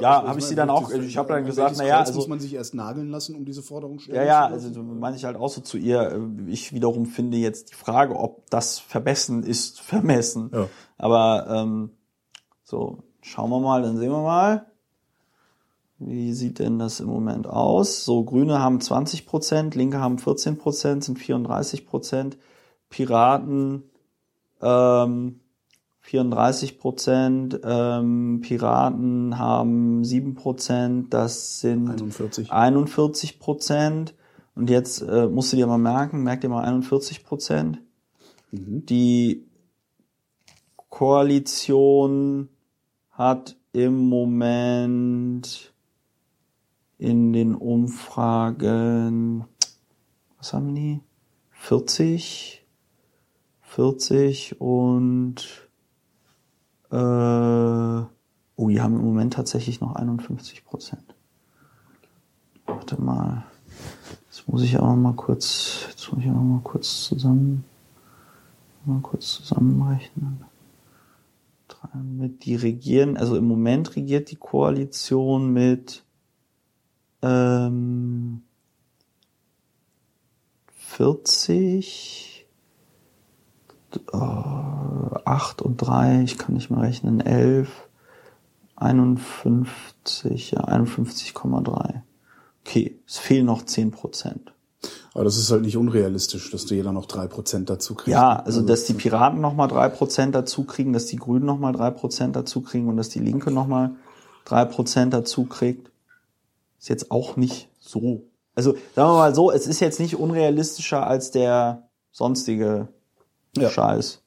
ja, 0.00 0.16
Also, 0.18 0.28
habe 0.28 0.38
ich 0.38 0.44
sie 0.46 0.54
dann 0.54 0.70
auch, 0.70 0.90
welches- 0.90 1.06
ich 1.08 1.16
habe 1.16 1.28
dann 1.28 1.44
welches 1.44 1.56
gesagt, 1.56 1.76
naja, 1.78 1.98
also 2.00 2.14
muss 2.14 2.28
man 2.28 2.40
sich 2.40 2.54
erst 2.54 2.74
nageln 2.74 3.08
lassen, 3.10 3.34
um 3.36 3.44
diese 3.44 3.62
Forderung 3.62 3.98
stellen 3.98 4.16
Ja, 4.18 4.24
ja, 4.24 4.46
also 4.46 4.82
meine 4.82 5.16
ich 5.16 5.24
halt 5.24 5.36
auch 5.36 5.48
so 5.48 5.60
zu 5.60 5.76
ihr. 5.78 6.12
äh, 6.12 6.50
Ich 6.50 6.72
wiederum 6.72 7.06
finde 7.06 7.36
jetzt 7.38 7.70
die 7.70 7.74
Frage, 7.74 8.16
ob 8.16 8.48
das 8.50 8.78
vermessen 8.78 9.42
ist, 9.42 9.80
vermessen. 9.82 10.50
Ja. 10.52 10.68
Aber 10.98 11.46
ähm, 11.48 11.90
so, 12.62 12.98
schauen 13.22 13.50
wir 13.50 13.60
mal, 13.60 13.82
dann 13.82 13.96
sehen 13.98 14.10
wir 14.10 14.22
mal. 14.22 14.66
Wie 15.98 16.32
sieht 16.32 16.58
denn 16.58 16.78
das 16.78 17.00
im 17.00 17.06
Moment 17.08 17.46
aus? 17.46 18.04
So, 18.04 18.24
Grüne 18.24 18.58
haben 18.60 18.80
20 18.80 19.26
Prozent, 19.26 19.74
Linke 19.74 20.00
haben 20.00 20.18
14 20.18 20.58
Prozent, 20.58 21.04
sind 21.04 21.18
34 21.18 21.86
Prozent. 21.86 22.36
Piraten 22.90 23.84
ähm, 24.60 25.40
34 26.04 26.78
Prozent, 26.78 27.60
ähm, 27.64 28.40
Piraten 28.42 29.38
haben 29.38 30.04
7 30.04 30.34
Prozent, 30.34 31.14
das 31.14 31.60
sind 31.60 31.88
41. 31.88 32.52
41 32.52 33.38
Prozent. 33.38 34.14
Und 34.54 34.68
jetzt 34.68 35.00
äh, 35.00 35.26
musst 35.28 35.50
du 35.52 35.56
dir 35.56 35.66
mal 35.66 35.78
merken, 35.78 36.22
merkt 36.22 36.44
ihr 36.44 36.50
mal 36.50 36.62
41 36.62 37.24
Prozent. 37.24 37.80
Die 38.52 39.46
Koalition 40.90 42.50
hat 43.10 43.56
im 43.72 44.06
Moment 44.10 45.72
in 46.98 47.32
den 47.32 47.54
Umfragen, 47.54 49.46
was 50.36 50.52
haben 50.52 50.74
die? 50.74 51.00
40, 51.52 52.62
40 53.62 54.60
und 54.60 55.63
äh, 56.94 58.06
oh, 58.56 58.68
die 58.68 58.80
haben 58.80 58.94
im 58.94 59.04
Moment 59.04 59.34
tatsächlich 59.34 59.80
noch 59.80 59.96
51 59.96 60.64
Prozent. 60.64 61.14
Warte 62.66 63.00
mal. 63.00 63.44
Jetzt 64.26 64.48
muss 64.48 64.62
ich 64.62 64.78
auch 64.78 64.88
noch 64.88 64.96
mal 64.96 65.14
kurz, 65.14 65.86
jetzt 65.90 66.12
muss 66.12 66.22
ich 66.22 66.30
auch 66.30 66.34
noch 66.34 66.42
mal 66.42 66.60
kurz 66.62 67.04
zusammen, 67.04 67.64
mal 68.84 69.00
kurz 69.00 69.34
zusammenrechnen. 69.34 70.44
Mit 71.92 72.46
die 72.46 72.56
regieren, 72.56 73.18
also 73.18 73.36
im 73.36 73.46
Moment 73.46 73.94
regiert 73.94 74.30
die 74.30 74.36
Koalition 74.36 75.52
mit 75.52 76.02
ähm, 77.20 78.42
40, 80.72 82.33
äh, 84.12 84.16
8 84.16 85.62
und 85.62 85.76
3, 85.78 86.22
ich 86.22 86.38
kann 86.38 86.54
nicht 86.54 86.70
mehr 86.70 86.82
rechnen, 86.82 87.20
11, 87.20 87.68
51, 88.76 90.52
ja, 90.52 90.64
51,3. 90.64 92.02
Okay, 92.64 92.98
es 93.06 93.18
fehlen 93.18 93.46
noch 93.46 93.64
10 93.64 93.90
Prozent. 93.90 94.54
Aber 95.14 95.24
das 95.24 95.36
ist 95.36 95.50
halt 95.50 95.62
nicht 95.62 95.76
unrealistisch, 95.76 96.50
dass 96.50 96.66
du 96.66 96.74
jeder 96.74 96.92
noch 96.92 97.06
drei 97.06 97.26
Prozent 97.26 97.70
dazu 97.70 97.94
kriegst. 97.94 98.08
Ja, 98.08 98.36
also 98.36 98.62
dass 98.62 98.84
die 98.84 98.94
Piraten 98.94 99.40
nochmal 99.40 99.68
drei 99.68 99.88
Prozent 99.88 100.34
dazu 100.34 100.64
kriegen, 100.64 100.92
dass 100.92 101.06
die 101.06 101.16
Grünen 101.16 101.46
nochmal 101.46 101.72
drei 101.72 101.90
Prozent 101.90 102.36
dazu 102.36 102.60
kriegen 102.62 102.88
und 102.88 102.96
dass 102.96 103.08
die 103.08 103.20
Linke 103.20 103.50
nochmal 103.50 103.92
drei 104.44 104.64
Prozent 104.64 105.14
dazu 105.14 105.44
kriegt, 105.44 105.90
ist 106.78 106.88
jetzt 106.88 107.10
auch 107.10 107.36
nicht 107.36 107.68
so. 107.78 108.24
Also 108.54 108.72
sagen 108.94 109.10
wir 109.10 109.16
mal 109.16 109.34
so, 109.34 109.50
es 109.50 109.66
ist 109.66 109.80
jetzt 109.80 110.00
nicht 110.00 110.16
unrealistischer 110.16 111.06
als 111.06 111.30
der 111.30 111.88
sonstige 112.10 112.88
Ja. 113.56 113.70
Scheiß. 113.70 114.22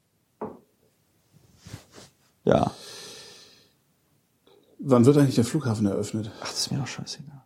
Ja. 2.45 2.71
Wann 4.79 5.05
wird 5.05 5.17
eigentlich 5.17 5.35
der 5.35 5.43
Flughafen 5.43 5.85
eröffnet? 5.85 6.31
Ach, 6.41 6.49
das 6.49 6.59
ist 6.59 6.71
mir 6.71 6.77
doch 6.77 6.87
scheißegal. 6.87 7.43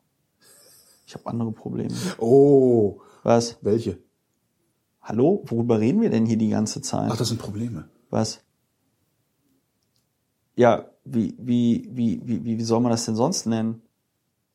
Ich 1.07 1.15
habe 1.15 1.25
andere 1.27 1.51
Probleme. 1.51 1.95
Oh, 2.19 3.01
Was? 3.23 3.57
welche? 3.61 3.97
Hallo? 5.01 5.43
Worüber 5.47 5.79
reden 5.79 6.01
wir 6.01 6.09
denn 6.09 6.25
hier 6.25 6.37
die 6.37 6.49
ganze 6.49 6.81
Zeit? 6.81 7.09
Ach, 7.11 7.17
das 7.17 7.29
sind 7.29 7.39
Probleme. 7.39 7.89
Was? 8.09 8.41
Ja, 10.55 10.85
wie, 11.03 11.35
wie, 11.39 11.89
wie, 11.91 12.21
wie, 12.23 12.45
wie 12.45 12.63
soll 12.63 12.81
man 12.81 12.91
das 12.91 13.05
denn 13.05 13.15
sonst 13.15 13.45
nennen? 13.47 13.81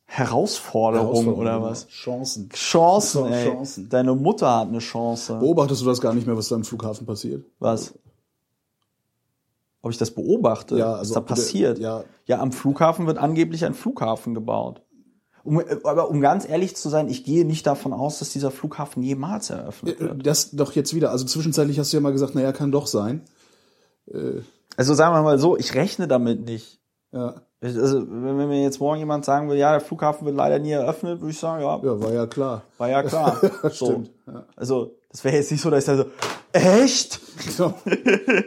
Herausforderung, 0.06 1.34
oder 1.34 1.60
was? 1.62 1.88
Chancen. 1.88 2.48
Chancen, 2.50 3.24
Ch- 3.24 3.30
ey. 3.32 3.50
Chancen. 3.50 3.88
Deine 3.88 4.14
Mutter 4.14 4.56
hat 4.58 4.68
eine 4.68 4.78
Chance. 4.78 5.34
Beobachtest 5.38 5.82
du 5.82 5.86
das 5.86 6.00
gar 6.00 6.14
nicht 6.14 6.26
mehr, 6.26 6.36
was 6.36 6.48
da 6.48 6.56
im 6.56 6.64
Flughafen 6.64 7.06
passiert? 7.06 7.44
Was? 7.58 7.94
Ob 9.82 9.90
ich 9.90 9.98
das 9.98 10.10
beobachte? 10.12 10.78
Ja, 10.78 10.92
was 10.92 10.98
also 11.00 11.14
da 11.14 11.20
ob 11.20 11.26
du- 11.26 11.34
passiert? 11.34 11.78
ja. 11.78 12.04
ja, 12.24 12.40
am 12.40 12.52
Flughafen 12.52 13.06
wird 13.06 13.18
angeblich 13.18 13.64
ein 13.64 13.74
Flughafen 13.74 14.34
gebaut. 14.34 14.82
Um, 15.44 15.60
äh, 15.60 15.76
aber 15.84 16.10
um 16.10 16.20
ganz 16.20 16.48
ehrlich 16.48 16.74
zu 16.76 16.88
sein, 16.88 17.08
ich 17.08 17.22
gehe 17.24 17.44
nicht 17.44 17.66
davon 17.66 17.92
aus, 17.92 18.18
dass 18.18 18.30
dieser 18.30 18.50
Flughafen 18.50 19.02
jemals 19.02 19.50
eröffnet 19.50 20.00
wird. 20.00 20.26
Das 20.26 20.50
doch 20.52 20.72
jetzt 20.72 20.92
wieder. 20.94 21.10
Also 21.12 21.24
zwischenzeitlich 21.24 21.78
hast 21.78 21.92
du 21.92 21.96
ja 21.98 22.00
mal 22.00 22.10
gesagt, 22.12 22.34
naja, 22.34 22.50
kann 22.52 22.72
doch 22.72 22.86
sein. 22.88 23.22
Also 24.76 24.94
sagen 24.94 25.14
wir 25.14 25.22
mal 25.22 25.38
so, 25.38 25.56
ich 25.56 25.74
rechne 25.74 26.08
damit 26.08 26.44
nicht. 26.44 26.80
Ja, 27.12 27.42
Also, 27.60 28.04
wenn 28.06 28.36
mir 28.36 28.62
jetzt 28.62 28.80
morgen 28.80 28.98
jemand 28.98 29.24
sagen 29.24 29.48
will, 29.48 29.56
ja, 29.56 29.70
der 29.70 29.80
Flughafen 29.80 30.26
wird 30.26 30.36
leider 30.36 30.58
nie 30.58 30.72
eröffnet, 30.72 31.20
würde 31.20 31.30
ich 31.30 31.38
sagen, 31.38 31.62
ja, 31.62 31.76
ja 31.76 32.00
war 32.00 32.12
ja 32.12 32.26
klar. 32.26 32.62
war 32.76 32.88
ja 32.88 33.02
klar. 33.02 33.40
so. 33.62 33.86
Stimmt, 33.86 34.10
ja. 34.26 34.44
Also, 34.56 34.96
das 35.10 35.24
wäre 35.24 35.36
jetzt 35.36 35.50
nicht 35.50 35.62
so, 35.62 35.70
dass 35.70 35.80
ich 35.80 35.86
da 35.86 35.96
so, 35.96 36.04
echt? 36.52 37.20
So. 37.50 37.74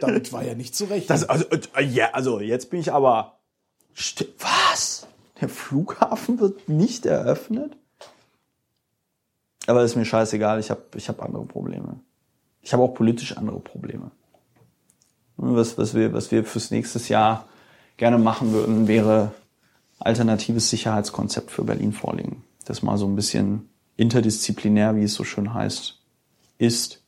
Damit 0.00 0.32
war 0.32 0.44
ja 0.44 0.54
nicht 0.54 0.74
zu 0.74 0.84
rechnen. 0.84 1.08
Das, 1.08 1.28
also, 1.28 1.44
äh, 1.76 1.84
ja, 1.84 2.10
also, 2.12 2.40
jetzt 2.40 2.70
bin 2.70 2.80
ich 2.80 2.92
aber, 2.92 3.38
was? 4.38 5.06
Der 5.40 5.48
Flughafen 5.48 6.38
wird 6.38 6.68
nicht 6.68 7.06
eröffnet? 7.06 7.76
Aber 9.66 9.82
ist 9.82 9.96
mir 9.96 10.04
scheißegal, 10.04 10.60
ich 10.60 10.70
habe 10.70 10.82
ich 10.96 11.08
hab 11.08 11.22
andere 11.22 11.44
Probleme. 11.44 12.00
Ich 12.62 12.72
habe 12.72 12.82
auch 12.82 12.94
politisch 12.94 13.36
andere 13.36 13.60
Probleme. 13.60 14.10
Was, 15.36 15.78
was, 15.78 15.94
wir, 15.94 16.12
was 16.12 16.30
wir 16.30 16.44
fürs 16.44 16.70
nächste 16.70 16.98
Jahr 17.10 17.46
gerne 18.00 18.16
machen 18.16 18.52
würden, 18.52 18.88
wäre 18.88 19.32
alternatives 19.98 20.70
Sicherheitskonzept 20.70 21.50
für 21.50 21.64
Berlin 21.64 21.92
vorlegen. 21.92 22.42
Das 22.64 22.82
mal 22.82 22.96
so 22.96 23.06
ein 23.06 23.14
bisschen 23.14 23.68
interdisziplinär, 23.96 24.96
wie 24.96 25.02
es 25.02 25.12
so 25.12 25.22
schön 25.22 25.52
heißt, 25.52 26.00
ist, 26.56 27.04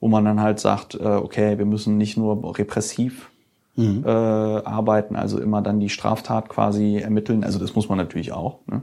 wo 0.00 0.08
man 0.08 0.26
dann 0.26 0.40
halt 0.40 0.60
sagt, 0.60 0.96
äh, 0.96 0.98
okay, 0.98 1.56
wir 1.56 1.64
müssen 1.64 1.96
nicht 1.96 2.18
nur 2.18 2.58
repressiv 2.58 3.30
äh, 3.78 4.10
arbeiten, 4.10 5.16
also 5.16 5.40
immer 5.40 5.62
dann 5.62 5.80
die 5.80 5.88
Straftat 5.88 6.50
quasi 6.50 6.98
ermitteln. 6.98 7.42
Also 7.42 7.58
das 7.58 7.74
muss 7.74 7.88
man 7.88 7.96
natürlich 7.96 8.32
auch. 8.32 8.58
Ne? 8.66 8.82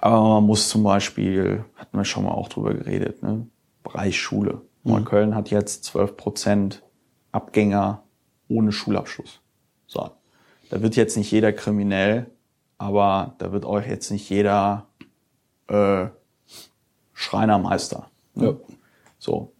Aber 0.00 0.34
man 0.34 0.44
muss 0.44 0.68
zum 0.68 0.84
Beispiel, 0.84 1.64
hatten 1.74 1.98
wir 1.98 2.04
schon 2.04 2.22
mal 2.22 2.30
auch 2.30 2.48
drüber 2.48 2.72
geredet, 2.72 3.24
ne? 3.24 3.48
Bereich 3.82 4.20
Schule. 4.20 4.60
Neukölln 4.84 5.34
hat 5.34 5.50
jetzt 5.50 5.82
12 5.84 6.16
Prozent 6.16 6.82
Abgänger 7.32 8.04
ohne 8.48 8.70
Schulabschluss. 8.70 9.40
So. 9.88 10.10
Da 10.70 10.82
wird 10.82 10.94
jetzt 10.94 11.16
nicht 11.16 11.30
jeder 11.32 11.52
kriminell, 11.52 12.26
aber 12.76 13.34
da 13.38 13.50
wird 13.52 13.64
auch 13.64 13.80
jetzt 13.80 14.10
nicht 14.10 14.30
jeder 14.30 14.86
äh, 15.66 16.06
Schreinermeister. 17.14 18.08
Ne? 18.34 18.46
Ja. 18.46 18.54
So. 19.18 19.52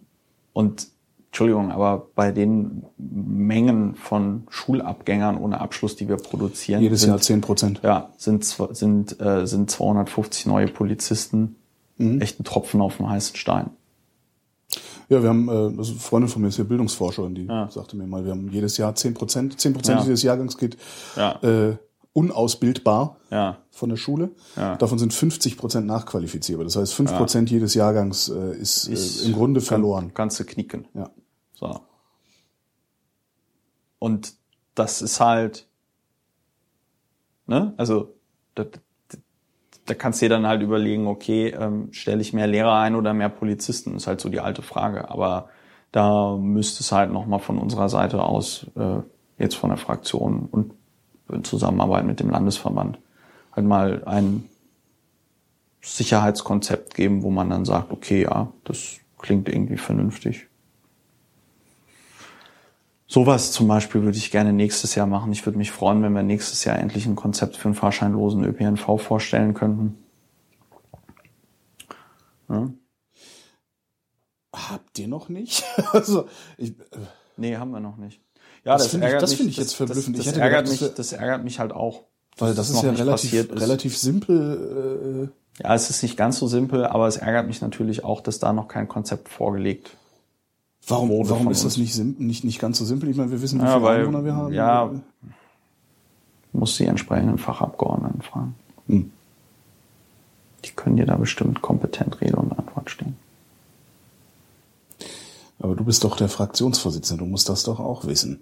Und 0.53 0.89
Entschuldigung, 1.27 1.73
aber 1.73 2.09
bei 2.15 2.31
den 2.31 2.85
Mengen 2.97 3.95
von 3.95 4.47
Schulabgängern 4.49 5.37
ohne 5.37 5.61
Abschluss, 5.61 5.97
die 5.97 6.09
wir 6.09 6.17
produzieren, 6.17 6.81
Jedes 6.83 7.01
sind, 7.01 7.11
Jahr 7.11 7.21
10 7.21 7.41
Prozent. 7.41 7.81
ja, 7.83 8.13
sind, 8.17 8.45
sind, 8.45 9.21
äh, 9.21 9.47
sind 9.47 9.71
250 9.71 10.47
neue 10.47 10.69
Polizisten 10.69 11.57
echt 11.99 12.39
ein 12.39 12.45
Tropfen 12.45 12.81
auf 12.81 12.99
dem 12.99 13.11
heißen 13.11 13.37
Stein. 13.37 13.71
Ja, 15.09 15.23
wir 15.23 15.29
haben, 15.31 15.49
äh, 15.49 15.53
also 15.79 15.93
eine 15.93 16.01
Freundin 16.01 16.29
von 16.29 16.43
mir 16.43 16.49
ist 16.49 16.57
hier 16.57 16.67
Bildungsforscherin, 16.67 17.35
die 17.35 17.47
sagte 17.71 17.97
mir 17.97 18.07
mal, 18.07 18.25
wir 18.25 18.33
haben 18.33 18.51
jedes 18.51 18.77
Jahr 18.77 18.95
10 18.95 19.15
Prozent, 19.15 19.59
10 19.61 19.73
Prozent 19.73 20.01
Ja. 20.01 20.05
dieses 20.05 20.23
Jahrgangs 20.23 20.59
geht 20.59 20.77
Ja. 21.17 21.41
äh, 21.43 21.77
unausbildbar 22.13 23.17
Ja. 23.31 23.59
von 23.71 23.89
der 23.91 23.97
Schule. 23.97 24.31
Ja. 24.57 24.77
Davon 24.77 24.99
sind 24.99 25.15
50 25.15 25.57
Prozent 25.57 25.87
nachqualifizierbar. 25.87 26.65
Das 26.65 26.77
heißt, 26.77 26.93
5 26.95 27.17
Prozent 27.17 27.51
jedes 27.51 27.75
Jahrgangs 27.75 28.29
äh, 28.29 28.57
ist, 28.57 28.87
Ist 28.89 29.23
äh, 29.23 29.27
im 29.29 29.33
Grunde 29.35 29.61
verloren. 29.61 30.13
Ganze 30.15 30.45
Knicken. 30.45 30.87
Ja. 30.95 31.11
So. 31.55 31.81
Und 33.99 34.35
das 34.75 35.01
ist 35.03 35.21
halt, 35.21 35.67
ne, 37.47 37.75
also 37.77 38.15
da, 38.55 38.67
da, 39.89 39.95
kannst 39.95 40.21
du 40.21 40.27
dir 40.27 40.31
dann 40.31 40.47
halt 40.47 40.63
überlegen, 40.63 41.07
okay, 41.07 41.49
ähm, 41.49 41.89
stelle 41.93 42.21
ich 42.21 42.33
mehr 42.33 42.47
Lehrer 42.47 42.79
ein 42.79 42.95
oder 42.95 43.15
mehr 43.15 43.29
Polizisten, 43.29 43.97
ist 43.97 44.07
halt 44.07 44.21
so 44.21 44.29
die 44.29 44.41
alte 44.41 44.63
Frage. 44.63 45.11
Aber 45.11 45.49
da 45.93 46.37
müsste 46.37 46.83
es 46.83 46.93
halt 46.93 47.13
nochmal 47.13 47.41
von 47.41 47.59
unserer 47.59 47.89
Seite 47.89 48.23
aus, 48.23 48.67
äh, 48.77 49.01
jetzt 49.39 49.57
von 49.57 49.71
der 49.71 49.79
Fraktion 49.79 50.49
und 50.51 50.73
in 51.33 51.45
Zusammenarbeit 51.45 52.07
mit 52.07 52.21
dem 52.21 52.31
Landesverband, 52.31 52.99
halt 53.53 53.67
mal 53.67 54.03
ein 54.05 54.45
Sicherheitskonzept 55.81 56.95
geben, 56.95 57.23
wo 57.23 57.31
man 57.31 57.51
dann 57.51 57.65
sagt, 57.65 57.93
okay, 57.93 58.23
ja, 58.23 58.53
das 58.65 58.97
klingt 59.19 59.49
irgendwie 59.49 59.77
vernünftig. 59.77 60.47
Sowas 63.11 63.53
zum 63.53 63.67
Beispiel 63.69 64.03
würde 64.03 64.19
ich 64.19 64.31
gerne 64.31 64.53
nächstes 64.53 64.95
Jahr 64.95 65.07
machen. 65.07 65.33
Ich 65.33 65.47
würde 65.47 65.57
mich 65.57 65.71
freuen, 65.73 66.03
wenn 66.03 66.13
wir 66.13 66.23
nächstes 66.23 66.65
Jahr 66.65 66.79
endlich 66.79 67.07
ein 67.07 67.17
Konzept 67.17 67.57
für 67.57 67.67
einen 67.69 67.75
fahrscheinlosen 67.75 68.45
ÖPNV 68.45 69.01
vorstellen 69.01 69.55
könnten. 69.55 69.97
Ja. 72.51 72.71
Habt 74.55 74.99
ihr 74.99 75.09
noch 75.09 75.29
nicht? 75.31 75.65
also, 75.93 76.27
ich, 76.59 76.71
äh, 76.79 76.85
Nee, 77.41 77.57
haben 77.57 77.71
wir 77.71 77.79
noch 77.81 77.97
nicht. 77.97 78.21
Ja, 78.65 78.73
Das 78.75 78.83
das, 78.83 78.91
finde 78.91 79.07
ich- 79.07 79.13
das 79.15 79.31
mich. 79.31 79.37
finde 79.37 79.51
ich 79.53 79.57
jetzt 79.59 79.69
das, 79.71 79.75
verblüffend. 79.75 80.19
Das, 80.19 80.25
das, 80.27 80.37
ärgert 80.37 80.67
gedacht, 80.67 80.83
mich, 80.83 80.95
das 80.95 81.13
ärgert 81.13 81.45
mich 81.45 81.61
halt 81.61 81.73
auch. 81.73 82.03
weil 82.37 82.55
das 82.55 82.69
ist 82.69 82.83
ja 82.83 82.91
relativ, 82.91 83.49
relativ 83.53 83.97
simpel. 83.97 85.31
Äh, 85.59 85.63
Ja, 85.63 85.75
es 85.75 85.89
ist 85.89 86.03
nicht 86.03 86.17
ganz 86.17 86.39
so 86.39 86.47
simpel, 86.47 86.85
aber 86.85 87.07
es 87.09 87.17
ärgert 87.17 87.47
mich 87.47 87.61
natürlich 87.63 88.05
auch, 88.05 88.21
dass 88.21 88.39
da 88.39 88.53
noch 88.53 88.69
kein 88.69 88.89
Konzept 88.89 89.29
vorgelegt 89.29 89.97
warum 90.89 91.11
warum 91.29 91.51
ist 91.51 91.65
das 91.65 91.77
nicht, 91.77 91.97
nicht, 92.19 92.45
nicht 92.45 92.59
ganz 92.59 92.79
so 92.79 92.85
simpel? 92.85 93.09
Ich 93.09 93.17
meine, 93.17 93.31
wir 93.31 93.41
wissen, 93.43 93.61
wie 93.61 93.65
Ja, 93.65 93.73
viele 93.75 93.83
weil- 93.85 94.01
Einwohner 94.01 94.25
wir 94.25 94.35
haben. 94.37 94.53
ja. 94.55 94.91
muss 96.53 96.77
die 96.77 96.87
entsprechenden 96.87 97.39
Fachabgeordneten 97.39 98.23
fragen. 98.23 98.55
Hm. 98.89 99.13
Die 100.65 100.71
können 100.71 100.97
dir 100.97 101.07
da 101.07 101.17
bestimmt 101.17 101.63
kompetent 101.63 102.21
Rede 102.21 102.37
und 102.37 102.59
Antwort 102.59 102.91
stehen. 102.91 103.17
Aber 105.61 105.75
du 105.77 105.85
bist 105.85 106.05
doch 106.05 106.17
der 106.17 106.29
Fraktionsvorsitzende, 106.29 107.23
du 107.25 107.29
musst 107.31 107.49
das 107.49 107.65
doch 107.65 107.81
auch 107.81 108.07
wissen. 108.07 108.41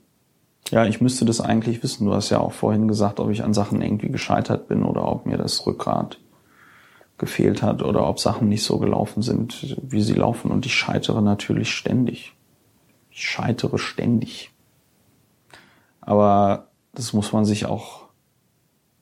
Ja, 0.70 0.85
ich 0.86 1.01
müsste 1.01 1.24
das 1.24 1.40
eigentlich 1.40 1.82
wissen. 1.82 2.06
Du 2.06 2.12
hast 2.14 2.31
ja 2.31 2.39
auch 2.40 2.52
vorhin 2.52 2.89
gesagt, 2.89 3.20
ob 3.20 3.31
ich 3.31 3.43
an 3.44 3.55
Sachen 3.55 3.82
irgendwie 3.82 4.09
gescheitert 4.09 4.66
bin 4.68 4.82
oder 4.82 5.06
ob 5.06 5.24
mir 5.27 5.36
das 5.39 5.66
Rückgrat 5.66 6.18
gefehlt 7.18 7.62
hat 7.62 7.82
oder 7.82 8.06
ob 8.09 8.18
Sachen 8.20 8.48
nicht 8.48 8.62
so 8.64 8.78
gelaufen 8.78 9.23
sind, 9.23 9.77
wie 9.82 10.02
sie 10.02 10.14
laufen. 10.14 10.51
Und 10.51 10.66
ich 10.66 10.74
scheitere 10.74 11.23
natürlich 11.23 11.70
ständig. 11.70 12.35
Ich 13.17 13.25
scheitere 13.25 13.79
ständig. 13.79 14.51
Aber 16.03 16.69
das 16.93 17.15
muss 17.15 17.33
man 17.33 17.47
sich 17.47 17.65
auch 17.65 18.05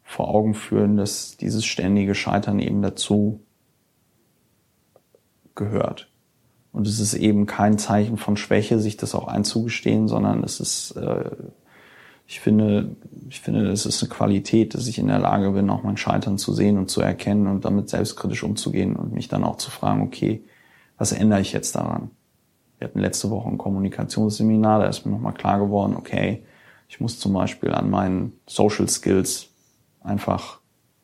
vor 0.04 0.28
Augen 0.28 0.54
führen, 0.54 0.96
dass 0.96 1.36
dieses 1.36 1.64
ständige 1.64 2.14
Scheitern 2.14 2.60
eben 2.60 2.80
dazu 2.80 3.40
gehört. 5.56 6.08
Und 6.70 6.86
es 6.86 7.00
ist 7.00 7.14
eben 7.14 7.46
kein 7.46 7.76
Zeichen 7.76 8.16
von 8.16 8.36
Schwäche, 8.36 8.78
sich 8.78 8.96
das 8.96 9.16
auch 9.16 9.26
einzugestehen, 9.26 10.06
sondern 10.06 10.44
es 10.44 10.60
ist, 10.60 10.92
äh, 10.92 11.30
ich 12.28 12.38
finde, 12.38 12.94
ich 13.28 13.40
finde, 13.40 13.68
es 13.72 13.84
ist 13.84 14.00
eine 14.00 14.10
Qualität, 14.10 14.74
dass 14.76 14.86
ich 14.86 14.98
in 14.98 15.08
der 15.08 15.18
Lage 15.18 15.50
bin, 15.50 15.70
auch 15.70 15.82
mein 15.82 15.96
Scheitern 15.96 16.38
zu 16.38 16.54
sehen 16.54 16.78
und 16.78 16.88
zu 16.88 17.00
erkennen 17.00 17.48
und 17.48 17.64
damit 17.64 17.88
selbstkritisch 17.88 18.44
umzugehen 18.44 18.94
und 18.94 19.12
mich 19.12 19.26
dann 19.26 19.42
auch 19.42 19.56
zu 19.56 19.72
fragen, 19.72 20.02
okay, 20.02 20.44
was 20.98 21.10
ändere 21.10 21.40
ich 21.40 21.52
jetzt 21.52 21.74
daran? 21.74 22.12
Wir 22.78 22.88
hatten 22.88 22.98
letzte 22.98 23.30
Woche 23.30 23.48
ein 23.48 23.58
Kommunikationsseminar, 23.58 24.80
da 24.80 24.86
ist 24.86 25.06
mir 25.06 25.12
nochmal 25.12 25.34
klar 25.34 25.58
geworden, 25.58 25.96
okay, 25.96 26.44
ich 26.88 27.00
muss 27.00 27.18
zum 27.18 27.32
Beispiel 27.32 27.72
an 27.72 27.90
meinen 27.90 28.38
Social 28.46 28.88
Skills 28.88 29.48
einfach 30.00 30.60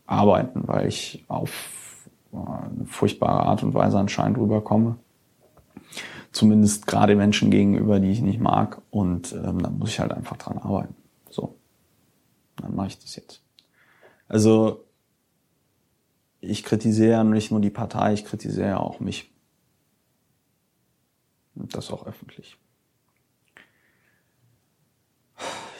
arbeiten, 0.06 0.66
weil 0.66 0.88
ich 0.88 1.24
auf 1.28 2.09
äh, 2.32 2.36
eine 2.36 2.86
furchtbare 2.86 3.47
Art 3.47 3.62
und 3.62 3.74
Weise 3.74 3.98
anscheinend 3.98 4.38
rüberkomme 4.38 4.97
zumindest 6.32 6.86
gerade 6.86 7.16
Menschen 7.16 7.51
gegenüber, 7.51 8.01
die 8.01 8.10
ich 8.10 8.20
nicht 8.20 8.40
mag. 8.40 8.80
Und 8.90 9.32
ähm, 9.32 9.62
da 9.62 9.70
muss 9.70 9.90
ich 9.90 10.01
halt 10.01 10.12
einfach 10.12 10.36
dran 10.36 10.59
arbeiten. 10.59 10.94
So, 11.28 11.56
dann 12.56 12.74
mache 12.74 12.88
ich 12.88 12.98
das 12.98 13.16
jetzt. 13.16 13.42
Also 14.28 14.84
ich 16.40 16.64
kritisiere 16.64 17.10
ja 17.10 17.24
nicht 17.24 17.51
nur 17.51 17.60
die 17.60 17.70
Partei, 17.70 18.12
ich 18.12 18.24
kritisiere 18.24 18.68
ja 18.68 18.78
auch 18.78 19.01
mich. 19.01 19.32
Und 21.55 21.74
das 21.74 21.90
auch 21.90 22.06
öffentlich. 22.06 22.56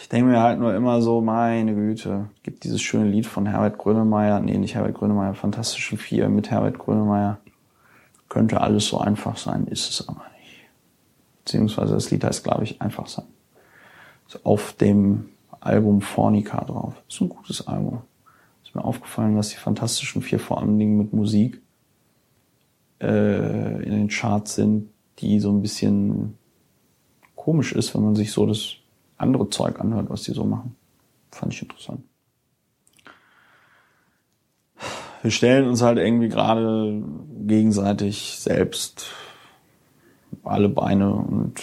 Ich 0.01 0.09
denke 0.09 0.30
mir 0.30 0.40
halt 0.40 0.59
nur 0.59 0.74
immer 0.74 1.01
so, 1.02 1.20
meine 1.20 1.74
Güte, 1.74 2.30
gibt 2.42 2.64
dieses 2.64 2.82
schöne 2.82 3.09
Lied 3.09 3.26
von 3.26 3.47
Herbert 3.47 3.78
Grönemeyer, 3.78 4.40
nee, 4.40 4.59
nicht 4.59 4.74
Herbert 4.74 4.94
Grönemeyer, 4.94 5.34
Fantastischen 5.34 5.98
Vier 5.98 6.28
mit 6.28 6.51
Herbert 6.51 6.78
Grönemeyer. 6.78 7.38
Könnte 8.28 8.60
alles 8.60 8.86
so 8.86 8.98
einfach 8.98 9.36
sein, 9.36 9.66
ist 9.66 9.88
es 9.88 10.09
aber 10.09 10.24
nicht. 10.38 10.68
beziehungsweise 11.44 11.94
das 11.94 12.10
Lied 12.10 12.24
heißt, 12.24 12.42
glaube 12.42 12.64
ich, 12.64 12.80
einfach 12.82 13.06
sein. 13.06 13.26
Ist 14.26 14.44
auf 14.44 14.72
dem 14.74 15.30
Album 15.60 16.01
Fornica 16.01 16.64
drauf. 16.64 16.94
Ist 17.09 17.20
ein 17.20 17.28
gutes 17.28 17.66
Album. 17.66 18.02
Ist 18.64 18.74
mir 18.74 18.84
aufgefallen, 18.84 19.36
dass 19.36 19.51
die 19.51 19.56
Fantastischen 19.56 20.22
Vier 20.22 20.40
vor 20.40 20.60
allen 20.60 20.78
Dingen 20.78 20.97
mit 20.97 21.12
Musik 21.12 21.60
äh, 23.01 23.82
in 23.82 23.90
den 23.90 24.09
Charts 24.09 24.55
sind, 24.55 24.90
die 25.18 25.40
so 25.40 25.50
ein 25.50 25.62
bisschen 25.62 26.38
komisch 27.36 27.72
ist, 27.72 27.94
wenn 27.94 28.04
man 28.04 28.14
sich 28.14 28.32
so 28.32 28.46
das 28.46 28.74
andere 29.16 29.48
Zeug 29.50 29.80
anhört, 29.80 30.08
was 30.08 30.22
die 30.22 30.32
so 30.32 30.44
machen. 30.44 30.76
Fand 31.30 31.52
ich 31.52 31.62
interessant. 31.62 32.02
Wir 35.22 35.30
stellen 35.30 35.68
uns 35.68 35.82
halt 35.82 35.98
irgendwie 35.98 36.28
gerade 36.28 37.02
gegenseitig 37.46 38.38
selbst 38.38 39.10
alle 40.42 40.68
Beine 40.70 41.14
und 41.14 41.60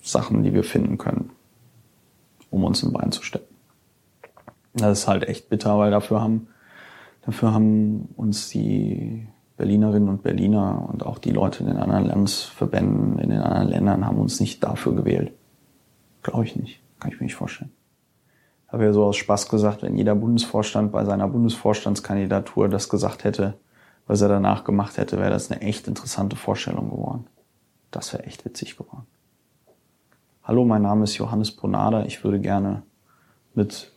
Sachen, 0.00 0.42
die 0.42 0.54
wir 0.54 0.64
finden 0.64 0.96
können, 0.96 1.30
um 2.50 2.64
uns 2.64 2.82
ein 2.82 2.92
Bein 2.92 3.12
zu 3.12 3.22
stecken. 3.22 3.54
Das 4.72 5.00
ist 5.00 5.08
halt 5.08 5.28
echt 5.28 5.50
bitter, 5.50 5.78
weil 5.78 5.90
dafür 5.90 6.20
haben, 6.20 6.48
dafür 7.22 7.52
haben 7.52 8.08
uns 8.16 8.48
die 8.48 9.26
Berlinerinnen 9.58 10.08
und 10.08 10.22
Berliner 10.22 10.88
und 10.88 11.04
auch 11.04 11.18
die 11.18 11.32
Leute 11.32 11.64
in 11.64 11.66
den 11.66 11.78
anderen 11.78 12.06
Landesverbänden, 12.06 13.18
in 13.18 13.30
den 13.30 13.40
anderen 13.40 13.68
Ländern 13.68 14.06
haben 14.06 14.18
uns 14.18 14.40
nicht 14.40 14.62
dafür 14.62 14.94
gewählt. 14.94 15.32
Glaube 16.22 16.44
ich 16.44 16.56
nicht. 16.56 16.80
Kann 17.00 17.10
ich 17.10 17.20
mir 17.20 17.24
nicht 17.24 17.34
vorstellen. 17.34 17.72
Habe 18.68 18.84
ja 18.84 18.92
so 18.92 19.04
aus 19.04 19.16
Spaß 19.16 19.48
gesagt, 19.48 19.82
wenn 19.82 19.96
jeder 19.96 20.14
Bundesvorstand 20.14 20.92
bei 20.92 21.04
seiner 21.04 21.26
Bundesvorstandskandidatur 21.26 22.68
das 22.68 22.88
gesagt 22.88 23.24
hätte, 23.24 23.54
was 24.06 24.20
er 24.20 24.28
danach 24.28 24.62
gemacht 24.62 24.96
hätte, 24.96 25.18
wäre 25.18 25.30
das 25.30 25.50
eine 25.50 25.60
echt 25.60 25.88
interessante 25.88 26.36
Vorstellung 26.36 26.90
geworden. 26.90 27.26
Das 27.90 28.12
wäre 28.12 28.24
echt 28.24 28.44
witzig 28.44 28.76
geworden. 28.76 29.06
Hallo, 30.44 30.64
mein 30.64 30.82
Name 30.82 31.04
ist 31.04 31.16
Johannes 31.16 31.50
Ponada. 31.50 32.04
Ich 32.04 32.22
würde 32.22 32.40
gerne 32.40 32.82
mit 33.54 33.92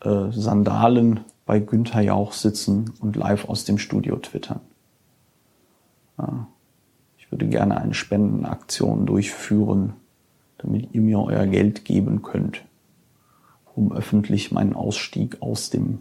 äh, 0.00 0.30
Sandalen 0.30 1.20
bei 1.44 1.60
Günther 1.60 2.00
Jauch 2.00 2.32
sitzen 2.32 2.94
und 3.00 3.16
live 3.16 3.48
aus 3.48 3.64
dem 3.64 3.78
Studio 3.78 4.16
twittern. 4.16 4.60
Ich 7.16 7.30
würde 7.30 7.46
gerne 7.46 7.80
eine 7.80 7.94
Spendenaktion 7.94 9.06
durchführen, 9.06 9.94
damit 10.58 10.94
ihr 10.94 11.00
mir 11.00 11.20
euer 11.20 11.46
Geld 11.46 11.84
geben 11.84 12.22
könnt, 12.22 12.64
um 13.74 13.92
öffentlich 13.92 14.50
meinen 14.50 14.74
Ausstieg 14.74 15.40
aus 15.40 15.70
dem, 15.70 16.00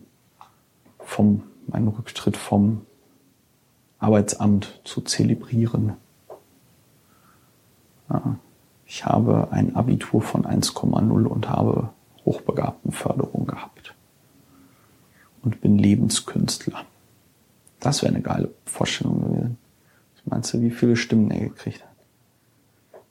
vom, 1.00 1.44
meinen 1.68 1.90
Rücktritt 1.90 2.38
vom 2.38 2.82
Arbeitsamt 4.00 4.82
zu 4.84 5.02
zelebrieren. 5.02 5.94
Ich 8.86 9.06
habe 9.06 9.50
ein 9.52 9.76
Abitur 9.76 10.22
von 10.22 10.46
1,0 10.46 11.26
und 11.26 11.50
habe 11.50 11.90
Hochbegabtenförderung 12.26 13.46
gehabt 13.46 13.94
und 15.44 15.62
bin 15.62 15.78
Lebenskünstler. 15.78 16.86
Das 17.80 18.02
wäre 18.02 18.14
eine 18.14 18.22
geile 18.22 18.50
Vorstellung 18.66 19.22
gewesen. 19.22 19.58
Meinst 20.30 20.54
du, 20.54 20.62
wie 20.62 20.72
viele 20.72 20.98
Stimmen 20.98 21.32
er 21.32 21.40
gekriegt 21.40 21.84
hat? 21.84 21.96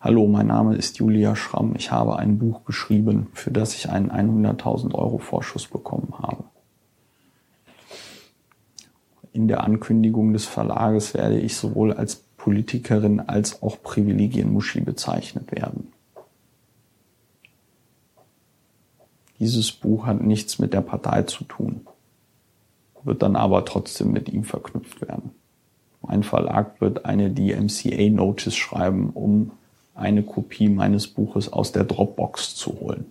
Hallo, 0.00 0.26
mein 0.26 0.48
Name 0.48 0.76
ist 0.76 0.98
Julia 0.98 1.34
Schramm. 1.34 1.74
Ich 1.74 1.90
habe 1.90 2.16
ein 2.16 2.38
Buch 2.38 2.66
geschrieben, 2.66 3.28
für 3.32 3.50
das 3.50 3.74
ich 3.74 3.88
einen 3.88 4.10
100.000 4.10 4.94
Euro 4.94 5.16
Vorschuss 5.16 5.66
bekommen 5.66 6.12
habe. 6.18 6.44
In 9.32 9.48
der 9.48 9.64
Ankündigung 9.64 10.34
des 10.34 10.44
Verlages 10.44 11.14
werde 11.14 11.40
ich 11.40 11.56
sowohl 11.56 11.94
als 11.94 12.16
Politikerin 12.16 13.20
als 13.20 13.62
auch 13.62 13.82
Privilegienmuschi 13.82 14.82
bezeichnet 14.82 15.52
werden. 15.52 15.92
Dieses 19.38 19.72
Buch 19.72 20.04
hat 20.04 20.22
nichts 20.22 20.58
mit 20.58 20.74
der 20.74 20.82
Partei 20.82 21.22
zu 21.22 21.44
tun, 21.44 21.86
wird 23.04 23.22
dann 23.22 23.36
aber 23.36 23.64
trotzdem 23.64 24.12
mit 24.12 24.28
ihm 24.28 24.44
verknüpft 24.44 25.00
werden. 25.00 25.30
Mein 26.08 26.22
Verlag 26.22 26.80
wird 26.80 27.04
eine 27.04 27.30
DMCA-Notice 27.30 28.54
schreiben, 28.54 29.10
um 29.10 29.52
eine 29.94 30.22
Kopie 30.22 30.68
meines 30.68 31.08
Buches 31.08 31.52
aus 31.52 31.72
der 31.72 31.84
Dropbox 31.84 32.54
zu 32.54 32.78
holen. 32.80 33.06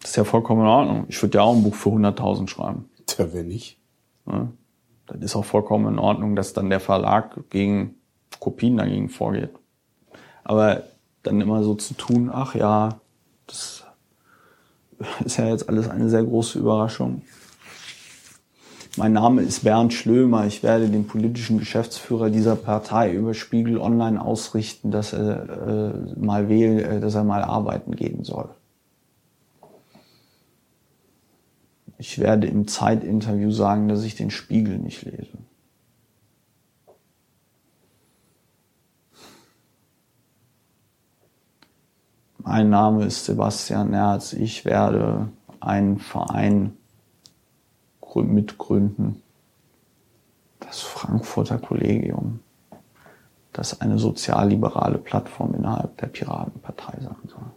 Das 0.00 0.10
ist 0.10 0.16
ja 0.16 0.24
vollkommen 0.24 0.62
in 0.62 0.68
Ordnung. 0.68 1.04
Ich 1.08 1.20
würde 1.22 1.38
ja 1.38 1.42
auch 1.42 1.54
ein 1.54 1.62
Buch 1.62 1.74
für 1.74 1.90
100.000 1.90 2.48
schreiben. 2.48 2.88
Tja, 3.06 3.32
wenn 3.32 3.48
nicht. 3.48 3.78
Ja, 4.26 4.48
das 5.06 5.20
ist 5.20 5.36
auch 5.36 5.44
vollkommen 5.44 5.92
in 5.94 5.98
Ordnung, 5.98 6.36
dass 6.36 6.52
dann 6.52 6.70
der 6.70 6.80
Verlag 6.80 7.50
gegen 7.50 7.96
Kopien 8.38 8.76
dagegen 8.76 9.08
vorgeht. 9.08 9.50
Aber 10.44 10.84
dann 11.22 11.40
immer 11.40 11.62
so 11.62 11.74
zu 11.74 11.94
tun, 11.94 12.30
ach 12.32 12.54
ja, 12.54 13.00
das 13.46 13.84
ist 15.24 15.36
ja 15.36 15.48
jetzt 15.48 15.68
alles 15.68 15.88
eine 15.88 16.08
sehr 16.08 16.24
große 16.24 16.58
Überraschung. 16.58 17.22
Mein 18.98 19.14
Name 19.14 19.40
ist 19.40 19.64
Bernd 19.64 19.94
Schlömer. 19.94 20.46
Ich 20.46 20.62
werde 20.62 20.86
den 20.86 21.06
politischen 21.06 21.58
Geschäftsführer 21.58 22.28
dieser 22.28 22.56
Partei 22.56 23.14
über 23.14 23.32
Spiegel 23.32 23.78
Online 23.78 24.20
ausrichten, 24.22 24.90
dass 24.90 25.14
er 25.14 25.94
äh, 26.14 26.20
mal 26.20 26.50
wählen, 26.50 26.78
äh, 26.78 27.00
dass 27.00 27.14
er 27.14 27.24
mal 27.24 27.42
arbeiten 27.42 27.96
gehen 27.96 28.22
soll. 28.22 28.50
Ich 31.96 32.18
werde 32.18 32.48
im 32.48 32.68
Zeitinterview 32.68 33.50
sagen, 33.50 33.88
dass 33.88 34.02
ich 34.02 34.14
den 34.14 34.30
Spiegel 34.30 34.78
nicht 34.78 35.04
lese. 35.04 35.38
Mein 42.36 42.68
Name 42.68 43.06
ist 43.06 43.24
Sebastian 43.24 43.92
Nerz. 43.92 44.34
Ich 44.34 44.66
werde 44.66 45.30
einen 45.60 45.98
Verein 45.98 46.76
mitgründen. 48.20 49.22
Das 50.60 50.80
Frankfurter 50.80 51.58
Kollegium, 51.58 52.40
das 53.52 53.80
eine 53.80 53.98
sozialliberale 53.98 54.98
Plattform 54.98 55.54
innerhalb 55.54 55.96
der 55.98 56.06
Piratenpartei 56.06 56.98
sein 57.00 57.16
soll. 57.26 57.50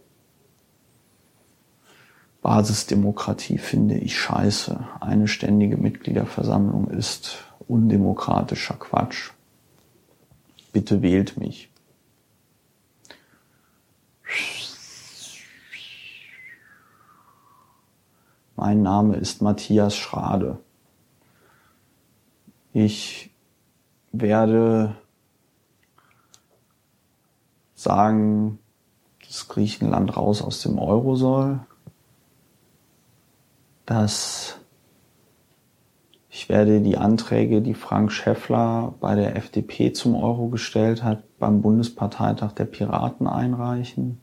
Basisdemokratie 2.42 3.58
finde 3.58 3.98
ich 3.98 4.18
scheiße. 4.18 4.78
Eine 5.00 5.26
ständige 5.28 5.76
Mitgliederversammlung 5.76 6.88
ist 6.88 7.38
undemokratischer 7.66 8.74
Quatsch. 8.74 9.32
Bitte 10.72 11.02
wählt 11.02 11.38
mich. 11.38 11.70
Mein 18.56 18.80
Name 18.80 19.16
ist 19.16 19.42
Matthias 19.42 19.94
Schrade. 19.94 20.58
Ich 22.72 23.30
werde 24.12 24.96
sagen, 27.74 28.58
dass 29.26 29.48
Griechenland 29.48 30.16
raus 30.16 30.40
aus 30.40 30.62
dem 30.62 30.78
Euro 30.78 31.16
soll, 31.16 31.60
dass 33.84 34.58
ich 36.30 36.48
werde 36.48 36.80
die 36.80 36.96
Anträge, 36.96 37.60
die 37.60 37.74
Frank 37.74 38.10
Schäffler 38.10 38.94
bei 39.00 39.14
der 39.14 39.36
FDP 39.36 39.92
zum 39.92 40.14
Euro 40.14 40.48
gestellt 40.48 41.02
hat, 41.02 41.22
beim 41.38 41.60
Bundesparteitag 41.60 42.52
der 42.52 42.64
Piraten 42.64 43.26
einreichen. 43.26 44.20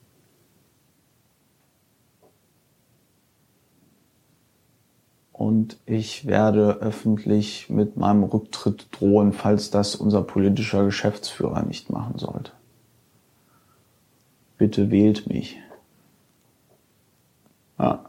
Und 5.44 5.78
ich 5.86 6.26
werde 6.26 6.78
öffentlich 6.80 7.70
mit 7.70 7.98
meinem 7.98 8.24
Rücktritt 8.24 8.88
drohen, 8.92 9.34
falls 9.34 9.72
das 9.72 9.94
unser 9.94 10.22
politischer 10.24 10.86
Geschäftsführer 10.86 11.64
nicht 11.64 11.90
machen 11.90 12.18
sollte. 12.18 12.54
Bitte 14.58 14.90
wählt 14.90 15.28
mich. 15.28 15.58
Ja. 17.78 18.06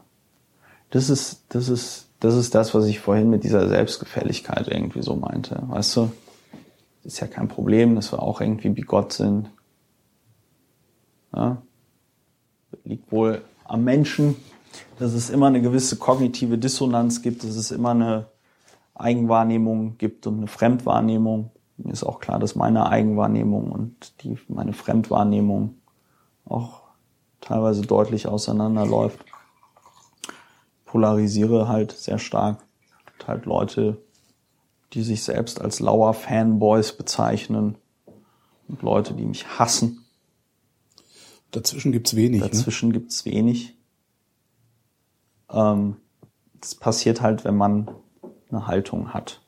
Das 0.91 1.09
ist, 1.09 1.43
das 1.49 1.67
ist, 1.67 2.07
das 2.21 2.35
ist 2.35 2.55
das, 2.55 2.73
was 2.73 2.85
ich 2.85 3.01
vorhin 3.01 3.29
mit 3.29 3.43
dieser 3.43 3.67
Selbstgefälligkeit 3.67 4.69
irgendwie 4.69 5.01
so 5.01 5.17
meinte. 5.17 5.61
Weißt 5.67 5.97
du? 5.97 6.13
Ist 7.03 7.19
ja 7.19 7.27
kein 7.27 7.49
Problem, 7.49 7.95
dass 7.95 8.13
wir 8.13 8.23
auch 8.23 8.39
irgendwie 8.39 8.69
bigott 8.69 9.11
sind. 9.11 9.49
Ja? 11.35 11.61
Liegt 12.85 13.11
wohl 13.11 13.41
am 13.65 13.83
Menschen, 13.83 14.37
dass 14.97 15.13
es 15.13 15.29
immer 15.29 15.47
eine 15.47 15.61
gewisse 15.61 15.97
kognitive 15.97 16.57
Dissonanz 16.57 17.21
gibt, 17.21 17.43
dass 17.43 17.55
es 17.55 17.71
immer 17.71 17.91
eine 17.91 18.27
Eigenwahrnehmung 18.93 19.97
gibt 19.97 20.27
und 20.27 20.37
eine 20.37 20.47
Fremdwahrnehmung. 20.47 21.51
Mir 21.77 21.91
ist 21.91 22.03
auch 22.03 22.19
klar, 22.19 22.39
dass 22.39 22.55
meine 22.55 22.87
Eigenwahrnehmung 22.87 23.71
und 23.71 24.23
die, 24.23 24.37
meine 24.47 24.73
Fremdwahrnehmung 24.73 25.75
auch 26.45 26.81
teilweise 27.41 27.81
deutlich 27.81 28.27
auseinanderläuft. 28.27 29.25
Polarisiere 30.85 31.67
halt 31.67 31.91
sehr 31.91 32.19
stark. 32.19 32.63
Und 33.19 33.27
halt 33.27 33.45
Leute 33.45 33.97
die 34.95 35.03
sich 35.03 35.23
selbst 35.23 35.61
als 35.61 35.81
lauer 35.81 36.13
Fanboys 36.13 36.93
bezeichnen 36.93 37.75
und 38.67 38.81
Leute, 38.81 39.13
die 39.13 39.25
mich 39.25 39.45
hassen. 39.59 40.05
Dazwischen 41.51 41.91
gibt's 41.91 42.15
wenig. 42.15 42.41
Ne? 42.41 42.49
Dazwischen 42.49 42.93
gibt's 42.93 43.25
wenig. 43.25 43.74
Ähm, 45.49 45.97
das 46.59 46.75
passiert 46.75 47.21
halt, 47.21 47.43
wenn 47.43 47.55
man 47.55 47.89
eine 48.49 48.67
Haltung 48.67 49.13
hat 49.13 49.41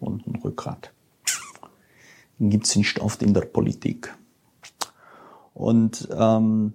und 0.00 0.26
ein 0.26 0.36
Rückgrat. 0.36 0.92
Den 2.38 2.50
gibt's 2.50 2.74
nicht 2.74 3.00
oft 3.00 3.22
in 3.22 3.34
der 3.34 3.42
Politik. 3.42 4.14
Und 5.54 6.08
ähm, 6.12 6.74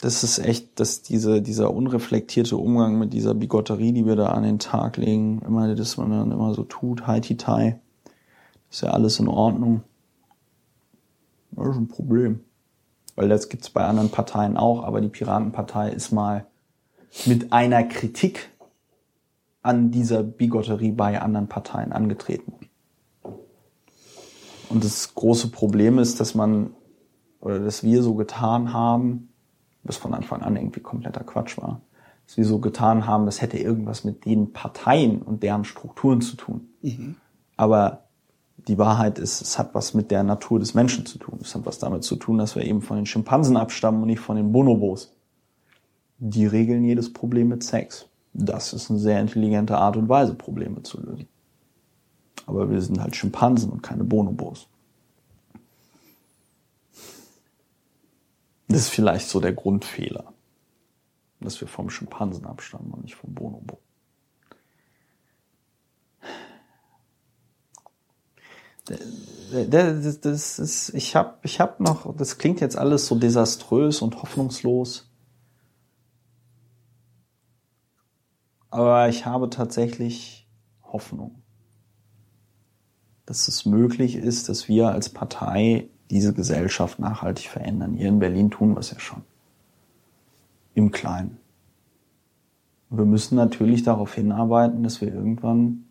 das 0.00 0.24
ist 0.24 0.38
echt, 0.38 0.78
dass 0.80 1.02
diese, 1.02 1.40
dieser 1.40 1.72
unreflektierte 1.72 2.56
Umgang 2.56 2.98
mit 2.98 3.12
dieser 3.12 3.34
Bigotterie, 3.34 3.92
die 3.92 4.04
wir 4.04 4.16
da 4.16 4.26
an 4.26 4.42
den 4.42 4.58
Tag 4.58 4.96
legen, 4.96 5.40
immer, 5.46 5.74
dass 5.74 5.96
man 5.96 6.10
dann 6.10 6.32
immer 6.32 6.52
so 6.54 6.64
tut, 6.64 7.06
Haiti 7.06 7.36
Tai, 7.36 7.80
ist 8.70 8.82
ja 8.82 8.90
alles 8.90 9.20
in 9.20 9.28
Ordnung. 9.28 9.82
Das 11.52 11.68
ist 11.68 11.76
ein 11.76 11.88
Problem. 11.88 12.40
Weil 13.14 13.28
das 13.28 13.48
gibt's 13.48 13.70
bei 13.70 13.84
anderen 13.84 14.10
Parteien 14.10 14.58
auch, 14.58 14.82
aber 14.84 15.00
die 15.00 15.08
Piratenpartei 15.08 15.90
ist 15.90 16.12
mal 16.12 16.46
mit 17.24 17.52
einer 17.52 17.84
Kritik 17.84 18.50
an 19.62 19.90
dieser 19.90 20.22
Bigotterie 20.22 20.92
bei 20.92 21.20
anderen 21.20 21.48
Parteien 21.48 21.92
angetreten. 21.92 22.52
Und 24.68 24.84
das 24.84 25.14
große 25.14 25.48
Problem 25.48 25.98
ist, 25.98 26.20
dass 26.20 26.34
man 26.34 26.70
oder 27.40 27.60
dass 27.60 27.82
wir 27.82 28.02
so 28.02 28.14
getan 28.14 28.72
haben, 28.72 29.28
was 29.82 29.96
von 29.96 30.14
Anfang 30.14 30.42
an 30.42 30.56
irgendwie 30.56 30.80
kompletter 30.80 31.22
Quatsch 31.24 31.58
war, 31.58 31.80
dass 32.26 32.36
wir 32.36 32.44
so 32.44 32.58
getan 32.58 33.06
haben, 33.06 33.26
das 33.26 33.40
hätte 33.40 33.58
irgendwas 33.58 34.04
mit 34.04 34.24
den 34.24 34.52
Parteien 34.52 35.22
und 35.22 35.42
deren 35.42 35.64
Strukturen 35.64 36.20
zu 36.20 36.36
tun. 36.36 36.68
Mhm. 36.82 37.16
Aber 37.56 38.06
die 38.68 38.78
Wahrheit 38.78 39.18
ist, 39.18 39.40
es 39.40 39.58
hat 39.58 39.74
was 39.74 39.94
mit 39.94 40.10
der 40.10 40.22
Natur 40.22 40.58
des 40.58 40.74
Menschen 40.74 41.06
zu 41.06 41.18
tun. 41.18 41.38
Es 41.40 41.54
hat 41.54 41.66
was 41.66 41.78
damit 41.78 42.02
zu 42.02 42.16
tun, 42.16 42.38
dass 42.38 42.56
wir 42.56 42.64
eben 42.64 42.82
von 42.82 42.96
den 42.96 43.06
Schimpansen 43.06 43.56
abstammen 43.56 44.02
und 44.02 44.08
nicht 44.08 44.20
von 44.20 44.36
den 44.36 44.50
Bonobos. 44.50 45.15
Die 46.18 46.46
regeln 46.46 46.84
jedes 46.84 47.12
Problem 47.12 47.48
mit 47.48 47.62
Sex. 47.62 48.08
Das 48.32 48.72
ist 48.72 48.90
eine 48.90 48.98
sehr 48.98 49.20
intelligente 49.20 49.76
Art 49.76 49.96
und 49.96 50.08
Weise, 50.08 50.34
Probleme 50.34 50.82
zu 50.82 51.00
lösen. 51.00 51.28
Aber 52.46 52.70
wir 52.70 52.80
sind 52.80 53.00
halt 53.00 53.16
Schimpansen 53.16 53.70
und 53.70 53.82
keine 53.82 54.04
Bonobos. 54.04 54.68
Das 58.68 58.80
ist 58.80 58.88
vielleicht 58.88 59.28
so 59.28 59.40
der 59.40 59.52
Grundfehler, 59.52 60.32
dass 61.40 61.60
wir 61.60 61.68
vom 61.68 61.88
Schimpansen 61.88 62.46
abstammen 62.46 62.92
und 62.92 63.04
nicht 63.04 63.14
vom 63.14 63.32
Bonobo. 63.34 63.78
Das, 68.84 70.58
ist, 70.58 70.94
ich 70.94 71.16
habe 71.16 71.38
ich 71.42 71.60
hab 71.60 71.80
noch, 71.80 72.14
das 72.16 72.38
klingt 72.38 72.60
jetzt 72.60 72.76
alles 72.76 73.06
so 73.06 73.16
desaströs 73.16 74.00
und 74.00 74.22
hoffnungslos. 74.22 75.05
Aber 78.76 79.08
ich 79.08 79.24
habe 79.24 79.48
tatsächlich 79.48 80.46
Hoffnung, 80.84 81.36
dass 83.24 83.48
es 83.48 83.64
möglich 83.64 84.16
ist, 84.16 84.50
dass 84.50 84.68
wir 84.68 84.90
als 84.90 85.08
Partei 85.08 85.88
diese 86.10 86.34
Gesellschaft 86.34 86.98
nachhaltig 86.98 87.48
verändern. 87.48 87.94
Hier 87.94 88.10
in 88.10 88.18
Berlin 88.18 88.50
tun 88.50 88.74
wir 88.74 88.80
es 88.80 88.90
ja 88.90 88.98
schon. 88.98 89.22
Im 90.74 90.90
Kleinen. 90.90 91.38
Wir 92.90 93.06
müssen 93.06 93.36
natürlich 93.36 93.82
darauf 93.82 94.12
hinarbeiten, 94.12 94.82
dass 94.82 95.00
wir 95.00 95.08
irgendwann 95.08 95.86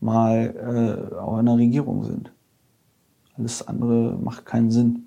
mal 0.00 1.08
äh, 1.14 1.16
auch 1.16 1.38
in 1.38 1.46
der 1.46 1.56
Regierung 1.56 2.04
sind. 2.04 2.30
Alles 3.38 3.66
andere 3.66 4.18
macht 4.18 4.44
keinen 4.44 4.70
Sinn. 4.70 5.04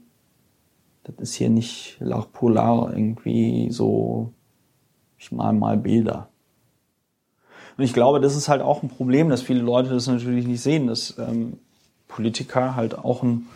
Das 1.03 1.17
ist 1.19 1.35
hier 1.35 1.51
nicht 1.51 1.99
Polar 2.33 2.97
irgendwie 2.97 3.69
so, 3.69 4.33
ich 5.25 5.31
mal 5.31 5.53
mal 5.53 5.77
Bilder. 5.77 6.29
Und 7.77 7.83
ich 7.83 7.93
glaube, 7.93 8.21
das 8.21 8.35
ist 8.35 8.47
halt 8.47 8.61
auch 8.61 8.83
ein 8.83 8.89
Problem, 8.89 9.29
dass 9.29 9.41
viele 9.41 9.61
Leute 9.61 9.89
das 9.89 10.07
natürlich 10.07 10.47
nicht 10.47 10.61
sehen, 10.61 10.87
dass 10.87 11.17
ähm, 11.17 11.57
Politiker 12.07 12.75
halt 12.75 12.97
auch 12.97 13.23
ein 13.23 13.47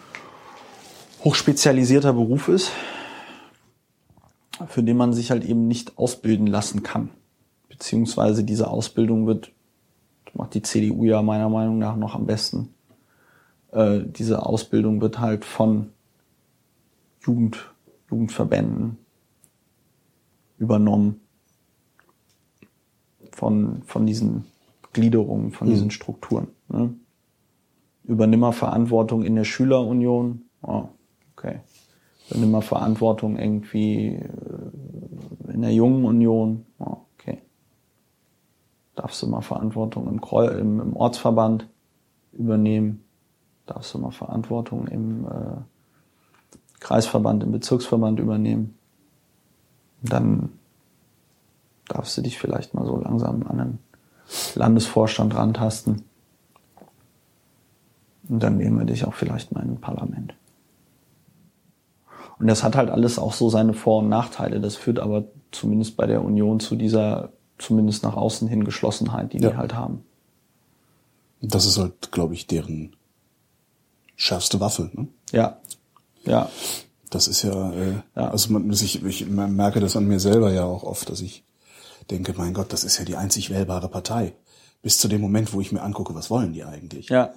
hochspezialisierter 1.23 2.13
Beruf 2.13 2.47
ist, 2.47 2.71
für 4.67 4.83
den 4.83 4.97
man 4.97 5.13
sich 5.13 5.31
halt 5.31 5.45
eben 5.45 5.67
nicht 5.67 5.97
ausbilden 5.97 6.47
lassen 6.47 6.83
kann. 6.83 7.11
Beziehungsweise 7.69 8.43
diese 8.43 8.67
Ausbildung 8.67 9.25
wird, 9.27 9.51
macht 10.33 10.53
die 10.53 10.61
CDU 10.61 11.05
ja 11.05 11.21
meiner 11.21 11.49
Meinung 11.49 11.77
nach 11.77 11.95
noch 11.95 12.15
am 12.15 12.25
besten. 12.25 12.73
Äh, 13.71 14.01
diese 14.05 14.45
Ausbildung 14.45 15.01
wird 15.01 15.19
halt 15.19 15.45
von 15.45 15.91
Jugend, 17.21 17.73
Jugendverbänden 18.09 18.97
übernommen. 20.57 21.21
Von, 23.39 23.83
von 23.85 24.05
diesen 24.05 24.43
Gliederungen, 24.91 25.53
von 25.53 25.67
mhm. 25.67 25.71
diesen 25.71 25.91
Strukturen. 25.91 26.49
Ne? 26.67 26.93
Übernimmer 28.03 28.51
Verantwortung 28.51 29.23
in 29.23 29.35
der 29.35 29.45
Schülerunion. 29.45 30.41
Oh, 30.61 30.89
okay. 31.37 31.61
Übernimmer 32.29 32.61
Verantwortung 32.61 33.37
irgendwie 33.37 34.15
äh, 34.15 35.53
in 35.53 35.61
der 35.61 35.71
jungen 35.71 36.03
Union. 36.03 36.65
Oh, 36.79 36.97
okay. 37.17 37.41
Darfst 38.95 39.21
du 39.23 39.27
mal 39.27 39.39
Verantwortung 39.39 40.09
im, 40.09 40.19
Kreu 40.19 40.45
im, 40.47 40.81
im 40.81 40.95
Ortsverband 40.97 41.65
übernehmen? 42.33 43.05
Darfst 43.67 43.93
du 43.93 43.99
mal 43.99 44.11
Verantwortung 44.11 44.87
im 44.89 45.25
äh, 45.27 45.61
Kreisverband, 46.81 47.43
im 47.43 47.53
Bezirksverband 47.53 48.19
übernehmen? 48.19 48.77
Dann 50.01 50.58
darfst 51.89 52.17
du 52.17 52.21
dich 52.21 52.37
vielleicht 52.37 52.73
mal 52.73 52.85
so 52.85 52.97
langsam 52.97 53.45
an 53.47 53.57
den 53.57 53.79
Landesvorstand 54.55 55.35
rantasten. 55.35 56.03
Und 58.27 58.43
dann 58.43 58.57
nehmen 58.57 58.77
wir 58.77 58.85
dich 58.85 59.05
auch 59.05 59.15
vielleicht 59.15 59.51
mal 59.51 59.63
in 59.63 59.71
ein 59.71 59.81
Parlament. 59.81 60.35
Und 62.37 62.47
das 62.47 62.63
hat 62.63 62.75
halt 62.75 62.89
alles 62.89 63.19
auch 63.19 63.33
so 63.33 63.49
seine 63.49 63.73
Vor- 63.73 63.99
und 63.99 64.09
Nachteile. 64.09 64.61
Das 64.61 64.75
führt 64.75 64.99
aber 64.99 65.25
zumindest 65.51 65.97
bei 65.97 66.05
der 66.05 66.23
Union 66.23 66.59
zu 66.59 66.75
dieser, 66.75 67.33
zumindest 67.57 68.03
nach 68.03 68.15
außen 68.15 68.47
hin 68.47 68.63
Geschlossenheit, 68.63 69.33
die 69.33 69.39
ja. 69.39 69.49
die 69.49 69.57
halt 69.57 69.73
haben. 69.73 70.05
Das 71.41 71.65
ist 71.65 71.77
halt, 71.77 72.11
glaube 72.11 72.33
ich, 72.33 72.47
deren 72.47 72.95
schärfste 74.15 74.59
Waffe. 74.59 74.89
Ne? 74.93 75.07
Ja, 75.31 75.57
ja. 76.25 76.49
Das 77.09 77.27
ist 77.27 77.41
ja, 77.41 77.71
äh, 77.71 77.93
ja. 78.15 78.29
also 78.29 78.53
man, 78.53 78.69
ich, 78.69 79.03
ich 79.03 79.27
merke 79.27 79.79
das 79.79 79.97
an 79.97 80.07
mir 80.07 80.19
selber 80.19 80.51
ja 80.51 80.63
auch 80.65 80.83
oft, 80.83 81.09
dass 81.09 81.21
ich 81.21 81.43
denke, 82.09 82.33
mein 82.37 82.53
Gott, 82.53 82.73
das 82.73 82.83
ist 82.83 82.97
ja 82.97 83.05
die 83.05 83.15
einzig 83.15 83.49
wählbare 83.49 83.89
Partei. 83.89 84.33
Bis 84.81 84.97
zu 84.97 85.07
dem 85.07 85.21
Moment, 85.21 85.53
wo 85.53 85.61
ich 85.61 85.71
mir 85.71 85.81
angucke, 85.81 86.15
was 86.15 86.29
wollen 86.29 86.53
die 86.53 86.63
eigentlich? 86.63 87.09
Ja. 87.09 87.33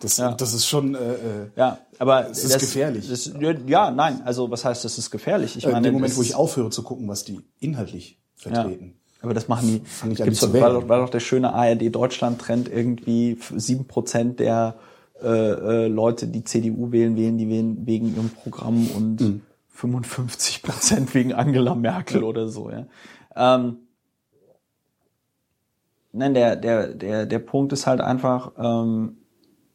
Das, 0.00 0.18
ja. 0.18 0.32
das 0.32 0.54
ist 0.54 0.66
schon. 0.66 0.94
Äh, 0.94 0.98
äh 0.98 1.50
ja, 1.56 1.78
aber 1.98 2.22
das 2.22 2.44
ist 2.44 2.54
das, 2.54 2.62
gefährlich. 2.62 3.08
Das, 3.08 3.32
ja, 3.66 3.90
nein. 3.90 4.22
Also 4.24 4.50
was 4.50 4.64
heißt, 4.64 4.84
das 4.84 4.96
ist 4.96 5.10
gefährlich? 5.10 5.56
Ich 5.56 5.64
äh, 5.64 5.68
meine, 5.68 5.78
in 5.78 5.84
dem 5.84 5.94
Moment, 5.94 6.16
wo 6.16 6.22
ich 6.22 6.34
aufhöre 6.34 6.70
zu 6.70 6.82
gucken, 6.82 7.08
was 7.08 7.24
die 7.24 7.40
inhaltlich 7.58 8.18
vertreten. 8.36 8.94
Ja. 8.94 9.22
Aber 9.22 9.34
das 9.34 9.48
machen 9.48 9.66
die. 9.66 9.82
Fang 9.84 10.12
ich 10.12 10.18
gibt's 10.18 10.40
doch, 10.40 10.52
war, 10.52 10.72
doch, 10.72 10.88
war 10.88 11.00
doch 11.00 11.10
der 11.10 11.20
schöne 11.20 11.52
ARD 11.52 11.94
Deutschland 11.94 12.40
Trend 12.40 12.68
irgendwie 12.68 13.38
sieben 13.56 13.86
Prozent 13.86 14.38
der 14.38 14.76
äh, 15.22 15.26
äh, 15.28 15.86
Leute, 15.88 16.28
die 16.28 16.44
CDU 16.44 16.92
wählen, 16.92 17.16
wählen 17.16 17.38
die 17.38 17.48
wählen 17.48 17.86
wegen 17.86 18.14
ihrem 18.14 18.30
Programm 18.30 18.86
und 18.94 19.20
mhm. 19.20 19.42
55 19.70 20.62
Prozent 20.62 21.14
wegen 21.14 21.32
Angela 21.32 21.74
Merkel 21.74 22.22
oder 22.22 22.48
so. 22.48 22.70
Ja. 22.70 22.86
Ähm, 23.34 23.78
nein, 26.16 26.34
der 26.34 26.56
der 26.56 26.88
der 26.88 27.26
der 27.26 27.38
Punkt 27.38 27.72
ist 27.72 27.86
halt 27.86 28.00
einfach. 28.00 28.52
Ähm, 28.58 29.16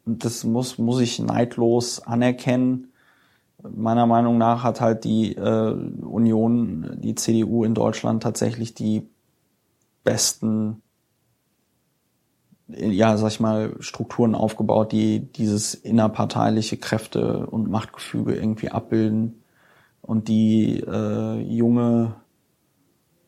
das 0.04 0.44
muss, 0.44 0.78
muss 0.78 1.00
ich 1.00 1.18
neidlos 1.20 2.00
anerkennen. 2.00 2.92
Meiner 3.62 4.06
Meinung 4.06 4.38
nach 4.38 4.64
hat 4.64 4.80
halt 4.80 5.04
die 5.04 5.36
äh, 5.36 5.72
Union, 5.72 6.96
die 7.00 7.14
CDU 7.14 7.64
in 7.64 7.74
Deutschland 7.74 8.22
tatsächlich 8.22 8.74
die 8.74 9.08
besten, 10.02 10.82
ja, 12.66 13.16
sag 13.16 13.28
ich 13.28 13.38
mal, 13.40 13.76
Strukturen 13.78 14.34
aufgebaut, 14.34 14.90
die 14.90 15.20
dieses 15.32 15.74
innerparteiliche 15.74 16.76
Kräfte 16.78 17.46
und 17.46 17.70
Machtgefüge 17.70 18.34
irgendwie 18.34 18.70
abbilden 18.70 19.44
und 20.00 20.26
die 20.26 20.80
äh, 20.80 21.40
junge, 21.40 22.16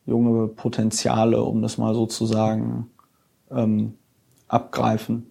junge 0.04 0.48
Potenziale, 0.48 1.44
um 1.44 1.62
das 1.62 1.78
mal 1.78 1.94
so 1.94 2.06
zu 2.06 2.26
sagen, 2.26 2.90
ähm, 3.50 3.94
abgreifen 4.48 5.26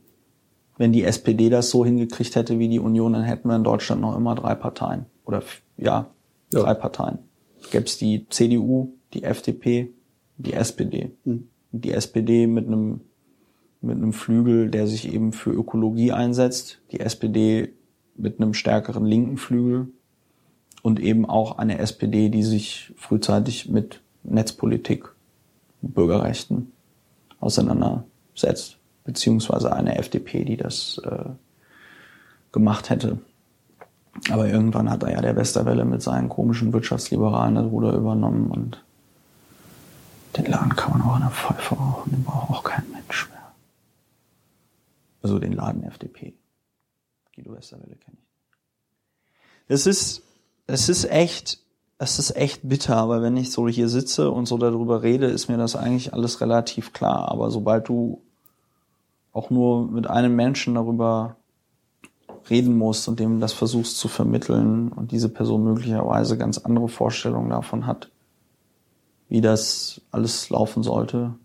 wenn 0.78 0.92
die 0.92 1.04
SPD 1.04 1.50
das 1.50 1.70
so 1.70 1.86
hingekriegt 1.86 2.36
hätte 2.36 2.60
wie 2.60 2.68
die 2.68 2.80
Union, 2.80 3.14
dann 3.14 3.24
hätten 3.24 3.48
wir 3.48 3.56
in 3.56 3.64
Deutschland 3.64 4.02
noch 4.02 4.16
immer 4.16 4.36
drei 4.36 4.56
Parteien. 4.56 5.06
Oder 5.26 5.44
ja, 5.78 6.08
ja. 6.52 6.60
drei 6.60 6.74
Parteien. 6.74 7.20
Gäbe 7.72 7.86
es 7.86 7.98
die 7.98 8.28
CDU, 8.30 8.94
die 9.14 9.24
FDP, 9.24 9.92
die 10.38 10.54
SPD. 10.54 11.12
Hm. 11.26 11.48
Die 11.72 11.92
SPD 11.92 12.48
mit 12.48 12.68
einem 12.68 13.02
mit 13.82 13.98
einem 13.98 14.14
Flügel, 14.14 14.70
der 14.70 14.88
sich 14.88 15.14
eben 15.14 15.34
für 15.34 15.52
Ökologie 15.52 16.14
einsetzt, 16.14 16.80
die 16.92 17.02
SPD 17.02 17.74
mit 18.16 18.40
einem 18.40 18.54
stärkeren 18.54 19.06
linken 19.06 19.36
Flügel 19.36 19.88
und 20.84 21.02
eben 21.02 21.26
auch 21.26 21.58
eine 21.58 21.80
SPD, 21.80 22.30
die 22.30 22.44
sich 22.44 22.94
frühzeitig 22.96 23.68
mit 23.68 24.02
Netzpolitik, 24.24 25.10
Bürgerrechten 25.82 26.72
auseinandersetzt, 27.44 28.78
beziehungsweise 29.04 29.74
eine 29.74 29.98
FDP, 29.98 30.46
die 30.46 30.58
das 30.58 31.00
äh, 31.04 31.30
gemacht 32.52 32.90
hätte. 32.90 33.20
Aber 34.30 34.48
irgendwann 34.48 34.90
hat 34.90 35.04
er 35.04 35.12
ja 35.12 35.22
der 35.22 35.36
Westerwelle 35.36 35.86
mit 35.86 36.02
seinen 36.02 36.30
komischen 36.30 36.72
Wirtschaftsliberalen 36.72 37.56
das 37.56 37.66
Ruder 37.66 37.94
übernommen 37.94 38.52
und 38.52 38.84
den 40.38 40.46
Laden 40.46 40.76
kann 40.76 40.98
man 40.98 41.02
auch 41.02 41.16
in 41.16 41.22
der 41.22 41.32
Pfeife 41.32 41.76
rauchen, 41.76 42.12
den 42.12 42.24
braucht 42.24 42.50
auch 42.50 42.64
kein 42.64 42.90
Mensch 42.92 43.30
mehr. 43.30 43.52
Also 45.22 45.40
den 45.40 45.54
Laden 45.54 45.84
FDP. 45.84 46.34
Guido 47.36 47.54
Westerwelle 47.54 47.96
kenne 47.96 48.18
ich. 48.20 48.24
Es 49.68 49.86
ist, 49.88 50.24
es 50.68 50.90
ist 50.90 51.06
echt, 51.06 51.63
es 51.98 52.20
ist 52.20 52.36
echt 52.36 52.68
bitter, 52.68 52.98
aber 52.98 53.22
wenn 53.22 53.38
ich 53.38 53.52
so 53.52 53.68
hier 53.68 53.88
sitze 53.90 54.32
und 54.32 54.46
so 54.46 54.58
darüber 54.58 55.04
rede, 55.04 55.28
ist 55.28 55.48
mir 55.48 55.58
das 55.58 55.76
eigentlich 55.76 56.14
alles 56.14 56.42
relativ 56.42 56.94
klar. 56.94 57.30
Aber 57.32 57.52
sobald 57.52 57.88
du 57.88 58.22
auch 59.32 59.50
nur 59.50 59.90
mit 59.90 60.08
einem 60.08 60.36
Menschen 60.36 60.76
darüber 60.76 61.38
reden 62.50 62.78
musst 62.78 63.08
und 63.08 63.20
dem 63.20 63.40
das 63.40 63.54
versuchst 63.54 63.98
zu 63.98 64.08
vermitteln 64.08 64.92
und 64.92 65.12
diese 65.12 65.30
Person 65.30 65.64
möglicherweise 65.64 66.38
ganz 66.38 66.58
andere 66.58 66.90
Vorstellungen 66.90 67.50
davon 67.50 67.88
hat, 67.88 68.12
wie 69.30 69.42
das 69.42 70.02
alles 70.12 70.50
laufen 70.50 70.84
sollte. 70.84 71.36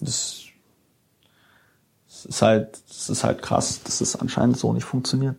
Das, 0.00 0.43
das 2.24 2.36
ist 2.36 2.42
halt, 2.42 2.82
das 2.88 3.10
ist 3.10 3.24
halt 3.24 3.42
krass, 3.42 3.82
dass 3.82 4.00
es 4.00 4.16
anscheinend 4.16 4.56
so 4.56 4.72
nicht 4.72 4.84
funktioniert. 4.84 5.36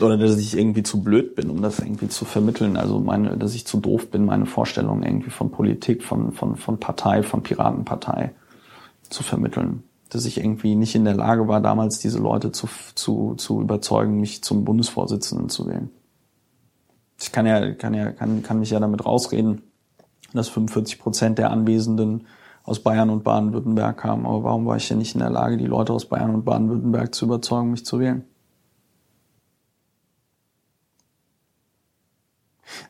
Oder 0.00 0.16
dass 0.16 0.38
ich 0.38 0.56
irgendwie 0.56 0.82
zu 0.82 1.02
blöd 1.02 1.34
bin, 1.34 1.50
um 1.50 1.60
das 1.60 1.78
irgendwie 1.78 2.08
zu 2.08 2.24
vermitteln. 2.24 2.78
Also 2.78 2.98
meine, 3.00 3.36
dass 3.36 3.54
ich 3.54 3.66
zu 3.66 3.80
doof 3.80 4.10
bin, 4.10 4.24
meine 4.24 4.46
Vorstellungen 4.46 5.02
irgendwie 5.02 5.30
von 5.30 5.50
Politik, 5.50 6.02
von, 6.02 6.32
von, 6.32 6.56
von 6.56 6.80
Partei, 6.80 7.22
von 7.22 7.42
Piratenpartei 7.42 8.32
zu 9.10 9.22
vermitteln 9.22 9.82
dass 10.10 10.24
ich 10.24 10.38
irgendwie 10.38 10.74
nicht 10.74 10.94
in 10.94 11.04
der 11.04 11.14
Lage 11.14 11.48
war, 11.48 11.60
damals 11.60 11.98
diese 11.98 12.18
Leute 12.18 12.52
zu, 12.52 12.68
zu, 12.94 13.34
zu 13.36 13.60
überzeugen, 13.60 14.20
mich 14.20 14.42
zum 14.42 14.64
Bundesvorsitzenden 14.64 15.48
zu 15.48 15.68
wählen. 15.68 15.90
Ich 17.18 17.32
kann 17.32 17.46
ja, 17.46 17.72
kann 17.72 17.94
ja, 17.94 18.10
kann, 18.12 18.42
kann 18.42 18.58
mich 18.58 18.70
ja 18.70 18.80
damit 18.80 19.06
rausreden, 19.06 19.62
dass 20.32 20.48
45 20.48 20.98
Prozent 20.98 21.38
der 21.38 21.50
Anwesenden 21.50 22.26
aus 22.70 22.78
Bayern 22.78 23.10
und 23.10 23.24
Baden-Württemberg 23.24 23.98
kamen. 23.98 24.24
Aber 24.26 24.44
warum 24.44 24.64
war 24.64 24.76
ich 24.76 24.88
ja 24.88 24.94
nicht 24.94 25.14
in 25.14 25.20
der 25.20 25.30
Lage, 25.30 25.56
die 25.56 25.66
Leute 25.66 25.92
aus 25.92 26.06
Bayern 26.06 26.32
und 26.32 26.44
Baden-Württemberg 26.44 27.12
zu 27.12 27.24
überzeugen, 27.24 27.72
mich 27.72 27.84
zu 27.84 27.98
wählen? 27.98 28.24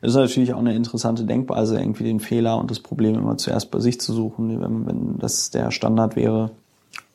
Das 0.01 0.11
ist 0.11 0.17
natürlich 0.17 0.53
auch 0.53 0.59
eine 0.59 0.75
interessante 0.75 1.25
Denkweise, 1.25 1.79
irgendwie 1.79 2.03
den 2.03 2.19
Fehler 2.19 2.59
und 2.59 2.69
das 2.69 2.79
Problem 2.79 3.15
immer 3.15 3.37
zuerst 3.37 3.71
bei 3.71 3.79
sich 3.79 3.99
zu 3.99 4.13
suchen. 4.13 4.61
Wenn, 4.61 4.85
wenn 4.85 5.17
das 5.17 5.49
der 5.49 5.71
Standard 5.71 6.15
wäre, 6.15 6.51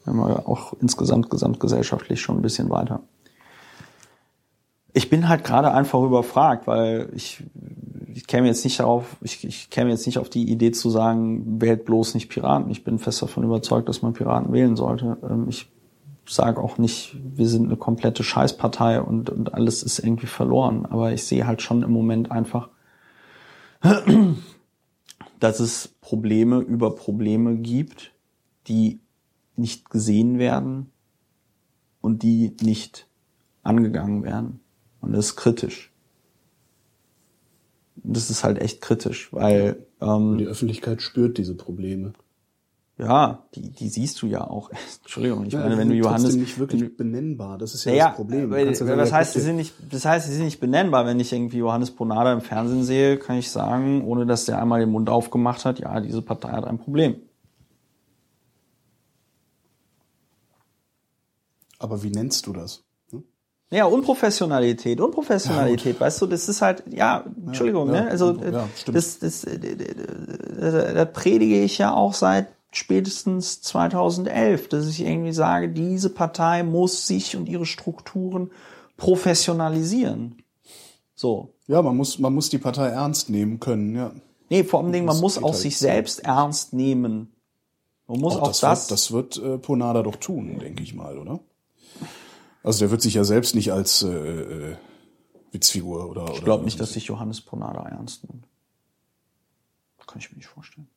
wenn 0.05 0.17
wir 0.17 0.49
auch 0.49 0.73
insgesamt 0.81 1.31
gesamtgesellschaftlich 1.31 2.21
schon 2.21 2.39
ein 2.39 2.43
bisschen 2.43 2.69
weiter. 2.69 3.01
Ich 4.93 5.09
bin 5.09 5.29
halt 5.29 5.45
gerade 5.45 5.73
einfach 5.73 6.03
überfragt, 6.03 6.67
weil 6.67 7.11
ich, 7.15 7.45
ich 8.17 8.27
käme 8.27 8.47
jetzt 8.47 8.65
nicht 8.65 8.81
darauf, 8.81 9.19
ich, 9.21 9.45
ich 9.45 9.69
käme 9.69 9.91
jetzt 9.91 10.07
nicht 10.07 10.19
auf 10.19 10.31
die 10.31 10.51
Idee 10.51 10.73
zu 10.73 10.89
sagen, 10.89 11.61
wählt 11.61 11.85
bloß 11.85 12.15
nicht 12.15 12.31
Piraten. 12.31 12.71
Ich 12.71 12.83
bin 12.83 12.99
fest 12.99 13.21
davon 13.21 13.45
überzeugt, 13.45 13.91
dass 13.91 14.01
man 14.01 14.15
Piraten 14.15 14.55
wählen 14.55 14.75
sollte. 14.75 15.19
Ähm, 15.23 15.47
ich 15.51 15.71
sage 16.27 16.63
auch 16.63 16.79
nicht, 16.79 17.15
wir 17.23 17.47
sind 17.47 17.67
eine 17.67 17.77
komplette 17.77 18.25
Scheißpartei 18.25 19.03
und, 19.03 19.29
und 19.29 19.53
alles 19.53 19.83
ist 19.83 19.99
irgendwie 19.99 20.27
verloren. 20.27 20.87
Aber 20.87 21.13
ich 21.13 21.25
sehe 21.25 21.47
halt 21.47 21.61
schon 21.61 21.83
im 21.83 21.91
Moment 21.91 22.31
einfach, 22.31 22.71
dass 25.39 25.61
es 25.61 25.89
Probleme 26.01 26.61
über 26.61 26.95
Probleme 26.95 27.57
gibt, 27.57 28.13
die 28.67 29.01
nicht 29.57 29.91
gesehen 29.91 30.39
werden 30.39 30.91
und 32.01 32.23
die 32.23 32.57
nicht 32.63 33.09
angegangen 33.63 34.25
werden. 34.25 34.61
Und 35.03 35.13
das 35.13 35.27
ist 35.27 35.37
kritisch. 35.37 35.93
Das 37.97 38.31
ist 38.31 38.45
halt 38.45 38.61
echt 38.61 38.81
kritisch, 38.81 39.33
weil 39.33 39.87
ähm, 40.01 40.39
die 40.39 40.47
Öffentlichkeit 40.47 41.03
spürt 41.03 41.39
diese 41.39 41.55
Probleme. 41.55 42.13
Ja, 42.99 43.45
die, 43.55 43.71
die 43.73 43.89
siehst 43.91 44.23
du 44.23 44.27
ja 44.27 44.43
auch. 44.43 44.71
Entschuldigung, 45.03 45.45
ich 45.45 45.53
ja, 45.53 45.61
meine, 45.61 45.77
wenn 45.77 45.91
du 45.91 45.95
Johannes 45.95 46.35
nicht 46.35 46.59
wirklich 46.59 46.97
benennbar, 46.97 47.59
das 47.59 47.75
ist 47.75 47.85
ja, 47.85 47.93
ja 47.93 48.07
das 48.09 48.17
Problem. 48.17 48.51
Weil, 48.51 48.73
ja 48.73 48.97
was 48.97 49.13
heißt, 49.13 49.35
sie 49.35 49.41
sind 49.41 49.57
nicht, 49.57 49.75
das 49.91 50.07
heißt, 50.07 50.27
sie 50.27 50.35
sind 50.35 50.47
nicht 50.47 50.61
benennbar. 50.61 51.05
Wenn 51.05 51.21
ich 51.21 51.33
irgendwie 51.33 51.59
Johannes 51.59 51.91
Ponada 51.91 52.33
im 52.33 52.41
Fernsehen 52.41 52.85
sehe, 52.85 53.19
kann 53.19 53.37
ich 53.37 53.51
sagen, 53.51 54.03
ohne 54.05 54.25
dass 54.25 54.47
der 54.47 54.61
einmal 54.61 54.81
den 54.81 54.91
Mund 54.91 55.11
aufgemacht 55.11 55.67
hat, 55.67 55.79
ja, 55.79 56.01
diese 56.01 56.23
Partei 56.23 56.53
hat 56.53 56.65
ein 56.65 56.79
Problem. 56.79 57.17
Aber 61.79 62.03
wie 62.03 62.11
nennst 62.11 62.47
du 62.47 62.55
das? 62.55 62.86
Ja, 63.71 63.87
Unprofessionalität, 63.87 65.01
Unprofessionalität, 65.01 65.97
ja, 65.97 66.01
weißt 66.01 66.23
du, 66.23 66.27
das 66.27 66.49
ist 66.49 66.63
halt, 66.63 66.85
ja, 66.89 67.25
Entschuldigung, 67.47 67.89
ja, 67.93 68.03
ne? 68.03 68.11
Also 68.11 68.33
ja, 68.33 68.69
das, 68.87 69.19
das, 69.19 69.41
das, 69.41 69.47
das 70.61 71.13
predige 71.13 71.61
ich 71.63 71.79
ja 71.79 71.93
auch 71.93 72.15
seit 72.15 72.47
spätestens 72.71 73.63
2011, 73.63 74.69
dass 74.69 74.87
ich 74.87 75.01
irgendwie 75.01 75.33
sage, 75.33 75.69
diese 75.69 76.11
Partei 76.11 76.63
muss 76.63 77.09
sich 77.09 77.37
und 77.37 77.49
ihre 77.49 77.67
Strukturen 77.67 78.51
professionalisieren. 78.97 80.43
So. 81.17 81.51
Ja, 81.67 81.83
man 81.83 81.97
muss, 81.97 82.21
man 82.21 82.35
muss 82.35 82.51
die 82.51 82.59
Partei 82.59 82.89
ernst 82.89 83.31
nehmen 83.31 83.59
können, 83.59 83.97
ja. 83.97 84.13
Nee, 84.49 84.63
vor 84.63 84.81
allem 84.81 84.93
Dingen, 84.93 85.07
man 85.07 85.19
muss 85.19 85.39
auch 85.39 85.51
halt 85.51 85.57
sich 85.57 85.77
selbst 85.77 86.21
ernst 86.21 86.73
nehmen. 86.73 87.33
Man 88.07 88.21
muss 88.21 88.37
auch, 88.37 88.43
auch 88.43 88.49
das. 88.49 88.87
Das 88.87 89.13
wird, 89.13 89.37
das 89.37 89.43
wird 89.43 89.55
äh, 89.55 89.59
Ponada 89.59 90.05
doch 90.05 90.17
tun, 90.17 90.59
denke 90.61 90.85
ich 90.85 90.95
mal, 90.95 91.19
oder? 91.19 91.41
Also 92.67 92.81
der 92.81 92.91
wird 92.91 93.01
sich 93.01 93.15
ja 93.15 93.23
selbst 93.23 93.55
nicht 93.55 93.73
als 93.73 94.03
äh, 94.03 94.09
äh, 94.09 94.77
Witzfigur 95.53 96.11
oder. 96.11 96.33
Ich 96.35 96.43
glaube 96.43 96.65
nicht, 96.65 96.81
dass 96.81 96.95
sich 96.95 97.07
Johannes 97.07 97.41
Ponada 97.41 97.89
ernst 97.89 98.29
nimmt. 98.29 98.49
Kann 100.05 100.19
ich 100.19 100.33
mir 100.33 100.39
nicht 100.39 100.49
vorstellen. 100.49 100.89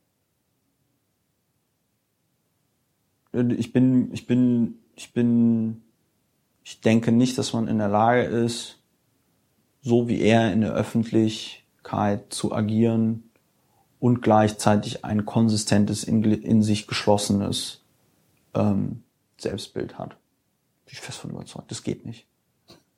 Ich 3.31 3.71
bin, 3.71 4.13
ich 4.13 4.25
bin, 4.25 4.79
ich 4.95 5.13
bin, 5.13 5.83
ich 6.63 6.81
denke 6.81 7.11
nicht, 7.11 7.37
dass 7.37 7.53
man 7.53 7.67
in 7.67 7.77
der 7.77 7.87
Lage 7.87 8.23
ist, 8.23 8.79
so 9.83 10.07
wie 10.07 10.21
er 10.21 10.51
in 10.51 10.61
der 10.61 10.73
Öffentlichkeit 10.73 12.33
zu 12.33 12.51
agieren 12.51 13.29
und 13.99 14.23
gleichzeitig 14.23 15.05
ein 15.05 15.23
konsistentes, 15.23 16.03
in, 16.03 16.23
in 16.23 16.63
sich 16.63 16.87
geschlossenes 16.87 17.83
ähm, 18.55 19.03
Selbstbild 19.37 19.99
hat. 19.99 20.17
Bin 20.89 20.95
ich 20.95 21.01
fest 21.01 21.19
von 21.19 21.29
überzeugt. 21.29 21.69
Das 21.69 21.83
geht 21.83 22.03
nicht. 22.03 22.25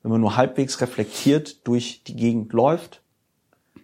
Wenn 0.02 0.12
man 0.12 0.22
nur 0.22 0.38
halbwegs 0.38 0.80
reflektiert 0.80 1.68
durch 1.68 2.06
die 2.06 2.16
Gegend 2.16 2.54
läuft, 2.54 3.04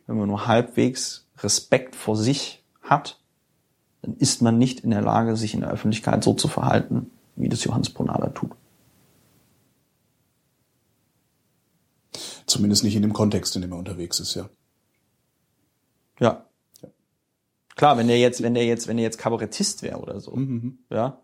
wenn 0.05 0.15
man 0.15 0.29
nur 0.29 0.47
halbwegs 0.47 1.27
Respekt 1.39 1.93
vor 1.93 2.15
sich 2.15 2.63
hat, 2.81 3.19
dann 4.01 4.15
ist 4.15 4.41
man 4.41 4.57
nicht 4.57 4.79
in 4.79 4.91
der 4.91 5.01
Lage, 5.01 5.35
sich 5.35 5.53
in 5.53 5.59
der 5.59 5.71
Öffentlichkeit 5.71 6.23
so 6.23 6.33
zu 6.33 6.47
verhalten, 6.47 7.11
wie 7.35 7.49
das 7.49 7.65
Johannes 7.65 7.89
Ponada 7.89 8.29
tut. 8.29 8.51
Zumindest 12.45 12.85
nicht 12.85 12.95
in 12.95 13.01
dem 13.01 13.11
Kontext, 13.11 13.57
in 13.57 13.61
dem 13.61 13.73
er 13.73 13.77
unterwegs 13.77 14.21
ist, 14.21 14.35
ja. 14.35 14.49
Ja. 16.21 16.45
ja. 16.81 16.89
Klar, 17.75 17.97
wenn 17.97 18.07
der 18.07 18.19
jetzt, 18.19 18.41
wenn 18.41 18.53
der 18.53 18.65
jetzt, 18.65 18.87
wenn 18.87 18.95
der 18.95 19.03
jetzt 19.03 19.17
Kabarettist 19.17 19.83
wäre 19.83 19.99
oder 19.99 20.21
so, 20.21 20.31
mhm. 20.33 20.79
ja, 20.89 21.19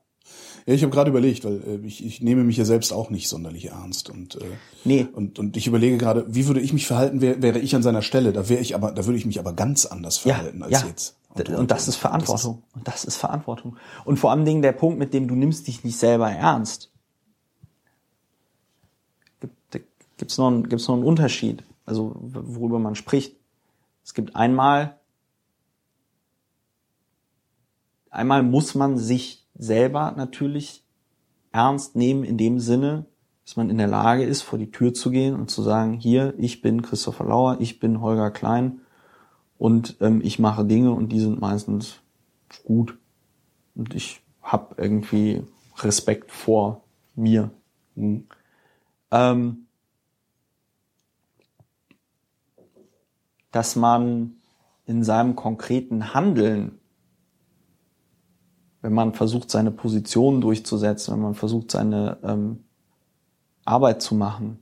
ja, 0.65 0.73
ich 0.73 0.83
habe 0.83 0.91
gerade 0.91 1.09
überlegt, 1.09 1.43
weil 1.43 1.61
äh, 1.63 1.85
ich, 1.85 2.05
ich 2.05 2.21
nehme 2.21 2.43
mich 2.43 2.57
ja 2.57 2.65
selbst 2.65 2.93
auch 2.93 3.09
nicht 3.09 3.27
sonderlich 3.27 3.69
ernst 3.69 4.09
und 4.09 4.35
äh, 4.35 4.45
nee. 4.83 5.07
und 5.11 5.39
und 5.39 5.57
ich 5.57 5.67
überlege 5.67 5.97
gerade, 5.97 6.25
wie 6.27 6.47
würde 6.47 6.61
ich 6.61 6.73
mich 6.73 6.87
verhalten, 6.87 7.21
wär, 7.21 7.41
wäre 7.41 7.59
ich 7.59 7.75
an 7.75 7.83
seiner 7.83 8.01
Stelle? 8.01 8.33
Da 8.33 8.49
wäre 8.49 8.61
ich 8.61 8.75
aber, 8.75 8.91
da 8.91 9.05
würde 9.05 9.17
ich 9.17 9.25
mich 9.25 9.39
aber 9.39 9.53
ganz 9.53 9.85
anders 9.85 10.19
verhalten 10.19 10.59
ja, 10.59 10.65
als 10.65 10.81
ja. 10.81 10.87
jetzt. 10.87 11.17
Und, 11.33 11.49
und, 11.49 11.55
und 11.55 11.71
das 11.71 11.87
ist 11.87 11.95
Verantwortung. 11.95 12.63
Und 12.75 12.87
das 12.87 13.05
ist 13.05 13.17
Verantwortung. 13.17 13.77
Und 14.05 14.17
vor 14.17 14.31
allem 14.31 14.45
Dingen 14.45 14.61
der 14.61 14.71
Punkt, 14.71 14.99
mit 14.99 15.13
dem 15.13 15.27
du 15.27 15.35
nimmst 15.35 15.67
dich 15.67 15.83
nicht 15.83 15.97
selber 15.97 16.29
ernst. 16.31 16.91
Gibt 19.39 19.81
gibt's 20.17 20.37
noch 20.37 20.47
einen, 20.47 20.69
gibt's 20.69 20.87
noch 20.87 20.95
einen 20.95 21.03
Unterschied, 21.03 21.63
also 21.85 22.15
worüber 22.21 22.79
man 22.79 22.95
spricht. 22.95 23.35
Es 24.05 24.13
gibt 24.13 24.35
einmal 24.35 24.97
einmal 28.13 28.43
muss 28.43 28.75
man 28.75 28.97
sich 28.97 29.42
selber 29.55 30.13
natürlich 30.15 30.83
ernst 31.51 31.95
nehmen 31.95 32.23
in 32.23 32.37
dem 32.37 32.59
Sinne, 32.59 33.05
dass 33.45 33.55
man 33.55 33.69
in 33.69 33.77
der 33.77 33.87
Lage 33.87 34.23
ist, 34.23 34.41
vor 34.41 34.57
die 34.57 34.71
Tür 34.71 34.93
zu 34.93 35.11
gehen 35.11 35.35
und 35.35 35.51
zu 35.51 35.61
sagen, 35.61 35.93
hier, 35.93 36.33
ich 36.37 36.61
bin 36.61 36.81
Christopher 36.81 37.25
Lauer, 37.25 37.57
ich 37.59 37.79
bin 37.79 38.01
Holger 38.01 38.31
Klein 38.31 38.81
und 39.57 39.97
ähm, 40.01 40.21
ich 40.23 40.39
mache 40.39 40.65
Dinge 40.65 40.91
und 40.91 41.09
die 41.09 41.19
sind 41.19 41.41
meistens 41.41 41.99
gut. 42.63 42.97
Und 43.75 43.93
ich 43.93 44.21
habe 44.41 44.75
irgendwie 44.77 45.43
Respekt 45.77 46.31
vor 46.31 46.83
mir. 47.15 47.51
Mhm. 47.95 48.27
Ähm, 49.11 49.67
dass 53.51 53.75
man 53.75 54.37
in 54.85 55.03
seinem 55.03 55.35
konkreten 55.35 56.13
Handeln, 56.13 56.79
wenn 58.83 58.93
man 58.93 59.13
versucht, 59.13 59.49
seine 59.49 59.71
Position 59.71 60.41
durchzusetzen, 60.41 61.13
wenn 61.13 61.21
man 61.21 61.35
versucht, 61.35 61.71
seine 61.71 62.17
ähm, 62.21 62.65
Arbeit 63.65 64.01
zu 64.01 64.13
machen, 64.13 64.59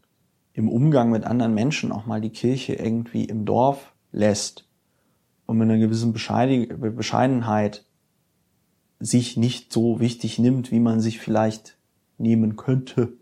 im 0.53 0.69
Umgang 0.69 1.09
mit 1.09 1.25
anderen 1.25 1.55
Menschen 1.55 1.91
auch 1.91 2.05
mal 2.05 2.21
die 2.21 2.29
Kirche 2.29 2.73
irgendwie 2.73 3.25
im 3.25 3.45
Dorf 3.45 3.93
lässt 4.11 4.67
und 5.47 5.57
mit 5.57 5.67
einer 5.67 5.79
gewissen 5.79 6.13
Bescheidenheit 6.13 7.83
sich 8.99 9.37
nicht 9.37 9.73
so 9.73 9.99
wichtig 9.99 10.37
nimmt, 10.37 10.71
wie 10.71 10.79
man 10.79 10.99
sich 10.99 11.19
vielleicht 11.19 11.77
nehmen 12.19 12.55
könnte. 12.55 13.13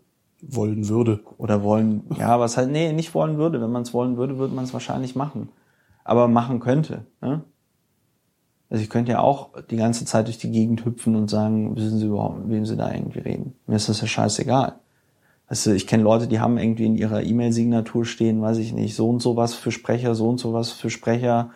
Wollen 0.42 0.88
würde. 0.88 1.20
Oder 1.38 1.62
wollen, 1.62 2.04
ja, 2.18 2.38
was 2.40 2.56
halt, 2.56 2.70
nee, 2.70 2.92
nicht 2.92 3.14
wollen 3.14 3.38
würde. 3.38 3.60
Wenn 3.60 3.70
man 3.70 3.82
es 3.82 3.94
wollen 3.94 4.16
würde, 4.16 4.38
würde 4.38 4.54
man 4.54 4.64
es 4.64 4.72
wahrscheinlich 4.72 5.14
machen. 5.14 5.48
Aber 6.04 6.28
machen 6.28 6.60
könnte. 6.60 7.06
Ne? 7.20 7.42
Also 8.70 8.84
ich 8.84 8.88
könnte 8.88 9.12
ja 9.12 9.20
auch 9.20 9.50
die 9.68 9.76
ganze 9.76 10.04
Zeit 10.04 10.28
durch 10.28 10.38
die 10.38 10.50
Gegend 10.50 10.84
hüpfen 10.84 11.16
und 11.16 11.28
sagen, 11.28 11.74
wissen 11.76 11.98
Sie 11.98 12.06
überhaupt, 12.06 12.38
mit 12.38 12.50
wem 12.50 12.64
Sie 12.64 12.76
da 12.76 12.92
irgendwie 12.92 13.18
reden? 13.18 13.54
Mir 13.66 13.76
ist 13.76 13.88
das 13.88 14.00
ja 14.00 14.06
scheißegal. 14.06 14.76
Also 15.48 15.72
ich 15.72 15.88
kenne 15.88 16.04
Leute, 16.04 16.28
die 16.28 16.38
haben 16.38 16.56
irgendwie 16.56 16.86
in 16.86 16.96
ihrer 16.96 17.24
E-Mail-Signatur 17.24 18.04
stehen, 18.04 18.40
weiß 18.40 18.58
ich 18.58 18.72
nicht, 18.72 18.94
so 18.94 19.08
und 19.08 19.20
so 19.20 19.36
was 19.36 19.54
für 19.54 19.72
Sprecher, 19.72 20.14
so 20.14 20.28
und 20.28 20.38
so 20.38 20.52
was 20.52 20.70
für 20.70 20.88
Sprecher, 20.88 21.50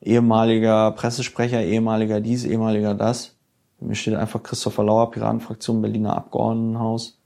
ehemaliger 0.00 0.92
Pressesprecher, 0.92 1.60
ehemaliger 1.60 2.20
dies, 2.20 2.44
ehemaliger 2.44 2.94
das. 2.94 3.36
Mir 3.80 3.96
steht 3.96 4.14
einfach 4.14 4.42
Christopher 4.44 4.84
Lauer, 4.84 5.10
Piratenfraktion 5.10 5.82
Berliner 5.82 6.16
Abgeordnetenhaus, 6.16 7.18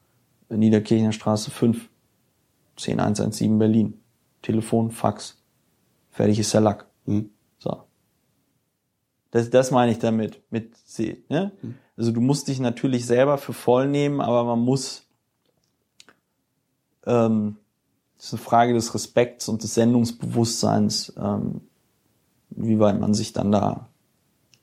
Niederkirchner 0.49 1.13
Straße 1.13 1.51
5, 1.51 1.91
10117 2.77 3.59
Berlin. 3.59 4.01
Telefon, 4.41 4.91
Fax. 4.91 5.43
Fertig 6.11 6.39
ist 6.39 6.55
der 6.55 6.63
Lack. 6.63 6.87
Mhm. 7.05 7.31
Das, 9.31 9.51
das 9.51 9.71
meine 9.71 9.93
ich 9.93 9.99
damit, 9.99 10.41
mit 10.51 10.77
C. 10.77 11.23
Ne? 11.29 11.53
Mhm. 11.63 11.75
Also 11.97 12.13
du 12.13 12.21
musst 12.21 12.49
dich 12.49 12.61
natürlich 12.61 13.07
selber 13.07 13.39
für 13.39 13.53
voll 13.53 13.89
nehmen, 13.89 14.21
aber 14.21 14.45
man 14.45 14.61
muss, 14.61 15.03
ähm, 17.07 17.57
das 18.17 18.27
ist 18.27 18.33
eine 18.35 18.43
Frage 18.43 18.75
des 18.75 18.95
Respekts 18.95 19.49
und 19.49 19.63
des 19.63 19.75
Sendungsbewusstseins, 19.75 21.13
ähm, 21.19 21.61
wie 22.51 22.79
weit 22.79 22.99
man 22.99 23.15
sich 23.15 23.33
dann 23.33 23.53
da 23.53 23.89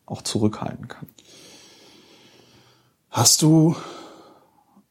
auch 0.06 0.22
zurückhalten 0.22 0.88
kann. 0.88 1.08
Hast 3.10 3.42
du, 3.42 3.76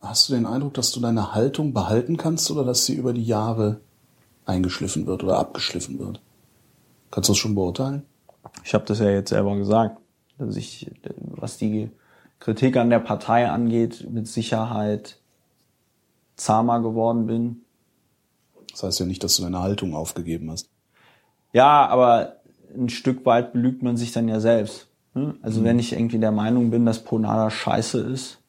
hast 0.01 0.29
du 0.29 0.35
den 0.35 0.47
Eindruck, 0.47 0.75
dass 0.75 0.93
du 0.93 1.01
deine 1.01 1.35
Haltung 1.35 1.73
behalten 1.75 2.17
kannst 2.17 2.51
oder 2.51 2.65
dass 2.65 2.87
sie 2.87 2.95
über 2.95 3.13
die 3.13 3.25
Jahre 3.25 3.81
eingeschliffen 4.47 5.07
wird 5.07 5.25
oder 5.25 5.39
abgeschliffen 5.39 5.99
wird? 5.99 6.21
Kannst 7.11 7.29
du 7.29 7.33
das 7.33 7.39
schon 7.39 7.55
beurteilen? 7.55 8.05
Ich 8.65 8.75
habe 8.75 8.85
das 8.87 8.99
ja 8.99 9.11
jetzt 9.11 9.31
selber 9.31 9.57
gesagt, 9.57 9.99
dass 10.39 10.57
ich, 10.57 10.91
was 11.19 11.59
die 11.59 11.91
Kritik 12.41 12.77
an 12.77 12.91
der 12.91 12.99
Partei 12.99 13.49
angeht, 13.49 14.09
mit 14.11 14.27
Sicherheit 14.27 15.19
zahmer 16.37 16.81
geworden 16.81 17.27
bin. 17.27 17.61
Das 18.73 18.83
heißt 18.83 19.01
ja 19.01 19.07
nicht, 19.07 19.23
dass 19.23 19.37
du 19.37 19.43
deine 19.43 19.61
Haltung 19.61 19.95
aufgegeben 19.95 20.51
hast. 20.51 20.69
Ja, 21.53 21.87
aber 21.87 22.37
ein 22.77 22.89
Stück 22.89 23.25
weit 23.25 23.53
belügt 23.53 23.83
man 23.83 23.97
sich 23.97 24.11
dann 24.11 24.27
ja 24.27 24.41
selbst. 24.41 24.89
Ne? 25.15 25.37
Also 25.43 25.61
mhm. 25.61 25.65
wenn 25.65 25.79
ich 25.79 25.93
irgendwie 25.93 26.19
der 26.19 26.33
Meinung 26.33 26.71
bin, 26.71 26.85
dass 26.85 27.05
Ponada 27.05 27.51
scheiße 27.51 28.01
ist, 28.01 28.41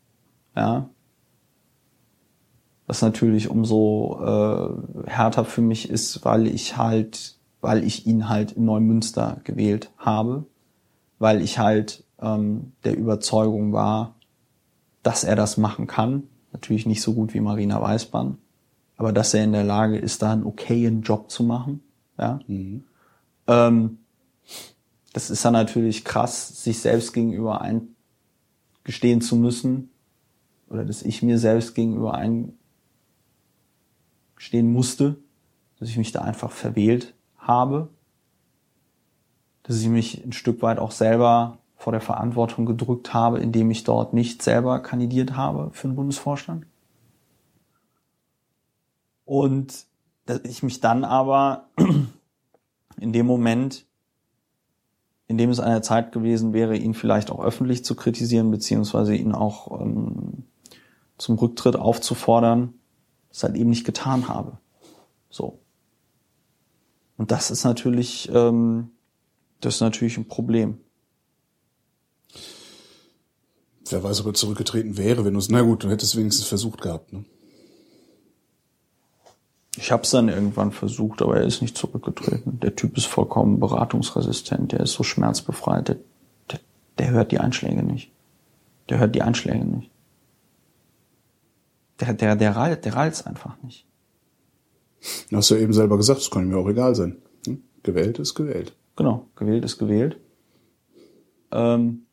ja, 0.56 0.90
was 2.88 3.02
natürlich 3.02 3.50
umso 3.50 4.20
äh, 4.22 5.10
härter 5.10 5.46
für 5.46 5.62
mich 5.62 5.90
ist, 5.90 6.24
weil 6.24 6.48
ich 6.48 6.78
halt, 6.78 7.36
weil 7.66 7.84
ich 7.84 8.06
ihn 8.06 8.30
halt 8.30 8.52
in 8.52 8.66
Neumünster 8.66 9.42
gewählt 9.44 9.90
habe, 9.98 10.46
weil 11.18 11.42
ich 11.42 11.58
halt 11.58 12.04
ähm, 12.22 12.74
der 12.84 12.96
Überzeugung 12.96 13.74
war, 13.74 14.14
dass 15.02 15.24
er 15.24 15.36
das 15.36 15.58
machen 15.58 15.88
kann. 15.88 16.28
Natürlich 16.54 16.86
nicht 16.86 17.02
so 17.02 17.16
gut 17.16 17.34
wie 17.34 17.40
Marina 17.40 17.82
Weißbahn, 17.82 18.38
aber 18.98 19.12
dass 19.12 19.34
er 19.34 19.44
in 19.44 19.52
der 19.52 19.64
Lage 19.64 19.98
ist, 19.98 20.22
da 20.22 20.32
einen 20.32 20.44
okayen 20.44 21.02
Job 21.02 21.32
zu 21.32 21.44
machen. 21.44 21.82
Ja. 22.20 22.40
Mhm. 22.46 22.84
Ähm, 23.48 23.98
das 25.14 25.32
ist 25.32 25.44
dann 25.44 25.54
natürlich 25.54 26.06
krass, 26.06 26.64
sich 26.64 26.78
selbst 26.78 27.14
gegenüber 27.14 27.62
eingestehen 27.62 29.22
zu 29.22 29.38
müssen 29.38 29.90
oder 30.70 30.86
dass 30.86 31.02
ich 31.02 31.24
mir 31.24 31.40
selbst 31.40 31.74
gegenüber 31.74 32.14
eingestehen 32.14 32.54
musste, 34.72 35.18
dass 35.80 35.90
ich 35.90 35.98
mich 35.98 36.12
da 36.12 36.22
einfach 36.22 36.52
verwählt 36.52 37.16
habe, 37.48 37.90
dass 39.64 39.80
ich 39.80 39.88
mich 39.88 40.24
ein 40.24 40.34
Stück 40.34 40.62
weit 40.62 40.80
auch 40.80 40.92
selber 40.92 41.58
vor 41.76 41.92
der 41.92 42.02
Verantwortung 42.02 42.66
gedrückt 42.66 43.14
habe, 43.14 43.40
indem 43.40 43.72
ich 43.72 43.84
dort 43.84 44.14
nicht 44.14 44.42
selber 44.42 44.80
kandidiert 44.80 45.36
habe 45.36 45.70
für 45.74 45.88
den 45.88 45.96
Bundesvorstand. 45.96 46.66
Und 49.26 49.86
dass 50.26 50.42
ich 50.44 50.64
mich 50.64 50.80
dann 50.80 51.04
aber 51.04 51.68
in 52.98 53.14
dem 53.14 53.26
Moment 53.26 53.86
in 55.28 55.38
dem 55.38 55.50
es 55.50 55.60
an 55.60 55.72
der 55.72 55.82
Zeit 55.82 56.12
gewesen 56.12 56.54
wäre, 56.54 56.78
ihn 56.78 56.94
vielleicht 56.94 57.32
auch 57.32 57.44
öffentlich 57.44 57.84
zu 57.84 57.96
kritisieren, 57.96 58.52
beziehungsweise 58.52 59.16
ihn 59.16 59.34
auch 59.34 59.82
ähm, 59.82 60.44
zum 61.18 61.38
Rücktritt 61.38 61.76
aufzufordern, 61.76 62.76
das 63.30 63.44
halt 63.44 63.56
eben 63.56 63.70
nicht 63.70 63.86
getan 63.86 64.28
habe. 64.28 64.58
So. 65.30 65.60
Und 67.18 67.32
das 67.32 67.52
ist 67.52 67.64
natürlich, 67.64 68.30
ähm, 68.34 68.92
das 69.62 69.76
ist 69.76 69.82
natürlich 69.82 70.18
ein 70.18 70.28
Problem. 70.28 70.80
Wer 73.90 74.04
weiß, 74.04 74.22
ob 74.22 74.28
er 74.28 74.34
zurückgetreten 74.34 74.98
wäre, 74.98 75.26
wenn 75.26 75.34
du 75.34 75.40
es, 75.40 75.50
na 75.50 75.62
gut, 75.62 75.84
du 75.84 75.90
hättest 75.90 76.16
wenigstens 76.16 76.48
versucht 76.48 76.82
gehabt, 76.82 77.14
ne? 77.14 77.24
Ich 79.78 79.92
habe 79.92 80.04
es 80.04 80.12
dann 80.12 80.30
irgendwann 80.30 80.72
versucht, 80.72 81.22
aber 81.22 81.36
er 81.36 81.44
ist 81.44 81.62
nicht 81.62 81.78
zurückgetreten. 81.78 82.62
Der 82.62 82.78
Typ 82.78 82.96
ist 82.98 83.08
vollkommen 83.08 83.60
beratungsresistent, 83.60 84.72
der 84.72 84.80
ist 84.80 84.94
so 84.94 85.04
schmerzbefreit, 85.04 85.90
der, 85.90 85.98
der, 86.50 86.60
der 86.98 87.10
hört 87.12 87.32
die 87.34 87.40
Einschläge 87.40 87.84
nicht. 87.84 88.10
Der 88.88 89.00
hört 89.00 89.16
die 89.16 89.22
Einschläge 89.22 89.66
nicht. 89.66 89.92
Der, 92.00 92.14
der, 92.14 92.36
der, 92.38 92.56
reilt, 92.56 92.86
der 92.86 92.96
reilt 92.96 93.28
einfach 93.28 93.62
nicht. 93.64 93.86
Du 95.30 95.38
hast 95.38 95.50
ja 95.50 95.58
eben 95.58 95.74
selber 95.74 95.98
gesagt, 95.98 96.20
es 96.20 96.32
kann 96.32 96.48
mir 96.48 96.58
auch 96.58 96.68
egal 96.68 96.96
sein. 96.96 97.22
Hm? 97.46 97.64
Gewählt 97.84 98.20
ist 98.20 98.34
gewählt. 98.34 98.76
Genau, 98.96 99.28
gewählt 99.36 99.66
ist 99.66 99.78
gewählt. 99.78 100.18
Ähm, 101.52 102.06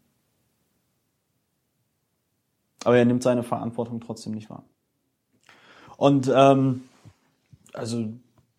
aber 2.85 2.99
er 2.99 3.05
nimmt 3.05 3.23
seine 3.23 3.43
Verantwortung 3.43 4.01
trotzdem 4.01 4.33
nicht 4.33 4.51
wahr. 4.51 4.65
Und 5.97 6.31
ähm, 6.35 6.83
also 7.73 8.09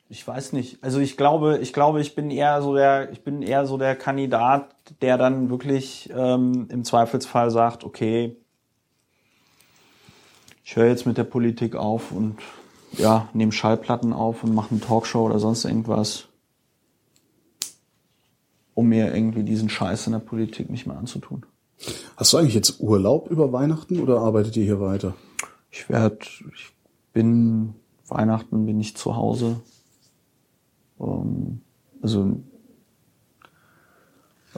ich 0.10 0.28
weiß 0.28 0.54
nicht. 0.54 0.84
Also 0.84 1.00
ich 1.00 1.18
glaube, 1.18 1.58
ich 1.60 1.74
glaube, 1.74 2.00
ich 2.00 2.16
bin 2.16 2.30
eher 2.30 2.62
so 2.62 2.76
der, 2.76 3.12
ich 3.12 3.24
bin 3.24 3.42
eher 3.42 3.66
so 3.66 3.78
der 3.78 3.96
Kandidat, 3.96 4.76
der 5.02 5.18
dann 5.18 5.50
wirklich 5.50 6.10
ähm, 6.16 6.68
im 6.70 6.84
Zweifelsfall 6.84 7.50
sagt, 7.50 7.84
okay, 7.84 8.38
ich 10.64 10.76
höre 10.76 10.88
jetzt 10.88 11.06
mit 11.06 11.18
der 11.18 11.24
Politik 11.24 11.76
auf 11.76 12.12
und 12.12 12.38
ja, 12.98 13.30
nehme 13.34 13.52
Schallplatten 13.52 14.14
auf 14.14 14.44
und 14.44 14.54
mache 14.54 14.72
eine 14.72 14.80
Talkshow 14.80 15.26
oder 15.26 15.40
sonst 15.40 15.66
irgendwas, 15.66 16.28
um 18.74 18.88
mir 18.88 19.14
irgendwie 19.14 19.44
diesen 19.44 19.70
Scheiß 19.70 20.08
in 20.08 20.14
der 20.14 20.20
Politik 20.20 20.70
nicht 20.70 20.88
mehr 20.88 20.98
anzutun. 20.98 21.46
Hast 22.16 22.34
du 22.34 22.38
eigentlich 22.38 22.54
jetzt 22.54 22.80
Urlaub 22.80 23.30
über 23.30 23.52
Weihnachten 23.52 24.00
oder 24.00 24.20
arbeitet 24.20 24.56
ihr 24.58 24.64
hier 24.64 24.80
weiter? 24.80 25.16
Ich 25.72 25.90
werde, 25.90 26.20
ich 26.54 26.72
bin 27.12 27.76
Weihnachten 28.08 28.66
bin 28.66 28.80
ich 28.80 28.96
zu 28.96 29.16
Hause. 29.16 29.62
Ähm, 31.00 31.62
also 32.02 32.40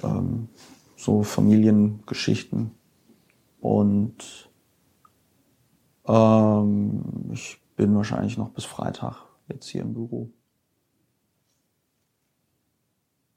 ähm, 0.03 0.49
so 0.97 1.23
Familiengeschichten. 1.23 2.71
Und 3.61 4.49
ähm, 6.07 7.03
ich 7.31 7.59
bin 7.75 7.95
wahrscheinlich 7.95 8.37
noch 8.37 8.49
bis 8.49 8.65
Freitag 8.65 9.25
jetzt 9.47 9.67
hier 9.67 9.81
im 9.81 9.93
Büro. 9.93 10.29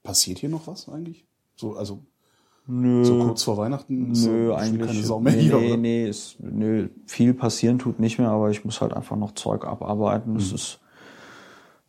Passiert 0.03 0.39
hier 0.39 0.49
noch 0.49 0.67
was 0.67 0.89
eigentlich? 0.89 1.27
So, 1.57 1.75
also 1.75 2.03
Nö. 2.71 3.03
So 3.03 3.19
kurz 3.25 3.43
vor 3.45 3.57
Weihnachten 3.57 4.13
ist 4.13 4.27
Nö, 4.27 4.55
eigentlich. 4.55 4.87
keine 4.87 5.03
Sau 5.03 5.21
mehr 5.21 5.35
nee, 5.35 5.41
hier, 5.41 5.57
nee, 5.57 5.77
nee, 5.79 6.07
ist, 6.07 6.37
nö, 6.39 6.91
viel 7.07 7.33
passieren 7.33 7.79
tut 7.79 7.99
nicht 7.99 8.19
mehr, 8.19 8.29
aber 8.29 8.51
ich 8.51 8.63
muss 8.63 8.83
halt 8.83 8.93
einfach 8.93 9.17
noch 9.17 9.33
Zeug 9.33 9.67
abarbeiten. 9.67 10.35
Mhm. 10.35 10.37
Das 10.37 10.53
ist 10.53 10.81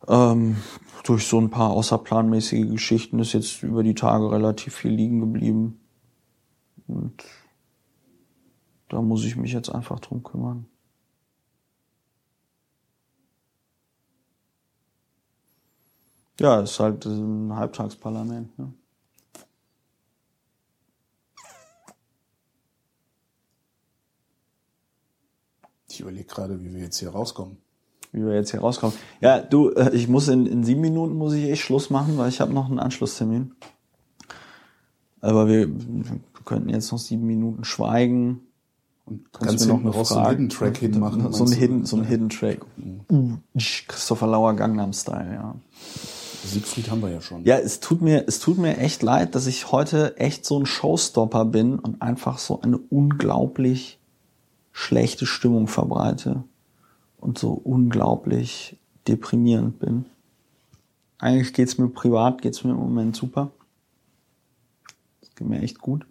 ähm, 0.08 0.56
durch 1.04 1.26
so 1.26 1.38
ein 1.38 1.50
paar 1.50 1.70
außerplanmäßige 1.70 2.70
Geschichten 2.70 3.18
ist 3.18 3.34
jetzt 3.34 3.62
über 3.62 3.82
die 3.82 3.94
Tage 3.94 4.30
relativ 4.30 4.74
viel 4.74 4.92
liegen 4.92 5.20
geblieben. 5.20 5.80
Und 6.88 7.24
da 8.88 9.02
muss 9.02 9.26
ich 9.26 9.36
mich 9.36 9.52
jetzt 9.52 9.68
einfach 9.68 10.00
drum 10.00 10.22
kümmern. 10.22 10.64
Ja, 16.40 16.60
ist 16.60 16.80
halt 16.80 17.04
ein 17.04 17.54
Halbtagsparlament. 17.54 18.58
Ne? 18.58 18.72
Ich 25.90 26.00
überlege 26.00 26.24
gerade, 26.24 26.62
wie 26.62 26.72
wir 26.74 26.80
jetzt 26.82 26.98
hier 26.98 27.10
rauskommen. 27.10 27.58
wie 28.12 28.24
wir 28.24 28.34
jetzt 28.34 28.50
hier 28.52 28.60
rauskommen. 28.60 28.96
Ja, 29.20 29.40
du, 29.40 29.70
äh, 29.70 29.94
ich 29.94 30.08
muss 30.08 30.28
in, 30.28 30.46
in 30.46 30.64
sieben 30.64 30.80
Minuten 30.80 31.14
muss 31.14 31.34
ich 31.34 31.44
echt 31.50 31.62
Schluss 31.62 31.90
machen, 31.90 32.16
weil 32.16 32.28
ich 32.30 32.40
habe 32.40 32.52
noch 32.54 32.66
einen 32.70 32.78
Anschlusstermin. 32.78 33.52
Aber 35.20 35.46
wir, 35.46 35.68
wir 35.68 36.20
könnten 36.46 36.70
jetzt 36.70 36.90
noch 36.90 36.98
sieben 36.98 37.26
Minuten 37.26 37.64
schweigen. 37.64 38.40
Und 39.04 39.30
Kannst 39.32 39.66
du 39.68 39.76
noch 39.76 39.92
so 39.92 40.04
Fragen? 40.04 40.20
einen 40.20 40.30
Hidden 40.30 40.48
Track 40.48 40.76
hinmachen. 40.78 41.32
So 41.32 41.44
ein? 41.44 41.52
Hidden, 41.52 41.84
so 41.84 41.96
ein 41.96 42.04
Hidden 42.04 42.30
Track. 42.30 42.60
Uh, 43.10 43.36
Christopher 43.88 44.26
Lauer 44.28 44.54
Gangnam 44.54 44.92
Style, 44.94 45.34
ja. 45.34 45.54
Siegfried 46.48 46.90
haben 46.90 47.02
wir 47.02 47.10
ja 47.10 47.20
schon. 47.20 47.44
Ja, 47.44 47.58
es 47.58 47.80
tut 47.80 48.00
mir, 48.00 48.24
es 48.26 48.40
tut 48.40 48.58
mir 48.58 48.78
echt 48.78 49.02
leid, 49.02 49.34
dass 49.34 49.46
ich 49.46 49.72
heute 49.72 50.16
echt 50.16 50.44
so 50.44 50.58
ein 50.58 50.66
Showstopper 50.66 51.44
bin 51.44 51.78
und 51.78 52.02
einfach 52.02 52.38
so 52.38 52.60
eine 52.60 52.78
unglaublich 52.78 53.98
schlechte 54.72 55.26
Stimmung 55.26 55.68
verbreite 55.68 56.44
und 57.18 57.38
so 57.38 57.52
unglaublich 57.52 58.78
deprimierend 59.06 59.78
bin. 59.78 60.06
Eigentlich 61.18 61.52
geht's 61.52 61.78
mir 61.78 61.88
privat, 61.88 62.40
geht's 62.40 62.64
mir 62.64 62.70
im 62.70 62.78
Moment 62.78 63.14
super. 63.14 63.50
Es 65.20 65.34
geht 65.34 65.46
mir 65.46 65.60
echt 65.60 65.80
gut. 65.80 66.06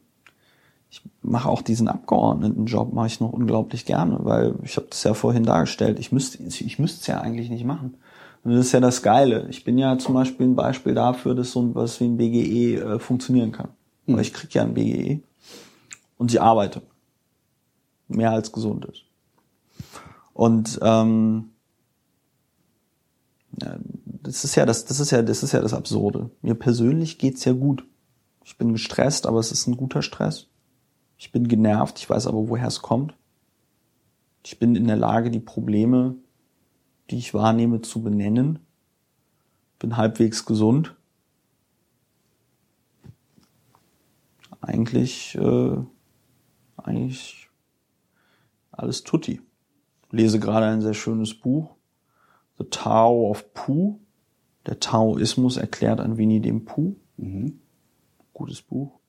Ich 0.91 1.01
mache 1.21 1.49
auch 1.49 1.61
diesen 1.61 1.87
Abgeordnetenjob, 1.87 2.93
mache 2.93 3.07
ich 3.07 3.19
noch 3.19 3.31
unglaublich 3.31 3.85
gerne, 3.85 4.19
weil 4.21 4.55
ich 4.63 4.75
habe 4.77 4.87
das 4.89 5.03
ja 5.03 5.13
vorhin 5.13 5.43
dargestellt. 5.43 5.99
Ich 5.99 6.11
müsste, 6.11 6.41
ich 6.41 6.79
müsste 6.79 7.01
es 7.01 7.07
ja 7.07 7.21
eigentlich 7.21 7.49
nicht 7.49 7.63
machen. 7.63 7.95
Und 8.43 8.51
das 8.51 8.67
ist 8.67 8.71
ja 8.71 8.79
das 8.79 9.01
Geile. 9.01 9.47
Ich 9.49 9.63
bin 9.63 9.77
ja 9.77 9.97
zum 9.97 10.13
Beispiel 10.13 10.47
ein 10.47 10.55
Beispiel 10.55 10.93
dafür, 10.93 11.35
dass 11.35 11.51
so 11.51 11.75
was 11.75 11.99
wie 11.99 12.05
ein 12.05 12.17
BGE 12.17 12.75
äh, 12.75 12.99
funktionieren 12.99 13.51
kann. 13.51 13.69
Weil 14.05 14.21
ich 14.21 14.33
krieg 14.33 14.53
ja 14.53 14.63
ein 14.63 14.73
BGE 14.73 15.21
und 16.17 16.31
ich 16.31 16.41
arbeite. 16.41 16.81
Mehr 18.07 18.31
als 18.31 18.51
gesund 18.51 18.85
ist. 18.85 19.03
Und 20.33 20.79
ähm, 20.81 21.51
ja, 23.61 23.77
das 24.05 24.43
ist 24.43 24.55
ja 24.55 24.65
das, 24.65 24.85
das 24.85 24.99
ist 24.99 25.11
ja, 25.11 25.21
das 25.21 25.43
ist 25.43 25.51
ja 25.51 25.61
das 25.61 25.73
Absurde. 25.73 26.31
Mir 26.41 26.55
persönlich 26.55 27.17
geht's 27.17 27.45
ja 27.45 27.53
gut. 27.53 27.85
Ich 28.43 28.57
bin 28.57 28.73
gestresst, 28.73 29.27
aber 29.27 29.39
es 29.39 29.51
ist 29.51 29.67
ein 29.67 29.77
guter 29.77 30.01
Stress. 30.01 30.47
Ich 31.17 31.31
bin 31.31 31.47
genervt, 31.47 31.99
ich 31.99 32.09
weiß 32.09 32.27
aber, 32.27 32.47
woher 32.47 32.67
es 32.67 32.81
kommt. 32.81 33.13
Ich 34.43 34.57
bin 34.57 34.75
in 34.75 34.87
der 34.87 34.95
Lage, 34.95 35.29
die 35.29 35.41
Probleme, 35.41 36.15
die 37.09 37.17
ich 37.17 37.33
wahrnehme, 37.33 37.81
zu 37.81 38.01
benennen. 38.01 38.59
Bin 39.79 39.97
halbwegs 39.97 40.45
gesund. 40.45 40.95
Eigentlich, 44.61 45.35
äh, 45.35 45.77
eigentlich 46.77 47.49
alles 48.71 49.03
tutti. 49.03 49.41
Lese 50.11 50.39
gerade 50.39 50.65
ein 50.67 50.81
sehr 50.81 50.93
schönes 50.93 51.33
Buch. 51.33 51.75
The 52.57 52.65
Tao 52.65 53.29
of 53.29 53.53
Pooh. 53.53 53.99
Der 54.65 54.79
Taoismus 54.79 55.57
erklärt 55.57 55.99
an 55.99 56.17
Winnie 56.17 56.41
dem 56.41 56.65
Pooh. 56.65 56.95
Gutes 58.33 58.61
Buch. 58.61 58.99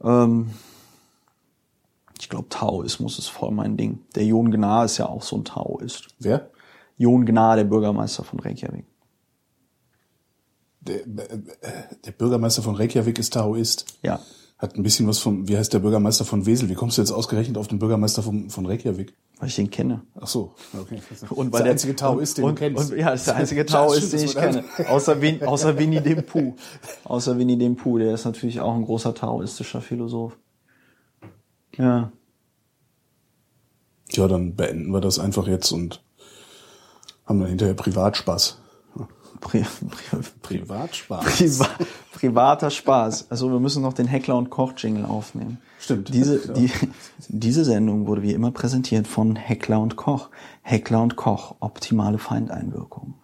Ähm, 0.00 0.50
ich 2.20 2.28
glaube, 2.28 2.48
Taoismus 2.48 3.18
ist 3.18 3.28
voll 3.28 3.50
mein 3.50 3.76
Ding. 3.76 4.00
Der 4.14 4.24
Jon 4.24 4.50
Gnar 4.50 4.84
ist 4.84 4.98
ja 4.98 5.06
auch 5.06 5.22
so 5.22 5.36
ein 5.36 5.44
Taoist. 5.44 6.08
Wer? 6.18 6.50
Jon 6.96 7.24
Gnar, 7.26 7.56
der 7.56 7.64
Bürgermeister 7.64 8.24
von 8.24 8.40
Reykjavik. 8.40 8.84
Der, 10.80 11.06
äh, 11.06 11.38
der 12.04 12.12
Bürgermeister 12.12 12.62
von 12.62 12.74
Reykjavik 12.74 13.18
ist 13.18 13.34
Taoist. 13.34 13.86
Ja. 14.02 14.20
Hat 14.58 14.74
ein 14.76 14.82
bisschen 14.82 15.06
was 15.06 15.18
vom, 15.20 15.46
wie 15.46 15.56
heißt 15.56 15.72
der 15.72 15.78
Bürgermeister 15.78 16.24
von 16.24 16.44
Wesel? 16.44 16.68
Wie 16.68 16.74
kommst 16.74 16.98
du 16.98 17.02
jetzt 17.02 17.12
ausgerechnet 17.12 17.56
auf 17.56 17.68
den 17.68 17.78
Bürgermeister 17.78 18.24
von, 18.24 18.50
von 18.50 18.66
Reykjavik? 18.66 19.14
Weil 19.38 19.48
ich 19.48 19.54
den 19.54 19.70
kenne. 19.70 20.02
Ach 20.20 20.26
so, 20.26 20.54
okay. 20.76 21.00
Und 21.30 21.54
das 21.54 21.60
ist 21.60 21.64
der 21.64 21.72
einzige 21.72 21.94
Taoist, 21.94 22.38
den 22.38 22.44
und, 22.44 22.58
du 22.58 22.64
kennst. 22.64 22.90
Und, 22.90 22.98
ja, 22.98 23.10
das 23.10 23.20
ist 23.20 23.28
der 23.28 23.36
einzige 23.36 23.66
Taoist, 23.66 24.12
den 24.12 24.24
ich 24.24 24.34
kenne. 24.34 24.64
Außer, 24.88 25.20
Win, 25.20 25.42
außer 25.46 25.78
Winnie 25.78 26.00
dem 26.00 26.24
Pooh. 26.24 26.56
Außer 27.04 27.38
Winnie 27.38 27.56
dem 27.56 27.76
Pooh, 27.76 27.98
der 27.98 28.14
ist 28.14 28.24
natürlich 28.24 28.60
auch 28.60 28.74
ein 28.74 28.84
großer 28.84 29.14
taoistischer 29.14 29.80
Philosoph. 29.80 30.36
Ja. 31.78 32.12
Ja, 34.10 34.28
dann 34.28 34.56
beenden 34.56 34.92
wir 34.92 35.00
das 35.00 35.18
einfach 35.18 35.46
jetzt 35.46 35.70
und 35.72 36.02
haben 37.26 37.40
dann 37.40 37.48
hinterher 37.48 37.74
Privatspaß. 37.74 38.58
Pri, 39.40 39.62
pri, 39.62 40.18
Privatspaß. 40.42 41.24
Priva 41.24 41.68
privater 42.12 42.70
Spaß. 42.70 43.30
Also 43.30 43.52
wir 43.52 43.60
müssen 43.60 43.82
noch 43.82 43.92
den 43.92 44.08
Heckler 44.08 44.36
und 44.36 44.50
Koch 44.50 44.72
Jingle 44.76 45.04
aufnehmen. 45.04 45.58
Stimmt. 45.78 46.12
Diese, 46.12 46.44
Ja. 46.48 46.52
die, 46.54 46.70
diese 47.28 47.64
Sendung 47.64 48.08
wurde 48.08 48.22
wie 48.22 48.32
immer 48.32 48.50
präsentiert 48.50 49.06
von 49.06 49.36
Heckler 49.36 49.80
und 49.80 49.94
Koch. 49.94 50.30
Heckler 50.62 51.02
und 51.02 51.14
Koch, 51.14 51.54
optimale 51.60 52.18
Feindeinwirkung. 52.18 53.14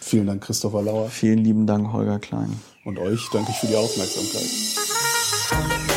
Vielen 0.00 0.28
Dank, 0.28 0.44
Christopher 0.44 0.82
Lauer. 0.82 1.08
Vielen 1.08 1.38
lieben 1.38 1.66
Dank, 1.66 1.92
Holger 1.92 2.20
Klein. 2.20 2.60
Und 2.84 2.98
euch 2.98 3.28
danke 3.32 3.50
ich 3.50 3.56
für 3.56 3.66
die 3.66 3.76
Aufmerksamkeit. 3.76 5.93